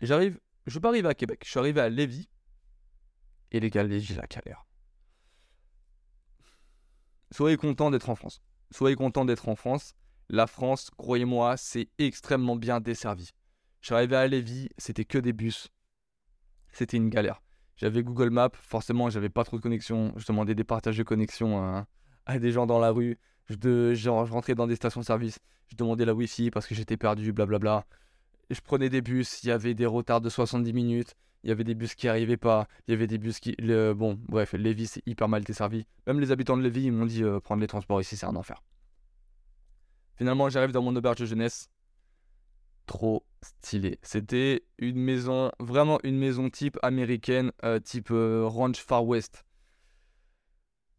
J'arrive, 0.00 0.40
je 0.66 0.72
suis 0.72 0.80
pas 0.80 0.88
arrivé 0.88 1.08
à 1.08 1.14
Québec, 1.14 1.42
je 1.44 1.50
suis 1.50 1.60
arrivé 1.60 1.80
à 1.80 1.88
Lévis. 1.88 2.28
Et 3.54 3.60
les 3.60 3.70
gars, 3.70 3.84
Lévis, 3.84 4.16
la 4.16 4.26
galère. 4.26 4.66
Soyez 7.30 7.56
content 7.56 7.92
d'être 7.92 8.10
en 8.10 8.16
France. 8.16 8.42
Soyez 8.72 8.96
content 8.96 9.24
d'être 9.24 9.48
en 9.48 9.54
France. 9.54 9.94
La 10.28 10.48
France, 10.48 10.90
croyez-moi, 10.96 11.56
c'est 11.56 11.88
extrêmement 11.98 12.56
bien 12.56 12.80
desservi. 12.80 13.30
Je 13.80 13.86
suis 13.86 13.94
arrivé 13.94 14.16
à 14.16 14.26
Lévis, 14.26 14.70
c'était 14.76 15.04
que 15.04 15.18
des 15.18 15.32
bus. 15.32 15.68
C'était 16.72 16.96
une 16.96 17.10
galère. 17.10 17.42
J'avais 17.76 18.02
Google 18.02 18.30
Maps, 18.30 18.50
forcément, 18.54 19.08
j'avais 19.08 19.28
pas 19.28 19.44
trop 19.44 19.56
de 19.56 19.62
connexion. 19.62 20.12
Je 20.16 20.26
demandais 20.26 20.56
des 20.56 20.64
partages 20.64 20.98
de 20.98 21.04
connexion 21.04 21.86
à, 22.26 22.38
des 22.40 22.50
gens 22.50 22.66
dans 22.66 22.80
la 22.80 22.90
rue. 22.90 23.20
Je, 23.48 23.54
de, 23.54 23.94
rentrais 24.08 24.56
dans 24.56 24.66
des 24.66 24.74
stations-service, 24.74 25.38
je 25.68 25.76
demandais 25.76 26.04
la 26.04 26.14
Wi-Fi 26.14 26.50
parce 26.50 26.66
que 26.66 26.74
j'étais 26.74 26.96
perdu, 26.96 27.32
blablabla. 27.32 27.86
Et 28.50 28.54
je 28.56 28.60
prenais 28.62 28.88
des 28.88 29.00
bus, 29.00 29.44
il 29.44 29.46
y 29.46 29.52
avait 29.52 29.74
des 29.74 29.86
retards 29.86 30.20
de 30.20 30.28
70 30.28 30.72
minutes, 30.72 31.14
il 31.44 31.48
y 31.48 31.52
avait 31.52 31.64
des 31.64 31.74
bus 31.74 31.94
qui 31.94 32.08
arrivaient 32.08 32.38
pas, 32.38 32.66
il 32.88 32.92
y 32.92 32.94
avait 32.94 33.06
des 33.06 33.18
bus 33.18 33.38
qui. 33.38 33.54
Le, 33.58 33.92
bon, 33.92 34.18
bref, 34.28 34.54
Lévis, 34.54 34.86
c'est 34.86 35.02
hyper 35.06 35.28
mal 35.28 35.44
desservi. 35.44 35.86
Même 36.06 36.18
les 36.18 36.32
habitants 36.32 36.56
de 36.56 36.62
Lévis, 36.62 36.84
ils 36.84 36.92
m'ont 36.92 37.04
dit 37.04 37.22
euh, 37.22 37.38
prendre 37.38 37.60
les 37.60 37.66
transports 37.66 38.00
ici, 38.00 38.16
c'est 38.16 38.26
un 38.26 38.34
enfer. 38.34 38.62
Finalement, 40.16 40.48
j'arrive 40.48 40.72
dans 40.72 40.80
mon 40.80 40.96
auberge 40.96 41.18
de 41.18 41.26
jeunesse. 41.26 41.68
Trop 42.86 43.26
stylé. 43.42 43.98
C'était 44.02 44.64
une 44.78 44.96
maison, 44.96 45.52
vraiment 45.58 45.98
une 46.02 46.18
maison 46.18 46.48
type 46.48 46.78
américaine, 46.82 47.52
euh, 47.62 47.78
type 47.78 48.10
euh, 48.10 48.46
Ranch 48.46 48.78
Far 48.78 49.04
West. 49.04 49.44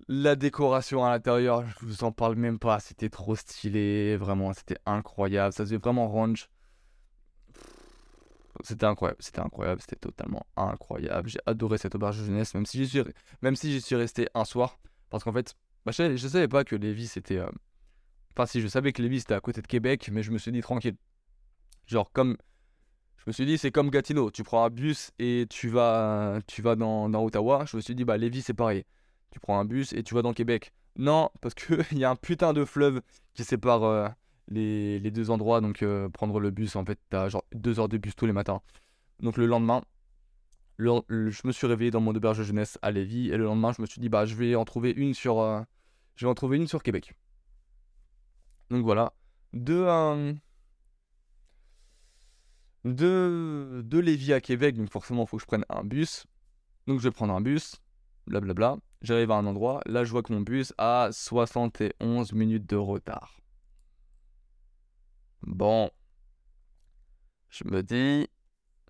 La 0.07 0.35
décoration 0.35 1.03
à 1.03 1.09
l'intérieur, 1.09 1.65
je 1.65 1.85
vous 1.85 2.03
en 2.03 2.11
parle 2.11 2.35
même 2.35 2.59
pas, 2.59 2.79
c'était 2.79 3.09
trop 3.09 3.35
stylé, 3.35 4.15
vraiment, 4.17 4.53
c'était 4.53 4.77
incroyable. 4.85 5.53
Ça 5.53 5.63
faisait 5.63 5.77
vraiment 5.77 6.07
ranch. 6.07 6.49
C'était 8.65 8.85
incroyable, 8.87 9.21
c'était 9.21 9.41
incroyable, 9.41 9.79
c'était 9.81 9.95
totalement 9.95 10.45
incroyable. 10.57 11.29
J'ai 11.29 11.39
adoré 11.45 11.77
cette 11.77 11.93
auberge 11.93 12.17
jeunesse, 12.17 12.55
même 12.55 12.65
si 12.65 12.79
j'y 12.79 12.89
suis, 12.89 13.03
même 13.43 13.55
si 13.55 13.71
j'y 13.71 13.79
suis 13.79 13.95
resté 13.95 14.27
un 14.33 14.43
soir, 14.43 14.79
parce 15.11 15.23
qu'en 15.23 15.31
fait, 15.31 15.55
bah, 15.85 15.91
je, 15.91 16.17
je, 16.17 16.27
savais 16.27 16.47
pas 16.47 16.63
que 16.63 16.75
Lévis 16.75 17.07
c'était. 17.07 17.37
Euh, 17.37 17.49
enfin, 18.35 18.47
si 18.47 18.61
je 18.61 18.67
savais 18.67 18.91
que 18.91 19.03
Lévis 19.03 19.19
c'était 19.19 19.35
à 19.35 19.39
côté 19.39 19.61
de 19.61 19.67
Québec, 19.67 20.09
mais 20.11 20.23
je 20.23 20.31
me 20.31 20.39
suis 20.39 20.51
dit 20.51 20.61
tranquille. 20.61 20.95
Genre 21.85 22.11
comme, 22.11 22.37
je 23.17 23.23
me 23.27 23.33
suis 23.33 23.45
dit 23.45 23.59
c'est 23.59 23.71
comme 23.71 23.91
Gatineau, 23.91 24.31
tu 24.31 24.43
prends 24.43 24.65
un 24.65 24.71
bus 24.71 25.11
et 25.19 25.45
tu 25.49 25.69
vas, 25.69 26.39
tu 26.47 26.63
vas 26.63 26.75
dans, 26.75 27.07
dans 27.07 27.23
Ottawa. 27.23 27.65
Je 27.67 27.77
me 27.77 27.81
suis 27.81 27.93
dit 27.93 28.03
bah 28.03 28.17
Lévis 28.17 28.41
c'est 28.41 28.55
pareil, 28.55 28.83
tu 29.29 29.39
prends 29.39 29.59
un 29.59 29.65
bus 29.65 29.93
et 29.93 30.01
tu 30.01 30.15
vas 30.15 30.23
dans 30.23 30.33
Québec. 30.33 30.73
Non, 30.97 31.29
parce 31.41 31.53
qu'il 31.53 31.85
y 31.99 32.03
a 32.03 32.09
un 32.09 32.15
putain 32.15 32.53
de 32.53 32.65
fleuve 32.65 33.01
qui 33.35 33.43
sépare. 33.43 33.83
Euh, 33.83 34.09
les, 34.47 34.99
deux 35.11 35.29
endroits. 35.29 35.61
Donc, 35.61 35.83
euh, 35.83 36.09
prendre 36.09 36.39
le 36.39 36.51
bus, 36.51 36.75
en 36.75 36.85
fait, 36.85 36.99
t'as 37.09 37.29
genre 37.29 37.45
deux 37.53 37.79
heures 37.79 37.89
de 37.89 37.97
bus 37.97 38.15
tous 38.15 38.25
les 38.25 38.33
matins. 38.33 38.61
Donc, 39.19 39.37
le 39.37 39.45
lendemain, 39.45 39.81
je 40.79 41.47
me 41.47 41.51
suis 41.51 41.67
réveillé 41.67 41.91
dans 41.91 42.01
mon 42.01 42.13
auberge 42.13 42.39
de 42.39 42.43
jeunesse 42.43 42.77
à 42.81 42.91
Lévis. 42.91 43.29
Et 43.29 43.37
le 43.37 43.45
lendemain, 43.45 43.71
je 43.73 43.81
me 43.81 43.87
suis 43.87 44.01
dit, 44.01 44.09
bah, 44.09 44.25
je 44.25 44.35
vais 44.35 44.55
en 44.55 44.65
trouver 44.65 44.91
une 44.91 45.13
sur, 45.13 45.39
euh, 45.39 45.61
je 46.15 46.25
vais 46.25 46.29
en 46.29 46.35
trouver 46.35 46.57
une 46.57 46.67
sur 46.67 46.83
Québec. 46.83 47.13
Donc, 48.69 48.83
voilà. 48.83 49.13
De, 49.53 49.73
euh, 49.73 50.33
de, 52.83 53.81
de 53.85 53.99
Lévis 53.99 54.33
à 54.33 54.41
Québec, 54.41 54.75
donc 54.75 54.89
forcément, 54.89 55.23
il 55.23 55.27
faut 55.27 55.37
que 55.37 55.41
je 55.41 55.47
prenne 55.47 55.65
un 55.69 55.83
bus. 55.83 56.25
Donc, 56.87 56.99
je 56.99 57.07
vais 57.07 57.11
prendre 57.11 57.33
un 57.33 57.41
bus, 57.41 57.81
blablabla. 58.27 58.77
J'arrive 59.01 59.31
à 59.31 59.35
un 59.35 59.45
endroit, 59.45 59.81
là, 59.85 60.03
je 60.03 60.11
vois 60.11 60.23
que 60.23 60.33
mon 60.33 60.41
bus 60.41 60.73
a 60.77 61.09
71 61.11 62.33
minutes 62.33 62.67
de 62.67 62.75
retard. 62.75 63.39
Bon, 65.45 65.91
je 67.49 67.63
me 67.65 67.83
dis, 67.83 68.27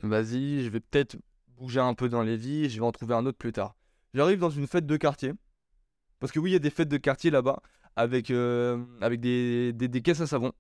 vas-y, 0.01 0.63
je 0.63 0.69
vais 0.69 0.79
peut-être 0.79 1.17
bouger 1.49 1.81
un 1.81 1.93
peu 1.93 2.07
dans 2.07 2.21
les 2.21 2.37
vies, 2.37 2.69
je 2.69 2.79
vais 2.79 2.85
en 2.85 2.91
trouver 2.91 3.13
un 3.13 3.25
autre 3.25 3.37
plus 3.37 3.51
tard. 3.51 3.75
J'arrive 4.13 4.39
dans 4.39 4.49
une 4.49 4.65
fête 4.65 4.85
de 4.85 4.97
quartier, 4.97 5.33
parce 6.19 6.31
que 6.31 6.39
oui, 6.39 6.51
il 6.51 6.53
y 6.53 6.55
a 6.55 6.59
des 6.59 6.69
fêtes 6.69 6.87
de 6.87 6.97
quartier 6.97 7.29
là-bas, 7.29 7.61
avec, 7.97 8.31
euh, 8.31 8.83
avec 9.01 9.19
des, 9.19 9.73
des, 9.73 10.01
caisses 10.01 10.21
à 10.21 10.27
savon. 10.27 10.53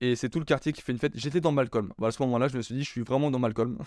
Et 0.00 0.16
c'est 0.16 0.28
tout 0.28 0.40
le 0.40 0.44
quartier 0.44 0.72
qui 0.72 0.82
fait 0.82 0.92
une 0.92 0.98
fête. 0.98 1.12
J'étais 1.16 1.40
dans 1.40 1.52
Malcolm. 1.52 1.92
à 2.02 2.10
ce 2.10 2.22
moment-là, 2.22 2.48
je 2.48 2.56
me 2.56 2.62
suis 2.62 2.74
dit, 2.74 2.84
je 2.84 2.90
suis 2.90 3.02
vraiment 3.02 3.30
dans 3.30 3.38
Malcolm. 3.38 3.78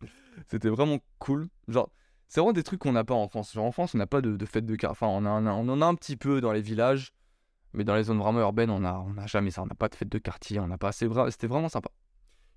C'était 0.48 0.70
vraiment 0.70 0.98
cool. 1.18 1.48
Genre, 1.68 1.90
c'est 2.28 2.40
vraiment 2.40 2.52
des 2.54 2.62
trucs 2.62 2.80
qu'on 2.80 2.92
n'a 2.92 3.04
pas 3.04 3.14
en 3.14 3.28
France. 3.28 3.52
Genre, 3.52 3.64
en 3.64 3.72
France, 3.72 3.94
on 3.94 3.98
n'a 3.98 4.06
pas 4.06 4.20
de, 4.20 4.36
de 4.36 4.46
fête 4.46 4.64
de 4.64 4.76
quartier. 4.76 4.92
Enfin, 4.92 5.08
on, 5.08 5.26
on 5.26 5.68
en 5.68 5.82
a 5.82 5.86
un 5.86 5.94
petit 5.94 6.16
peu 6.16 6.40
dans 6.40 6.52
les 6.52 6.62
villages. 6.62 7.12
Mais 7.74 7.84
dans 7.84 7.94
les 7.94 8.04
zones 8.04 8.18
vraiment 8.18 8.40
urbaines, 8.40 8.70
on 8.70 8.80
n'a 8.80 9.04
a 9.18 9.26
jamais 9.26 9.50
ça. 9.50 9.62
On 9.62 9.66
n'a 9.66 9.74
pas 9.74 9.88
de 9.88 9.94
fête 9.94 10.08
de 10.08 10.18
quartier, 10.18 10.60
on 10.60 10.66
n'a 10.66 10.78
pas. 10.78 10.92
C'était 10.92 11.46
vraiment 11.46 11.68
sympa. 11.68 11.90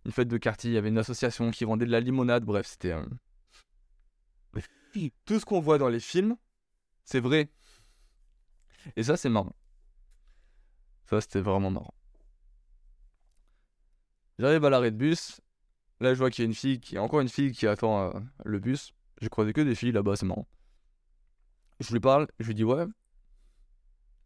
Une 0.06 0.12
fête 0.12 0.28
de 0.28 0.38
quartier, 0.38 0.72
il 0.72 0.74
y 0.74 0.78
avait 0.78 0.90
une 0.90 0.98
association 0.98 1.52
qui 1.52 1.64
vendait 1.64 1.86
de 1.86 1.92
la 1.92 2.00
limonade. 2.00 2.44
Bref, 2.44 2.68
c'était. 2.68 2.96
Tout 5.26 5.40
ce 5.40 5.46
qu'on 5.46 5.60
voit 5.60 5.78
dans 5.78 5.90
les 5.90 6.00
films, 6.00 6.36
c'est 7.04 7.20
vrai. 7.20 7.50
Et 8.96 9.04
ça, 9.04 9.18
c'est 9.18 9.30
marrant. 9.30 9.56
Ça, 11.06 11.22
c'était 11.22 11.42
vraiment 11.42 11.72
marrant. 11.72 11.94
J'arrive 14.38 14.66
à 14.66 14.70
l'arrêt 14.70 14.92
de 14.92 14.98
bus. 14.98 15.42
Là, 16.02 16.14
je 16.14 16.20
vois 16.20 16.30
qu'il 16.30 16.44
y 16.44 16.46
a 16.46 16.48
une 16.48 16.54
fille, 16.54 16.80
qui, 16.80 16.98
encore 16.98 17.22
une 17.22 17.30
fille 17.30 17.52
qui 17.52 17.68
attend 17.68 18.10
euh, 18.10 18.20
le 18.44 18.60
bus. 18.60 18.94
J'ai 19.22 19.30
croisé 19.30 19.54
que 19.54 19.62
des 19.62 19.76
filles 19.76 19.94
là-bas, 19.94 20.18
c'est 20.18 20.26
marrant. 20.26 20.48
Je 21.80 21.92
lui 21.94 22.00
parle, 22.00 22.28
je 22.40 22.48
lui 22.48 22.56
dis 22.56 22.64
ouais. 22.64 22.86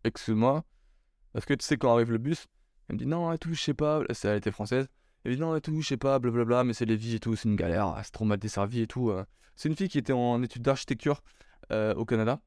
Excuse-moi, 0.03 0.63
est-ce 1.35 1.45
que 1.45 1.53
tu 1.53 1.65
sais 1.65 1.77
quand 1.77 1.93
arrive 1.93 2.11
le 2.11 2.17
bus 2.17 2.47
Elle 2.87 2.95
me 2.95 2.99
dit 2.99 3.05
non 3.05 3.31
et 3.31 3.37
tout, 3.37 3.53
je 3.53 3.61
sais 3.61 3.73
pas. 3.73 4.01
Elle 4.23 4.37
était 4.37 4.51
française. 4.51 4.87
Elle 5.23 5.31
me 5.31 5.35
dit 5.35 5.41
non 5.41 5.55
et 5.55 5.61
tout, 5.61 5.79
je 5.81 5.87
sais 5.87 5.97
pas, 5.97 6.19
blablabla, 6.19 6.63
mais 6.63 6.73
c'est 6.73 6.85
les 6.85 6.95
vies 6.95 7.15
et 7.15 7.19
tout, 7.19 7.35
c'est 7.35 7.49
une 7.49 7.55
galère, 7.55 7.99
c'est 8.03 8.11
trop 8.11 8.25
mal 8.25 8.39
desservi 8.39 8.81
et 8.81 8.87
tout. 8.87 9.09
Euh. 9.11 9.25
C'est 9.55 9.69
une 9.69 9.75
fille 9.75 9.89
qui 9.89 9.97
était 9.97 10.13
en 10.13 10.41
études 10.41 10.61
d'architecture 10.61 11.21
euh, 11.71 11.93
au 11.95 12.05
Canada. 12.05 12.41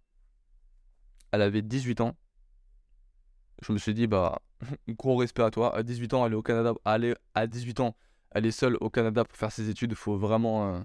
Elle 1.30 1.42
avait 1.42 1.62
18 1.62 2.00
ans. 2.00 2.16
Je 3.62 3.72
me 3.72 3.78
suis 3.78 3.94
dit, 3.94 4.06
bah, 4.06 4.40
gros 4.88 5.16
respect 5.16 5.42
à 5.42 5.50
toi. 5.50 5.76
À 5.76 5.82
18 5.82 6.14
ans, 6.14 6.26
elle 6.26 6.32
est 6.32 6.36
au 6.36 6.42
Canada. 6.42 6.74
Aller 6.84 7.14
à 7.34 7.46
18 7.46 7.80
ans, 7.80 7.96
elle 8.30 8.46
est 8.46 8.50
seule 8.50 8.76
au 8.80 8.90
Canada 8.90 9.24
pour 9.24 9.36
faire 9.36 9.52
ses 9.52 9.68
études. 9.68 9.94
Faut 9.94 10.16
vraiment, 10.16 10.74
euh, 10.74 10.80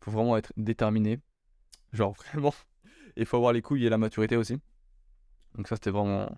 faut 0.00 0.10
vraiment 0.10 0.36
être 0.36 0.52
déterminé. 0.56 1.20
Genre 1.92 2.14
vraiment, 2.32 2.54
il 3.16 3.26
faut 3.26 3.36
avoir 3.36 3.52
les 3.52 3.62
couilles 3.62 3.86
et 3.86 3.90
la 3.90 3.98
maturité 3.98 4.36
aussi. 4.36 4.58
Donc 5.54 5.68
ça, 5.68 5.76
c'était 5.76 5.90
vraiment 5.90 6.30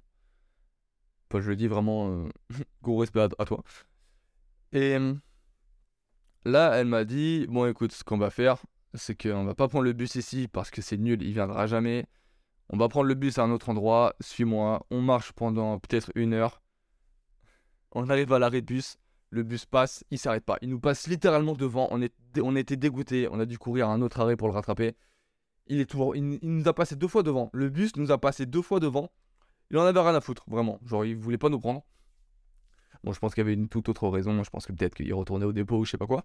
je 1.35 1.51
le 1.51 1.57
dis 1.57 1.69
vraiment, 1.69 2.11
euh, 2.11 2.29
gros 2.83 2.99
respect 2.99 3.21
à, 3.21 3.45
toi. 3.45 3.63
Et 4.73 4.97
là, 6.45 6.73
elle 6.75 6.87
m'a 6.87 7.05
dit 7.05 7.47
Bon, 7.49 7.67
écoute, 7.67 7.93
ce 7.93 8.05
qu'on 8.05 8.19
va 8.19 8.31
faire, 8.31 8.65
c'est 8.95 9.21
qu'on 9.21 9.45
va 9.45 9.55
pas 9.55 9.69
prendre 9.69 9.85
le 9.85 9.93
bus 9.93 10.15
ici 10.15 10.49
parce 10.49 10.71
que 10.71 10.83
c'est 10.83 10.97
nul, 10.97 11.23
il 11.23 11.33
viendra 11.33 11.67
jamais. 11.67 12.07
On 12.71 12.77
va 12.77 12.89
prendre 12.89 13.07
le 13.07 13.15
bus 13.15 13.39
à 13.39 13.43
un 13.45 13.51
autre 13.51 13.71
endroit, 13.71 14.15
suis-moi. 14.21 14.85
On 14.91 15.01
marche 15.01 15.33
pendant 15.33 15.79
peut-être 15.79 16.11
une 16.15 16.35
heure. 16.35 16.63
On 17.93 18.09
arrive 18.11 18.33
à 18.33 18.39
l'arrêt 18.39 18.61
de 18.61 18.67
bus. 18.67 18.99
Le 19.31 19.43
bus 19.43 19.65
passe, 19.67 20.05
il 20.11 20.19
s'arrête 20.19 20.45
pas. 20.45 20.59
Il 20.63 20.69
nous 20.69 20.81
passe 20.81 21.07
littéralement 21.07 21.55
devant. 21.55 21.89
On 21.91 22.57
était 22.57 22.77
dégoûtés. 22.77 23.29
On 23.31 23.41
a 23.41 23.47
dû 23.47 23.59
courir 23.59 23.89
à 23.89 23.93
un 23.93 24.03
autre 24.03 24.21
arrêt 24.21 24.37
pour 24.37 24.49
le 24.49 24.55
rattraper. 24.55 24.97
Il, 25.67 25.81
est 25.81 25.87
toujours, 25.87 26.17
il 26.17 26.39
nous 26.43 26.69
a 26.69 26.75
passé 26.75 26.97
deux 26.97 27.09
fois 27.09 27.23
devant. 27.23 27.51
Le 27.53 27.69
bus 27.69 27.97
nous 27.97 28.11
a 28.11 28.19
passé 28.19 28.47
deux 28.47 28.63
fois 28.63 28.81
devant. 28.81 29.11
Il 29.71 29.79
en 29.79 29.85
avait 29.85 30.01
rien 30.01 30.15
à 30.15 30.21
foutre, 30.21 30.45
vraiment. 30.49 30.81
Genre, 30.85 31.05
il 31.05 31.17
voulait 31.17 31.39
pas 31.39 31.49
nous 31.49 31.61
prendre. 31.61 31.85
Bon, 33.05 33.13
je 33.13 33.19
pense 33.19 33.35
qu'il 33.35 33.43
y 33.43 33.47
avait 33.47 33.55
une 33.55 33.69
toute 33.69 33.89
autre 33.89 34.09
raison. 34.09 34.43
Je 34.43 34.51
pense 34.51 34.67
que 34.67 34.73
peut-être 34.73 34.95
qu'il 34.95 35.13
retournait 35.15 35.45
au 35.45 35.53
dépôt 35.53 35.79
ou 35.79 35.85
je 35.85 35.93
sais 35.93 35.99
pas 35.99 36.07
quoi. 36.07 36.25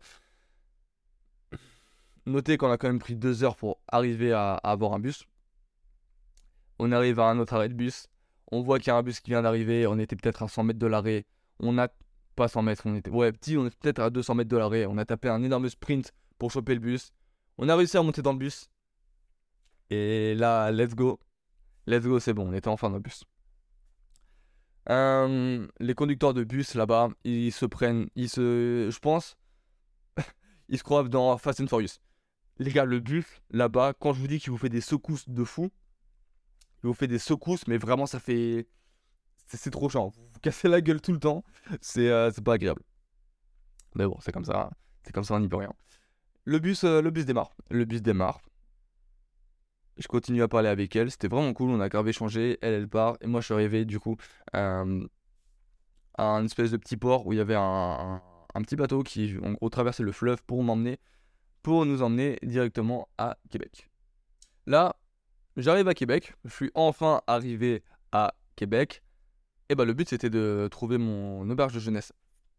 Notez 2.26 2.58
qu'on 2.58 2.72
a 2.72 2.78
quand 2.78 2.88
même 2.88 3.00
pris 3.00 3.16
deux 3.16 3.44
heures 3.44 3.58
pour 3.58 3.80
arriver 3.88 4.32
à, 4.32 4.56
avoir 4.56 4.94
un 4.94 5.00
bus. 5.00 5.26
On 6.80 6.92
arrive 6.92 7.20
à 7.20 7.26
un 7.30 7.38
autre 7.40 7.54
arrêt 7.54 7.70
de 7.70 7.74
bus. 7.74 8.08
On 8.52 8.62
voit 8.62 8.80
qu'il 8.80 8.88
y 8.88 8.92
a 8.92 8.96
un 8.96 9.04
bus 9.04 9.20
qui 9.20 9.32
vient 9.32 9.42
d'arriver. 9.42 9.88
On 9.88 10.00
était 10.00 10.16
peut-être 10.16 10.44
à 10.44 10.48
100 10.48 10.64
mètres 10.64 10.80
de 10.80 10.88
l'arrêt. 10.88 11.26
On 11.60 11.78
a 11.78 11.90
pas 12.36 12.48
100 12.48 12.62
mètres. 12.62 12.84
On 12.86 12.96
était 12.96 13.12
ouais 13.12 13.32
petit. 13.34 13.58
On 13.58 13.66
est 13.66 13.78
peut-être 13.78 14.00
à 14.00 14.10
200 14.10 14.36
mètres 14.36 14.50
de 14.50 14.58
l'arrêt. 14.58 14.86
On 14.86 14.98
a 14.98 15.06
tapé 15.06 15.30
un 15.30 15.44
énorme 15.44 15.68
sprint 15.70 16.14
pour 16.40 16.52
choper 16.52 16.74
le 16.76 16.80
bus. 16.80 17.12
On 17.58 17.68
a 17.70 17.76
réussi 17.76 17.98
à 17.98 18.04
monter 18.04 18.22
dans 18.22 18.32
le 18.32 18.40
bus. 18.40 18.70
Et 19.90 20.34
là, 20.36 20.72
let's 20.72 20.96
go. 20.96 21.20
Let's 21.86 22.06
go, 22.06 22.20
c'est 22.20 22.34
bon. 22.34 22.50
On 22.50 22.54
était 22.54 22.70
enfin 22.70 22.90
dans 22.90 22.96
le 22.96 23.02
bus. 23.02 23.26
Euh, 24.90 25.68
les 25.80 25.96
conducteurs 25.96 26.34
de 26.34 26.44
bus 26.44 26.76
là-bas, 26.76 27.10
ils 27.24 27.52
se 27.52 27.66
prennent, 27.66 28.10
ils 28.16 28.30
se, 28.30 28.90
je 28.92 29.00
pense, 29.00 29.38
ils 30.70 30.78
se 30.78 30.84
croient 30.84 31.04
dans 31.04 31.38
Fast 31.38 31.62
and 31.62 31.68
Furious. 31.68 32.00
Les 32.58 32.72
gars, 32.72 32.86
le 32.86 33.00
bus 33.00 33.26
là-bas, 33.52 33.94
quand 34.00 34.14
je 34.14 34.20
vous 34.20 34.28
dis 34.28 34.40
qu'il 34.40 34.52
vous 34.52 34.58
fait 34.58 34.70
des 34.70 34.82
secousses 34.82 35.28
de 35.30 35.44
fou, 35.44 35.72
il 36.84 36.88
vous 36.88 36.94
fait 36.94 37.08
des 37.08 37.20
secousses, 37.20 37.66
mais 37.68 37.78
vraiment 37.78 38.06
ça 38.06 38.20
fait, 38.20 38.68
c'est 39.48 39.72
trop 39.72 39.90
chiant. 39.90 40.10
Vous 40.10 40.26
vous 40.34 40.40
cassez 40.42 40.68
la 40.68 40.82
gueule 40.82 41.02
tout 41.02 41.14
le 41.14 41.20
temps, 41.20 41.44
c'est 41.82 42.10
euh, 42.10 42.30
pas 42.44 42.54
agréable. 42.54 42.82
Mais 43.96 44.06
bon, 44.06 44.18
c'est 44.22 44.32
comme 44.32 44.46
ça, 44.46 44.70
c'est 45.04 45.14
comme 45.14 45.24
ça, 45.24 45.36
on 45.36 45.40
n'y 45.40 45.48
peut 45.48 45.58
rien. 45.58 45.74
Le 46.46 46.60
bus, 46.60 46.84
euh, 46.84 47.02
le 47.02 47.10
bus 47.10 47.26
démarre. 47.26 47.56
Le 47.70 47.86
bus 47.86 48.02
démarre. 48.02 48.42
Je 49.98 50.08
continue 50.08 50.42
à 50.42 50.48
parler 50.48 50.70
avec 50.70 50.96
elle, 50.96 51.12
c'était 51.12 51.28
vraiment 51.28 51.54
cool, 51.54 51.70
on 51.70 51.80
a 51.80 51.90
grave 51.90 52.08
échangé, 52.08 52.58
elle 52.62 52.74
elle 52.74 52.88
part, 52.88 53.18
et 53.22 53.28
moi 53.28 53.42
je 53.42 53.46
suis 53.46 53.54
arrivé 53.54 53.86
du 53.86 54.00
coup 54.00 54.18
euh, 54.56 55.08
à 56.16 56.24
un 56.24 56.46
espèce 56.46 56.72
de 56.72 56.78
petit 56.78 56.98
port 56.98 57.28
où 57.28 57.34
il 57.34 57.38
y 57.38 57.40
avait 57.40 57.56
un, 57.56 58.22
un 58.56 58.62
petit 58.62 58.76
bateau 58.76 59.04
qui, 59.04 59.36
en 59.44 59.54
gros, 59.54 59.70
traversait 59.70 60.04
le 60.04 60.12
fleuve 60.12 60.44
pour 60.44 60.64
m'emmener, 60.64 61.00
pour 61.62 61.86
nous 61.86 62.02
emmener 62.02 62.40
directement 62.44 63.08
à 63.18 63.38
Québec. 63.50 63.90
Là, 64.66 64.96
j'arrive 65.58 65.88
à 65.88 65.94
Québec, 65.94 66.34
je 66.46 66.54
suis 66.54 66.72
enfin 66.76 67.22
arrivé 67.28 67.84
à 68.12 68.34
Québec. 68.56 69.04
Et 69.70 69.76
bah, 69.76 69.86
le 69.86 69.94
but 69.94 70.10
c'était 70.10 70.30
de 70.30 70.68
trouver 70.72 70.98
mon 70.98 71.50
auberge 71.50 71.74
de 71.74 71.80
jeunesse. 71.80 72.14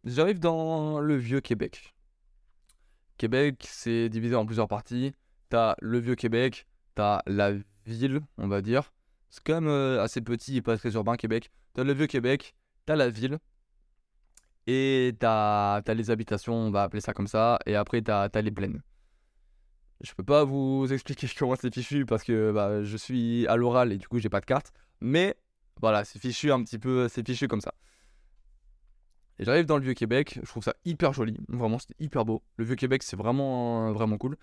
J'arrive 0.05 0.39
dans 0.39 1.01
le 1.01 1.16
vieux 1.16 1.40
Québec. 1.40 1.94
Québec, 3.16 3.65
c'est 3.69 4.09
divisé 4.09 4.35
en 4.35 4.44
plusieurs 4.44 4.69
parties. 4.69 5.15
T'as 5.48 5.77
le 5.81 5.98
vieux 5.98 6.16
Québec, 6.16 6.66
t'as 6.94 7.22
la 7.26 7.52
ville, 7.86 8.20
on 8.38 8.48
va 8.48 8.62
dire. 8.62 8.92
C'est 9.30 9.42
quand 9.44 9.54
même 9.54 9.68
euh, 9.68 10.02
assez 10.02 10.20
petit 10.20 10.56
et 10.56 10.62
pas 10.62 10.76
très 10.76 10.92
urbain, 10.94 11.16
Québec. 11.16 11.50
T'as 11.74 11.84
le 11.84 11.92
vieux 11.92 12.06
Québec, 12.06 12.54
t'as 12.86 12.96
la 12.96 13.10
ville. 13.10 13.38
Et 14.66 15.14
t'as 15.18 15.76
as 15.76 15.94
les 15.94 16.10
habitations, 16.10 16.54
on 16.54 16.70
va 16.70 16.84
appeler 16.84 17.00
ça 17.00 17.12
comme 17.12 17.26
ça. 17.26 17.58
Et 17.66 17.74
après, 17.74 18.00
t'as 18.02 18.28
as 18.32 18.40
les 18.42 18.50
plaines. 18.50 18.80
Je 20.00 20.12
peux 20.14 20.24
pas 20.24 20.44
vous 20.44 20.86
expliquer 20.92 21.28
comment 21.38 21.56
c'est 21.56 21.72
fichu 21.72 22.06
parce 22.06 22.22
que 22.22 22.52
bah, 22.52 22.82
je 22.82 22.96
suis 22.96 23.46
à 23.48 23.56
l'oral 23.56 23.92
et 23.92 23.98
du 23.98 24.08
coup, 24.08 24.18
j'ai 24.18 24.28
pas 24.28 24.40
de 24.40 24.46
carte. 24.46 24.72
Mais 25.00 25.36
voilà, 25.80 26.04
c'est 26.04 26.18
fichu 26.18 26.52
un 26.52 26.62
petit 26.62 26.78
peu, 26.78 27.08
c'est 27.08 27.26
fichu 27.26 27.48
comme 27.48 27.60
ça. 27.60 27.74
Et 29.38 29.44
j'arrive 29.44 29.66
dans 29.66 29.78
le 29.78 29.82
Vieux-Québec, 29.82 30.38
je 30.42 30.48
trouve 30.48 30.62
ça 30.62 30.74
hyper 30.84 31.12
joli, 31.12 31.36
vraiment 31.48 31.80
c'était 31.80 31.96
hyper 31.98 32.24
beau. 32.24 32.42
Le 32.56 32.64
Vieux-Québec 32.64 33.02
c'est 33.02 33.16
vraiment 33.16 33.92
vraiment 33.92 34.16
cool. 34.16 34.36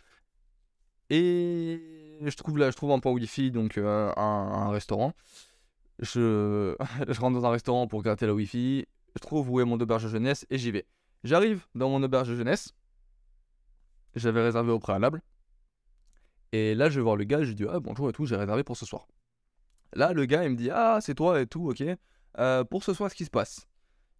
Et 1.09 2.00
je 2.29 2.35
trouve 2.37 2.57
là, 2.57 2.71
je 2.71 2.75
trouve 2.75 2.91
un 2.91 2.99
point 2.99 3.11
wifi, 3.11 3.51
donc 3.51 3.77
euh, 3.77 4.11
un, 4.17 4.69
restaurant. 4.69 5.13
Je, 5.99 6.75
rentre 7.19 7.39
dans 7.39 7.45
un 7.45 7.51
restaurant 7.51 7.85
pour 7.85 8.01
gratter 8.01 8.25
la 8.25 8.33
wifi, 8.33 8.87
je 9.15 9.19
trouve 9.19 9.51
où 9.51 9.59
est 9.59 9.65
mon 9.65 9.79
auberge 9.79 10.05
de 10.05 10.09
jeunesse 10.09 10.47
et 10.49 10.57
j'y 10.57 10.71
vais. 10.71 10.87
J'arrive 11.23 11.67
dans 11.75 11.89
mon 11.89 12.01
auberge 12.01 12.27
de 12.27 12.35
jeunesse, 12.35 12.73
j'avais 14.15 14.41
réservé 14.41 14.71
au 14.71 14.79
préalable. 14.79 15.21
Et 16.53 16.73
là 16.73 16.89
je 16.89 16.95
vais 16.99 17.03
voir 17.03 17.17
le 17.17 17.25
gars, 17.25 17.43
je 17.43 17.49
lui 17.49 17.55
dis 17.55 17.65
ah 17.69 17.79
bonjour 17.79 18.09
et 18.09 18.13
tout, 18.13 18.25
j'ai 18.25 18.35
réservé 18.35 18.63
pour 18.63 18.77
ce 18.77 18.87
soir. 18.87 19.05
Là, 19.93 20.13
le 20.13 20.25
gars, 20.25 20.43
il 20.43 20.51
me 20.51 20.55
dit 20.55 20.69
Ah, 20.71 20.99
c'est 21.01 21.15
toi 21.15 21.41
et 21.41 21.47
tout, 21.47 21.69
ok. 21.69 21.83
Euh, 22.37 22.63
pour 22.63 22.83
ce 22.83 22.93
soir, 22.93 23.09
ce 23.09 23.15
qui 23.15 23.25
se 23.25 23.29
passe, 23.29 23.67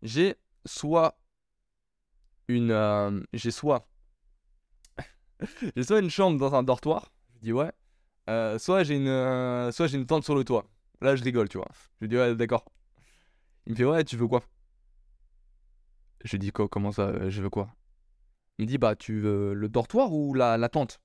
j'ai 0.02 0.36
soit 0.66 1.18
une. 2.48 2.72
Euh, 2.72 3.22
j'ai 3.34 3.52
soit. 3.52 3.88
j'ai 5.76 5.84
soit 5.84 6.00
une 6.00 6.10
chambre 6.10 6.38
dans 6.38 6.54
un 6.56 6.64
dortoir. 6.64 7.14
Je 7.36 7.40
dis 7.40 7.54
Ouais. 7.54 7.72
Euh, 8.30 8.60
soit 8.60 8.84
j'ai 8.84 8.96
une, 8.96 9.72
j'ai 9.72 9.98
une 9.98 10.06
tente 10.06 10.24
sur 10.24 10.36
le 10.36 10.44
toit. 10.44 10.66
Là, 11.02 11.16
je 11.16 11.24
rigole, 11.24 11.50
tu 11.50 11.58
vois. 11.58 11.68
Je 12.00 12.06
lui 12.06 12.10
dis 12.10 12.18
Ouais, 12.18 12.36
d'accord. 12.36 12.66
Il 13.66 13.74
me 13.74 13.78
fait 13.78 13.86
Ouais, 13.86 14.04
tu 14.04 14.18
veux 14.18 14.28
quoi? 14.28 14.44
Je 16.24 16.32
lui 16.32 16.40
dis 16.40 16.52
quoi 16.52 16.68
Comment 16.68 16.92
ça 16.92 17.30
Je 17.30 17.42
veux 17.42 17.50
quoi? 17.50 17.76
Il 18.58 18.66
me 18.66 18.68
dit 18.68 18.78
Bah, 18.78 18.96
tu 18.96 19.20
veux 19.20 19.54
le 19.54 19.70
dortoir 19.70 20.14
ou 20.14 20.34
la, 20.34 20.58
la 20.58 20.70
tente? 20.70 21.02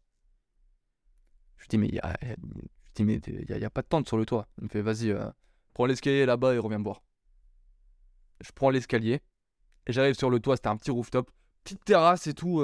Je 1.57 1.63
lui 1.63 1.69
dis 1.71 1.79
Mais 1.79 1.89
il 1.89 1.95
y 1.95 2.01
a, 2.01 3.67
a, 3.67 3.71
pas 3.71 3.83
de 3.83 3.87
tente 3.89 4.07
sur 4.07 4.19
le 4.19 4.27
toit. 4.27 4.49
Il 4.59 4.65
me 4.65 4.69
fait, 4.69 4.83
vas-y, 4.83 5.11
euh, 5.11 5.31
prends 5.73 5.87
l'escalier 5.87 6.27
là-bas 6.27 6.55
et 6.55 6.59
reviens 6.59 6.79
me 6.79 6.85
voir. 6.85 7.03
Je 8.41 8.53
prends 8.53 8.71
l'escalier 8.71 9.23
j'arrive 9.93 10.15
sur 10.15 10.31
le 10.31 10.41
toit. 10.41 10.57
C'était 10.57 10.69
un 10.69 10.77
petit 10.77 10.91
rooftop, 10.91 11.31
petite 11.65 11.85
terrasse 11.85 12.27
et 12.27 12.35
tout. 12.35 12.61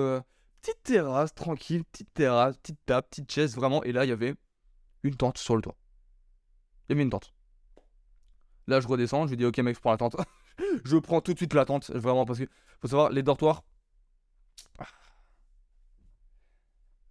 Petite 0.62 0.82
terrasse, 0.84 1.34
tranquille, 1.34 1.84
petite 1.84 2.14
terrasse, 2.14 2.56
petite 2.56 2.78
table, 2.86 3.06
petite 3.10 3.30
chaise, 3.30 3.56
vraiment. 3.56 3.82
Et 3.82 3.92
là, 3.92 4.04
il 4.04 4.08
y 4.08 4.12
avait 4.12 4.34
une 5.02 5.16
tente 5.16 5.38
sur 5.38 5.56
le 5.56 5.62
toit. 5.62 5.76
Il 6.88 6.92
y 6.92 6.94
avait 6.94 7.02
une 7.02 7.10
tente. 7.10 7.34
Là, 8.68 8.80
je 8.80 8.86
redescends, 8.86 9.26
je 9.26 9.30
lui 9.30 9.36
dis, 9.36 9.44
ok, 9.44 9.58
mec, 9.58 9.74
je 9.74 9.80
prends 9.80 9.90
la 9.90 9.96
tente. 9.96 10.16
je 10.84 10.96
prends 10.98 11.20
tout 11.20 11.32
de 11.32 11.38
suite 11.38 11.54
la 11.54 11.64
tente, 11.64 11.90
vraiment, 11.90 12.24
parce 12.24 12.38
que 12.38 12.44
faut 12.80 12.88
savoir, 12.88 13.10
les 13.10 13.22
dortoirs, 13.22 13.64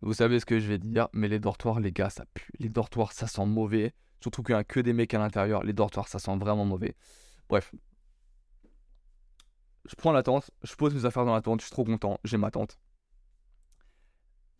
Vous 0.01 0.13
savez 0.15 0.39
ce 0.39 0.45
que 0.45 0.59
je 0.59 0.67
vais 0.67 0.79
dire, 0.79 1.09
mais 1.13 1.27
les 1.27 1.39
dortoirs, 1.39 1.79
les 1.79 1.91
gars, 1.91 2.09
ça 2.09 2.25
pue. 2.33 2.51
Les 2.57 2.69
dortoirs, 2.69 3.13
ça 3.13 3.27
sent 3.27 3.45
mauvais. 3.45 3.93
Surtout 4.19 4.41
qu'il 4.41 4.55
n'y 4.55 4.59
a 4.59 4.63
que 4.63 4.79
des 4.79 4.93
mecs 4.93 5.13
à 5.13 5.19
l'intérieur. 5.19 5.63
Les 5.63 5.73
dortoirs, 5.73 6.07
ça 6.07 6.17
sent 6.17 6.35
vraiment 6.37 6.65
mauvais. 6.65 6.95
Bref. 7.49 7.71
Je 9.85 9.95
prends 9.95 10.11
la 10.11 10.23
tente, 10.23 10.51
je 10.63 10.75
pose 10.75 10.93
mes 10.93 11.05
affaires 11.05 11.25
dans 11.25 11.33
la 11.33 11.41
tente, 11.41 11.59
je 11.59 11.65
suis 11.65 11.71
trop 11.71 11.83
content, 11.83 12.19
j'ai 12.23 12.37
ma 12.37 12.51
tente. 12.51 12.79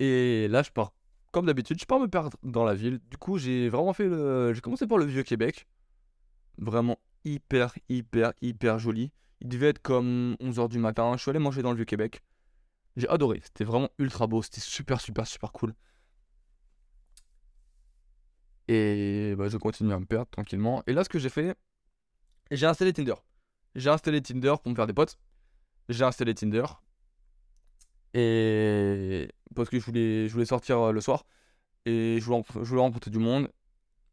Et 0.01 0.47
là, 0.47 0.63
je 0.63 0.71
pars. 0.71 0.93
Comme 1.31 1.45
d'habitude, 1.45 1.79
je 1.79 1.85
pars 1.85 1.99
me 1.99 2.07
perdre 2.07 2.35
dans 2.41 2.63
la 2.63 2.73
ville. 2.73 2.99
Du 3.11 3.17
coup, 3.17 3.37
j'ai 3.37 3.69
vraiment 3.69 3.93
fait 3.93 4.07
le. 4.07 4.51
J'ai 4.51 4.61
commencé 4.61 4.87
par 4.87 4.97
le 4.97 5.05
vieux 5.05 5.21
Québec. 5.21 5.67
Vraiment 6.57 6.97
hyper, 7.23 7.75
hyper, 7.87 8.33
hyper 8.41 8.79
joli. 8.79 9.11
Il 9.41 9.47
devait 9.47 9.69
être 9.69 9.81
comme 9.81 10.35
11h 10.41 10.69
du 10.69 10.79
matin. 10.79 11.13
Je 11.17 11.21
suis 11.21 11.29
allé 11.29 11.37
manger 11.37 11.61
dans 11.61 11.69
le 11.69 11.75
vieux 11.75 11.85
Québec. 11.85 12.23
J'ai 12.97 13.07
adoré, 13.09 13.41
c'était 13.43 13.63
vraiment 13.63 13.89
ultra 13.99 14.27
beau, 14.27 14.41
c'était 14.41 14.59
super 14.59 14.99
super 14.99 15.25
super 15.27 15.51
cool. 15.51 15.73
Et 18.67 19.35
bah, 19.37 19.49
je 19.49 19.57
continue 19.57 19.93
à 19.93 19.99
me 19.99 20.05
perdre 20.05 20.29
tranquillement. 20.31 20.83
Et 20.87 20.93
là, 20.93 21.03
ce 21.03 21.09
que 21.09 21.19
j'ai 21.19 21.29
fait, 21.29 21.55
j'ai 22.49 22.65
installé 22.65 22.91
Tinder. 22.91 23.15
J'ai 23.75 23.89
installé 23.89 24.21
Tinder 24.21 24.55
pour 24.61 24.71
me 24.71 24.75
faire 24.75 24.87
des 24.87 24.93
potes. 24.93 25.19
J'ai 25.89 26.03
installé 26.03 26.33
Tinder. 26.33 26.65
Et 28.13 29.29
parce 29.55 29.69
que 29.69 29.79
je 29.79 29.85
voulais, 29.85 30.27
je 30.27 30.33
voulais 30.33 30.45
sortir 30.45 30.79
euh, 30.79 30.91
le 30.91 31.01
soir. 31.01 31.25
Et 31.85 32.17
je 32.19 32.25
voulais, 32.25 32.43
je 32.55 32.59
voulais 32.59 32.81
rencontrer 32.81 33.11
du 33.11 33.19
monde. 33.19 33.49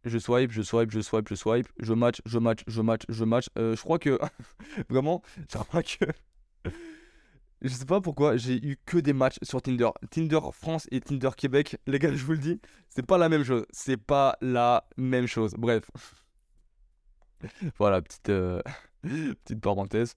Je 0.05 0.19
swipe, 0.19 0.53
je 0.53 0.63
swipe, 0.63 0.91
je 0.91 1.01
swipe, 1.01 1.29
je 1.29 1.35
swipe. 1.35 1.69
Je 1.81 1.93
match, 1.93 2.21
je 2.25 2.39
match, 2.39 2.63
je 2.67 2.81
match, 2.81 3.03
je 3.09 3.25
match. 3.25 3.47
Euh, 3.59 3.77
je 3.77 3.83
crois 3.83 3.99
que 3.99 4.19
vraiment, 4.89 5.23
j'ai 5.51 5.59
remarqué 5.59 6.07
que 6.07 6.71
je 7.63 7.69
sais 7.69 7.85
pas 7.85 8.01
pourquoi, 8.01 8.37
j'ai 8.37 8.65
eu 8.65 8.79
que 8.87 8.99
des 8.99 9.13
matchs 9.13 9.39
sur 9.43 9.61
Tinder. 9.61 9.91
Tinder 10.11 10.41
France 10.53 10.87
et 10.91 11.01
Tinder 11.01 11.31
Québec, 11.37 11.77
les 11.87 11.99
gars, 11.99 12.15
je 12.15 12.25
vous 12.25 12.33
le 12.33 12.39
dis, 12.39 12.61
c'est 12.89 13.05
pas 13.05 13.19
la 13.19 13.29
même 13.29 13.45
chose. 13.45 13.67
C'est 13.71 13.97
pas 13.97 14.37
la 14.41 14.87
même 14.97 15.27
chose. 15.27 15.55
Bref. 15.59 15.91
voilà, 17.79 18.01
petite, 18.03 18.31
euh, 18.31 18.63
petite 19.03 19.61
parenthèse. 19.61 20.15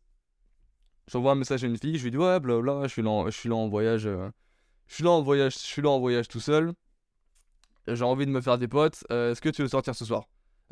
J'envoie 1.11 1.33
un 1.33 1.35
message 1.35 1.63
à 1.63 1.67
une 1.67 1.77
fille, 1.77 1.97
je 1.97 2.03
lui 2.03 2.11
dis 2.11 2.17
ouais, 2.17 2.39
blablabla, 2.39 2.87
je 2.87 2.93
suis 2.93 3.01
là, 3.01 3.09
en, 3.09 3.25
je 3.25 3.37
suis 3.37 3.49
là 3.49 3.55
en 3.55 3.67
voyage. 3.67 4.07
Euh, 4.07 4.29
je 4.87 4.95
suis 4.95 5.03
là 5.03 5.11
en 5.11 5.21
voyage, 5.21 5.53
je 5.53 5.59
suis 5.59 5.81
là 5.81 6.23
tout 6.23 6.39
seul. 6.39 6.73
J'ai 7.87 8.03
envie 8.03 8.25
de 8.25 8.31
me 8.31 8.41
faire 8.41 8.57
des 8.57 8.67
potes. 8.67 9.03
Euh, 9.11 9.31
est-ce 9.31 9.41
que 9.41 9.49
tu 9.49 9.61
veux 9.61 9.67
sortir 9.67 9.95
ce 9.95 10.05
soir? 10.05 10.23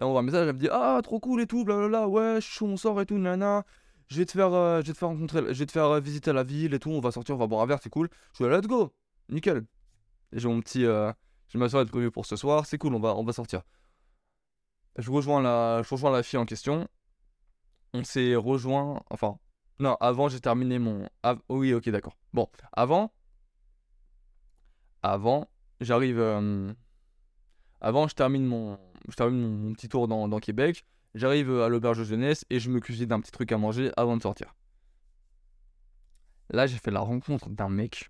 On 0.01 0.11
voit 0.11 0.21
un 0.21 0.23
message, 0.23 0.47
elle 0.47 0.53
me 0.53 0.59
dit 0.59 0.69
ah 0.71 1.01
trop 1.03 1.19
cool 1.19 1.41
et 1.41 1.47
tout, 1.47 1.65
blablabla, 1.65 2.07
ouais, 2.07 2.41
je 2.41 2.49
suis 2.49 2.63
on 2.63 2.77
sort 2.77 3.01
et 3.01 3.05
tout, 3.05 3.17
nana 3.17 3.65
je 4.09 4.17
vais 4.17 4.25
te 4.25 4.31
faire, 4.31 4.53
euh, 4.53 4.81
je 4.81 4.87
vais 4.87 4.93
te 4.93 4.97
faire 4.97 5.09
rencontrer, 5.09 5.53
je 5.53 5.63
vais 5.63 5.77
euh, 5.77 5.99
visiter 5.99 6.33
la 6.33 6.43
ville 6.43 6.73
et 6.73 6.79
tout, 6.79 6.89
on 6.89 6.99
va 6.99 7.11
sortir, 7.11 7.35
on 7.35 7.37
va 7.37 7.47
boire 7.47 7.61
un 7.61 7.65
verre, 7.67 7.79
c'est 7.81 7.89
cool. 7.89 8.09
Je 8.33 8.43
dis, 8.43 8.49
let's 8.49 8.67
go, 8.67 8.91
nickel. 9.29 9.65
J'ai 10.33 10.47
mon 10.47 10.61
petit, 10.61 10.85
euh, 10.85 11.11
j'ai 11.49 11.59
ma 11.59 11.69
soirée 11.69 11.85
prévue 11.85 12.11
pour 12.11 12.25
ce 12.25 12.35
soir, 12.35 12.65
c'est 12.65 12.77
cool, 12.77 12.95
on 12.95 12.99
va, 12.99 13.15
on 13.15 13.23
va 13.23 13.33
sortir. 13.33 13.61
Je 14.97 15.11
rejoins 15.11 15.41
la, 15.41 15.83
je 15.83 15.89
rejoins 15.89 16.11
la 16.11 16.23
fille 16.23 16.39
en 16.39 16.45
question. 16.45 16.87
On 17.93 18.03
s'est 18.03 18.35
rejoint, 18.35 19.01
enfin, 19.09 19.37
non, 19.79 19.95
avant 19.99 20.27
j'ai 20.29 20.39
terminé 20.39 20.79
mon, 20.79 21.07
oui, 21.49 21.73
ok, 21.73 21.89
d'accord. 21.89 22.17
Bon, 22.33 22.47
avant, 22.73 23.13
avant, 25.01 25.49
j'arrive, 25.79 26.19
avant 27.81 28.07
je 28.07 28.15
termine 28.15 28.45
mon, 28.45 28.77
je 29.07 29.15
termine 29.15 29.41
mon, 29.41 29.73
petit 29.73 29.89
tour 29.89 30.07
dans, 30.07 30.39
Québec. 30.39 30.85
J'arrive 31.15 31.51
à 31.51 31.69
l'auberge 31.69 31.99
de 31.99 32.03
jeunesse 32.03 32.45
et 32.49 32.59
je 32.59 32.69
me 32.69 32.79
cuisine 32.79 33.07
d'un 33.07 33.19
petit 33.19 33.31
truc 33.31 33.51
à 33.51 33.57
manger 33.57 33.91
avant 33.97 34.15
de 34.15 34.21
sortir. 34.21 34.55
Là, 36.51 36.67
j'ai 36.67 36.77
fait 36.77 36.91
la 36.91 36.99
rencontre 36.99 37.49
d'un 37.49 37.69
mec. 37.69 38.09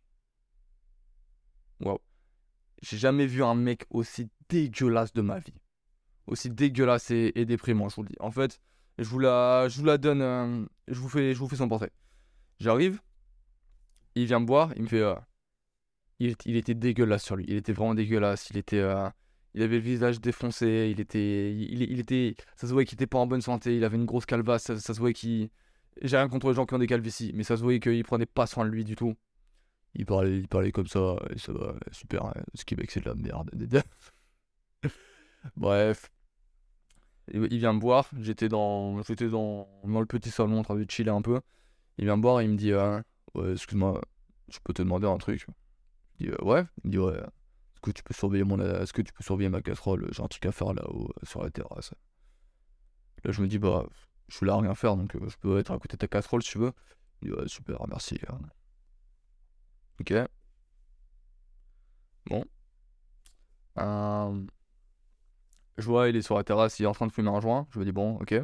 Waouh. 1.82 2.00
J'ai 2.82 2.98
jamais 2.98 3.26
vu 3.26 3.44
un 3.44 3.56
mec 3.56 3.86
aussi 3.90 4.30
dégueulasse 4.50 5.14
de 5.14 5.22
ma 5.22 5.40
vie. 5.40 5.54
Aussi 6.28 6.50
dégueulasse 6.50 7.12
et, 7.12 7.46
déprimant, 7.46 7.90
je 7.90 7.96
vous 7.96 8.04
le 8.04 8.10
dis. 8.10 8.16
En 8.20 8.32
fait, 8.32 8.62
je 9.00 9.10
vous 9.10 9.20
la, 9.20 9.68
je 9.70 9.80
vous 9.80 9.86
la 9.86 9.98
donne. 9.98 10.22
Euh, 10.22 10.66
je, 10.88 11.00
vous 11.00 11.10
fais, 11.10 11.34
je 11.34 11.40
vous 11.40 11.48
fais 11.48 11.56
son 11.56 11.70
portrait. 11.70 11.92
J'arrive. 12.60 13.00
Il 14.16 14.26
vient 14.26 14.40
me 14.40 14.46
boire. 14.46 14.72
Il 14.76 14.84
me 14.84 14.88
fait. 14.88 15.02
Euh, 15.02 15.16
il, 16.20 16.36
il, 16.46 16.58
était 16.58 16.76
dégueulasse 16.76 17.24
sur 17.24 17.36
lui. 17.36 17.46
Il 17.48 17.56
était 17.56 17.74
vraiment 17.74 17.96
dégueulasse. 17.96 18.50
Il 18.50 18.58
était. 18.58 18.80
Euh, 18.80 19.10
il 19.56 19.64
avait 19.64 19.78
le 19.78 19.82
visage 19.82 20.22
défoncé, 20.22 20.90
il 20.92 21.00
était, 21.00 21.56
il, 21.56 22.00
était, 22.00 22.36
ça 22.56 22.68
se 22.68 22.72
voyait 22.72 22.86
qu'il 22.86 22.96
était 22.96 23.08
pas 23.08 23.18
en 23.18 23.26
bonne 23.26 23.42
santé, 23.42 23.76
il 23.76 23.84
avait 23.84 23.98
une 23.98 24.06
grosse 24.06 24.28
calvasse, 24.28 24.64
ça, 24.64 24.78
se 24.80 25.00
voyait 25.00 25.14
qu'il, 25.14 25.50
j'ai 26.04 26.18
rien 26.18 26.30
contre 26.30 26.50
les 26.50 26.54
gens 26.54 26.68
qui 26.68 26.76
ont 26.76 26.80
des 26.80 26.88
calvities, 26.88 27.32
mais 27.34 27.44
ça 27.44 27.58
se 27.58 27.64
voyait 27.64 27.80
qu'il 27.80 28.04
prenait 28.04 28.28
pas 28.28 28.46
soin 28.46 28.64
de 28.66 28.70
lui 28.70 28.84
du 28.84 28.96
tout. 28.96 29.16
Il 29.96 30.06
parlait, 30.06 30.38
il 30.38 30.48
parlait 30.48 30.72
comme 30.72 30.86
ça, 30.86 31.16
et 31.32 31.40
ça 31.40 31.52
va, 31.52 31.74
super, 31.92 32.26
hein, 32.26 32.34
ce 32.54 32.64
Québec 32.64 32.92
c'est 32.92 33.00
de 33.00 33.10
la 33.10 33.16
merde. 33.16 33.50
Bref, 35.58 36.12
il 37.34 37.58
vient 37.60 37.74
me 37.74 37.80
boire, 37.80 38.10
j'étais 38.20 38.50
dans, 38.50 39.02
j'étais 39.04 39.30
dans, 39.30 39.68
dans 39.84 40.00
le 40.00 40.06
petit 40.06 40.32
salon 40.32 40.60
en 40.60 40.64
train 40.64 40.76
de 40.76 40.90
chiller 40.90 41.12
un 41.12 41.22
peu. 41.22 41.42
Il 41.98 42.06
vient 42.06 42.18
me 42.18 42.22
boire 42.22 42.42
et 42.42 42.46
il 42.46 42.52
me 42.52 42.58
dit, 42.58 42.72
euh, 42.74 43.02
excuse-moi, 43.54 44.02
je 44.50 44.60
peux 44.64 44.74
te 44.74 44.82
demander 44.82 45.08
un 45.08 45.18
truc. 45.18 45.46
Je 46.20 46.26
dis, 46.26 46.32
euh, 46.32 46.44
ouais, 46.44 46.64
il 46.84 46.88
me 46.88 46.92
dit, 46.92 47.00
ouais 47.00 47.18
est-ce 47.18 47.82
que 47.82 47.92
tu 47.92 48.04
peux 48.04 48.14
surveiller 48.14 48.44
mon 48.44 48.60
est-ce 48.60 48.92
que 48.92 49.02
tu 49.02 49.14
peux 49.14 49.24
surveiller 49.24 49.50
ma 49.50 49.62
casserole? 49.62 50.10
J'ai 50.12 50.22
un 50.22 50.28
truc 50.28 50.46
à 50.46 50.52
faire 50.52 50.74
là-haut 50.74 51.10
euh, 51.10 51.26
sur 51.26 51.42
la 51.44 51.50
terrasse 51.50 51.94
là 53.24 53.32
je 53.32 53.42
me 53.42 53.48
dis 53.48 53.60
bah 53.60 53.86
je 54.28 54.36
suis 54.38 54.46
là 54.46 54.54
à 54.54 54.60
rien 54.62 54.76
faire, 54.76 54.96
donc 54.96 55.16
euh, 55.16 55.28
je 55.28 55.38
peux 55.38 55.58
être 55.60 55.72
à 55.72 55.80
côté 55.80 55.94
de 55.96 56.00
ta 56.00 56.08
casserole 56.08 56.44
si 56.44 56.52
tu 56.52 56.58
veux. 56.60 56.72
Il 57.22 57.30
dit, 57.30 57.34
ouais, 57.36 57.48
super, 57.48 57.80
merci. 57.88 58.20
hein. 58.30 58.40
Ok. 60.00 60.14
Bon. 62.28 62.46
Je 65.80 65.86
vois, 65.86 66.10
il 66.10 66.16
est 66.16 66.22
sur 66.22 66.36
la 66.36 66.44
terrasse, 66.44 66.80
il 66.80 66.84
est 66.84 66.88
en 66.88 66.92
train 66.94 67.08
de 67.08 67.12
fumer 67.12 67.30
un 67.30 67.40
joint. 67.40 67.68
Je 67.72 67.80
me 67.80 67.86
dis, 67.86 67.92
bon, 67.92 68.18
ok. 68.20 68.36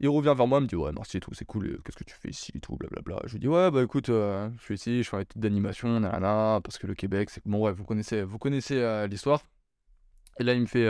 Il 0.00 0.08
revient 0.10 0.34
vers 0.36 0.46
moi, 0.46 0.58
il 0.58 0.62
me 0.62 0.66
dit, 0.66 0.76
ouais, 0.76 0.92
merci 0.92 1.16
et 1.16 1.20
tout, 1.20 1.32
c'est 1.32 1.46
cool, 1.46 1.66
euh, 1.66 1.80
qu'est-ce 1.82 1.96
que 1.96 2.04
tu 2.04 2.14
fais 2.14 2.28
ici 2.28 2.52
et 2.54 2.60
tout, 2.60 2.76
blablabla. 2.76 3.20
Je 3.24 3.32
lui 3.32 3.40
dis, 3.40 3.48
ouais, 3.48 3.70
bah 3.70 3.82
écoute, 3.82 4.10
euh, 4.10 4.50
je 4.58 4.64
suis 4.64 4.74
ici, 4.74 5.02
je 5.02 5.08
fais 5.08 5.16
un 5.16 5.20
étude 5.20 5.40
d'animation, 5.40 6.00
nanana, 6.00 6.60
parce 6.62 6.76
que 6.76 6.86
le 6.86 6.94
Québec, 6.94 7.30
c'est. 7.30 7.42
Bon, 7.46 7.60
ouais, 7.64 7.72
vous 7.72 7.84
connaissez, 7.84 8.22
vous 8.22 8.38
connaissez 8.38 8.76
euh, 8.76 9.06
l'histoire. 9.06 9.40
Et 10.38 10.44
là, 10.44 10.52
il 10.52 10.60
me 10.60 10.66
fait, 10.66 10.86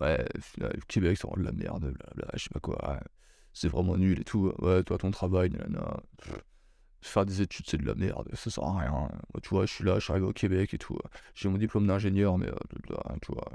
ouais, 0.00 0.24
le 0.56 0.70
Québec, 0.88 1.18
c'est 1.20 1.26
vraiment 1.26 1.42
de 1.42 1.46
la 1.46 1.52
merde, 1.52 1.82
blablabla, 1.82 2.30
je 2.34 2.44
sais 2.44 2.50
pas 2.50 2.60
quoi, 2.60 2.98
c'est 3.52 3.68
vraiment 3.68 3.96
nul 3.98 4.18
et 4.20 4.24
tout. 4.24 4.52
Ouais, 4.58 4.82
toi, 4.84 4.96
ton 4.96 5.10
travail, 5.10 5.50
nanana. 5.50 6.00
Faire 7.02 7.26
des 7.26 7.42
études, 7.42 7.66
c'est 7.68 7.76
de 7.76 7.86
la 7.86 7.94
merde, 7.94 8.26
ça 8.32 8.48
sert 8.48 8.64
à 8.64 8.78
rien. 8.78 9.08
Tu 9.42 9.50
vois, 9.50 9.66
je 9.66 9.74
suis 9.74 9.84
là, 9.84 9.96
je 9.96 10.04
suis 10.04 10.12
arrivé 10.12 10.26
au 10.26 10.32
Québec 10.32 10.72
et 10.72 10.78
tout. 10.78 10.98
J'ai 11.34 11.50
mon 11.50 11.58
diplôme 11.58 11.86
d'ingénieur, 11.86 12.38
mais 12.38 12.48
euh, 12.48 12.56
tu 13.20 13.32
vois, 13.34 13.52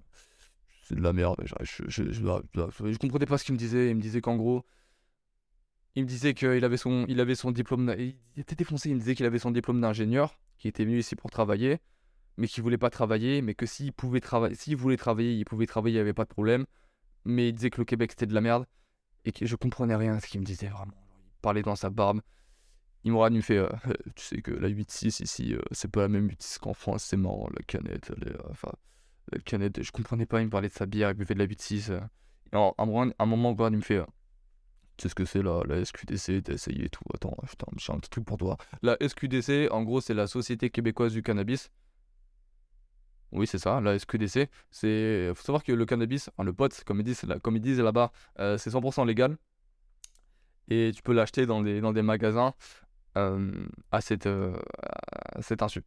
c'est 0.90 0.96
de 0.96 1.02
la 1.02 1.14
merde. 1.14 1.38
Je, 1.46 1.56
je, 1.64 1.84
je, 1.88 2.12
je- 2.12 2.98
comprenais 2.98 3.26
pas 3.26 3.38
ce 3.38 3.46
qu'il 3.46 3.54
me 3.54 3.60
disait. 3.60 3.90
Il 3.92 3.96
me 3.96 4.02
disait 4.02 4.22
qu'en 4.22 4.36
gros, 4.38 4.66
il 5.96 6.04
me 6.04 6.08
disait 6.08 6.34
qu'il 6.34 6.64
avait 6.64 6.78
son, 6.78 7.06
il 7.08 7.20
avait 7.20 7.36
son 7.36 7.52
diplôme. 7.52 7.94
Il 7.98 8.16
était 8.38 8.56
défoncé. 8.56 8.90
Il 8.90 8.96
me 8.96 9.00
disait 9.00 9.16
qu'il 9.16 9.26
avait 9.26 9.40
son 9.40 9.52
diplôme 9.52 9.82
d'ingénieur, 9.82 10.40
qui 10.58 10.68
était 10.68 10.86
venu 10.86 11.00
ici 11.00 11.16
pour 11.16 11.30
travailler, 11.32 11.80
mais 12.38 12.48
qui 12.48 12.62
voulait 12.62 12.78
pas 12.80 12.90
travailler, 12.92 13.42
mais 13.42 13.56
que 13.56 13.66
s'il 13.66 13.94
pouvait 13.94 14.22
travailler, 14.22 14.56
s'il 14.56 14.78
voulait 14.78 14.98
travailler, 14.98 15.34
il 15.36 15.46
pouvait 15.46 15.68
travailler, 15.68 15.96
il 15.96 16.00
y 16.00 16.02
avait 16.02 16.14
pas 16.14 16.26
de 16.26 16.30
problème. 16.30 16.66
Mais 17.26 17.50
il 17.50 17.54
disait 17.54 17.72
que 17.72 17.82
le 17.82 17.86
Québec 17.86 18.12
c'était 18.14 18.28
de 18.28 18.36
la 18.36 18.42
merde 18.42 18.66
et 19.26 19.34
que 19.34 19.46
je 19.46 19.56
comprenais 19.58 19.96
rien 19.96 20.16
à 20.16 20.22
ce 20.22 20.28
qu'il 20.28 20.42
me 20.42 20.46
disait 20.46 20.70
vraiment. 20.70 20.94
Il 21.38 21.42
parlait 21.42 21.64
dans 21.64 21.76
sa 21.78 21.90
barbe. 21.92 22.22
Il 23.06 23.12
m'aura 23.14 23.30
nu 23.30 23.42
fait, 23.42 23.58
euh, 23.58 23.70
tu 24.16 24.26
sais 24.26 24.42
que 24.42 24.52
la 24.52 24.68
8.6 24.70 25.22
ici, 25.22 25.54
euh, 25.56 25.62
c'est 25.72 25.90
pas 25.92 26.02
la 26.02 26.08
même 26.10 26.28
8.6 26.30 26.60
qu'en 26.60 26.74
France, 26.74 27.04
c'est 27.06 27.18
marrant, 27.18 27.50
la 27.56 27.64
canette, 27.64 28.12
elle 28.18 28.30
est, 28.30 28.36
euh, 28.36 28.50
enfin, 28.52 28.72
canette, 29.46 29.82
je 29.84 29.92
comprenais 29.92 30.26
pas, 30.26 30.42
il 30.42 30.46
me 30.46 30.50
parlait 30.50 30.70
de 30.70 30.74
sa 30.74 30.86
bière, 30.86 31.12
il 31.12 31.16
buvait 31.16 31.34
de 31.36 31.40
la 31.40 31.46
8.6. 31.46 31.92
euh. 31.92 32.00
À 32.52 32.74
un 32.78 32.86
moment, 32.86 33.12
un 33.20 33.26
moment, 33.26 33.56
il 33.70 33.78
me 33.78 33.82
fait, 33.82 34.02
tu 34.98 35.04
sais 35.04 35.10
ce 35.10 35.16
que 35.16 35.26
c'est 35.26 35.44
la, 35.44 35.62
la 35.66 35.84
SQDC, 35.86 36.44
t'as 36.44 36.54
essayé 36.54 36.90
tout, 36.90 37.04
attends, 37.14 37.36
putain, 37.48 37.68
j'ai 37.78 37.94
un 37.94 38.00
petit 38.00 38.10
truc 38.10 38.26
pour 38.26 38.38
toi. 38.38 38.58
La 38.82 38.98
SQDC, 39.00 39.70
en 39.72 39.84
gros, 39.84 40.02
c'est 40.02 40.16
la 40.16 40.26
Société 40.28 40.70
québécoise 40.72 41.14
du 41.14 41.22
cannabis. 41.22 41.70
Oui, 43.32 43.46
c'est 43.46 43.60
ça, 43.60 43.80
la 43.80 43.94
SQDC. 44.00 44.50
C'est, 44.72 45.32
faut 45.36 45.44
savoir 45.44 45.64
que 45.64 45.72
le 45.72 45.86
cannabis, 45.86 46.32
le 46.44 46.52
pot, 46.54 46.84
comme 46.84 47.00
ils 47.02 47.04
disent, 47.04 47.24
là- 47.24 47.40
comme 47.40 47.56
ils 47.56 47.62
disent 47.62 47.80
là-bas, 47.80 48.12
euh, 48.40 48.58
c'est 48.58 48.72
100% 48.72 49.06
légal. 49.06 49.38
Et 50.70 50.92
tu 50.96 51.02
peux 51.04 51.14
l'acheter 51.14 51.46
dans 51.46 51.62
des, 51.62 51.82
dans 51.82 51.94
des 51.94 52.02
magasins 52.02 52.54
euh, 53.18 53.68
à 53.92 54.02
cette, 54.02 54.28
à 54.28 55.42
cet 55.42 55.62
insu. 55.62 55.84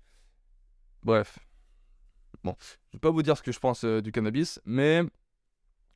Bref. 1.02 1.38
Bon, 2.44 2.56
je 2.92 2.98
vais 2.98 3.00
pas 3.00 3.10
vous 3.10 3.22
dire 3.22 3.38
ce 3.38 3.42
que 3.42 3.52
je 3.52 3.58
pense 3.58 3.84
euh, 3.84 4.02
du 4.02 4.12
cannabis, 4.12 4.60
mais 4.66 5.02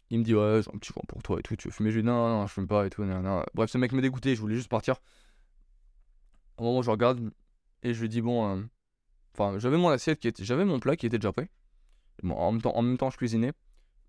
il 0.09 0.19
me 0.21 0.25
dit 0.25 0.35
ouais, 0.35 0.63
j'ai 0.63 0.71
un 0.75 0.79
petit 0.79 0.93
joint 0.95 1.03
pour 1.07 1.23
toi 1.23 1.39
et 1.39 1.43
tout, 1.43 1.55
tu 1.55 1.69
veux 1.69 1.73
fumer 1.73 1.91
Je 1.91 1.97
lui 1.97 2.03
dis 2.03 2.09
non, 2.09 2.15
non, 2.15 2.41
non, 2.41 2.47
je 2.47 2.53
fume 2.55 2.67
pas 2.67 2.87
et 2.87 2.91
tout. 2.91 3.05
nan. 3.05 3.45
Bref, 3.55 3.71
ce 3.71 3.77
mec 3.77 3.93
me 3.93 4.01
dégoûtait, 4.01 4.35
je 4.35 4.41
voulais 4.41 4.55
juste 4.55 4.71
partir. 4.71 4.97
Au 6.57 6.65
moment 6.65 6.79
où 6.79 6.83
je 6.83 6.91
regarde 6.91 7.31
et 7.83 7.93
je 7.93 8.01
lui 8.01 8.09
dis 8.09 8.23
bon, 8.23 8.67
euh, 9.39 9.59
j'avais 9.59 9.77
mon 9.77 9.91
assiette 9.91 10.21
qui 10.21 10.29
était, 10.29 10.43
j'avais 10.43 10.65
mon 10.65 10.81
plat 10.81 10.97
qui 10.97 11.05
était 11.05 11.19
déjà 11.19 11.33
prêt. 11.33 11.51
Bon, 12.23 12.35
en 12.35 12.53
même 12.53 12.63
temps, 12.63 12.75
en 12.75 12.81
même 12.81 12.97
temps, 12.97 13.11
je 13.11 13.19
cuisinais, 13.19 13.53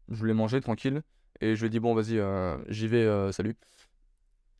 je 0.08 0.16
voulais 0.16 0.34
manger 0.34 0.62
tranquille 0.62 1.02
et 1.42 1.58
je 1.58 1.64
lui 1.64 1.70
dit 1.70 1.82
bon 1.82 1.94
vas-y, 1.94 2.18
euh, 2.20 2.58
j'y 2.70 2.88
vais, 2.88 3.34
salut. 3.34 3.58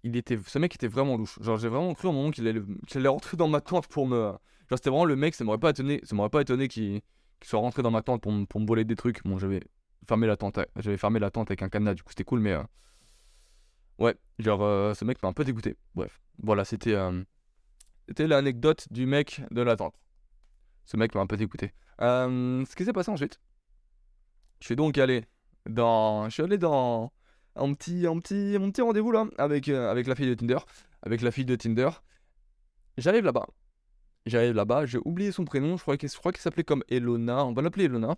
Il 0.04 0.18
était, 0.18 0.38
ce 0.46 0.60
mec 0.60 0.76
était 0.76 0.88
vraiment 0.90 1.16
louche. 1.16 1.40
Genre 1.42 1.58
j'ai 1.58 1.70
vraiment 1.70 1.94
cru 1.94 2.10
au 2.10 2.12
moment 2.12 2.32
qu'il 2.32 2.46
allait, 2.46 2.62
qu'il 2.88 3.00
allait 3.00 3.08
rentrer 3.08 3.38
dans 3.38 3.48
ma 3.48 3.62
tente 3.62 3.88
pour 3.88 4.06
me, 4.06 4.18
genre 4.18 4.40
c'était 4.72 4.90
vraiment 4.90 5.06
le 5.06 5.16
mec, 5.16 5.34
ça 5.34 5.46
m'aurait 5.46 5.58
pas 5.60 5.70
étonné, 5.70 6.02
ça 6.04 6.14
m'aurait 6.14 6.30
pas 6.30 6.42
étonné 6.42 6.68
qu'il 6.68 7.02
qu'il 7.40 7.50
soit 7.50 7.60
rentré 7.60 7.82
dans 7.84 7.92
ma 7.92 8.02
tente 8.02 8.22
pour, 8.22 8.32
me- 8.32 8.46
pour 8.46 8.60
me 8.62 8.66
voler 8.68 8.86
des 8.86 8.96
trucs. 8.96 9.24
Bon, 9.24 9.38
j'avais 9.38 9.62
fermé 10.08 10.28
la 10.28 10.38
tente, 10.38 10.60
j'avais 10.78 10.98
fermé 10.98 11.20
la 11.20 11.32
tente 11.32 11.50
avec 11.52 11.62
un 11.62 11.70
cadenas, 11.70 11.94
du 11.94 12.04
coup 12.04 12.10
c'était 12.12 12.24
cool, 12.24 12.40
mais 12.40 12.54
euh, 12.54 12.64
ouais, 14.00 14.16
genre 14.40 14.64
euh, 14.64 14.94
ce 14.94 15.06
mec 15.06 15.22
m'a 15.22 15.30
un 15.30 15.34
peu 15.34 15.44
dégoûté. 15.44 15.76
Bref, 15.96 16.22
voilà, 16.42 16.66
c'était 16.66 16.94
euh, 16.94 17.24
c'était 18.08 18.28
l'anecdote 18.28 18.88
du 18.92 19.06
mec 19.06 19.42
de 19.52 19.62
la 19.62 19.76
tente. 19.76 19.96
Ce 20.86 20.96
mec 20.96 21.14
m'a 21.14 21.22
un 21.22 21.28
peu 21.28 21.38
dégoûté. 21.38 21.74
Ce 22.00 22.76
qui 22.76 22.86
s'est 22.86 22.94
passé 22.94 23.12
ensuite, 23.12 23.40
je 24.62 24.66
suis 24.66 24.76
donc 24.76 24.98
allé 24.98 25.26
dans, 25.70 26.26
je 26.30 26.34
suis 26.34 26.44
allé 26.44 26.58
dans 26.58 27.12
un 27.56 27.74
petit, 27.74 28.08
un 28.08 28.18
petit, 28.20 28.56
un 28.56 28.70
petit 28.70 28.82
rendez-vous 28.82 29.12
là 29.12 29.26
avec 29.38 29.68
avec 29.68 30.08
la 30.08 30.16
fille 30.16 30.28
de 30.30 30.36
Tinder, 30.36 30.60
avec 31.02 31.22
la 31.22 31.32
fille 31.32 31.46
de 31.46 31.56
Tinder. 31.56 31.90
J'arrive 32.98 33.26
là-bas. 33.26 33.48
J'arrive 34.28 34.54
là-bas, 34.54 34.86
j'ai 34.86 35.00
oublié 35.06 35.32
son 35.32 35.46
prénom, 35.46 35.78
je 35.78 35.82
crois 35.82 35.98
qu'elle 35.98 36.10
s'appelait 36.10 36.64
comme 36.64 36.84
Elona, 36.90 37.46
on 37.46 37.54
va 37.54 37.62
l'appeler 37.62 37.86
Elona. 37.86 38.18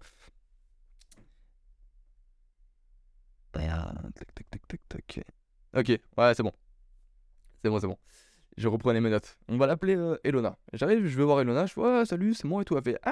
Ok, 5.75 5.87
ouais, 5.89 6.33
c'est 6.33 6.43
bon. 6.43 6.51
C'est 7.63 7.69
bon, 7.69 7.79
c'est 7.79 7.87
bon. 7.87 7.97
Je 8.57 8.67
reprenais 8.67 9.01
mes 9.01 9.09
notes. 9.09 9.37
On 9.47 9.57
va 9.57 9.67
l'appeler 9.67 9.95
euh, 9.95 10.17
Elona. 10.23 10.57
J'arrive, 10.73 11.05
je 11.05 11.17
vais 11.17 11.23
voir 11.23 11.41
Elona, 11.41 11.65
je 11.67 11.73
fais 11.73 11.81
ouais, 11.81 12.05
salut, 12.05 12.33
c'est 12.33 12.45
moi 12.45 12.61
et 12.63 12.65
tout. 12.65 12.75
Elle 12.75 12.83
fait 12.83 12.99
ah, 13.03 13.11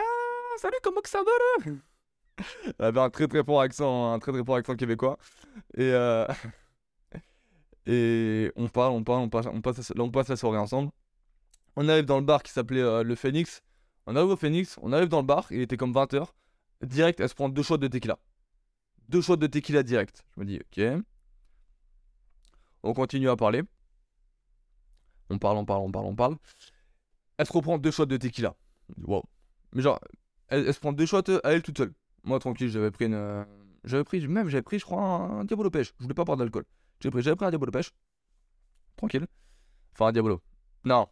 salut, 0.58 0.78
comment 0.82 1.02
ça 1.06 1.20
va? 1.20 1.72
Là 1.72 1.74
Elle 2.80 2.86
avait 2.86 3.00
un 3.00 3.10
très 3.10 3.28
très 3.28 3.44
fort 3.44 3.62
accent, 3.62 4.14
un 4.14 4.20
très 4.20 4.32
très 4.32 4.44
fort 4.44 4.56
accent 4.56 4.76
québécois. 4.76 5.18
Et 5.76 5.92
euh, 5.92 6.26
et 7.86 8.52
on 8.56 8.68
parle, 8.68 8.94
on 8.94 9.04
parle, 9.04 9.22
on 9.22 9.30
passe, 9.30 9.46
on 9.48 9.62
passe, 9.62 9.94
on 9.98 10.12
passe 10.12 10.30
la 10.30 10.36
soirée 10.36 10.58
ensemble. 10.58 10.92
On 11.78 11.88
arrive 11.88 12.04
dans 12.06 12.18
le 12.20 12.26
bar 12.26 12.44
qui 12.44 12.52
s'appelait 12.52 12.82
euh, 12.82 13.04
le 13.04 13.16
Phoenix. 13.16 13.62
On 14.06 14.16
arrive 14.16 14.30
au 14.32 14.36
Phoenix, 14.36 14.78
on 14.82 14.92
arrive 14.92 15.08
dans 15.10 15.22
le 15.22 15.26
bar, 15.28 15.48
il 15.52 15.62
était 15.62 15.78
comme 15.78 15.94
20h. 15.94 16.28
Direct, 16.82 17.20
elle 17.22 17.30
se 17.30 17.36
prend 17.36 17.48
deux 17.50 17.64
shots 17.64 17.78
de 17.78 17.88
tequila. 17.88 18.18
Deux 19.10 19.22
shots 19.22 19.38
de 19.38 19.48
tequila 19.48 19.84
direct. 19.84 20.26
Je 20.36 20.42
me 20.42 20.46
dis, 20.46 20.60
ok. 20.60 21.04
On 22.84 22.94
continue 22.94 23.30
à 23.30 23.36
parler. 23.36 23.64
On 25.30 25.38
parle, 25.38 25.58
on 25.58 25.66
parle, 25.66 25.82
on 25.84 25.92
parle, 25.92 26.06
on 26.06 26.16
parle. 26.16 26.38
Elle 27.38 27.46
se 27.46 27.54
reprend 27.54 27.78
deux 27.78 27.92
shots 27.92 28.06
de 28.06 28.18
tequila. 28.18 28.56
Wow. 29.04 29.24
Mais 29.74 29.82
genre, 29.82 30.00
elle, 30.48 30.66
elle 30.68 30.74
se 30.74 30.80
prend 30.80 30.94
deux 30.94 31.06
shots 31.06 31.30
euh, 31.30 31.40
à 31.44 31.52
elle 31.54 31.62
toute 31.62 31.78
seule. 31.78 31.94
Moi, 32.24 32.40
tranquille, 32.40 32.70
j'avais 32.70 32.92
pris 32.92 33.06
une. 33.06 33.14
euh, 33.14 33.44
J'avais 33.84 34.04
pris, 34.04 34.26
même 34.28 34.50
j'avais 34.50 34.62
pris, 34.64 34.80
je 34.80 34.86
crois, 34.86 35.02
un, 35.02 35.46
Diabolo 35.46 35.70
Pêche. 35.70 35.94
Je 35.98 36.04
voulais 36.04 36.16
pas 36.16 36.24
boire 36.26 36.38
d'alcool. 36.38 36.66
J'ai 37.02 37.12
pris, 37.12 37.22
j'avais 37.22 37.36
pris 37.36 37.46
un 37.46 37.50
Diabolo 37.50 37.72
Pêche. 37.72 37.92
Tranquille. 38.96 39.28
Enfin, 39.94 40.08
un 40.08 40.12
Diabolo. 40.12 40.42
Non. 40.86 41.08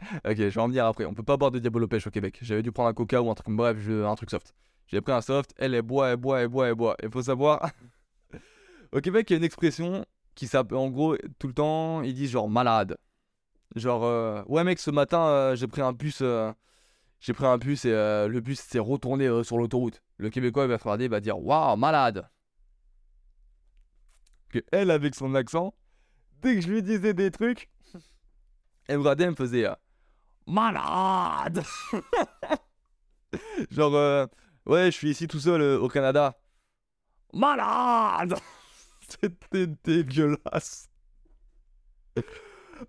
Ok, 0.24 0.36
je 0.36 0.48
vais 0.48 0.60
en 0.60 0.68
venir 0.68 0.86
après. 0.86 1.04
On 1.04 1.14
peut 1.14 1.22
pas 1.22 1.36
boire 1.36 1.50
de 1.50 1.58
Diabolo 1.58 1.88
Pêche 1.88 2.06
au 2.06 2.10
Québec. 2.10 2.38
J'avais 2.42 2.62
dû 2.62 2.72
prendre 2.72 2.88
un 2.88 2.94
coca 2.94 3.22
ou 3.22 3.30
un 3.30 3.34
truc, 3.34 3.54
bref, 3.54 3.76
un 3.88 4.14
truc 4.14 4.30
soft. 4.30 4.54
J'ai 4.86 5.00
pris 5.00 5.12
un 5.12 5.20
soft, 5.20 5.54
elle, 5.56 5.74
elle 5.74 5.82
boit, 5.82 6.10
elle 6.10 6.16
boit, 6.16 6.40
elle 6.40 6.48
boit, 6.48 6.68
elle 6.68 6.74
boit. 6.74 6.96
Il 7.02 7.10
faut 7.10 7.22
savoir, 7.22 7.70
au 8.92 9.00
Québec, 9.00 9.30
il 9.30 9.32
y 9.32 9.36
a 9.36 9.38
une 9.38 9.44
expression 9.44 10.04
qui 10.34 10.46
s'appelle, 10.46 10.78
en 10.78 10.90
gros, 10.90 11.16
tout 11.38 11.46
le 11.46 11.54
temps, 11.54 12.02
ils 12.02 12.14
disent 12.14 12.30
genre 12.30 12.48
malade. 12.48 12.96
Genre, 13.76 14.04
euh, 14.04 14.42
ouais, 14.46 14.62
mec, 14.62 14.78
ce 14.78 14.90
matin, 14.90 15.26
euh, 15.26 15.56
j'ai 15.56 15.66
pris 15.66 15.80
un 15.80 15.92
bus, 15.92 16.18
euh, 16.22 16.52
j'ai 17.18 17.32
pris 17.32 17.46
un 17.46 17.58
bus 17.58 17.84
et 17.84 17.90
le 17.90 18.40
bus 18.40 18.60
s'est 18.60 18.78
retourné 18.78 19.42
sur 19.42 19.58
l'autoroute. 19.58 20.02
Le 20.18 20.30
Québécois, 20.30 20.64
il 20.64 20.68
va 20.68 20.78
se 20.78 20.84
regarder, 20.84 21.08
va 21.08 21.20
dire, 21.20 21.38
waouh, 21.38 21.76
malade. 21.76 22.28
Que 24.50 24.60
elle, 24.70 24.90
avec 24.90 25.14
son 25.14 25.34
accent, 25.34 25.74
dès 26.42 26.54
que 26.54 26.60
je 26.60 26.68
lui 26.68 26.82
disais 26.82 27.14
des 27.14 27.30
trucs, 27.30 27.68
elle 28.86 28.98
me 28.98 29.02
regardait, 29.02 29.24
elle 29.24 29.30
me 29.30 29.36
faisait, 29.36 29.66
malade. 30.46 31.62
Genre, 33.70 33.94
euh, 33.94 34.26
ouais, 34.66 34.86
je 34.86 34.96
suis 34.96 35.10
ici 35.10 35.26
tout 35.28 35.40
seul 35.40 35.60
euh, 35.60 35.78
au 35.78 35.88
Canada. 35.88 36.38
Malade 37.32 38.34
C'était 39.08 39.66
dégueulasse. 39.84 40.88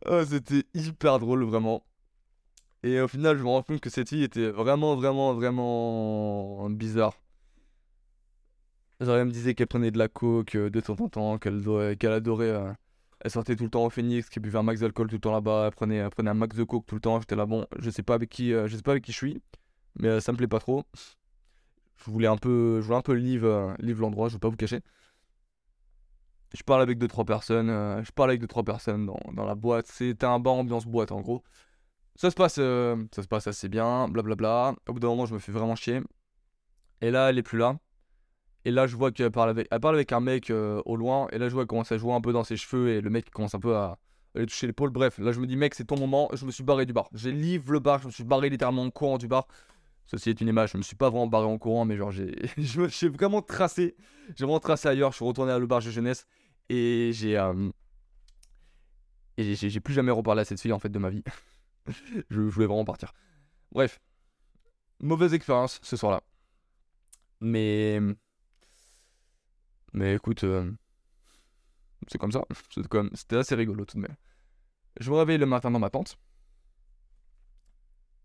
Oh, 0.07 0.23
c'était 0.25 0.63
hyper 0.73 1.19
drôle, 1.19 1.43
vraiment. 1.43 1.85
Et 2.83 2.99
au 2.99 3.07
final, 3.07 3.37
je 3.37 3.43
me 3.43 3.49
rends 3.49 3.61
compte 3.63 3.79
que 3.79 3.89
cette 3.89 4.09
fille 4.09 4.23
était 4.23 4.49
vraiment, 4.49 4.95
vraiment, 4.95 5.33
vraiment 5.35 6.69
bizarre. 6.71 7.13
Genre, 8.99 9.15
elle 9.17 9.25
me 9.25 9.31
disait 9.31 9.55
qu'elle 9.55 9.67
prenait 9.67 9.91
de 9.91 9.97
la 9.97 10.07
coke 10.07 10.55
euh, 10.55 10.69
de 10.69 10.79
temps 10.79 10.95
en 10.99 11.09
temps, 11.09 11.37
qu'elle 11.37 12.11
adorait, 12.11 12.49
euh, 12.49 12.73
elle 13.25 13.31
sortait 13.31 13.55
tout 13.55 13.63
le 13.63 13.71
temps 13.71 13.83
au 13.83 13.89
Phoenix, 13.89 14.29
qu'elle 14.29 14.43
buvait 14.43 14.59
un 14.59 14.63
max 14.63 14.81
d'alcool 14.81 15.07
tout 15.07 15.15
le 15.15 15.19
temps 15.19 15.31
là-bas, 15.31 15.65
elle 15.65 15.71
prenait, 15.71 15.95
elle 15.95 16.09
prenait 16.11 16.29
un 16.29 16.35
max 16.35 16.55
de 16.55 16.63
coke 16.63 16.85
tout 16.85 16.93
le 16.93 17.01
temps. 17.01 17.19
J'étais 17.19 17.35
là, 17.35 17.47
bon, 17.47 17.65
je 17.79 17.89
sais 17.89 18.03
pas 18.03 18.13
avec 18.13 18.29
qui, 18.29 18.53
euh, 18.53 18.67
je 18.67 18.75
sais 18.75 18.83
pas 18.83 18.91
avec 18.91 19.03
qui 19.03 19.11
je 19.13 19.17
suis, 19.17 19.41
mais 19.95 20.09
euh, 20.09 20.19
ça 20.19 20.31
me 20.31 20.37
plaît 20.37 20.47
pas 20.47 20.59
trop. 20.59 20.83
Je 21.97 22.11
voulais 22.11 22.27
un 22.27 22.37
peu, 22.37 22.81
je 22.81 22.85
voulais 22.85 22.99
un 22.99 23.01
peu 23.01 23.13
livre, 23.13 23.47
euh, 23.47 23.93
l'endroit, 23.95 24.29
je 24.29 24.35
vais 24.35 24.39
pas 24.39 24.49
vous 24.49 24.57
cacher. 24.57 24.81
Je 26.53 26.61
parle 26.61 26.83
avec 26.83 26.99
deux 26.99 27.07
trois 27.07 27.25
personnes, 27.25 27.71
euh, 27.71 28.03
je 28.03 28.11
parle 28.11 28.29
avec 28.29 28.41
deux 28.41 28.47
trois 28.47 28.63
personnes 28.63 29.07
dans, 29.07 29.19
dans 29.33 29.45
la 29.45 29.55
boîte. 29.55 29.87
C'était 29.87 30.27
un 30.27 30.39
bar 30.39 30.53
ambiance 30.53 30.85
boîte 30.85 31.11
en 31.11 31.21
gros. 31.21 31.41
Ça 32.15 32.29
se 32.29 32.35
passe, 32.35 32.55
ça 32.55 33.23
se 33.23 33.27
passe 33.27 33.47
assez 33.47 33.69
bien, 33.69 34.07
blablabla. 34.07 34.75
Au 34.87 34.93
bout 34.93 34.99
d'un 34.99 35.07
moment, 35.07 35.25
je 35.25 35.33
me 35.33 35.39
fais 35.39 35.51
vraiment 35.51 35.75
chier. 35.75 35.99
Et 37.01 37.09
là, 37.09 37.31
elle 37.31 37.39
est 37.39 37.43
plus 37.43 37.57
là. 37.57 37.75
Et 38.65 38.71
là, 38.71 38.87
je 38.87 38.95
vois 38.95 39.11
qu'elle 39.11 39.31
parle 39.31 39.49
avec, 39.51 39.67
elle 39.71 39.79
parle 39.79 39.95
avec 39.95 40.11
un 40.11 40.19
mec 40.19 40.49
euh, 40.49 40.81
au 40.85 40.95
loin. 40.95 41.27
Et 41.31 41.37
là, 41.37 41.49
je 41.49 41.53
vois 41.53 41.63
qu'elle 41.63 41.67
commence 41.69 41.91
à 41.91 41.97
jouer 41.97 42.13
un 42.13 42.21
peu 42.21 42.33
dans 42.33 42.43
ses 42.43 42.57
cheveux. 42.57 42.89
Et 42.89 43.01
le 43.01 43.09
mec 43.09 43.29
commence 43.29 43.53
un 43.55 43.59
peu 43.59 43.75
à, 43.75 43.99
à 44.35 44.39
lui 44.39 44.47
toucher 44.47 44.67
l'épaule. 44.67 44.89
Bref, 44.89 45.19
là, 45.19 45.31
je 45.31 45.39
me 45.39 45.45
dis, 45.47 45.55
mec, 45.55 45.75
c'est 45.75 45.85
ton 45.85 45.99
moment. 45.99 46.29
Je 46.33 46.45
me 46.45 46.51
suis 46.51 46.63
barré 46.63 46.85
du 46.85 46.93
bar. 46.93 47.07
J'ai 47.13 47.31
livre 47.31 47.71
le 47.71 47.79
bar. 47.79 48.01
Je 48.01 48.07
me 48.07 48.11
suis 48.11 48.23
barré 48.23 48.49
littéralement 48.49 48.83
en 48.83 48.89
courant 48.91 49.17
du 49.17 49.27
bar. 49.27 49.47
Ceci 50.07 50.29
est 50.31 50.41
une 50.41 50.47
image. 50.49 50.71
Je 50.73 50.77
me 50.77 50.83
suis 50.83 50.95
pas 50.95 51.09
vraiment 51.09 51.27
barré 51.27 51.47
en 51.47 51.57
courant, 51.57 51.85
mais 51.85 51.97
genre, 51.97 52.11
j'ai 52.11 52.33
je 52.57 52.81
me- 52.81 52.89
j'ai 52.89 53.09
vraiment 53.09 53.41
tracé. 53.41 53.95
J'ai 54.35 54.45
vraiment 54.45 54.59
tracé 54.59 54.87
ailleurs. 54.89 55.11
Je 55.11 55.17
suis 55.17 55.25
retourné 55.25 55.51
à 55.51 55.59
l'auberge 55.59 55.85
de 55.85 55.91
jeunesse. 55.91 56.27
Et 56.69 57.11
j'ai. 57.13 57.37
euh, 57.37 57.69
et 59.37 59.55
j'ai 59.55 59.79
plus 59.79 59.93
jamais 59.93 60.11
reparlé 60.11 60.41
à 60.41 60.45
cette 60.45 60.61
fille, 60.61 60.71
en 60.73 60.79
fait, 60.79 60.89
de 60.89 60.99
ma 60.99 61.09
vie. 61.09 61.23
je 62.29 62.39
voulais 62.41 62.67
vraiment 62.67 62.85
partir. 62.85 63.13
Bref. 63.71 63.99
Mauvaise 64.99 65.33
expérience 65.33 65.79
ce 65.83 65.95
soir-là. 65.95 66.21
Mais. 67.39 67.99
Mais 69.95 70.15
écoute, 70.15 70.43
euh, 70.43 70.69
c'est 72.09 72.17
comme 72.17 72.33
ça. 72.33 72.43
C'était 73.13 73.37
assez 73.37 73.55
rigolo 73.55 73.85
tout 73.85 73.95
de 73.95 74.01
même. 74.01 74.15
Je 74.99 75.09
me 75.09 75.15
réveille 75.15 75.37
le 75.37 75.45
matin 75.45 75.71
dans 75.71 75.79
ma 75.79 75.89
tente. 75.89 76.17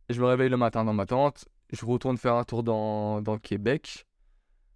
Je 0.08 0.20
me 0.20 0.26
réveille 0.26 0.48
le 0.48 0.56
matin 0.56 0.84
dans 0.84 0.92
ma 0.92 1.06
tente. 1.06 1.48
Je 1.72 1.86
retourne 1.86 2.18
faire 2.18 2.34
un 2.34 2.42
tour 2.42 2.64
dans, 2.64 3.22
dans 3.22 3.38
Québec, 3.38 4.04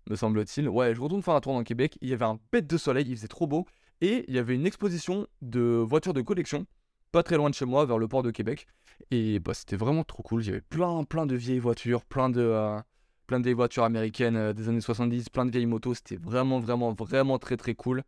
me 0.08 0.14
semble-t-il. 0.14 0.68
Ouais, 0.68 0.94
je 0.94 1.00
retourne 1.00 1.20
faire 1.20 1.34
un 1.34 1.40
tour 1.40 1.54
dans 1.54 1.64
Québec. 1.64 1.98
Il 2.00 2.08
y 2.08 2.12
avait 2.12 2.24
un 2.24 2.38
bête 2.52 2.68
de 2.68 2.76
soleil, 2.76 3.06
il 3.08 3.16
faisait 3.16 3.26
trop 3.26 3.48
beau. 3.48 3.66
Et 4.00 4.24
il 4.28 4.34
y 4.34 4.38
avait 4.38 4.54
une 4.54 4.66
exposition 4.66 5.26
de 5.42 5.60
voitures 5.60 6.14
de 6.14 6.22
collection, 6.22 6.64
pas 7.10 7.24
très 7.24 7.36
loin 7.36 7.50
de 7.50 7.54
chez 7.56 7.64
moi, 7.64 7.86
vers 7.86 7.98
le 7.98 8.06
port 8.06 8.22
de 8.22 8.30
Québec. 8.30 8.68
Et 9.10 9.40
bah, 9.40 9.54
c'était 9.54 9.76
vraiment 9.76 10.04
trop 10.04 10.22
cool. 10.22 10.42
Il 10.42 10.46
y 10.46 10.50
avait 10.50 10.60
plein, 10.60 11.02
plein 11.02 11.26
de 11.26 11.34
vieilles 11.34 11.58
voitures, 11.58 12.04
plein 12.04 12.30
de, 12.30 12.40
euh, 12.40 12.78
plein 13.26 13.38
de 13.40 13.44
vieilles 13.44 13.54
voitures 13.54 13.84
américaines 13.84 14.36
euh, 14.36 14.52
des 14.52 14.68
années 14.68 14.80
70, 14.80 15.28
plein 15.30 15.46
de 15.46 15.50
vieilles 15.50 15.66
motos. 15.66 15.94
C'était 15.94 16.16
vraiment, 16.16 16.60
vraiment, 16.60 16.92
vraiment 16.92 17.38
très, 17.38 17.56
très 17.56 17.74
cool. 17.74 18.02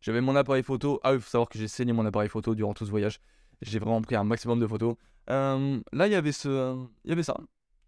J'avais 0.00 0.20
mon 0.20 0.36
appareil 0.36 0.62
photo. 0.62 1.00
Ah, 1.02 1.14
il 1.14 1.20
faut 1.20 1.28
savoir 1.30 1.48
que 1.48 1.58
j'ai 1.58 1.68
saigné 1.68 1.92
mon 1.92 2.06
appareil 2.06 2.28
photo 2.28 2.54
durant 2.54 2.74
tout 2.74 2.84
ce 2.86 2.90
voyage. 2.90 3.20
J'ai 3.62 3.78
vraiment 3.78 4.02
pris 4.02 4.14
un 4.16 4.24
maximum 4.24 4.60
de 4.60 4.66
photos. 4.66 4.96
Euh, 5.30 5.80
là, 5.92 6.06
il 6.06 6.12
y 6.12 6.14
avait 6.14 6.32
ce, 6.32 6.76
il 7.04 7.08
y 7.10 7.12
avait 7.12 7.22
ça. 7.22 7.36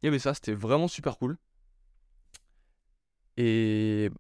Il 0.03 0.07
y 0.07 0.09
avait 0.09 0.19
ça. 0.19 0.35
C'était 0.35 0.55
vraiment 0.55 0.89
super 0.89 1.19
cool. 1.19 1.37
Et 3.37 4.11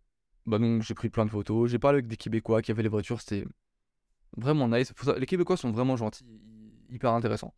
bah 0.47 0.59
donc 0.59 0.83
j'ai 0.83 0.95
pris 0.95 1.11
plein 1.11 1.25
de 1.27 1.31
photos. 1.31 1.71
J'ai 1.71 1.79
parlé 1.79 1.97
avec 1.99 2.09
des 2.09 2.17
Québécois 2.17 2.63
qui 2.63 2.71
avaient 2.71 2.83
les 2.83 2.89
voitures. 2.89 3.21
C'était 3.21 3.47
vraiment 4.37 4.69
nice. 4.69 4.93
Les 5.19 5.27
Québécois 5.27 5.57
sont 5.57 5.73
vraiment 5.73 5.97
gentils, 5.97 6.25
hy- 6.25 6.95
hyper 6.95 7.13
intéressants. 7.13 7.55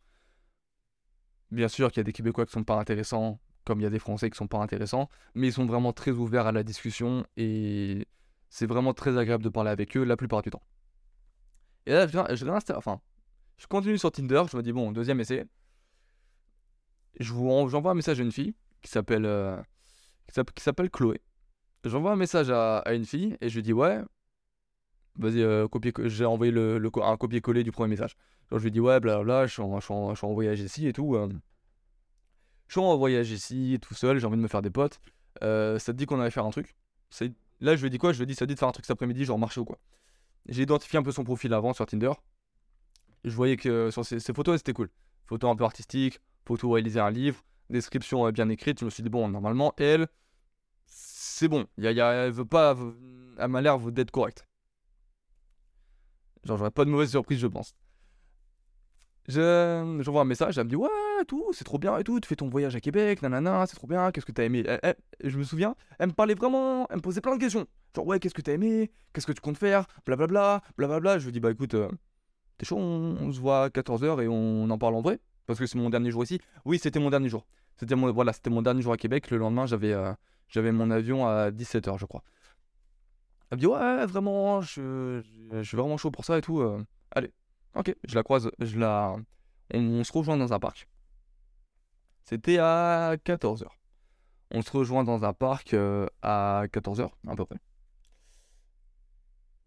Bien 1.51 1.67
sûr 1.67 1.89
qu'il 1.91 1.97
y 1.99 2.01
a 2.01 2.03
des 2.03 2.13
Québécois 2.13 2.45
qui 2.45 2.53
sont 2.53 2.63
pas 2.63 2.79
intéressants, 2.79 3.39
comme 3.71 3.79
il 3.79 3.83
y 3.83 3.87
a 3.87 3.89
des 3.89 3.99
Français 3.99 4.29
qui 4.29 4.35
sont 4.37 4.47
pas 4.47 4.57
intéressants, 4.57 5.07
mais 5.33 5.47
ils 5.47 5.53
sont 5.53 5.65
vraiment 5.65 5.93
très 5.93 6.11
ouverts 6.11 6.45
à 6.45 6.51
la 6.51 6.61
discussion 6.61 7.25
et 7.37 8.05
c'est 8.49 8.65
vraiment 8.65 8.93
très 8.93 9.17
agréable 9.17 9.45
de 9.45 9.47
parler 9.47 9.69
avec 9.69 9.95
eux 9.95 10.03
la 10.03 10.17
plupart 10.17 10.41
du 10.41 10.49
temps. 10.49 10.61
Et 11.85 11.93
là, 11.93 12.05
je, 12.05 12.73
enfin, 12.75 12.99
je 13.57 13.67
continue 13.67 13.97
sur 13.97 14.11
Tinder. 14.11 14.43
Je 14.51 14.57
me 14.57 14.61
dis 14.61 14.73
bon, 14.73 14.91
deuxième 14.91 15.21
essai. 15.21 15.45
J'envoie 17.17 17.91
un 17.91 17.95
message 17.95 18.19
à 18.19 18.23
une 18.23 18.31
fille 18.33 18.53
qui 18.81 18.91
s'appelle 18.91 19.25
euh, 19.25 19.55
qui 20.27 20.33
s'app- 20.33 20.51
qui 20.53 20.61
s'appelle 20.61 20.89
Chloé. 20.89 21.21
J'envoie 21.85 22.11
un 22.11 22.17
message 22.17 22.49
à, 22.49 22.83
une 22.93 23.05
fille 23.05 23.37
et 23.39 23.47
je 23.47 23.55
lui 23.55 23.63
dis 23.63 23.73
ouais, 23.73 24.01
vas-y 25.15 25.41
euh. 25.41 25.67
J'ai 26.05 26.25
envoyé 26.25 26.51
le, 26.51 26.81
un 27.01 27.17
copier-coller 27.17 27.63
du 27.63 27.71
premier 27.71 27.91
message. 27.91 28.17
Je 28.51 28.57
lui 28.57 28.71
dis 28.71 28.81
ouais, 28.81 28.99
blablabla, 28.99 29.47
je 29.47 29.53
suis 29.53 29.61
en, 29.61 29.79
je 29.79 29.85
suis 29.85 29.93
en- 29.93 30.09
je 30.13 30.17
suis 30.17 30.27
en 30.27 30.33
voyage 30.33 30.59
ici 30.59 30.87
et 30.87 30.93
tout. 30.93 31.15
euh. 31.15 31.29
Je 32.71 32.79
suis 32.79 32.87
en 32.87 32.95
voyage 32.95 33.29
ici, 33.31 33.77
tout 33.81 33.93
seul, 33.93 34.17
j'ai 34.17 34.25
envie 34.25 34.37
de 34.37 34.41
me 34.41 34.47
faire 34.47 34.61
des 34.61 34.69
potes. 34.69 35.01
Euh, 35.43 35.77
ça 35.77 35.91
te 35.91 35.97
dit 35.97 36.05
qu'on 36.05 36.21
allait 36.21 36.31
faire 36.31 36.45
un 36.45 36.51
truc? 36.51 36.73
Là, 37.59 37.75
je 37.75 37.81
lui 37.81 37.87
ai 37.87 37.89
dit 37.89 37.97
quoi? 37.97 38.13
Je 38.13 38.17
lui 38.19 38.23
ai 38.23 38.25
dit 38.25 38.33
ça 38.33 38.45
dit 38.45 38.53
de 38.53 38.59
faire 38.59 38.69
un 38.69 38.71
truc 38.71 38.85
cet 38.85 38.91
après-midi, 38.91 39.25
genre 39.25 39.37
marcher 39.37 39.59
ou 39.59 39.65
quoi. 39.65 39.77
J'ai 40.47 40.63
identifié 40.63 40.97
un 40.97 41.03
peu 41.03 41.11
son 41.11 41.25
profil 41.25 41.53
avant 41.53 41.73
sur 41.73 41.85
Tinder. 41.85 42.13
Je 43.25 43.31
voyais 43.31 43.57
que 43.57 43.91
sur 43.91 44.05
ses, 44.05 44.21
photos, 44.33 44.59
c'était 44.59 44.71
cool. 44.71 44.89
Photos 45.25 45.51
un 45.51 45.57
peu 45.57 45.65
artistiques, 45.65 46.21
photos 46.45 46.77
elle 46.77 46.85
lisait 46.85 47.01
un 47.01 47.11
livre, 47.11 47.43
description 47.69 48.25
euh, 48.25 48.31
bien 48.31 48.47
écrite. 48.47 48.79
Je 48.79 48.85
me 48.85 48.89
suis 48.89 49.03
dit, 49.03 49.09
bon, 49.09 49.27
normalement, 49.27 49.73
elle, 49.77 50.07
c'est 50.85 51.49
bon. 51.49 51.67
Y 51.77 51.87
a, 51.87 51.91
y 51.91 51.99
a- 51.99 52.13
elle 52.27 52.31
veut 52.31 52.45
pas. 52.45 52.77
Elle 53.37 53.49
m'a 53.49 53.59
l'air 53.59 53.79
d'être 53.79 54.11
correcte. 54.11 54.47
Genre, 56.45 56.57
j'aurais 56.57 56.71
pas 56.71 56.85
de 56.85 56.89
mauvaise 56.89 57.09
surprise, 57.09 57.39
je 57.39 57.47
pense. 57.47 57.75
Je, 59.27 59.99
j'envoie 60.01 60.21
un 60.21 60.25
message, 60.25 60.57
elle 60.57 60.65
me 60.65 60.69
dit 60.69 60.75
ouais, 60.75 60.89
tout, 61.27 61.45
c'est 61.53 61.63
trop 61.63 61.77
bien 61.77 61.97
et 61.97 62.03
tout, 62.03 62.19
tu 62.19 62.27
fais 62.27 62.35
ton 62.35 62.49
voyage 62.49 62.75
à 62.75 62.79
Québec, 62.81 63.21
nanana, 63.21 63.65
c'est 63.67 63.75
trop 63.75 63.87
bien, 63.87 64.11
qu'est-ce 64.11 64.25
que 64.25 64.31
t'as 64.31 64.43
aimé? 64.43 64.65
Je 65.23 65.37
me 65.37 65.43
souviens, 65.43 65.75
elle 65.99 66.07
me 66.07 66.13
parlait 66.13 66.33
vraiment, 66.33 66.87
elle 66.89 66.97
me 66.97 67.01
posait 67.01 67.21
plein 67.21 67.35
de 67.35 67.39
questions. 67.39 67.67
Genre 67.95 68.05
ouais, 68.07 68.19
qu'est-ce 68.19 68.33
que 68.33 68.41
t'as 68.41 68.53
aimé? 68.53 68.89
Qu'est-ce 69.13 69.27
que 69.27 69.31
tu 69.31 69.41
comptes 69.41 69.57
faire? 69.57 69.85
Blablabla, 70.05 70.61
blablabla. 70.77 71.19
Je 71.19 71.25
lui 71.25 71.31
dis 71.33 71.39
bah 71.39 71.51
écoute, 71.51 71.73
euh, 71.75 71.89
t'es 72.57 72.65
chaud, 72.65 72.77
on, 72.77 73.17
on 73.19 73.31
se 73.31 73.39
voit 73.39 73.65
à 73.65 73.69
14h 73.69 74.21
et 74.23 74.27
on 74.27 74.69
en 74.69 74.77
parle 74.77 74.95
en 74.95 75.01
vrai 75.01 75.19
Parce 75.45 75.59
que 75.59 75.65
c'est 75.67 75.77
mon 75.77 75.89
dernier 75.89 76.09
jour 76.11 76.23
ici. 76.23 76.39
Oui, 76.65 76.79
c'était 76.79 76.99
mon 76.99 77.09
dernier 77.09 77.29
jour. 77.29 77.45
C'était 77.77 77.95
mon, 77.95 78.11
voilà, 78.11 78.33
c'était 78.33 78.49
mon 78.49 78.61
dernier 78.61 78.81
jour 78.81 78.93
à 78.93 78.97
Québec. 78.97 79.29
Le 79.29 79.37
lendemain, 79.37 79.65
j'avais, 79.65 79.93
euh, 79.93 80.13
j'avais 80.47 80.71
mon 80.71 80.89
avion 80.89 81.27
à 81.27 81.51
17h, 81.51 81.97
je 81.99 82.05
crois. 82.05 82.23
Elle 83.49 83.57
me 83.57 83.59
dit 83.59 83.67
ouais, 83.67 84.05
vraiment, 84.05 84.61
je, 84.61 85.21
je, 85.21 85.57
je 85.57 85.67
suis 85.67 85.77
vraiment 85.77 85.97
chaud 85.97 86.11
pour 86.11 86.23
ça 86.25 86.37
et 86.37 86.41
tout. 86.41 86.61
euh, 86.61 86.83
allez, 87.11 87.31
ok, 87.75 87.95
je 88.03 88.15
la 88.15 88.23
croise, 88.23 88.51
je 88.59 88.79
la, 88.79 89.15
on, 89.73 90.03
se 90.03 90.11
rejoint 90.11 90.37
dans 90.37 90.53
un 90.53 90.59
parc. 90.59 90.87
C'était 92.23 92.57
à 92.57 93.15
14h. 93.25 93.67
On 94.51 94.61
se 94.61 94.71
rejoint 94.71 95.03
dans 95.03 95.23
un 95.23 95.33
parc 95.33 95.73
euh, 95.73 96.07
à 96.21 96.65
14h, 96.67 97.09
à 97.27 97.35
peu 97.35 97.45
près. 97.45 97.57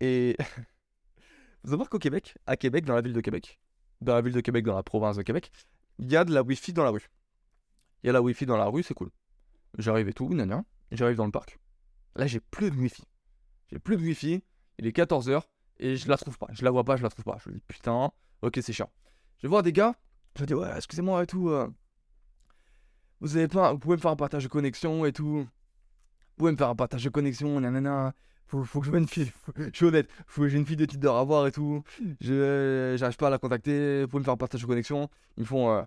Et 0.00 0.36
vous 1.64 1.70
savoir 1.70 1.88
qu'au 1.88 1.98
Québec, 1.98 2.36
à 2.46 2.56
Québec, 2.56 2.84
dans 2.84 2.94
la 2.94 3.00
ville 3.00 3.12
de 3.12 3.20
Québec, 3.20 3.58
dans 4.00 4.14
la 4.14 4.20
ville 4.20 4.34
de 4.34 4.40
Québec, 4.40 4.64
dans 4.64 4.76
la 4.76 4.82
province 4.82 5.16
de 5.16 5.22
Québec, 5.22 5.50
il 5.98 6.10
y 6.10 6.16
a 6.16 6.24
de 6.24 6.34
la 6.34 6.42
Wi-Fi 6.42 6.72
dans 6.72 6.84
la 6.84 6.90
rue. 6.90 7.08
Il 8.02 8.08
y 8.08 8.10
a 8.10 8.12
la 8.12 8.20
Wi-Fi 8.20 8.44
dans 8.46 8.56
la 8.56 8.66
rue, 8.66 8.82
c'est 8.82 8.94
cool. 8.94 9.10
J'arrive 9.78 10.08
et 10.08 10.12
tout, 10.12 10.32
nana. 10.34 10.64
J'arrive 10.92 11.16
dans 11.16 11.24
le 11.24 11.32
parc. 11.32 11.58
Là, 12.16 12.26
j'ai 12.26 12.40
plus 12.40 12.70
de 12.70 12.76
Wi-Fi. 12.76 13.04
J'ai 13.70 13.78
plus 13.78 13.96
de 13.96 14.02
Wi-Fi. 14.02 14.42
Il 14.78 14.86
est 14.86 14.96
14h 14.96 15.42
et 15.78 15.96
je 15.96 16.08
la 16.08 16.16
trouve 16.16 16.38
pas. 16.38 16.48
Je 16.52 16.64
la 16.64 16.70
vois 16.70 16.84
pas, 16.84 16.96
je 16.96 17.02
la 17.02 17.08
trouve 17.10 17.24
pas. 17.24 17.38
Je 17.44 17.50
me 17.50 17.54
dis 17.54 17.62
putain, 17.66 18.10
ok, 18.42 18.58
c'est 18.62 18.72
chiant. 18.72 18.90
Je 19.38 19.42
vais 19.46 19.48
voir 19.50 19.62
des 19.62 19.72
gars. 19.72 19.94
Je 20.36 20.42
me 20.42 20.46
dis 20.46 20.54
ouais, 20.54 20.70
excusez-moi 20.76 21.22
et 21.22 21.26
tout. 21.26 21.48
euh, 21.50 21.68
vous 23.20 23.36
avez 23.36 23.48
pas, 23.48 23.72
vous 23.72 23.78
pouvez 23.78 23.96
me 23.96 24.00
faire 24.00 24.10
un 24.10 24.16
partage 24.16 24.42
de 24.44 24.48
connexion 24.48 25.04
et 25.06 25.12
tout. 25.12 25.38
Vous 25.46 26.36
pouvez 26.36 26.52
me 26.52 26.56
faire 26.56 26.68
un 26.68 26.74
partage 26.76 27.04
de 27.04 27.08
connexion, 27.10 27.60
nanana. 27.60 28.12
Faut, 28.46 28.62
faut 28.64 28.80
que 28.80 28.86
je 28.86 28.90
vois 28.90 28.98
une 28.98 29.08
fille. 29.08 29.32
je 29.56 29.70
suis 29.72 29.86
honnête. 29.86 30.08
Faut 30.26 30.42
que 30.42 30.48
j'ai 30.48 30.58
une 30.58 30.66
fille 30.66 30.76
de 30.76 30.84
Tinder 30.84 31.08
à 31.08 31.22
voir 31.24 31.46
et 31.46 31.52
tout. 31.52 31.82
Je, 32.20 32.94
j'arrive 32.98 33.16
pas 33.16 33.28
à 33.28 33.30
la 33.30 33.38
contacter. 33.38 34.02
Vous 34.02 34.08
pouvez 34.08 34.20
me 34.20 34.24
faire 34.24 34.34
un 34.34 34.36
partage 34.38 34.60
de 34.62 34.66
connexion. 34.66 35.08
Ils 35.36 35.40
me 35.42 35.46
font. 35.46 35.70
euh, 35.72 35.82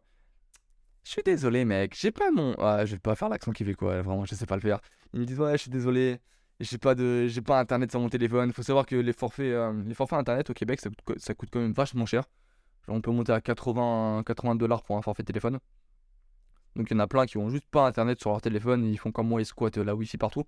je 1.04 1.12
suis 1.12 1.24
désolé, 1.24 1.64
mec. 1.66 1.96
J'ai 1.98 2.12
pas 2.12 2.32
mon. 2.32 2.56
Ouais, 2.60 2.86
je 2.88 2.94
vais 2.94 3.00
pas 3.00 3.16
faire 3.16 3.30
l'accent 3.30 3.52
québécois. 3.52 4.02
Vraiment, 4.02 4.26
je 4.26 4.36
sais 4.36 4.46
pas 4.46 4.56
le 4.56 4.62
faire. 4.62 4.80
Ils 5.14 5.20
me 5.22 5.26
disent 5.26 5.40
ouais, 5.40 5.54
je 5.54 5.58
suis 5.64 5.72
désolé. 5.72 6.20
J'ai 6.60 6.78
pas 6.80 6.96
de, 6.96 7.28
j'ai 7.28 7.42
pas 7.42 7.60
internet 7.60 7.92
sur 7.92 8.00
mon 8.00 8.10
téléphone. 8.10 8.52
Faut 8.52 8.64
savoir 8.64 8.86
que 8.86 8.96
les 8.96 9.14
forfaits, 9.14 9.46
euh, 9.46 9.84
les 9.86 9.94
forfaits 9.94 10.18
internet 10.20 10.50
au 10.50 10.54
Québec, 10.54 10.80
ça 10.82 10.90
coûte, 10.90 11.02
co- 11.06 11.20
ça 11.20 11.34
coûte 11.36 11.50
quand 11.52 11.60
même 11.60 11.74
vachement 11.74 12.06
cher. 12.06 12.24
Genre, 12.88 12.96
on 12.98 13.02
peut 13.02 13.12
monter 13.12 13.34
à 13.34 13.42
80, 13.42 14.24
80 14.26 14.56
dollars 14.56 14.84
pour 14.84 14.98
un 14.98 15.02
forfait 15.04 15.24
téléphone. 15.24 15.60
Donc 16.78 16.88
il 16.90 16.94
y 16.94 16.98
en 16.98 17.00
a 17.00 17.08
plein 17.08 17.26
qui 17.26 17.38
ont 17.38 17.50
juste 17.50 17.66
pas 17.70 17.86
internet 17.88 18.20
sur 18.22 18.30
leur 18.32 18.42
téléphone. 18.42 18.86
Ils 18.86 18.98
font 18.98 19.12
comme 19.12 19.28
moi, 19.28 19.42
ils 19.42 19.46
squattent 19.46 19.78
la 19.78 19.96
wifi 19.96 20.18
partout. 20.18 20.44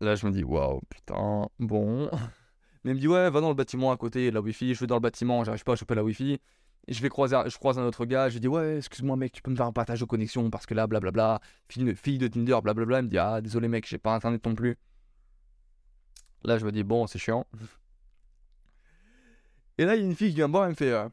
Là, 0.00 0.14
je 0.16 0.26
me 0.26 0.32
dis 0.32 0.44
waouh, 0.44 0.80
putain, 0.88 1.48
bon. 1.58 2.10
Mais 2.84 2.92
il 2.92 2.94
me 2.94 3.00
dit 3.00 3.08
ouais, 3.08 3.30
va 3.30 3.40
dans 3.40 3.48
le 3.48 3.54
bâtiment 3.54 3.92
à 3.92 3.96
côté, 3.96 4.30
la 4.30 4.40
wifi. 4.40 4.74
Je 4.74 4.80
vais 4.80 4.86
dans 4.86 4.96
le 4.96 5.00
bâtiment, 5.00 5.44
j'arrive 5.44 5.64
pas 5.64 5.72
à 5.74 5.76
choper 5.76 5.94
la 5.94 6.04
wifi. 6.04 6.40
Je 6.86 7.00
vais 7.00 7.08
croiser, 7.08 7.36
je 7.46 7.56
croise 7.56 7.78
un 7.78 7.84
autre 7.84 8.04
gars, 8.04 8.28
je 8.28 8.38
dis 8.38 8.48
ouais, 8.48 8.76
excuse-moi 8.76 9.16
mec, 9.16 9.32
tu 9.32 9.40
peux 9.42 9.50
me 9.50 9.56
faire 9.56 9.66
un 9.66 9.72
partage 9.72 10.00
de 10.00 10.04
connexion 10.04 10.50
parce 10.50 10.66
que 10.66 10.74
là, 10.74 10.86
blablabla, 10.86 11.40
fille, 11.68 11.94
fille 11.96 12.18
de 12.18 12.28
Tinder, 12.28 12.58
blablabla. 12.62 12.98
Il 13.00 13.04
me 13.04 13.08
dit 13.08 13.18
ah, 13.18 13.40
désolé 13.40 13.68
mec, 13.68 13.86
j'ai 13.86 13.98
pas 13.98 14.14
internet 14.14 14.44
non 14.46 14.54
plus. 14.54 14.76
Là, 16.42 16.58
je 16.58 16.64
me 16.66 16.72
dis 16.72 16.82
bon, 16.82 17.06
c'est 17.06 17.18
chiant. 17.18 17.46
Et 19.78 19.84
là, 19.86 19.96
il 19.96 20.02
y 20.02 20.04
a 20.04 20.06
une 20.06 20.14
fille 20.14 20.28
qui 20.30 20.36
vient 20.36 20.46
me 20.48 20.52
voir, 20.52 20.64
elle 20.64 20.70
me 20.70 20.74
fait 20.76 20.92
euh, 20.92 21.08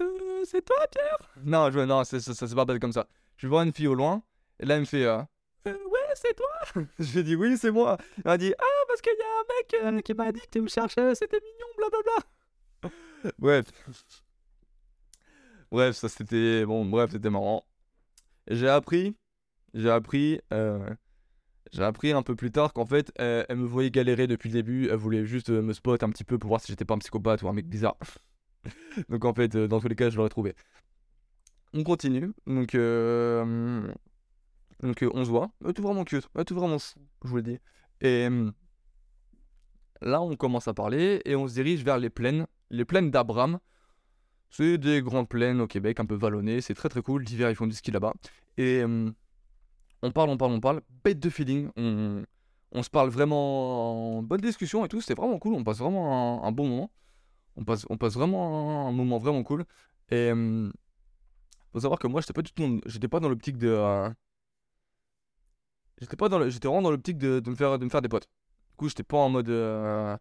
Euh, 0.00 0.42
c'est 0.44 0.64
toi 0.64 0.76
Pierre? 0.90 1.18
Non, 1.44 1.70
je, 1.70 1.80
non, 1.80 2.02
c'est- 2.04 2.20
ça, 2.20 2.34
ça 2.34 2.46
s'est 2.48 2.54
pas 2.54 2.66
passé 2.66 2.78
comme 2.80 2.92
ça. 2.92 3.06
Je 3.36 3.46
vois 3.46 3.62
une 3.64 3.72
fille 3.72 3.86
au 3.86 3.94
loin, 3.94 4.22
et 4.60 4.66
là, 4.66 4.74
elle 4.74 4.80
me 4.80 4.86
fait 4.86 5.04
euh, 5.04 5.18
ouais, 5.66 5.72
c'est 6.14 6.34
toi? 6.34 6.82
Je 6.98 7.16
lui 7.18 7.24
dis 7.24 7.36
oui, 7.36 7.56
c'est 7.58 7.70
moi. 7.70 7.98
Elle 8.18 8.22
m'a 8.24 8.38
dit 8.38 8.54
ah, 8.58 8.84
parce 8.88 9.00
qu'il 9.02 9.12
y 9.12 9.76
a 9.76 9.88
un 9.88 9.92
mec 9.92 10.04
qui 10.04 10.14
m'a 10.14 10.32
dit 10.32 10.40
que 10.40 10.46
tu 10.50 10.60
me 10.62 10.68
cherchais, 10.68 11.14
c'était 11.14 11.38
mignon, 11.40 11.66
blablabla. 11.76 13.32
Bref. 13.38 13.66
Bref, 15.72 15.96
ça 15.96 16.08
c'était. 16.08 16.64
Bon, 16.66 16.84
bref, 16.84 17.10
c'était 17.12 17.30
marrant. 17.30 17.64
J'ai 18.46 18.68
appris. 18.68 19.16
J'ai 19.74 19.90
appris. 19.90 20.38
euh, 20.52 20.94
J'ai 21.72 21.82
appris 21.82 22.12
un 22.12 22.22
peu 22.22 22.36
plus 22.36 22.50
tard 22.52 22.72
qu'en 22.74 22.84
fait, 22.86 23.10
euh, 23.20 23.44
elle 23.48 23.56
me 23.56 23.66
voyait 23.66 23.90
galérer 23.90 24.26
depuis 24.26 24.48
le 24.50 24.54
début. 24.54 24.88
Elle 24.90 24.96
voulait 24.96 25.24
juste 25.24 25.48
euh, 25.50 25.62
me 25.62 25.72
spot 25.72 26.02
un 26.02 26.10
petit 26.10 26.24
peu 26.24 26.38
pour 26.38 26.48
voir 26.48 26.60
si 26.60 26.70
j'étais 26.70 26.84
pas 26.84 26.94
un 26.94 26.98
psychopathe 26.98 27.42
ou 27.42 27.48
un 27.48 27.54
mec 27.54 27.66
bizarre. 27.68 27.96
Donc 29.08 29.24
en 29.24 29.32
fait, 29.34 29.56
dans 29.56 29.80
tous 29.80 29.88
les 29.88 29.96
cas, 29.96 30.10
je 30.10 30.16
l'aurais 30.18 30.28
trouvé. 30.28 30.54
On 31.74 31.82
continue. 31.84 32.32
Donc, 32.46 32.76
Donc 34.82 35.04
on 35.14 35.24
se 35.24 35.30
voit. 35.30 35.50
Tout 35.74 35.82
vraiment 35.82 36.04
cute. 36.04 36.28
tout 36.46 36.54
vraiment 36.54 36.76
je 36.78 37.28
vous 37.28 37.36
le 37.36 37.42
dis. 37.42 37.58
Et 38.02 38.28
là, 40.02 40.20
on 40.20 40.36
commence 40.36 40.68
à 40.68 40.74
parler 40.74 41.22
et 41.24 41.34
on 41.34 41.48
se 41.48 41.54
dirige 41.54 41.82
vers 41.82 41.98
les 41.98 42.10
plaines. 42.10 42.46
Les 42.70 42.84
plaines 42.84 43.10
d'Abraham. 43.10 43.58
C'est 44.52 44.76
des 44.76 45.00
grandes 45.00 45.28
plaines 45.30 45.62
au 45.62 45.66
Québec, 45.66 45.98
un 45.98 46.04
peu 46.04 46.14
vallonnées. 46.14 46.60
C'est 46.60 46.74
très 46.74 46.90
très 46.90 47.00
cool. 47.00 47.22
L'hiver, 47.24 47.48
ils 47.50 47.56
font 47.56 47.66
du 47.66 47.74
ski 47.74 47.90
là-bas. 47.90 48.12
Et 48.58 48.84
hum, 48.84 49.14
on 50.02 50.12
parle, 50.12 50.28
on 50.28 50.36
parle, 50.36 50.52
on 50.52 50.60
parle. 50.60 50.82
Bête 51.02 51.18
de 51.18 51.30
feeling. 51.30 51.70
On, 51.76 52.82
se 52.82 52.90
parle 52.90 53.08
vraiment 53.08 54.18
en 54.18 54.22
bonne 54.22 54.42
discussion 54.42 54.84
et 54.84 54.88
tout. 54.88 55.00
C'était 55.00 55.14
vraiment 55.14 55.38
cool. 55.38 55.54
On 55.54 55.64
passe 55.64 55.78
vraiment 55.78 56.44
un, 56.44 56.52
bon 56.52 56.68
moment. 56.68 56.90
On 57.56 57.64
passe, 57.64 57.86
on 57.88 57.96
passe 57.96 58.12
vraiment 58.14 58.88
un, 58.88 58.92
moment 58.92 59.18
vraiment 59.18 59.42
cool. 59.42 59.64
Et 60.10 60.30
hum, 60.32 60.70
faut 61.72 61.80
savoir 61.80 61.98
que 61.98 62.06
moi, 62.06 62.20
j'étais 62.20 62.34
pas 62.34 62.42
du 62.42 62.52
tout, 62.52 62.80
j'étais 62.84 63.08
pas 63.08 63.20
dans 63.20 63.30
l'optique 63.30 63.56
de, 63.56 63.68
euh, 63.68 64.10
j'étais 65.98 66.16
pas 66.16 66.28
dans, 66.28 66.46
j'étais 66.50 66.68
vraiment 66.68 66.82
dans 66.82 66.90
l'optique 66.90 67.16
de, 67.16 67.40
de, 67.40 67.50
me 67.50 67.54
faire, 67.56 67.78
de 67.78 67.84
me 67.86 67.90
faire 67.90 68.02
des 68.02 68.10
potes. 68.10 68.28
Du 68.70 68.76
coup, 68.76 68.88
j'étais 68.88 69.02
pas 69.02 69.16
en 69.16 69.30
mode, 69.30 69.48
euh, 69.48 70.16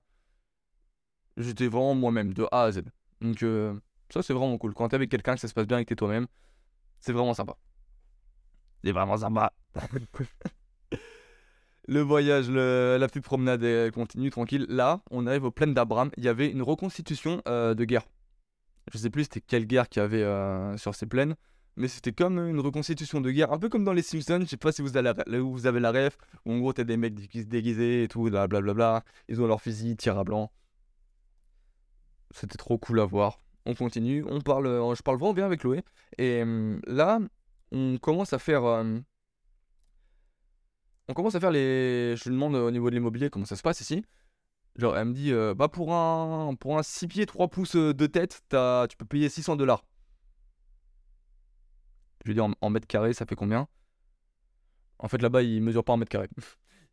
j'étais 1.36 1.68
vraiment 1.68 1.95
moi-même 1.95 2.34
de 2.34 2.48
A 2.52 2.64
à 2.64 2.72
Z. 2.72 2.84
Donc 3.20 3.44
euh, 3.44 3.74
ça, 4.13 4.21
c'est 4.21 4.33
vraiment 4.33 4.57
cool. 4.57 4.73
Quand 4.73 4.89
t'es 4.89 4.95
avec 4.95 5.09
quelqu'un, 5.09 5.35
que 5.35 5.41
ça 5.41 5.47
se 5.47 5.53
passe 5.53 5.67
bien 5.67 5.77
avec 5.77 5.95
toi-même, 5.95 6.27
c'est 6.99 7.13
vraiment 7.13 7.33
sympa. 7.33 7.57
C'est 8.83 8.91
vraiment 8.91 9.17
sympa. 9.17 9.53
le 11.88 12.01
voyage, 12.01 12.49
la 12.49 13.07
petite 13.07 13.23
promenade 13.23 13.91
continue 13.91 14.29
tranquille. 14.29 14.65
Là, 14.69 15.01
on 15.11 15.27
arrive 15.27 15.45
aux 15.45 15.51
plaines 15.51 15.73
d'Abraham. 15.73 16.11
Il 16.17 16.23
y 16.23 16.27
avait 16.27 16.49
une 16.49 16.61
reconstitution 16.61 17.41
de 17.45 17.83
guerre. 17.85 18.05
Je 18.91 18.97
sais 18.97 19.09
plus 19.09 19.23
c'était 19.23 19.41
quelle 19.41 19.65
guerre 19.65 19.89
qu'il 19.89 20.01
y 20.01 20.05
avait 20.05 20.23
euh, 20.23 20.75
sur 20.77 20.95
ces 20.95 21.05
plaines, 21.05 21.35
mais 21.75 21.88
c'était 21.88 22.11
comme 22.11 22.39
une 22.39 22.59
reconstitution 22.59 23.21
de 23.21 23.31
guerre, 23.31 23.51
un 23.51 23.59
peu 23.59 23.69
comme 23.69 23.83
dans 23.83 23.93
les 23.93 24.01
Simpsons. 24.01 24.39
Je 24.41 24.45
sais 24.47 24.57
pas 24.57 24.71
si 24.71 24.81
vous 24.81 24.97
avez 24.97 25.13
la, 25.13 25.39
vous 25.39 25.65
avez 25.65 25.79
la 25.79 25.91
ref, 25.91 26.17
où 26.45 26.53
en 26.53 26.59
gros 26.59 26.73
t'as 26.73 26.83
des 26.83 26.97
mecs 26.97 27.15
déguisés 27.15 28.03
et 28.03 28.07
tout, 28.07 28.23
blablabla. 28.23 29.03
Ils 29.29 29.41
ont 29.41 29.47
leur 29.47 29.61
fusil, 29.61 29.95
tir 29.95 30.17
à 30.17 30.23
blanc. 30.23 30.51
C'était 32.31 32.57
trop 32.57 32.77
cool 32.77 32.99
à 32.99 33.05
voir. 33.05 33.39
On 33.65 33.75
continue, 33.75 34.25
on 34.27 34.41
parle, 34.41 34.67
euh, 34.67 34.95
je 34.95 35.03
parle 35.03 35.17
vraiment 35.17 35.33
bien 35.33 35.45
avec 35.45 35.61
Chloé. 35.61 35.83
Et 36.17 36.41
hum, 36.41 36.81
là, 36.88 37.19
on 37.71 37.97
commence 37.97 38.33
à 38.33 38.39
faire. 38.39 38.65
Euh, 38.65 38.99
on 41.07 41.13
commence 41.13 41.35
à 41.35 41.39
faire 41.39 41.51
les. 41.51 42.15
Je 42.17 42.23
lui 42.25 42.35
demande 42.35 42.55
au 42.55 42.71
niveau 42.71 42.89
de 42.89 42.95
l'immobilier 42.95 43.29
comment 43.29 43.45
ça 43.45 43.55
se 43.55 43.61
passe 43.61 43.81
ici. 43.81 44.03
Genre, 44.77 44.97
elle 44.97 45.09
me 45.09 45.13
dit, 45.13 45.33
euh, 45.33 45.53
bah 45.53 45.67
pour 45.67 45.93
un, 45.93 46.55
pour 46.55 46.77
un 46.77 46.83
6 46.83 47.07
pieds 47.07 47.25
3 47.25 47.49
pouces 47.49 47.75
euh, 47.75 47.93
de 47.93 48.07
tête, 48.07 48.41
tu 48.49 48.97
peux 48.97 49.05
payer 49.05 49.29
600 49.29 49.57
dollars. 49.57 49.85
Je 52.23 52.29
lui 52.29 52.35
dis, 52.35 52.39
en, 52.39 52.69
mètres 52.69 52.88
carrés, 52.88 53.13
ça 53.13 53.25
fait 53.25 53.35
combien? 53.35 53.67
En 54.99 55.07
fait, 55.07 55.21
là-bas, 55.21 55.41
ils 55.41 55.61
mesurent 55.61 55.83
pas 55.83 55.93
en. 55.93 55.99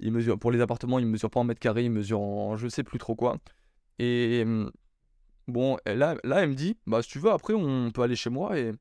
Ils 0.00 0.12
mesurent, 0.12 0.38
pour 0.38 0.52
les 0.52 0.60
appartements, 0.60 1.00
ils 1.00 1.06
mesurent 1.06 1.30
pas 1.30 1.40
en 1.40 1.44
mètres 1.44 1.58
carrés, 1.58 1.84
ils 1.84 1.90
mesurent 1.90 2.20
en 2.20 2.56
je 2.56 2.68
sais 2.68 2.84
plus 2.84 3.00
trop 3.00 3.16
quoi. 3.16 3.38
Et 3.98 4.44
bon, 5.48 5.78
là, 5.86 6.16
là, 6.22 6.42
elle 6.42 6.50
me 6.50 6.54
dit, 6.54 6.76
bah 6.86 7.02
si 7.02 7.08
tu 7.10 7.18
veux, 7.18 7.32
après, 7.32 7.54
on 7.54 7.90
peut 7.90 8.02
aller 8.02 8.16
chez 8.16 8.30
moi 8.30 8.58
et, 8.58 8.72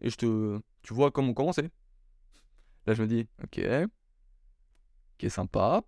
et 0.00 0.10
je 0.10 0.16
te. 0.16 0.60
Tu 0.82 0.94
vois 0.94 1.10
comment 1.10 1.34
commencer. 1.34 1.70
Là, 2.86 2.94
je 2.94 3.02
me 3.02 3.06
dis, 3.06 3.28
ok. 3.42 3.60
Ok, 5.14 5.30
sympa. 5.30 5.82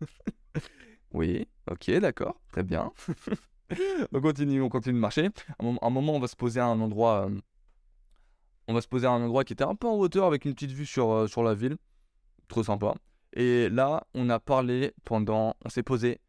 oui. 1.12 1.48
Ok, 1.70 1.90
d'accord, 2.00 2.40
très 2.52 2.62
bien. 2.62 2.92
on 4.12 4.20
continue, 4.20 4.62
on 4.62 4.68
continue 4.68 4.94
de 4.94 5.00
marcher. 5.00 5.28
À 5.58 5.64
un 5.86 5.90
moment, 5.90 6.14
on 6.14 6.20
va 6.20 6.28
se 6.28 6.36
poser 6.36 6.60
à 6.60 6.66
un 6.66 6.80
endroit. 6.80 7.26
Euh, 7.26 7.40
on 8.68 8.74
va 8.74 8.80
se 8.80 8.88
poser 8.88 9.06
à 9.06 9.10
un 9.10 9.22
endroit 9.22 9.44
qui 9.44 9.52
était 9.52 9.64
un 9.64 9.74
peu 9.74 9.88
en 9.88 9.94
hauteur 9.94 10.26
avec 10.26 10.44
une 10.44 10.54
petite 10.54 10.72
vue 10.72 10.86
sur, 10.86 11.10
euh, 11.10 11.26
sur 11.26 11.42
la 11.42 11.54
ville. 11.54 11.76
Trop 12.48 12.62
sympa. 12.62 12.94
Et 13.32 13.68
là, 13.68 14.06
on 14.14 14.28
a 14.30 14.38
parlé 14.40 14.92
pendant. 15.04 15.54
On 15.64 15.68
s'est 15.68 15.82
posé. 15.82 16.20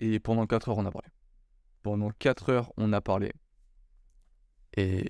Et 0.00 0.18
pendant 0.20 0.46
4 0.46 0.70
heures, 0.70 0.78
on 0.78 0.86
a 0.86 0.90
parlé. 0.90 1.08
Pendant 1.82 2.10
4 2.10 2.50
heures, 2.50 2.72
on 2.76 2.92
a 2.92 3.00
parlé. 3.00 3.32
Et. 4.76 5.08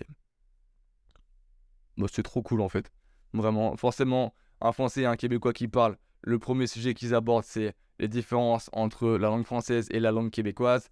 Bah, 1.97 2.07
c'est 2.11 2.23
trop 2.23 2.43
cool 2.43 2.61
en 2.61 2.69
fait. 2.69 2.91
Vraiment, 3.35 3.77
forcément, 3.77 4.35
un 4.61 4.73
Français 4.73 5.03
et 5.03 5.07
un 5.07 5.17
Québécois 5.17 5.53
qui 5.53 5.69
parlent, 5.69 5.97
le 6.23 6.39
premier 6.39 6.67
sujet 6.67 6.95
qu'ils 6.95 7.15
abordent, 7.15 7.45
c'est 7.45 7.75
les 7.99 8.09
différences 8.09 8.71
entre 8.73 9.11
la 9.11 9.29
langue 9.29 9.45
française 9.45 9.89
et 9.91 10.01
la 10.01 10.13
langue 10.13 10.31
québécoise. 10.31 10.89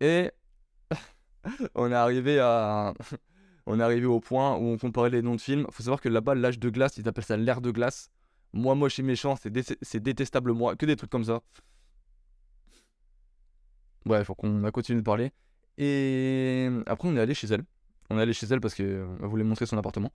Et 0.00 0.30
on 1.74 1.90
est 1.90 1.94
arrivé 1.94 2.38
à. 2.40 2.94
on 3.66 3.78
est 3.78 3.82
arrivé 3.82 4.06
au 4.06 4.20
point 4.20 4.56
où 4.56 4.64
on 4.64 4.78
comparait 4.78 5.10
les 5.10 5.22
noms 5.22 5.36
de 5.36 5.40
films. 5.40 5.66
Faut 5.70 5.82
savoir 5.82 6.00
que 6.00 6.08
là-bas, 6.08 6.34
l'âge 6.34 6.58
de 6.58 6.70
glace, 6.70 6.96
ils 6.96 7.08
appellent 7.08 7.24
ça 7.24 7.36
l'air 7.36 7.60
de 7.60 7.70
glace. 7.70 8.10
Moi, 8.52 8.74
moche 8.74 8.98
et 8.98 9.02
méchant, 9.02 9.36
c'est, 9.36 10.02
détestable 10.02 10.52
moi. 10.52 10.76
Que 10.76 10.84
des 10.84 10.96
trucs 10.96 11.10
comme 11.10 11.24
ça. 11.24 11.40
Bref, 14.04 14.26
faut 14.26 14.34
qu'on 14.34 14.64
a 14.64 14.70
continué 14.70 15.00
de 15.00 15.04
parler. 15.04 15.32
Et 15.78 16.68
après, 16.86 17.08
on 17.08 17.16
est 17.16 17.20
allé 17.20 17.34
chez 17.34 17.46
elle. 17.48 17.64
On 18.10 18.18
est 18.18 18.22
allé 18.22 18.32
chez 18.32 18.46
elle 18.46 18.60
parce 18.60 18.74
qu'elle 18.74 19.04
voulait 19.20 19.44
montrer 19.44 19.66
son 19.66 19.78
appartement. 19.78 20.12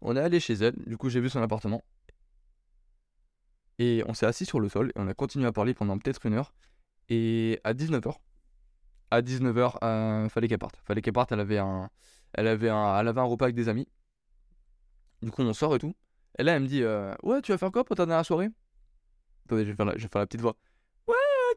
On 0.00 0.16
est 0.16 0.20
allé 0.20 0.40
chez 0.40 0.54
elle. 0.54 0.74
Du 0.86 0.96
coup, 0.96 1.08
j'ai 1.08 1.20
vu 1.20 1.30
son 1.30 1.42
appartement. 1.42 1.82
Et 3.78 4.02
on 4.06 4.14
s'est 4.14 4.26
assis 4.26 4.46
sur 4.46 4.60
le 4.60 4.68
sol 4.68 4.90
et 4.94 5.00
on 5.00 5.06
a 5.08 5.14
continué 5.14 5.46
à 5.46 5.52
parler 5.52 5.74
pendant 5.74 5.98
peut-être 5.98 6.24
une 6.26 6.34
heure. 6.34 6.52
Et 7.08 7.60
à 7.64 7.74
19h, 7.74 8.16
à 9.10 9.20
19h, 9.22 9.76
euh, 9.82 10.28
fallait 10.28 10.48
qu'elle 10.48 10.58
parte. 10.58 10.80
Fallait 10.84 11.02
qu'elle 11.02 11.12
parte, 11.12 11.32
elle 11.32 11.40
avait, 11.40 11.58
un, 11.58 11.90
elle, 12.32 12.48
avait 12.48 12.70
un, 12.70 12.98
elle 12.98 13.08
avait 13.08 13.20
un 13.20 13.24
repas 13.24 13.46
avec 13.46 13.54
des 13.54 13.68
amis. 13.68 13.86
Du 15.22 15.30
coup, 15.30 15.42
on 15.42 15.52
sort 15.52 15.74
et 15.76 15.78
tout. 15.78 15.94
Et 16.38 16.42
là, 16.42 16.56
elle 16.56 16.62
me 16.62 16.66
dit 16.66 16.82
euh, 16.82 17.14
Ouais, 17.22 17.40
tu 17.42 17.52
vas 17.52 17.58
faire 17.58 17.70
quoi 17.72 17.84
pour 17.84 17.96
ta 17.96 18.06
dernière 18.06 18.24
soirée? 18.24 18.48
Attendez, 19.46 19.64
je 19.64 19.70
vais, 19.70 19.76
faire 19.76 19.86
la, 19.86 19.96
je 19.96 20.02
vais 20.02 20.08
faire 20.08 20.20
la 20.20 20.26
petite 20.26 20.40
voix. 20.40 20.56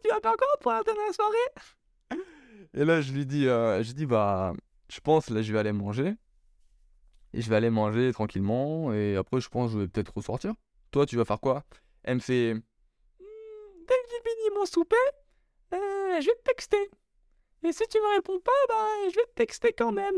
Tu 0.04 0.10
vas 0.10 0.20
faire 0.20 0.36
quoi 0.38 0.48
pour 0.62 0.72
ta 0.72 0.84
dernière 0.84 1.14
soirée? 1.14 2.24
Et 2.74 2.86
là, 2.86 3.02
je 3.02 3.12
lui 3.12 3.26
dis 3.26 3.48
euh, 3.48 3.84
Je 3.84 3.92
dis 3.94 4.06
Bah, 4.06 4.54
je 4.90 5.00
pense, 5.00 5.30
là, 5.30 5.42
je 5.42 5.52
vais 5.52 5.60
aller 5.60 5.72
manger. 5.72 6.14
Et 7.34 7.42
je 7.42 7.50
vais 7.50 7.56
aller 7.56 7.70
manger 7.70 8.12
tranquillement. 8.12 8.94
Et 8.94 9.16
après, 9.16 9.40
je 9.40 9.50
pense 9.50 9.72
je 9.72 9.80
vais 9.80 9.88
peut-être 9.88 10.16
ressortir. 10.16 10.54
Toi, 10.92 11.06
tu 11.06 11.16
vas 11.16 11.26
faire 11.26 11.40
quoi? 11.40 11.64
Elle 12.04 12.16
me 12.16 12.20
fait 12.20 12.54
hmm, 12.56 12.60
Dès 13.88 13.94
que 13.94 14.10
j'ai 14.10 14.30
fini 14.30 14.56
mon 14.56 14.66
souper, 14.66 14.96
euh, 15.74 16.22
je 16.22 16.26
vais 16.26 16.36
te 16.36 16.44
texter. 16.44 16.90
Et 17.64 17.74
si 17.74 17.84
tu 17.90 17.98
me 17.98 18.16
réponds 18.16 18.40
pas, 18.40 18.52
bah, 18.68 18.88
je 19.10 19.16
vais 19.16 19.26
te 19.26 19.34
texter 19.36 19.74
quand 19.74 19.92
même. 19.92 20.16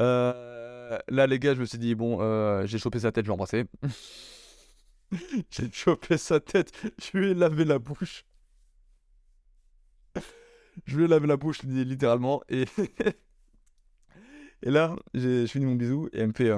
Euh, 0.00 0.98
là, 1.08 1.26
les 1.26 1.38
gars, 1.38 1.54
je 1.54 1.60
me 1.60 1.66
suis 1.66 1.78
dit 1.78 1.94
Bon, 1.94 2.18
euh, 2.20 2.66
j'ai 2.66 2.78
chopé 2.78 3.00
sa 3.00 3.12
tête, 3.12 3.24
je 3.24 3.28
vais 3.28 3.32
l'embrasser. 3.32 3.64
j'ai 5.50 5.70
chopé 5.72 6.18
sa 6.18 6.40
tête, 6.40 6.72
je 6.98 7.18
lui 7.18 7.30
ai 7.30 7.34
lavé 7.34 7.64
la 7.64 7.78
bouche. 7.78 8.24
je 10.86 10.96
lui 10.96 11.04
ai 11.04 11.08
lavé 11.08 11.26
la 11.26 11.36
bouche 11.36 11.62
littéralement. 11.62 12.42
Et, 12.48 12.64
et 14.62 14.70
là, 14.70 14.96
j'ai 15.14 15.46
fini 15.46 15.66
mon 15.66 15.74
bisou 15.74 16.08
et 16.12 16.20
elle 16.20 16.28
me 16.28 16.32
fait 16.32 16.50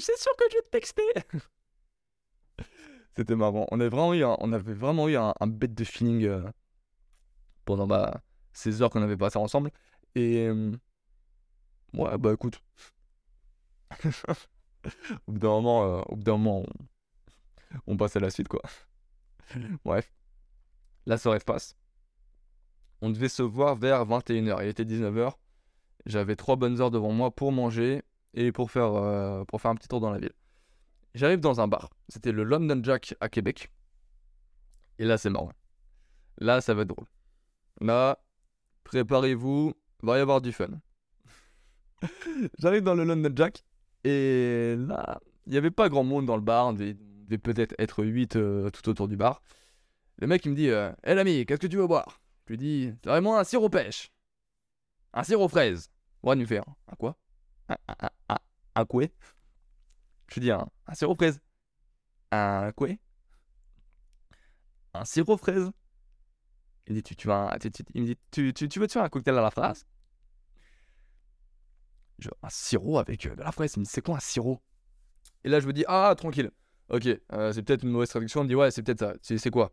c'est 0.00 0.18
sûr 0.18 0.34
que 0.36 0.44
je 0.50 0.56
vais 0.56 0.62
te 0.62 0.70
texter. 0.70 1.02
C'était 3.16 3.36
marrant. 3.36 3.66
On 3.70 3.80
avait 3.80 3.88
vraiment 3.88 4.14
eu 4.14 4.24
un, 4.24 4.36
on 4.40 4.52
avait 4.52 4.74
vraiment 4.74 5.08
eu 5.08 5.16
un, 5.16 5.32
bête 5.46 5.74
de 5.74 5.84
feeling 5.84 6.24
euh, 6.24 6.42
pendant 7.64 7.86
bah, 7.86 8.20
ces 8.52 8.82
heures 8.82 8.90
qu'on 8.90 9.02
avait 9.02 9.16
passées 9.16 9.38
ensemble. 9.38 9.70
Et 10.14 10.46
euh, 10.46 10.72
ouais, 11.94 12.18
bah 12.18 12.32
écoute. 12.32 12.60
Au 15.26 15.32
bout 15.32 15.38
d'un 15.38 15.48
moment, 15.48 16.62
euh, 16.62 16.66
on, 17.86 17.96
passe 17.96 18.16
à 18.16 18.20
la 18.20 18.30
suite 18.30 18.48
quoi. 18.48 18.62
Bref. 19.84 20.12
La 21.06 21.18
soirée 21.18 21.38
passe. 21.38 21.76
On 23.00 23.10
devait 23.10 23.28
se 23.28 23.42
voir 23.42 23.76
vers 23.76 24.04
21h. 24.06 24.62
Il 24.62 24.68
était 24.68 24.84
19h. 24.84 25.34
J'avais 26.06 26.36
trois 26.36 26.56
bonnes 26.56 26.80
heures 26.80 26.90
devant 26.90 27.12
moi 27.12 27.30
pour 27.30 27.52
manger 27.52 28.02
et 28.34 28.52
pour 28.52 28.70
faire, 28.70 28.94
euh, 28.94 29.44
pour 29.44 29.60
faire 29.60 29.70
un 29.70 29.74
petit 29.74 29.88
tour 29.88 30.00
dans 30.00 30.10
la 30.10 30.18
ville. 30.18 30.32
J'arrive 31.14 31.40
dans 31.40 31.60
un 31.60 31.68
bar. 31.68 31.90
C'était 32.08 32.32
le 32.32 32.44
London 32.44 32.80
Jack 32.82 33.14
à 33.20 33.28
Québec. 33.28 33.70
Et 34.98 35.04
là, 35.04 35.18
c'est 35.18 35.30
marrant. 35.30 35.52
Là, 36.38 36.60
ça 36.60 36.74
va 36.74 36.82
être 36.82 36.88
drôle. 36.88 37.06
Là, 37.80 38.18
préparez-vous, 38.84 39.72
va 40.02 40.18
y 40.18 40.20
avoir 40.20 40.40
du 40.40 40.52
fun. 40.52 40.68
J'arrive 42.58 42.82
dans 42.82 42.94
le 42.94 43.04
London 43.04 43.32
Jack. 43.34 43.64
Et 44.06 44.76
là, 44.78 45.20
il 45.46 45.52
n'y 45.52 45.58
avait 45.58 45.72
pas 45.72 45.88
grand 45.88 46.04
monde 46.04 46.26
dans 46.26 46.36
le 46.36 46.42
bar. 46.42 46.72
Il 46.78 46.96
devait 47.24 47.38
peut-être 47.38 47.74
être 47.76 48.04
8 48.04 48.36
euh, 48.36 48.70
tout 48.70 48.88
autour 48.88 49.08
du 49.08 49.16
bar. 49.16 49.42
Le 50.18 50.28
mec, 50.28 50.44
il 50.44 50.52
me 50.52 50.54
dit 50.54 50.66
Hé 50.66 50.70
euh, 50.70 50.92
l'ami, 51.02 51.44
qu'est-ce 51.44 51.58
que 51.58 51.66
tu 51.66 51.76
veux 51.76 51.88
boire? 51.88 52.20
Je 52.46 52.52
lui 52.52 52.56
dis 52.56 52.92
vraiment 53.04 53.36
un 53.36 53.42
sirop 53.42 53.68
pêche. 53.68 54.12
Un 55.12 55.24
sirop 55.24 55.48
fraise. 55.48 55.90
Ouais, 56.22 56.36
nous 56.36 56.46
faire. 56.46 56.64
Un 56.86 56.94
quoi? 56.94 57.18
Un, 57.68 57.76
un, 58.28 58.38
un, 58.76 58.84
quoi 58.84 59.06
Je 60.28 60.38
dis 60.38 60.52
un, 60.52 60.68
un 60.86 60.94
sirop 60.94 61.16
fraise. 61.16 61.40
Un 62.30 62.70
quoi 62.76 62.90
Un 64.94 65.04
sirop 65.04 65.36
fraise? 65.36 65.72
Il 66.86 66.94
me 66.94 67.00
dit, 67.00 68.16
tu, 68.30 68.42
me 68.42 68.80
veux 68.80 68.86
te 68.86 68.92
faire 68.92 69.02
un 69.02 69.08
cocktail 69.08 69.36
à 69.36 69.42
la 69.42 69.50
phrase 69.50 69.84
Un 72.42 72.48
sirop 72.48 72.98
avec 72.98 73.26
euh, 73.26 73.34
de 73.36 73.42
la 73.42 73.52
fraise. 73.52 73.74
Il 73.76 73.80
me 73.80 73.84
dit, 73.84 73.90
c'est 73.92 74.02
quoi 74.02 74.16
un 74.16 74.20
sirop? 74.20 74.60
Et 75.44 75.48
là, 75.48 75.60
je 75.60 75.66
me 75.66 75.72
dis, 75.72 75.84
ah, 75.88 76.14
tranquille. 76.16 76.50
Ok, 76.88 77.06
euh, 77.32 77.52
c'est 77.52 77.62
peut-être 77.62 77.82
une 77.84 77.90
mauvaise 77.90 78.08
traduction. 78.10 78.40
Il 78.42 78.44
me 78.44 78.48
dit, 78.48 78.54
ouais, 78.54 78.70
c'est 78.70 78.82
peut-être 78.82 79.00
ça. 79.00 79.14
C'est 79.38 79.50
quoi? 79.50 79.72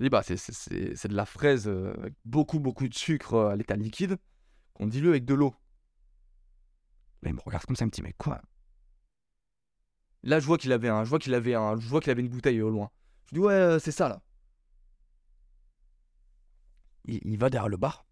Je 0.00 0.04
dis, 0.06 0.10
bah, 0.10 0.22
c'est- 0.22 1.08
de 1.08 1.14
la 1.14 1.26
fraise 1.26 1.68
euh, 1.68 1.94
avec 1.98 2.14
beaucoup, 2.24 2.60
beaucoup 2.60 2.88
de 2.88 2.94
sucre 2.94 3.36
à 3.50 3.56
l'état 3.56 3.76
liquide 3.76 4.16
qu'on 4.74 4.86
dilue 4.86 5.10
avec 5.10 5.24
de 5.24 5.34
l'eau. 5.34 5.54
Là, 7.22 7.30
il 7.30 7.34
me 7.34 7.40
regarde 7.40 7.64
comme 7.66 7.76
ça, 7.76 7.84
il 7.84 7.88
me 7.88 7.92
dit, 7.92 8.02
mais 8.02 8.12
quoi? 8.18 8.40
Là, 10.24 10.40
je 10.40 10.46
vois 10.46 10.58
qu'il 10.58 10.72
avait 10.72 10.88
un, 10.88 11.04
je 11.04 11.10
vois 11.10 11.18
qu'il 11.20 11.34
avait 11.34 11.54
un, 11.54 11.78
je 11.78 11.86
vois 11.88 12.00
qu'il 12.00 12.10
avait 12.10 12.22
une 12.22 12.28
bouteille 12.28 12.60
au 12.60 12.70
loin. 12.70 12.90
Je 13.26 13.34
dis, 13.34 13.40
ouais, 13.40 13.78
c'est 13.80 13.92
ça, 13.92 14.08
là. 14.08 14.20
Il, 17.04 17.20
il 17.24 17.38
va 17.38 17.48
derrière 17.48 17.68
le 17.68 17.76
bar. 17.76 18.04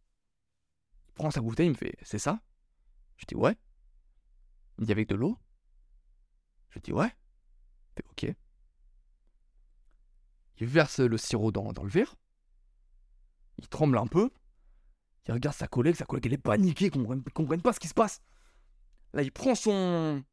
Il 1.09 1.12
prend 1.15 1.31
sa 1.31 1.40
bouteille, 1.40 1.66
il 1.66 1.70
me 1.70 1.74
fait, 1.77 1.94
c'est 2.02 2.19
ça? 2.19 2.40
Je 3.19 3.27
dis, 3.27 3.35
ouais. 3.36 3.57
Il 4.81 4.86
dit, 4.86 4.93
avec 4.93 5.09
de 5.09 5.15
l'eau? 5.15 5.39
Je 6.70 6.78
dis, 6.78 6.93
ouais. 6.93 7.15
Fait, 7.94 8.05
ok. 8.11 8.35
Il 10.57 10.66
verse 10.66 11.01
le 11.01 11.19
sirop 11.19 11.52
dans, 11.52 11.70
le 11.70 11.89
verre. 11.89 12.16
Il 13.59 13.69
tremble 13.69 13.98
un 13.98 14.07
peu. 14.07 14.31
Il 15.27 15.32
regarde 15.32 15.55
sa 15.55 15.69
collègue, 15.69 15.94
sa 15.94 16.07
collègue 16.07 16.27
elle 16.27 16.32
est 16.32 16.39
paniquée, 16.39 16.86
ne 16.86 16.90
comprenne, 16.90 17.23
comprenne 17.35 17.62
pas 17.62 17.73
ce 17.73 17.81
qui 17.81 17.89
se 17.89 17.94
passe. 17.94 18.23
Là, 19.12 19.23
il 19.23 19.31
prend 19.31 19.55
son. 19.55 20.24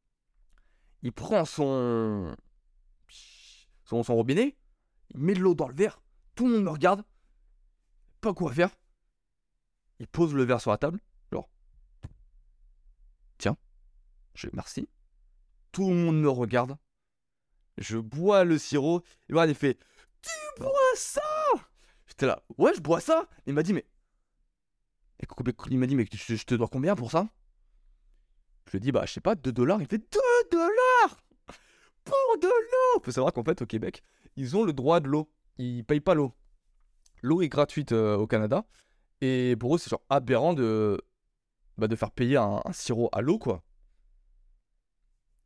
Il 1.02 1.11
prend 1.11 1.45
son. 1.45 2.36
Son, 3.84 4.03
son 4.03 4.15
robinet. 4.15 4.57
Il 5.14 5.19
met 5.19 5.34
de 5.34 5.40
l'eau 5.40 5.56
dans 5.56 5.68
le 5.68 5.76
verre. 5.76 6.02
Tout 6.36 6.48
le 6.48 6.53
monde 6.53 6.64
me 6.64 6.69
regarde. 6.69 7.03
Pas 8.22 8.34
quoi 8.34 8.53
faire. 8.53 8.76
Il 9.99 10.07
pose 10.07 10.34
le 10.34 10.44
verre 10.44 10.61
sur 10.61 10.72
la 10.72 10.78
table. 10.78 10.99
Genre. 11.32 11.49
Tiens. 13.38 13.57
Je 14.38 14.47
merci. 14.53 14.88
Tout 15.72 15.89
le 15.89 15.95
monde 15.95 16.22
me 16.22 16.30
regarde. 16.30 16.77
Je 17.80 17.97
bois 17.97 18.43
le 18.43 18.59
sirop. 18.59 19.01
Et 19.30 19.34
voilà, 19.34 19.51
il 19.51 19.55
fait 19.55 19.80
Tu 20.22 20.61
bois 20.61 20.72
ça? 20.95 21.22
J'étais 22.05 22.27
là. 22.27 22.43
Ouais, 22.59 22.72
je 22.76 22.80
bois 22.80 22.99
ça. 22.99 23.27
Il 23.47 23.55
m'a 23.55 23.64
dit, 23.64 23.73
mais. 23.73 23.85
Il 25.72 25.80
m'a 25.80 25.88
dit, 25.88 25.95
mais 25.95 26.05
je 26.11 26.43
te 26.43 26.53
dois 26.53 26.68
combien 26.68 26.95
pour 26.95 27.09
ça? 27.09 27.27
Je 28.68 28.73
lui 28.73 28.77
ai 28.77 28.80
dit, 28.81 28.91
bah, 28.91 29.05
je 29.07 29.14
sais 29.14 29.22
pas, 29.22 29.34
2 29.34 29.51
dollars. 29.51 29.81
Il 29.81 29.88
fait 29.88 29.97
2 29.97 30.19
dollars? 30.51 31.19
Pour 32.03 32.38
de 32.39 32.47
l'eau? 32.47 33.01
Faut 33.03 33.11
savoir 33.11 33.34
qu'en 33.34 33.43
fait, 33.43 33.64
au 33.64 33.65
Québec, 33.65 34.03
ils 34.35 34.55
ont 34.55 34.64
le 34.64 34.73
droit 34.73 34.99
de 34.99 35.07
l'eau. 35.07 35.31
Ils 35.57 35.84
payent 35.84 35.99
pas 35.99 36.14
l'eau. 36.14 36.35
L'eau 37.23 37.41
est 37.41 37.49
gratuite 37.49 37.91
euh, 37.91 38.15
au 38.15 38.27
Canada. 38.27 38.68
Et 39.22 39.55
pour 39.59 39.73
eux, 39.73 39.77
c'est 39.80 39.89
genre 39.89 40.05
aberrant 40.11 40.53
de, 40.53 41.01
bah, 41.80 41.88
de 41.88 41.95
faire 41.95 42.11
payer 42.11 42.38
un 42.38 42.61
sirop 42.72 43.09
à 43.11 43.22
l'eau, 43.22 43.39
quoi. 43.39 43.64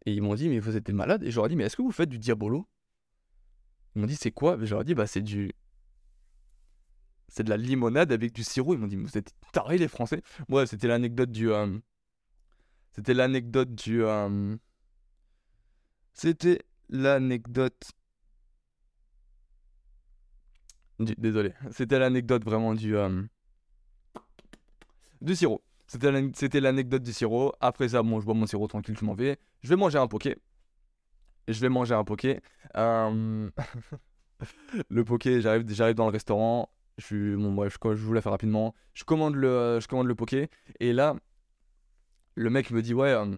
Et 0.05 0.13
ils 0.13 0.21
m'ont 0.21 0.35
dit, 0.35 0.49
mais 0.49 0.59
vous 0.59 0.75
êtes 0.77 0.85
des 0.85 0.93
malades. 0.93 1.23
Et 1.23 1.31
je 1.31 1.35
leur 1.35 1.45
ai 1.45 1.49
dit, 1.49 1.55
mais 1.55 1.65
est-ce 1.65 1.75
que 1.77 1.81
vous 1.81 1.91
faites 1.91 2.09
du 2.09 2.17
diabolo? 2.19 2.67
Ils 3.95 4.01
m'ont 4.01 4.07
dit, 4.07 4.15
c'est 4.15 4.31
quoi? 4.31 4.57
Et 4.61 4.65
je 4.65 4.71
leur 4.73 4.81
ai 4.81 4.85
dit, 4.85 4.95
bah, 4.95 5.07
c'est 5.07 5.21
du. 5.21 5.51
C'est 7.27 7.43
de 7.43 7.49
la 7.49 7.57
limonade 7.57 8.11
avec 8.11 8.33
du 8.33 8.43
sirop. 8.43 8.73
Ils 8.73 8.79
m'ont 8.79 8.87
dit, 8.87 8.97
mais 8.97 9.03
vous 9.07 9.17
êtes 9.17 9.31
tarés, 9.53 9.77
les 9.77 9.87
Français. 9.87 10.21
Ouais, 10.49 10.65
c'était 10.65 10.87
l'anecdote 10.87 11.31
du. 11.31 11.51
euh, 11.51 11.77
C'était 12.91 13.13
l'anecdote 13.13 13.73
du. 13.75 14.03
euh, 14.03 14.57
C'était 16.13 16.59
l'anecdote. 16.89 17.91
du- 20.99 21.15
Désolé. 21.17 21.53
C'était 21.71 21.99
l'anecdote 21.99 22.43
vraiment 22.43 22.73
du. 22.73 22.95
euh, 22.95 23.23
Du 25.21 25.35
sirop. 25.35 25.61
C'était 25.91 26.09
l'ane- 26.09 26.31
C'était 26.33 26.61
l'anecdote 26.61 27.03
du 27.03 27.11
sirop. 27.11 27.51
Après 27.59 27.89
ça, 27.89 28.01
bon, 28.01 28.21
je 28.21 28.25
bois 28.25 28.33
mon 28.33 28.45
sirop 28.45 28.65
tranquille, 28.67 28.95
je 28.97 29.03
m'en 29.03 29.13
vais. 29.13 29.37
Je 29.61 29.67
vais 29.67 29.75
manger 29.75 29.97
un 29.97 30.07
poké. 30.07 30.37
Je 31.49 31.59
vais 31.59 31.67
manger 31.67 31.93
un 31.95 32.05
poké. 32.05 32.39
Euh, 32.77 33.49
le 34.89 35.03
poké, 35.03 35.41
j'arrive, 35.41 35.65
dans 35.95 36.05
le 36.05 36.11
restaurant. 36.13 36.69
Je 36.97 37.35
bref, 37.35 37.77
je, 37.83 37.95
je 37.95 38.05
vous 38.05 38.13
la 38.13 38.21
fais 38.21 38.29
rapidement. 38.29 38.73
Je 38.93 39.03
commande 39.03 39.35
le, 39.35 39.79
je 39.81 39.87
commande 39.89 40.07
le 40.07 40.15
poké. 40.15 40.49
Et 40.79 40.93
là, 40.93 41.17
le 42.35 42.49
mec 42.49 42.71
me 42.71 42.81
dit, 42.81 42.93
ouais. 42.93 43.09
euh, 43.09 43.35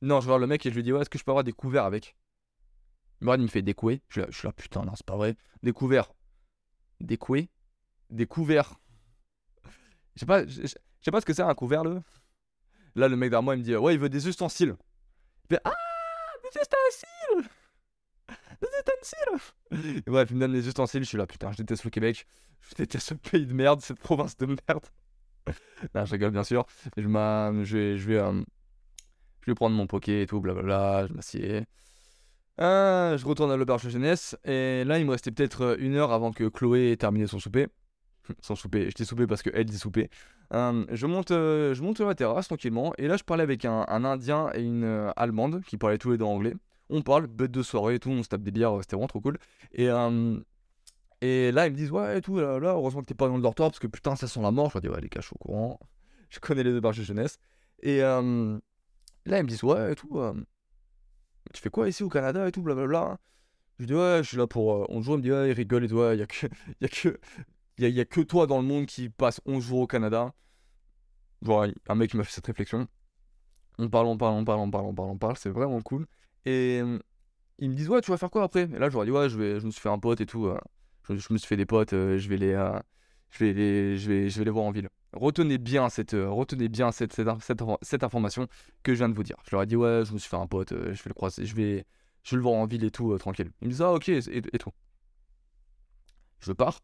Non, 0.00 0.20
je 0.20 0.26
voir 0.26 0.40
le 0.40 0.48
mec 0.48 0.66
et 0.66 0.70
je 0.70 0.74
lui 0.74 0.82
dis, 0.82 0.92
ouais, 0.92 1.02
est-ce 1.02 1.10
que 1.10 1.18
je 1.18 1.24
peux 1.24 1.30
avoir 1.30 1.44
des 1.44 1.52
couverts 1.52 1.84
avec? 1.84 2.16
Regarde, 3.20 3.40
il 3.40 3.44
me 3.44 3.48
fait 3.48 3.62
des 3.62 3.74
couets? 3.74 4.02
Je 4.08 4.22
suis 4.32 4.48
là, 4.48 4.52
putain, 4.52 4.82
non, 4.82 4.96
c'est 4.96 5.06
pas 5.06 5.16
vrai. 5.16 5.36
Des 5.62 5.72
couverts. 5.72 6.12
Des. 7.00 7.16
Des 8.10 8.26
couverts. 8.26 8.80
Je 10.16 10.20
sais 10.20 10.26
pas, 10.26 10.42
je- 11.02 11.04
je 11.04 11.06
sais 11.06 11.10
pas 11.10 11.20
ce 11.20 11.26
que 11.26 11.32
c'est 11.34 11.42
un 11.42 11.54
couvert, 11.54 11.84
le. 11.84 12.00
Là, 12.94 13.08
le 13.08 13.16
mec 13.16 13.30
derrière 13.30 13.42
moi, 13.42 13.54
il 13.54 13.58
me 13.58 13.64
dit, 13.64 13.74
ouais, 13.74 13.94
il 13.94 14.00
veut 14.00 14.08
des 14.08 14.28
ustensiles. 14.28 14.76
Il 15.50 15.56
fait, 15.56 15.60
ah, 15.64 15.72
des 16.42 16.60
ustensiles 16.60 17.50
Des 18.60 18.68
ustensiles 18.78 20.02
Bref, 20.06 20.28
il 20.30 20.36
me 20.36 20.40
donne 20.40 20.52
les 20.52 20.68
ustensiles, 20.68 21.02
je 21.02 21.08
suis 21.08 21.18
là, 21.18 21.26
putain, 21.26 21.52
je 21.52 21.56
déteste 21.58 21.84
le 21.84 21.90
Québec. 21.90 22.26
Je 22.60 22.74
déteste 22.74 23.08
ce 23.08 23.14
pays 23.14 23.46
de 23.46 23.54
merde, 23.54 23.80
cette 23.80 23.98
province 23.98 24.36
de 24.36 24.46
merde. 24.46 24.84
non, 25.94 26.04
je 26.04 26.12
rigole, 26.12 26.30
bien 26.30 26.44
sûr. 26.44 26.66
Je, 26.96 27.02
je 27.02 27.76
vais, 27.76 27.98
je 27.98 28.06
vais, 28.08 28.18
euh, 28.18 28.42
je 29.40 29.50
vais 29.50 29.54
prendre 29.54 29.74
mon 29.74 29.86
poké 29.86 30.22
et 30.22 30.26
tout, 30.26 30.40
blablabla, 30.40 31.06
je 31.08 31.12
m'assieds. 31.14 31.64
Ah, 32.58 33.14
je 33.16 33.24
retourne 33.24 33.50
à 33.50 33.56
l'auberge 33.56 33.84
de 33.84 33.88
jeunesse, 33.90 34.36
et 34.44 34.84
là, 34.84 34.98
il 34.98 35.06
me 35.06 35.12
restait 35.12 35.30
peut-être 35.32 35.62
euh, 35.62 35.76
une 35.78 35.96
heure 35.96 36.12
avant 36.12 36.32
que 36.32 36.48
Chloé 36.48 36.92
ait 36.92 36.96
terminé 36.96 37.26
son 37.26 37.38
souper. 37.38 37.66
Son 38.40 38.54
souper, 38.54 38.90
je 38.90 38.94
dis 38.94 39.04
souper 39.04 39.26
parce 39.26 39.42
qu'elle 39.42 39.64
dit 39.64 39.78
souper. 39.78 40.10
Euh, 40.52 40.84
je, 40.90 41.06
monte, 41.06 41.30
euh, 41.30 41.74
je 41.74 41.82
monte 41.82 41.96
sur 41.96 42.06
la 42.06 42.14
terrasse 42.14 42.48
tranquillement, 42.48 42.92
et 42.98 43.08
là, 43.08 43.16
je 43.16 43.24
parlais 43.24 43.42
avec 43.42 43.64
un, 43.64 43.84
Indien 43.88 44.50
et 44.54 44.62
une 44.62 44.84
euh, 44.84 45.10
Allemande 45.16 45.62
qui 45.66 45.76
parlaient 45.78 45.98
tous 45.98 46.10
les 46.10 46.18
deux 46.18 46.24
anglais. 46.24 46.54
On 46.90 47.02
parle, 47.02 47.26
bête 47.26 47.50
de 47.50 47.62
soirée 47.62 47.94
et 47.94 47.98
tout, 47.98 48.10
on 48.10 48.22
se 48.22 48.28
tape 48.28 48.42
des 48.42 48.50
bières, 48.50 48.76
c'était 48.80 48.96
vraiment 48.96 49.08
trop 49.08 49.20
cool. 49.20 49.38
Et, 49.72 49.86
et 51.22 51.52
là, 51.52 51.66
ils 51.66 51.72
me 51.72 51.76
disent, 51.76 51.90
ouais, 51.90 52.18
et 52.18 52.20
tout, 52.20 52.38
là, 52.38 52.58
heureusement 52.58 53.00
que 53.00 53.06
t'es 53.06 53.14
pas 53.14 53.28
dans 53.28 53.36
le 53.36 53.42
dortoir 53.42 53.70
parce 53.70 53.78
que 53.78 53.86
putain, 53.86 54.14
ça 54.14 54.26
sent 54.26 54.42
la 54.42 54.50
mort. 54.50 54.68
Je 54.68 54.74
leur 54.74 54.82
dis, 54.82 54.88
ouais, 54.88 55.00
les 55.00 55.08
gars, 55.08 55.22
au 55.32 55.38
courant. 55.38 55.80
Je 56.28 56.38
connais 56.38 56.62
les 56.62 56.74
auberges 56.74 56.98
de 56.98 57.04
jeunesse. 57.04 57.38
Et 57.82 58.00
là, 58.00 58.20
ils 58.20 59.42
me 59.42 59.48
disent, 59.48 59.62
ouais, 59.62 59.92
et 59.92 59.94
tout. 59.94 60.20
tu 61.54 61.62
fais 61.62 61.70
quoi 61.70 61.88
ici 61.88 62.02
au 62.02 62.10
Canada 62.10 62.46
et 62.46 62.52
tout, 62.52 62.60
blablabla. 62.60 63.18
Je 63.82 63.86
dis, 63.86 63.94
ouais, 63.94 64.20
je 64.22 64.28
suis 64.28 64.36
là 64.36 64.46
pour 64.46 64.74
euh, 64.74 64.86
11 64.90 65.04
jours. 65.04 65.14
Il 65.14 65.18
me 65.18 65.22
dit, 65.22 65.32
ouais, 65.32 65.50
il 65.50 65.52
rigole 65.52 65.84
et 65.84 65.88
toi, 65.88 66.14
il 66.14 66.20
y 66.20 66.22
a 66.22 66.26
que. 66.26 66.46
Y 66.80 66.84
a 66.84 66.88
que. 66.88 67.18
Il 67.78 67.88
y 67.88 68.00
a, 68.00 68.04
que 68.06 68.20
toi 68.22 68.46
dans 68.46 68.58
le 68.60 68.66
monde 68.66 68.86
qui 68.86 69.08
passe 69.10 69.40
11 69.46 69.64
jours 69.64 69.80
au 69.80 69.86
Canada. 69.86 70.32
Genre, 71.42 71.66
un 71.88 71.94
mec 71.94 72.10
qui 72.10 72.16
m'a 72.16 72.24
fait 72.24 72.32
cette 72.32 72.46
réflexion. 72.46 72.86
On 73.78 73.90
parle, 73.90 74.06
on 74.08 74.18
parle, 74.18 74.34
on 74.34 74.44
parle, 74.44 74.60
on 74.60 74.70
parle, 74.70 74.86
on 74.86 74.94
parle, 74.94 75.10
on 75.10 75.18
parle, 75.18 75.36
c'est 75.38 75.50
vraiment 75.50 75.80
cool. 75.82 76.06
Et 76.46 76.82
ils 77.58 77.70
me 77.70 77.74
disent, 77.76 77.88
ouais, 77.90 78.00
tu 78.02 78.10
vas 78.12 78.18
faire 78.18 78.30
quoi 78.30 78.44
après? 78.44 78.64
Et 78.64 78.78
là, 78.80 78.90
je 78.90 78.94
leur 78.96 79.04
dis, 79.06 79.10
ouais, 79.12 79.28
je, 79.30 79.38
vais, 79.38 79.60
je 79.60 79.66
me 79.66 79.70
suis 79.70 79.80
fait 79.80 79.90
un 79.90 79.98
pote 80.00 80.20
et 80.20 80.26
tout. 80.26 80.46
euh, 80.46 80.58
je, 81.10 81.14
me 81.32 81.38
suis 81.38 81.48
fait 81.48 81.56
des 81.56 81.66
potes, 81.66 81.92
euh, 81.94 82.18
je 82.18 82.28
vais 82.28 82.38
les. 82.38 82.52
euh, 82.52 82.78
je 83.30 83.44
vais, 83.46 83.96
je, 83.98 84.08
vais, 84.10 84.30
je 84.30 84.38
vais 84.38 84.44
les 84.46 84.50
voir 84.52 84.66
en 84.66 84.72
ville. 84.72 84.88
Retenez 85.14 85.58
bien 85.58 85.88
cette, 85.90 86.12
retenez 86.14 86.68
bien 86.68 86.92
cette, 86.92 87.12
cette, 87.14 87.28
cette, 87.42 87.60
infor- 87.62 87.78
cette 87.82 88.04
information 88.04 88.48
que 88.84 88.94
je 88.94 88.98
viens 88.98 89.08
de 89.10 89.14
vous 89.14 89.24
dire. 89.24 89.36
Je 89.50 89.56
leur 89.56 89.62
ai 89.62 89.66
dit, 89.66 89.76
ouais, 89.76 90.04
je 90.06 90.12
me 90.14 90.18
suis 90.18 90.28
fait 90.30 90.36
un 90.36 90.46
pote, 90.48 90.70
je 90.72 90.76
vais 91.02 91.08
le 91.08 91.14
croiser, 91.14 91.46
je 91.46 91.54
vais, 91.56 91.86
je 92.24 92.36
le 92.36 92.42
voir 92.42 92.54
en 92.56 92.66
ville 92.66 92.84
et 92.84 92.90
tout, 92.92 93.16
tranquille. 93.18 93.50
Ils 93.62 93.66
me 93.68 93.72
disent, 93.72 93.82
ah, 93.82 93.92
ok, 93.94 94.08
et, 94.10 94.18
et 94.38 94.58
tout. 94.58 94.72
Je 96.40 96.52
pars, 96.52 96.80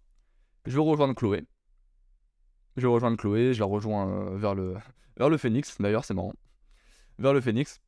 je 0.67 0.75
vais 0.75 0.83
rejoindre 0.83 1.15
Chloé. 1.15 1.47
Je 2.77 2.83
vais 2.83 2.93
rejoindre 2.93 3.17
Chloé, 3.17 3.55
je 3.55 3.61
la 3.61 3.67
rejoins 3.67 4.09
euh, 4.09 4.37
vers, 4.37 4.55
le, 4.55 4.77
vers 5.17 5.29
le 5.29 5.37
Phoenix, 5.37 5.77
d'ailleurs, 5.81 6.05
c'est 6.05 6.15
marrant. 6.15 6.35
Vers 7.19 7.33
le 7.33 7.41
Phoenix. 7.41 7.81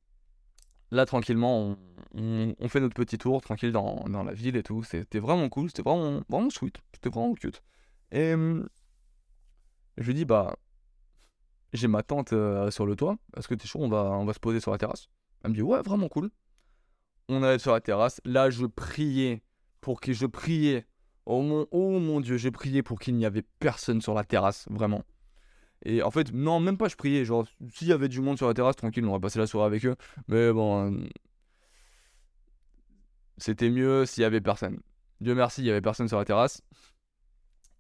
Là, 0.91 1.07
tranquillement, 1.07 1.77
on, 2.15 2.69
fait 2.69 2.81
notre 2.81 2.95
petit 2.95 3.17
tour, 3.17 3.41
tranquille, 3.41 3.71
dans, 3.71 4.05
dans 4.09 4.25
la 4.25 4.33
ville 4.33 4.57
et 4.57 4.65
tout. 4.65 4.83
C'était 4.83 5.21
vraiment 5.21 5.49
cool, 5.49 5.69
c'était 5.69 5.83
vraiment, 5.83 6.23
vraiment 6.29 6.51
sweet, 6.51 6.79
c'était 6.93 7.11
vraiment 7.11 7.35
cute. 7.35 7.63
Et 8.11 8.35
hum, 8.35 8.69
je 9.97 10.07
lui 10.07 10.15
dis, 10.15 10.25
bah, 10.25 10.57
j'ai 11.73 11.87
ma 11.87 12.03
tante 12.03 12.33
euh, 12.33 12.71
sur 12.71 12.87
le 12.87 12.97
toit, 12.97 13.17
est-ce 13.37 13.47
que 13.47 13.55
t'es 13.55 13.69
chaud, 13.69 13.81
on 13.81 13.89
va, 13.89 14.11
on 14.11 14.25
va 14.25 14.33
se 14.33 14.41
poser 14.41 14.59
sur 14.59 14.73
la 14.73 14.79
terrasse 14.79 15.09
Elle 15.45 15.51
me 15.51 15.55
dit, 15.55 15.63
ouais, 15.63 15.83
vraiment 15.83 16.09
cool. 16.09 16.31
On 17.29 17.43
arrive 17.45 17.61
sur 17.61 17.73
la 17.73 17.81
terrasse, 17.81 18.21
là, 18.25 18.51
je 18.51 18.67
priais 18.67 19.45
pour 19.81 20.01
que 20.01 20.13
je 20.13 20.27
priais. 20.27 20.87
Oh 21.33 21.43
mon, 21.43 21.65
oh 21.71 22.01
mon 22.01 22.21
dieu, 22.21 22.37
j'ai 22.39 22.51
prié 22.51 22.83
pour 22.83 22.99
qu'il 22.99 23.15
n'y 23.15 23.25
avait 23.25 23.45
personne 23.61 24.01
sur 24.01 24.15
la 24.15 24.25
terrasse, 24.25 24.67
vraiment. 24.69 25.05
Et 25.85 26.03
en 26.03 26.11
fait, 26.11 26.33
non, 26.33 26.59
même 26.59 26.77
pas 26.77 26.89
je 26.89 26.97
priais, 26.97 27.25
genre, 27.25 27.47
s'il 27.73 27.87
y 27.87 27.93
avait 27.93 28.09
du 28.09 28.21
monde 28.21 28.37
sur 28.37 28.49
la 28.49 28.55
terrasse, 28.55 28.75
tranquille, 28.75 29.05
on 29.05 29.11
aurait 29.11 29.21
passé 29.21 29.39
la 29.39 29.47
soirée 29.47 29.67
avec 29.69 29.87
eux. 29.87 29.95
Mais 30.27 30.53
bon, 30.53 30.93
euh, 30.93 31.09
c'était 33.39 33.71
mieux 33.71 34.07
s'il 34.07 34.23
y 34.23 34.25
avait 34.25 34.41
personne. 34.41 34.81
Dieu 35.21 35.37
merci, 35.37 35.63
il 35.63 35.67
y 35.67 35.71
avait 35.71 35.81
personne 35.81 36.09
sur 36.09 36.19
la 36.19 36.25
terrasse. 36.25 36.63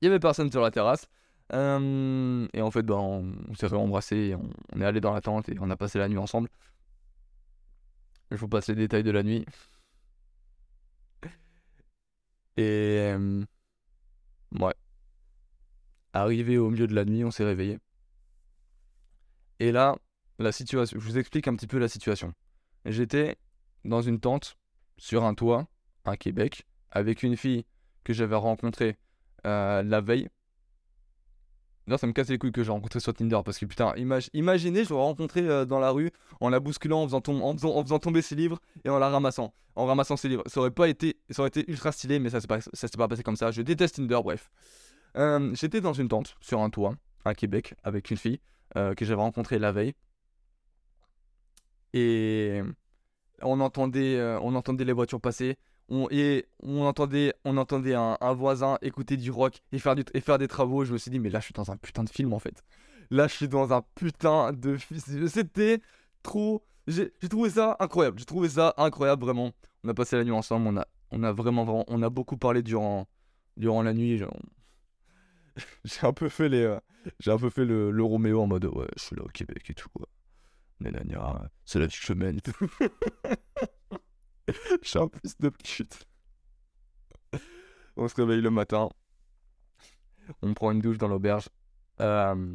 Il 0.00 0.04
y 0.06 0.08
avait 0.08 0.20
personne 0.20 0.50
sur 0.52 0.62
la 0.62 0.70
terrasse. 0.70 1.08
Euh, 1.52 2.46
et 2.54 2.62
en 2.62 2.70
fait, 2.70 2.84
ben, 2.84 2.94
on, 2.94 3.54
s'est 3.54 3.66
réembrassé, 3.66 4.16
et 4.16 4.34
on, 4.36 4.48
on 4.76 4.80
est 4.80 4.84
allé 4.84 5.00
dans 5.00 5.12
la 5.12 5.20
tente 5.20 5.48
et 5.48 5.56
on 5.60 5.70
a 5.70 5.76
passé 5.76 5.98
la 5.98 6.08
nuit 6.08 6.18
ensemble. 6.18 6.48
Je 8.30 8.36
vous 8.36 8.48
passe 8.48 8.68
les 8.68 8.76
détails 8.76 9.02
de 9.02 9.10
la 9.10 9.24
nuit. 9.24 9.44
Et 12.56 12.98
euh, 13.00 13.44
ouais. 14.58 14.74
Arrivé 16.12 16.58
au 16.58 16.70
milieu 16.70 16.86
de 16.86 16.94
la 16.94 17.04
nuit, 17.04 17.24
on 17.24 17.30
s'est 17.30 17.44
réveillé. 17.44 17.78
Et 19.60 19.72
là, 19.72 19.96
la 20.38 20.52
situation. 20.52 20.98
Je 20.98 21.04
vous 21.04 21.18
explique 21.18 21.46
un 21.48 21.54
petit 21.54 21.66
peu 21.66 21.78
la 21.78 21.88
situation. 21.88 22.32
J'étais 22.84 23.36
dans 23.84 24.00
une 24.00 24.20
tente 24.20 24.56
sur 24.96 25.24
un 25.24 25.34
toit 25.34 25.68
à 26.04 26.16
Québec 26.16 26.66
avec 26.90 27.22
une 27.22 27.36
fille 27.36 27.64
que 28.04 28.12
j'avais 28.12 28.36
rencontrée 28.36 28.96
euh, 29.46 29.82
la 29.82 30.00
veille. 30.00 30.28
Là, 31.86 31.98
ça 31.98 32.06
me 32.06 32.12
casse 32.12 32.28
les 32.28 32.38
couilles 32.38 32.52
que 32.52 32.62
j'ai 32.62 32.70
rencontré 32.70 33.00
sur 33.00 33.12
Tinder 33.14 33.40
parce 33.44 33.58
que 33.58 33.66
putain, 33.66 33.94
imaginez, 33.96 34.84
je 34.84 34.90
l'aurais 34.90 35.04
rencontré 35.04 35.40
euh, 35.40 35.64
dans 35.64 35.80
la 35.80 35.90
rue 35.90 36.10
en 36.40 36.48
la 36.48 36.60
bousculant, 36.60 37.02
en 37.02 37.08
faisant, 37.08 37.98
tomber 37.98 38.22
ses 38.22 38.34
livres 38.34 38.60
et 38.84 38.90
en 38.90 38.98
la 38.98 39.08
ramassant, 39.08 39.52
en 39.74 39.86
ramassant 39.86 40.16
ses 40.16 40.28
livres. 40.28 40.44
Ça 40.46 40.60
aurait 40.60 40.70
pas 40.70 40.88
été, 40.88 41.16
ça 41.30 41.42
aurait 41.42 41.48
été 41.48 41.64
ultra 41.68 41.90
stylé, 41.90 42.18
mais 42.18 42.30
ça 42.30 42.40
s'est 42.40 42.46
pas, 42.46 42.58
pas 42.58 43.08
passé 43.08 43.22
comme 43.22 43.36
ça. 43.36 43.50
Je 43.50 43.62
déteste 43.62 43.96
Tinder, 43.96 44.20
bref. 44.22 44.50
Euh, 45.16 45.52
j'étais 45.54 45.80
dans 45.80 45.92
une 45.92 46.08
tente 46.08 46.36
sur 46.40 46.60
un 46.60 46.70
toit 46.70 46.94
à 47.24 47.34
Québec 47.34 47.74
avec 47.82 48.10
une 48.10 48.16
fille 48.16 48.40
que 48.74 49.04
j'avais 49.04 49.20
rencontrée 49.20 49.58
la 49.58 49.72
veille 49.72 49.94
et 51.92 52.62
on 53.42 53.58
entendait, 53.58 54.22
on 54.40 54.54
entendait 54.54 54.84
les 54.84 54.92
voitures 54.92 55.20
passer 55.20 55.56
on, 55.90 56.08
et 56.10 56.46
on 56.62 56.82
entendait, 56.86 57.34
un, 57.94 58.32
voisin 58.34 58.78
écouter 58.80 59.16
du 59.16 59.30
rock 59.30 59.60
et 59.72 59.78
faire, 59.78 59.94
des 60.38 60.48
travaux. 60.48 60.84
Je 60.84 60.92
me 60.92 60.98
suis 60.98 61.10
dit, 61.10 61.18
mais 61.18 61.30
là, 61.30 61.40
je 61.40 61.46
suis 61.46 61.54
dans 61.54 61.70
un 61.70 61.76
putain 61.76 62.04
de 62.04 62.10
film 62.10 62.32
en 62.32 62.38
fait. 62.38 62.64
Là, 63.10 63.26
je 63.26 63.34
suis 63.34 63.48
dans 63.48 63.72
un 63.72 63.82
putain 63.94 64.52
de 64.52 64.76
film. 64.76 65.28
C'était 65.28 65.80
trop. 66.22 66.64
J'ai 66.86 67.10
trouvé 67.28 67.50
ça 67.50 67.76
incroyable. 67.80 68.18
J'ai 68.18 68.24
trouvé 68.24 68.48
ça 68.48 68.74
incroyable, 68.76 69.24
vraiment. 69.24 69.52
On 69.84 69.88
a 69.88 69.94
passé 69.94 70.16
la 70.16 70.24
nuit 70.24 70.32
ensemble. 70.32 70.84
On 71.10 71.22
a, 71.24 71.32
vraiment, 71.32 71.64
vraiment, 71.64 71.84
on 71.88 72.02
a 72.02 72.10
beaucoup 72.10 72.36
parlé 72.36 72.62
durant, 72.62 73.08
durant 73.56 73.82
la 73.82 73.92
nuit. 73.92 74.22
J'ai 75.84 76.06
un 76.06 76.12
peu 76.12 76.28
fait 76.28 76.48
les, 76.48 76.62
euh, 76.62 76.78
j'ai 77.18 77.30
un 77.30 77.38
peu 77.38 77.50
fait 77.50 77.64
le, 77.64 77.90
le 77.90 78.02
Roméo 78.04 78.40
en 78.40 78.46
mode 78.46 78.66
ouais, 78.66 78.86
je 78.96 79.02
suis 79.02 79.16
là 79.16 79.22
au 79.22 79.28
Québec 79.28 79.68
et 79.68 79.74
tout. 79.74 79.88
C'est 81.64 81.78
la 81.78 81.86
vie 81.86 81.96
que 81.96 82.06
je 82.06 82.12
mène 82.12 82.36
et 82.36 82.40
tout. 82.40 82.54
Suis 84.82 84.98
un 84.98 85.08
fils 85.08 85.38
de 85.38 85.48
pute. 85.48 86.06
On 87.96 88.08
se 88.08 88.14
réveille 88.14 88.40
le 88.40 88.50
matin. 88.50 88.88
On 90.42 90.54
prend 90.54 90.70
une 90.72 90.80
douche 90.80 90.98
dans 90.98 91.08
l'auberge. 91.08 91.48
Euh, 92.00 92.54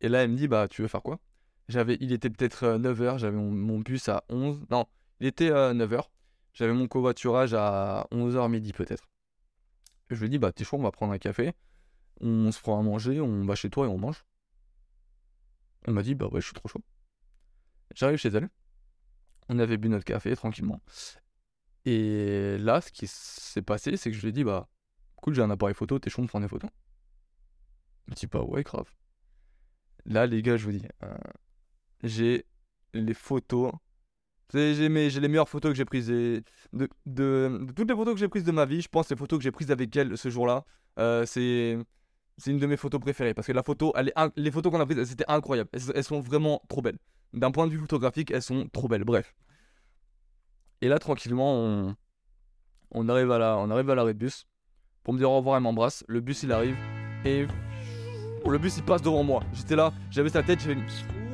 et 0.00 0.08
là, 0.08 0.22
elle 0.22 0.30
me 0.30 0.36
dit 0.36 0.48
Bah, 0.48 0.68
tu 0.68 0.82
veux 0.82 0.88
faire 0.88 1.02
quoi? 1.02 1.18
J'avais, 1.68 1.96
Il 2.00 2.12
était 2.12 2.30
peut-être 2.30 2.78
9h. 2.78 3.02
Euh, 3.02 3.18
j'avais 3.18 3.36
mon, 3.36 3.78
bus 3.80 4.08
à 4.08 4.24
11. 4.28 4.60
Non, 4.70 4.86
il 5.20 5.26
était 5.26 5.50
9h. 5.50 5.94
Euh, 5.94 6.00
j'avais 6.54 6.72
mon 6.72 6.86
covoiturage 6.86 7.54
à 7.54 8.06
11h 8.12 8.50
midi, 8.50 8.72
peut-être. 8.72 9.08
Je 10.10 10.20
lui 10.20 10.28
dis 10.28 10.38
Bah, 10.38 10.52
t'es 10.52 10.64
chaud, 10.64 10.76
on 10.78 10.82
va 10.82 10.90
prendre 10.90 11.12
un 11.12 11.18
café. 11.18 11.52
On 12.20 12.52
se 12.52 12.60
prend 12.60 12.78
à 12.78 12.82
manger. 12.82 13.20
On 13.20 13.44
va 13.44 13.54
chez 13.54 13.70
toi 13.70 13.86
et 13.86 13.88
on 13.88 13.98
mange. 13.98 14.24
Elle 15.84 15.94
m'a 15.94 16.02
dit 16.02 16.14
Bah, 16.14 16.28
ouais, 16.28 16.40
je 16.40 16.46
suis 16.46 16.54
trop 16.54 16.68
chaud. 16.68 16.82
J'arrive 17.94 18.18
chez 18.18 18.30
elle. 18.30 18.48
On 19.48 19.58
avait 19.58 19.76
bu 19.76 19.88
notre 19.88 20.04
café 20.04 20.34
tranquillement. 20.36 20.80
Et 21.84 22.56
là, 22.58 22.80
ce 22.80 22.92
qui 22.92 23.06
s'est 23.06 23.62
passé, 23.62 23.96
c'est 23.96 24.10
que 24.10 24.16
je 24.16 24.22
lui 24.22 24.28
ai 24.28 24.32
dit, 24.32 24.44
bah, 24.44 24.68
écoute, 25.18 25.34
j'ai 25.34 25.42
un 25.42 25.50
appareil 25.50 25.74
photo, 25.74 25.98
t'es 25.98 26.10
chaud 26.10 26.22
de 26.22 26.28
prendre 26.28 26.44
des 26.44 26.48
photos? 26.48 26.70
Il 28.06 28.12
me 28.12 28.16
dit, 28.16 28.26
bah 28.26 28.42
ouais, 28.42 28.62
grave. 28.62 28.90
Là, 30.04 30.26
les 30.26 30.42
gars, 30.42 30.56
je 30.56 30.64
vous 30.64 30.72
dis, 30.72 30.86
euh, 31.02 31.16
j'ai 32.02 32.46
les 32.94 33.14
photos. 33.14 33.72
J'ai 34.52 34.88
les 34.88 34.88
meilleures 35.28 35.48
photos 35.48 35.72
que 35.72 35.76
j'ai 35.76 35.84
prises. 35.84 36.08
De, 36.08 36.42
de, 37.06 37.66
toutes 37.74 37.88
les 37.88 37.96
photos 37.96 38.14
que 38.14 38.20
j'ai 38.20 38.28
prises 38.28 38.44
de 38.44 38.52
ma 38.52 38.66
vie, 38.66 38.82
je 38.82 38.88
pense 38.88 39.08
les 39.10 39.16
photos 39.16 39.38
que 39.38 39.42
j'ai 39.42 39.50
prises 39.50 39.70
avec 39.70 39.96
elle 39.96 40.18
ce 40.18 40.28
jour-là, 40.28 40.64
euh, 40.98 41.24
c'est 41.24 41.78
une 42.46 42.58
de 42.58 42.66
mes 42.66 42.76
photos 42.76 43.00
préférées 43.00 43.34
parce 43.34 43.46
que 43.46 43.52
la 43.52 43.62
photo, 43.62 43.94
les 44.36 44.50
photos 44.50 44.72
qu'on 44.72 44.80
a 44.80 44.86
prises, 44.86 45.04
c'était 45.04 45.24
incroyable. 45.28 45.70
elles, 45.72 46.04
sont 46.04 46.20
vraiment 46.20 46.60
trop 46.68 46.82
belles 46.82 46.98
d'un 47.32 47.50
point 47.50 47.66
de 47.66 47.72
vue 47.72 47.78
photographique, 47.78 48.30
elles 48.30 48.42
sont 48.42 48.68
trop 48.72 48.88
belles. 48.88 49.04
Bref. 49.04 49.34
Et 50.80 50.88
là, 50.88 50.98
tranquillement, 50.98 51.94
on, 52.90 53.08
arrive 53.08 53.30
à 53.30 53.38
l'arrêt 53.38 54.14
de 54.14 54.18
bus 54.18 54.46
pour 55.04 55.14
me 55.14 55.18
dire 55.18 55.30
au 55.30 55.36
revoir. 55.36 55.56
Elle 55.56 55.62
m'embrasse. 55.62 56.04
Le 56.08 56.20
bus, 56.20 56.42
il 56.42 56.52
arrive 56.52 56.76
et 57.24 57.46
le 58.50 58.58
bus, 58.58 58.76
il 58.76 58.82
passe 58.82 59.02
devant 59.02 59.22
moi. 59.22 59.42
J'étais 59.52 59.76
là, 59.76 59.92
j'avais 60.10 60.28
sa 60.28 60.42
tête, 60.42 60.60
j'avais 60.60 60.76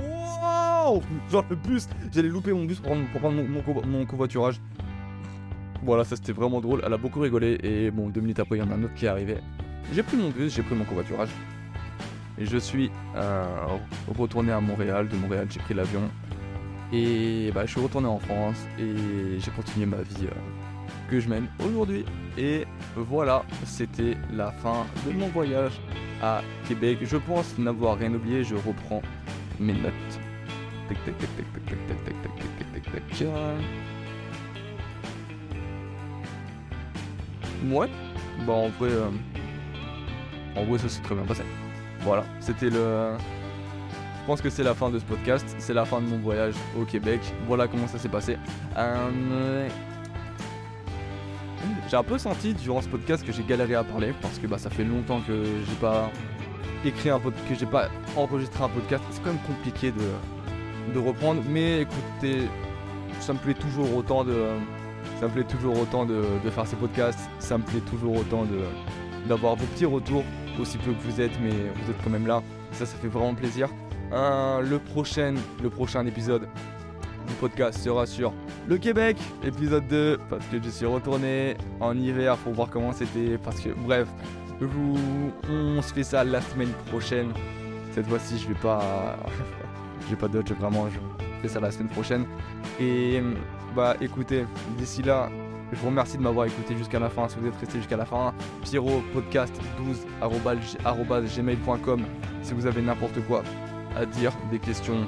Wow 0.00 1.02
Genre 1.30 1.44
le 1.48 1.56
bus, 1.56 1.88
j'allais 2.12 2.28
louper 2.28 2.52
mon 2.52 2.64
bus 2.64 2.80
pour 2.80 2.96
prendre, 3.20 3.42
mon, 3.86 4.06
covoiturage. 4.06 4.60
Voilà, 5.82 6.04
ça 6.04 6.16
c'était 6.16 6.32
vraiment 6.32 6.60
drôle. 6.60 6.82
Elle 6.84 6.92
a 6.92 6.98
beaucoup 6.98 7.20
rigolé 7.20 7.58
et 7.62 7.90
bon, 7.90 8.08
deux 8.08 8.20
minutes 8.20 8.40
après, 8.40 8.56
il 8.56 8.60
y 8.60 8.62
en 8.62 8.70
a 8.70 8.74
un 8.74 8.82
autre 8.82 8.94
qui 8.94 9.06
est 9.06 9.08
arrivé. 9.08 9.38
J'ai 9.92 10.02
pris 10.02 10.16
mon 10.16 10.30
bus, 10.30 10.54
j'ai 10.54 10.62
pris 10.62 10.74
mon 10.74 10.84
covoiturage. 10.84 11.30
Je 12.40 12.58
suis 12.58 12.90
euh, 13.16 13.44
retourné 14.16 14.52
à 14.52 14.60
Montréal. 14.60 15.08
De 15.08 15.16
Montréal, 15.16 15.46
j'ai 15.50 15.60
pris 15.60 15.74
l'avion. 15.74 16.08
Et 16.92 17.50
bah, 17.54 17.66
je 17.66 17.72
suis 17.72 17.80
retourné 17.80 18.06
en 18.06 18.18
France 18.18 18.56
et 18.78 19.38
j'ai 19.38 19.50
continué 19.50 19.86
ma 19.86 19.98
vie 19.98 20.26
euh, 20.26 21.10
que 21.10 21.20
je 21.20 21.28
mène 21.28 21.46
aujourd'hui. 21.60 22.04
Et 22.38 22.64
voilà, 22.96 23.44
c'était 23.64 24.16
la 24.32 24.52
fin 24.52 24.86
de 25.06 25.12
mon 25.12 25.28
voyage 25.28 25.80
à 26.22 26.42
Québec. 26.66 26.98
Je 27.02 27.16
pense 27.16 27.58
n'avoir 27.58 27.98
rien 27.98 28.14
oublié. 28.14 28.44
Je 28.44 28.54
reprends 28.54 29.02
mes 29.58 29.74
notes. 29.74 29.92
Tac, 30.88 31.04
tac, 31.04 31.18
tac, 31.18 31.28
tac, 31.36 31.52
tac, 31.52 31.66
tac, 31.66 32.04
tac, 32.04 32.22
tac, 32.22 32.82
tac, 32.82 32.92
tac, 32.92 33.18
tac, 33.18 33.28
Ouais. 37.66 37.88
Bah 38.46 38.52
en 38.52 38.68
vrai, 38.68 38.90
euh, 38.90 39.10
en 40.54 40.64
vrai 40.64 40.78
ça 40.78 40.88
s'est 40.88 41.02
très 41.02 41.16
bien 41.16 41.24
passé. 41.24 41.42
Voilà, 42.00 42.24
c'était 42.40 42.70
le. 42.70 43.12
Je 44.20 44.26
pense 44.26 44.40
que 44.42 44.50
c'est 44.50 44.62
la 44.62 44.74
fin 44.74 44.90
de 44.90 44.98
ce 44.98 45.04
podcast. 45.04 45.56
C'est 45.58 45.72
la 45.74 45.84
fin 45.84 46.00
de 46.00 46.06
mon 46.06 46.18
voyage 46.18 46.54
au 46.78 46.84
Québec. 46.84 47.20
Voilà 47.46 47.66
comment 47.66 47.88
ça 47.88 47.98
s'est 47.98 48.10
passé. 48.10 48.36
Euh, 48.76 49.68
j'ai 51.88 51.96
un 51.96 52.02
peu 52.02 52.18
senti 52.18 52.52
durant 52.54 52.82
ce 52.82 52.88
podcast 52.88 53.24
que 53.24 53.32
j'ai 53.32 53.42
galéré 53.42 53.74
à 53.74 53.84
parler 53.84 54.12
parce 54.20 54.38
que 54.38 54.46
bah, 54.46 54.58
ça 54.58 54.68
fait 54.70 54.84
longtemps 54.84 55.20
que 55.26 55.44
j'ai 55.66 55.76
pas 55.80 56.10
écrit 56.84 57.10
un 57.10 57.18
podcast, 57.18 57.48
que 57.48 57.54
j'ai 57.54 57.66
pas 57.66 57.88
enregistré 58.16 58.62
un 58.64 58.68
podcast. 58.68 59.02
C'est 59.10 59.22
quand 59.22 59.32
même 59.32 59.42
compliqué 59.46 59.92
de, 59.92 60.92
de 60.94 60.98
reprendre. 60.98 61.42
Mais 61.48 61.80
écoutez, 61.82 62.42
ça 63.20 63.32
me 63.32 63.38
plaît 63.38 63.54
toujours 63.54 63.94
autant 63.96 64.24
de. 64.24 64.34
Ça 65.20 65.26
me 65.26 65.32
plaît 65.32 65.44
toujours 65.44 65.80
autant 65.80 66.04
de, 66.04 66.22
de 66.44 66.50
faire 66.50 66.66
ces 66.66 66.76
podcasts. 66.76 67.30
Ça 67.38 67.56
me 67.58 67.62
plaît 67.64 67.80
toujours 67.80 68.16
autant 68.16 68.44
de 68.44 68.60
d'avoir 69.26 69.56
vos 69.56 69.66
petits 69.66 69.84
retours 69.84 70.24
aussi 70.58 70.78
peu 70.78 70.92
que 70.92 71.02
vous 71.02 71.20
êtes, 71.20 71.38
mais 71.40 71.50
vous 71.50 71.90
êtes 71.90 72.02
quand 72.02 72.10
même 72.10 72.26
là. 72.26 72.42
Ça, 72.72 72.86
ça 72.86 72.96
fait 72.98 73.08
vraiment 73.08 73.34
plaisir. 73.34 73.68
le, 74.10 74.78
prochain, 74.78 75.34
le 75.62 75.70
prochain 75.70 76.04
épisode 76.06 76.48
du 77.26 77.34
podcast 77.34 77.78
sera 77.78 78.06
sur 78.06 78.32
le 78.66 78.78
Québec, 78.78 79.16
épisode 79.44 79.86
2, 79.88 80.18
parce 80.28 80.44
que 80.46 80.62
je 80.62 80.68
suis 80.70 80.86
retourné 80.86 81.56
en 81.80 81.96
hiver 81.96 82.36
pour 82.38 82.52
voir 82.54 82.68
comment 82.70 82.92
c'était. 82.92 83.38
Parce 83.38 83.60
que, 83.60 83.70
bref, 83.70 84.08
on 85.48 85.82
se 85.82 85.92
fait 85.92 86.04
ça 86.04 86.24
la 86.24 86.40
semaine 86.40 86.72
prochaine. 86.86 87.32
Cette 87.92 88.06
fois-ci, 88.06 88.38
je 88.38 88.48
vais 88.48 88.60
pas. 88.60 89.16
j'ai 90.08 90.16
pas 90.16 90.28
d'autre, 90.28 90.54
vraiment, 90.54 90.88
je 90.88 90.98
fais 91.42 91.48
ça 91.48 91.60
la 91.60 91.70
semaine 91.70 91.88
prochaine. 91.88 92.24
Et 92.80 93.22
bah 93.74 93.94
écoutez, 94.00 94.44
d'ici 94.78 95.02
là, 95.02 95.28
je 95.72 95.78
vous 95.78 95.88
remercie 95.88 96.16
de 96.16 96.22
m'avoir 96.22 96.46
écouté 96.46 96.76
jusqu'à 96.76 96.98
la 96.98 97.10
fin. 97.10 97.28
Si 97.28 97.36
vous 97.38 97.46
êtes 97.46 97.56
resté 97.56 97.78
jusqu'à 97.78 97.96
la 97.96 98.04
fin, 98.04 98.32
Pierrot 98.62 99.02
podcast 99.12 99.54
12 99.78 100.06
gmail.com 101.36 102.04
si 102.42 102.54
vous 102.54 102.66
avez 102.66 102.80
n'importe 102.82 103.20
quoi 103.26 103.42
à 103.96 104.06
dire, 104.06 104.32
des 104.50 104.58
questions, 104.58 105.06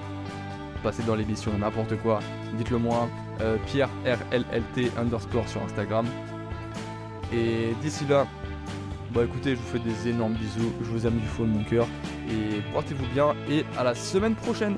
passez 0.83 1.03
dans 1.03 1.15
l'émission, 1.15 1.57
n'importe 1.59 1.97
quoi, 2.03 2.21
dites-le 2.55 2.79
moi. 2.79 3.09
Euh, 3.41 3.57
Pierre 3.67 3.89
RLLT 4.05 4.91
underscore 4.99 5.49
sur 5.49 5.63
Instagram. 5.63 6.07
Et 7.33 7.75
d'ici 7.81 8.05
là, 8.07 8.27
bah 9.15 9.23
écoutez, 9.25 9.51
je 9.51 9.61
vous 9.61 9.67
fais 9.67 9.79
des 9.79 10.09
énormes 10.09 10.35
bisous, 10.35 10.73
je 10.83 10.91
vous 10.91 11.07
aime 11.07 11.19
du 11.19 11.27
fond 11.27 11.45
de 11.45 11.49
mon 11.49 11.65
cœur 11.65 11.87
et 12.29 12.61
portez-vous 12.73 13.07
bien 13.15 13.35
et 13.49 13.65
à 13.79 13.85
la 13.85 13.95
semaine 13.95 14.35
prochaine. 14.35 14.77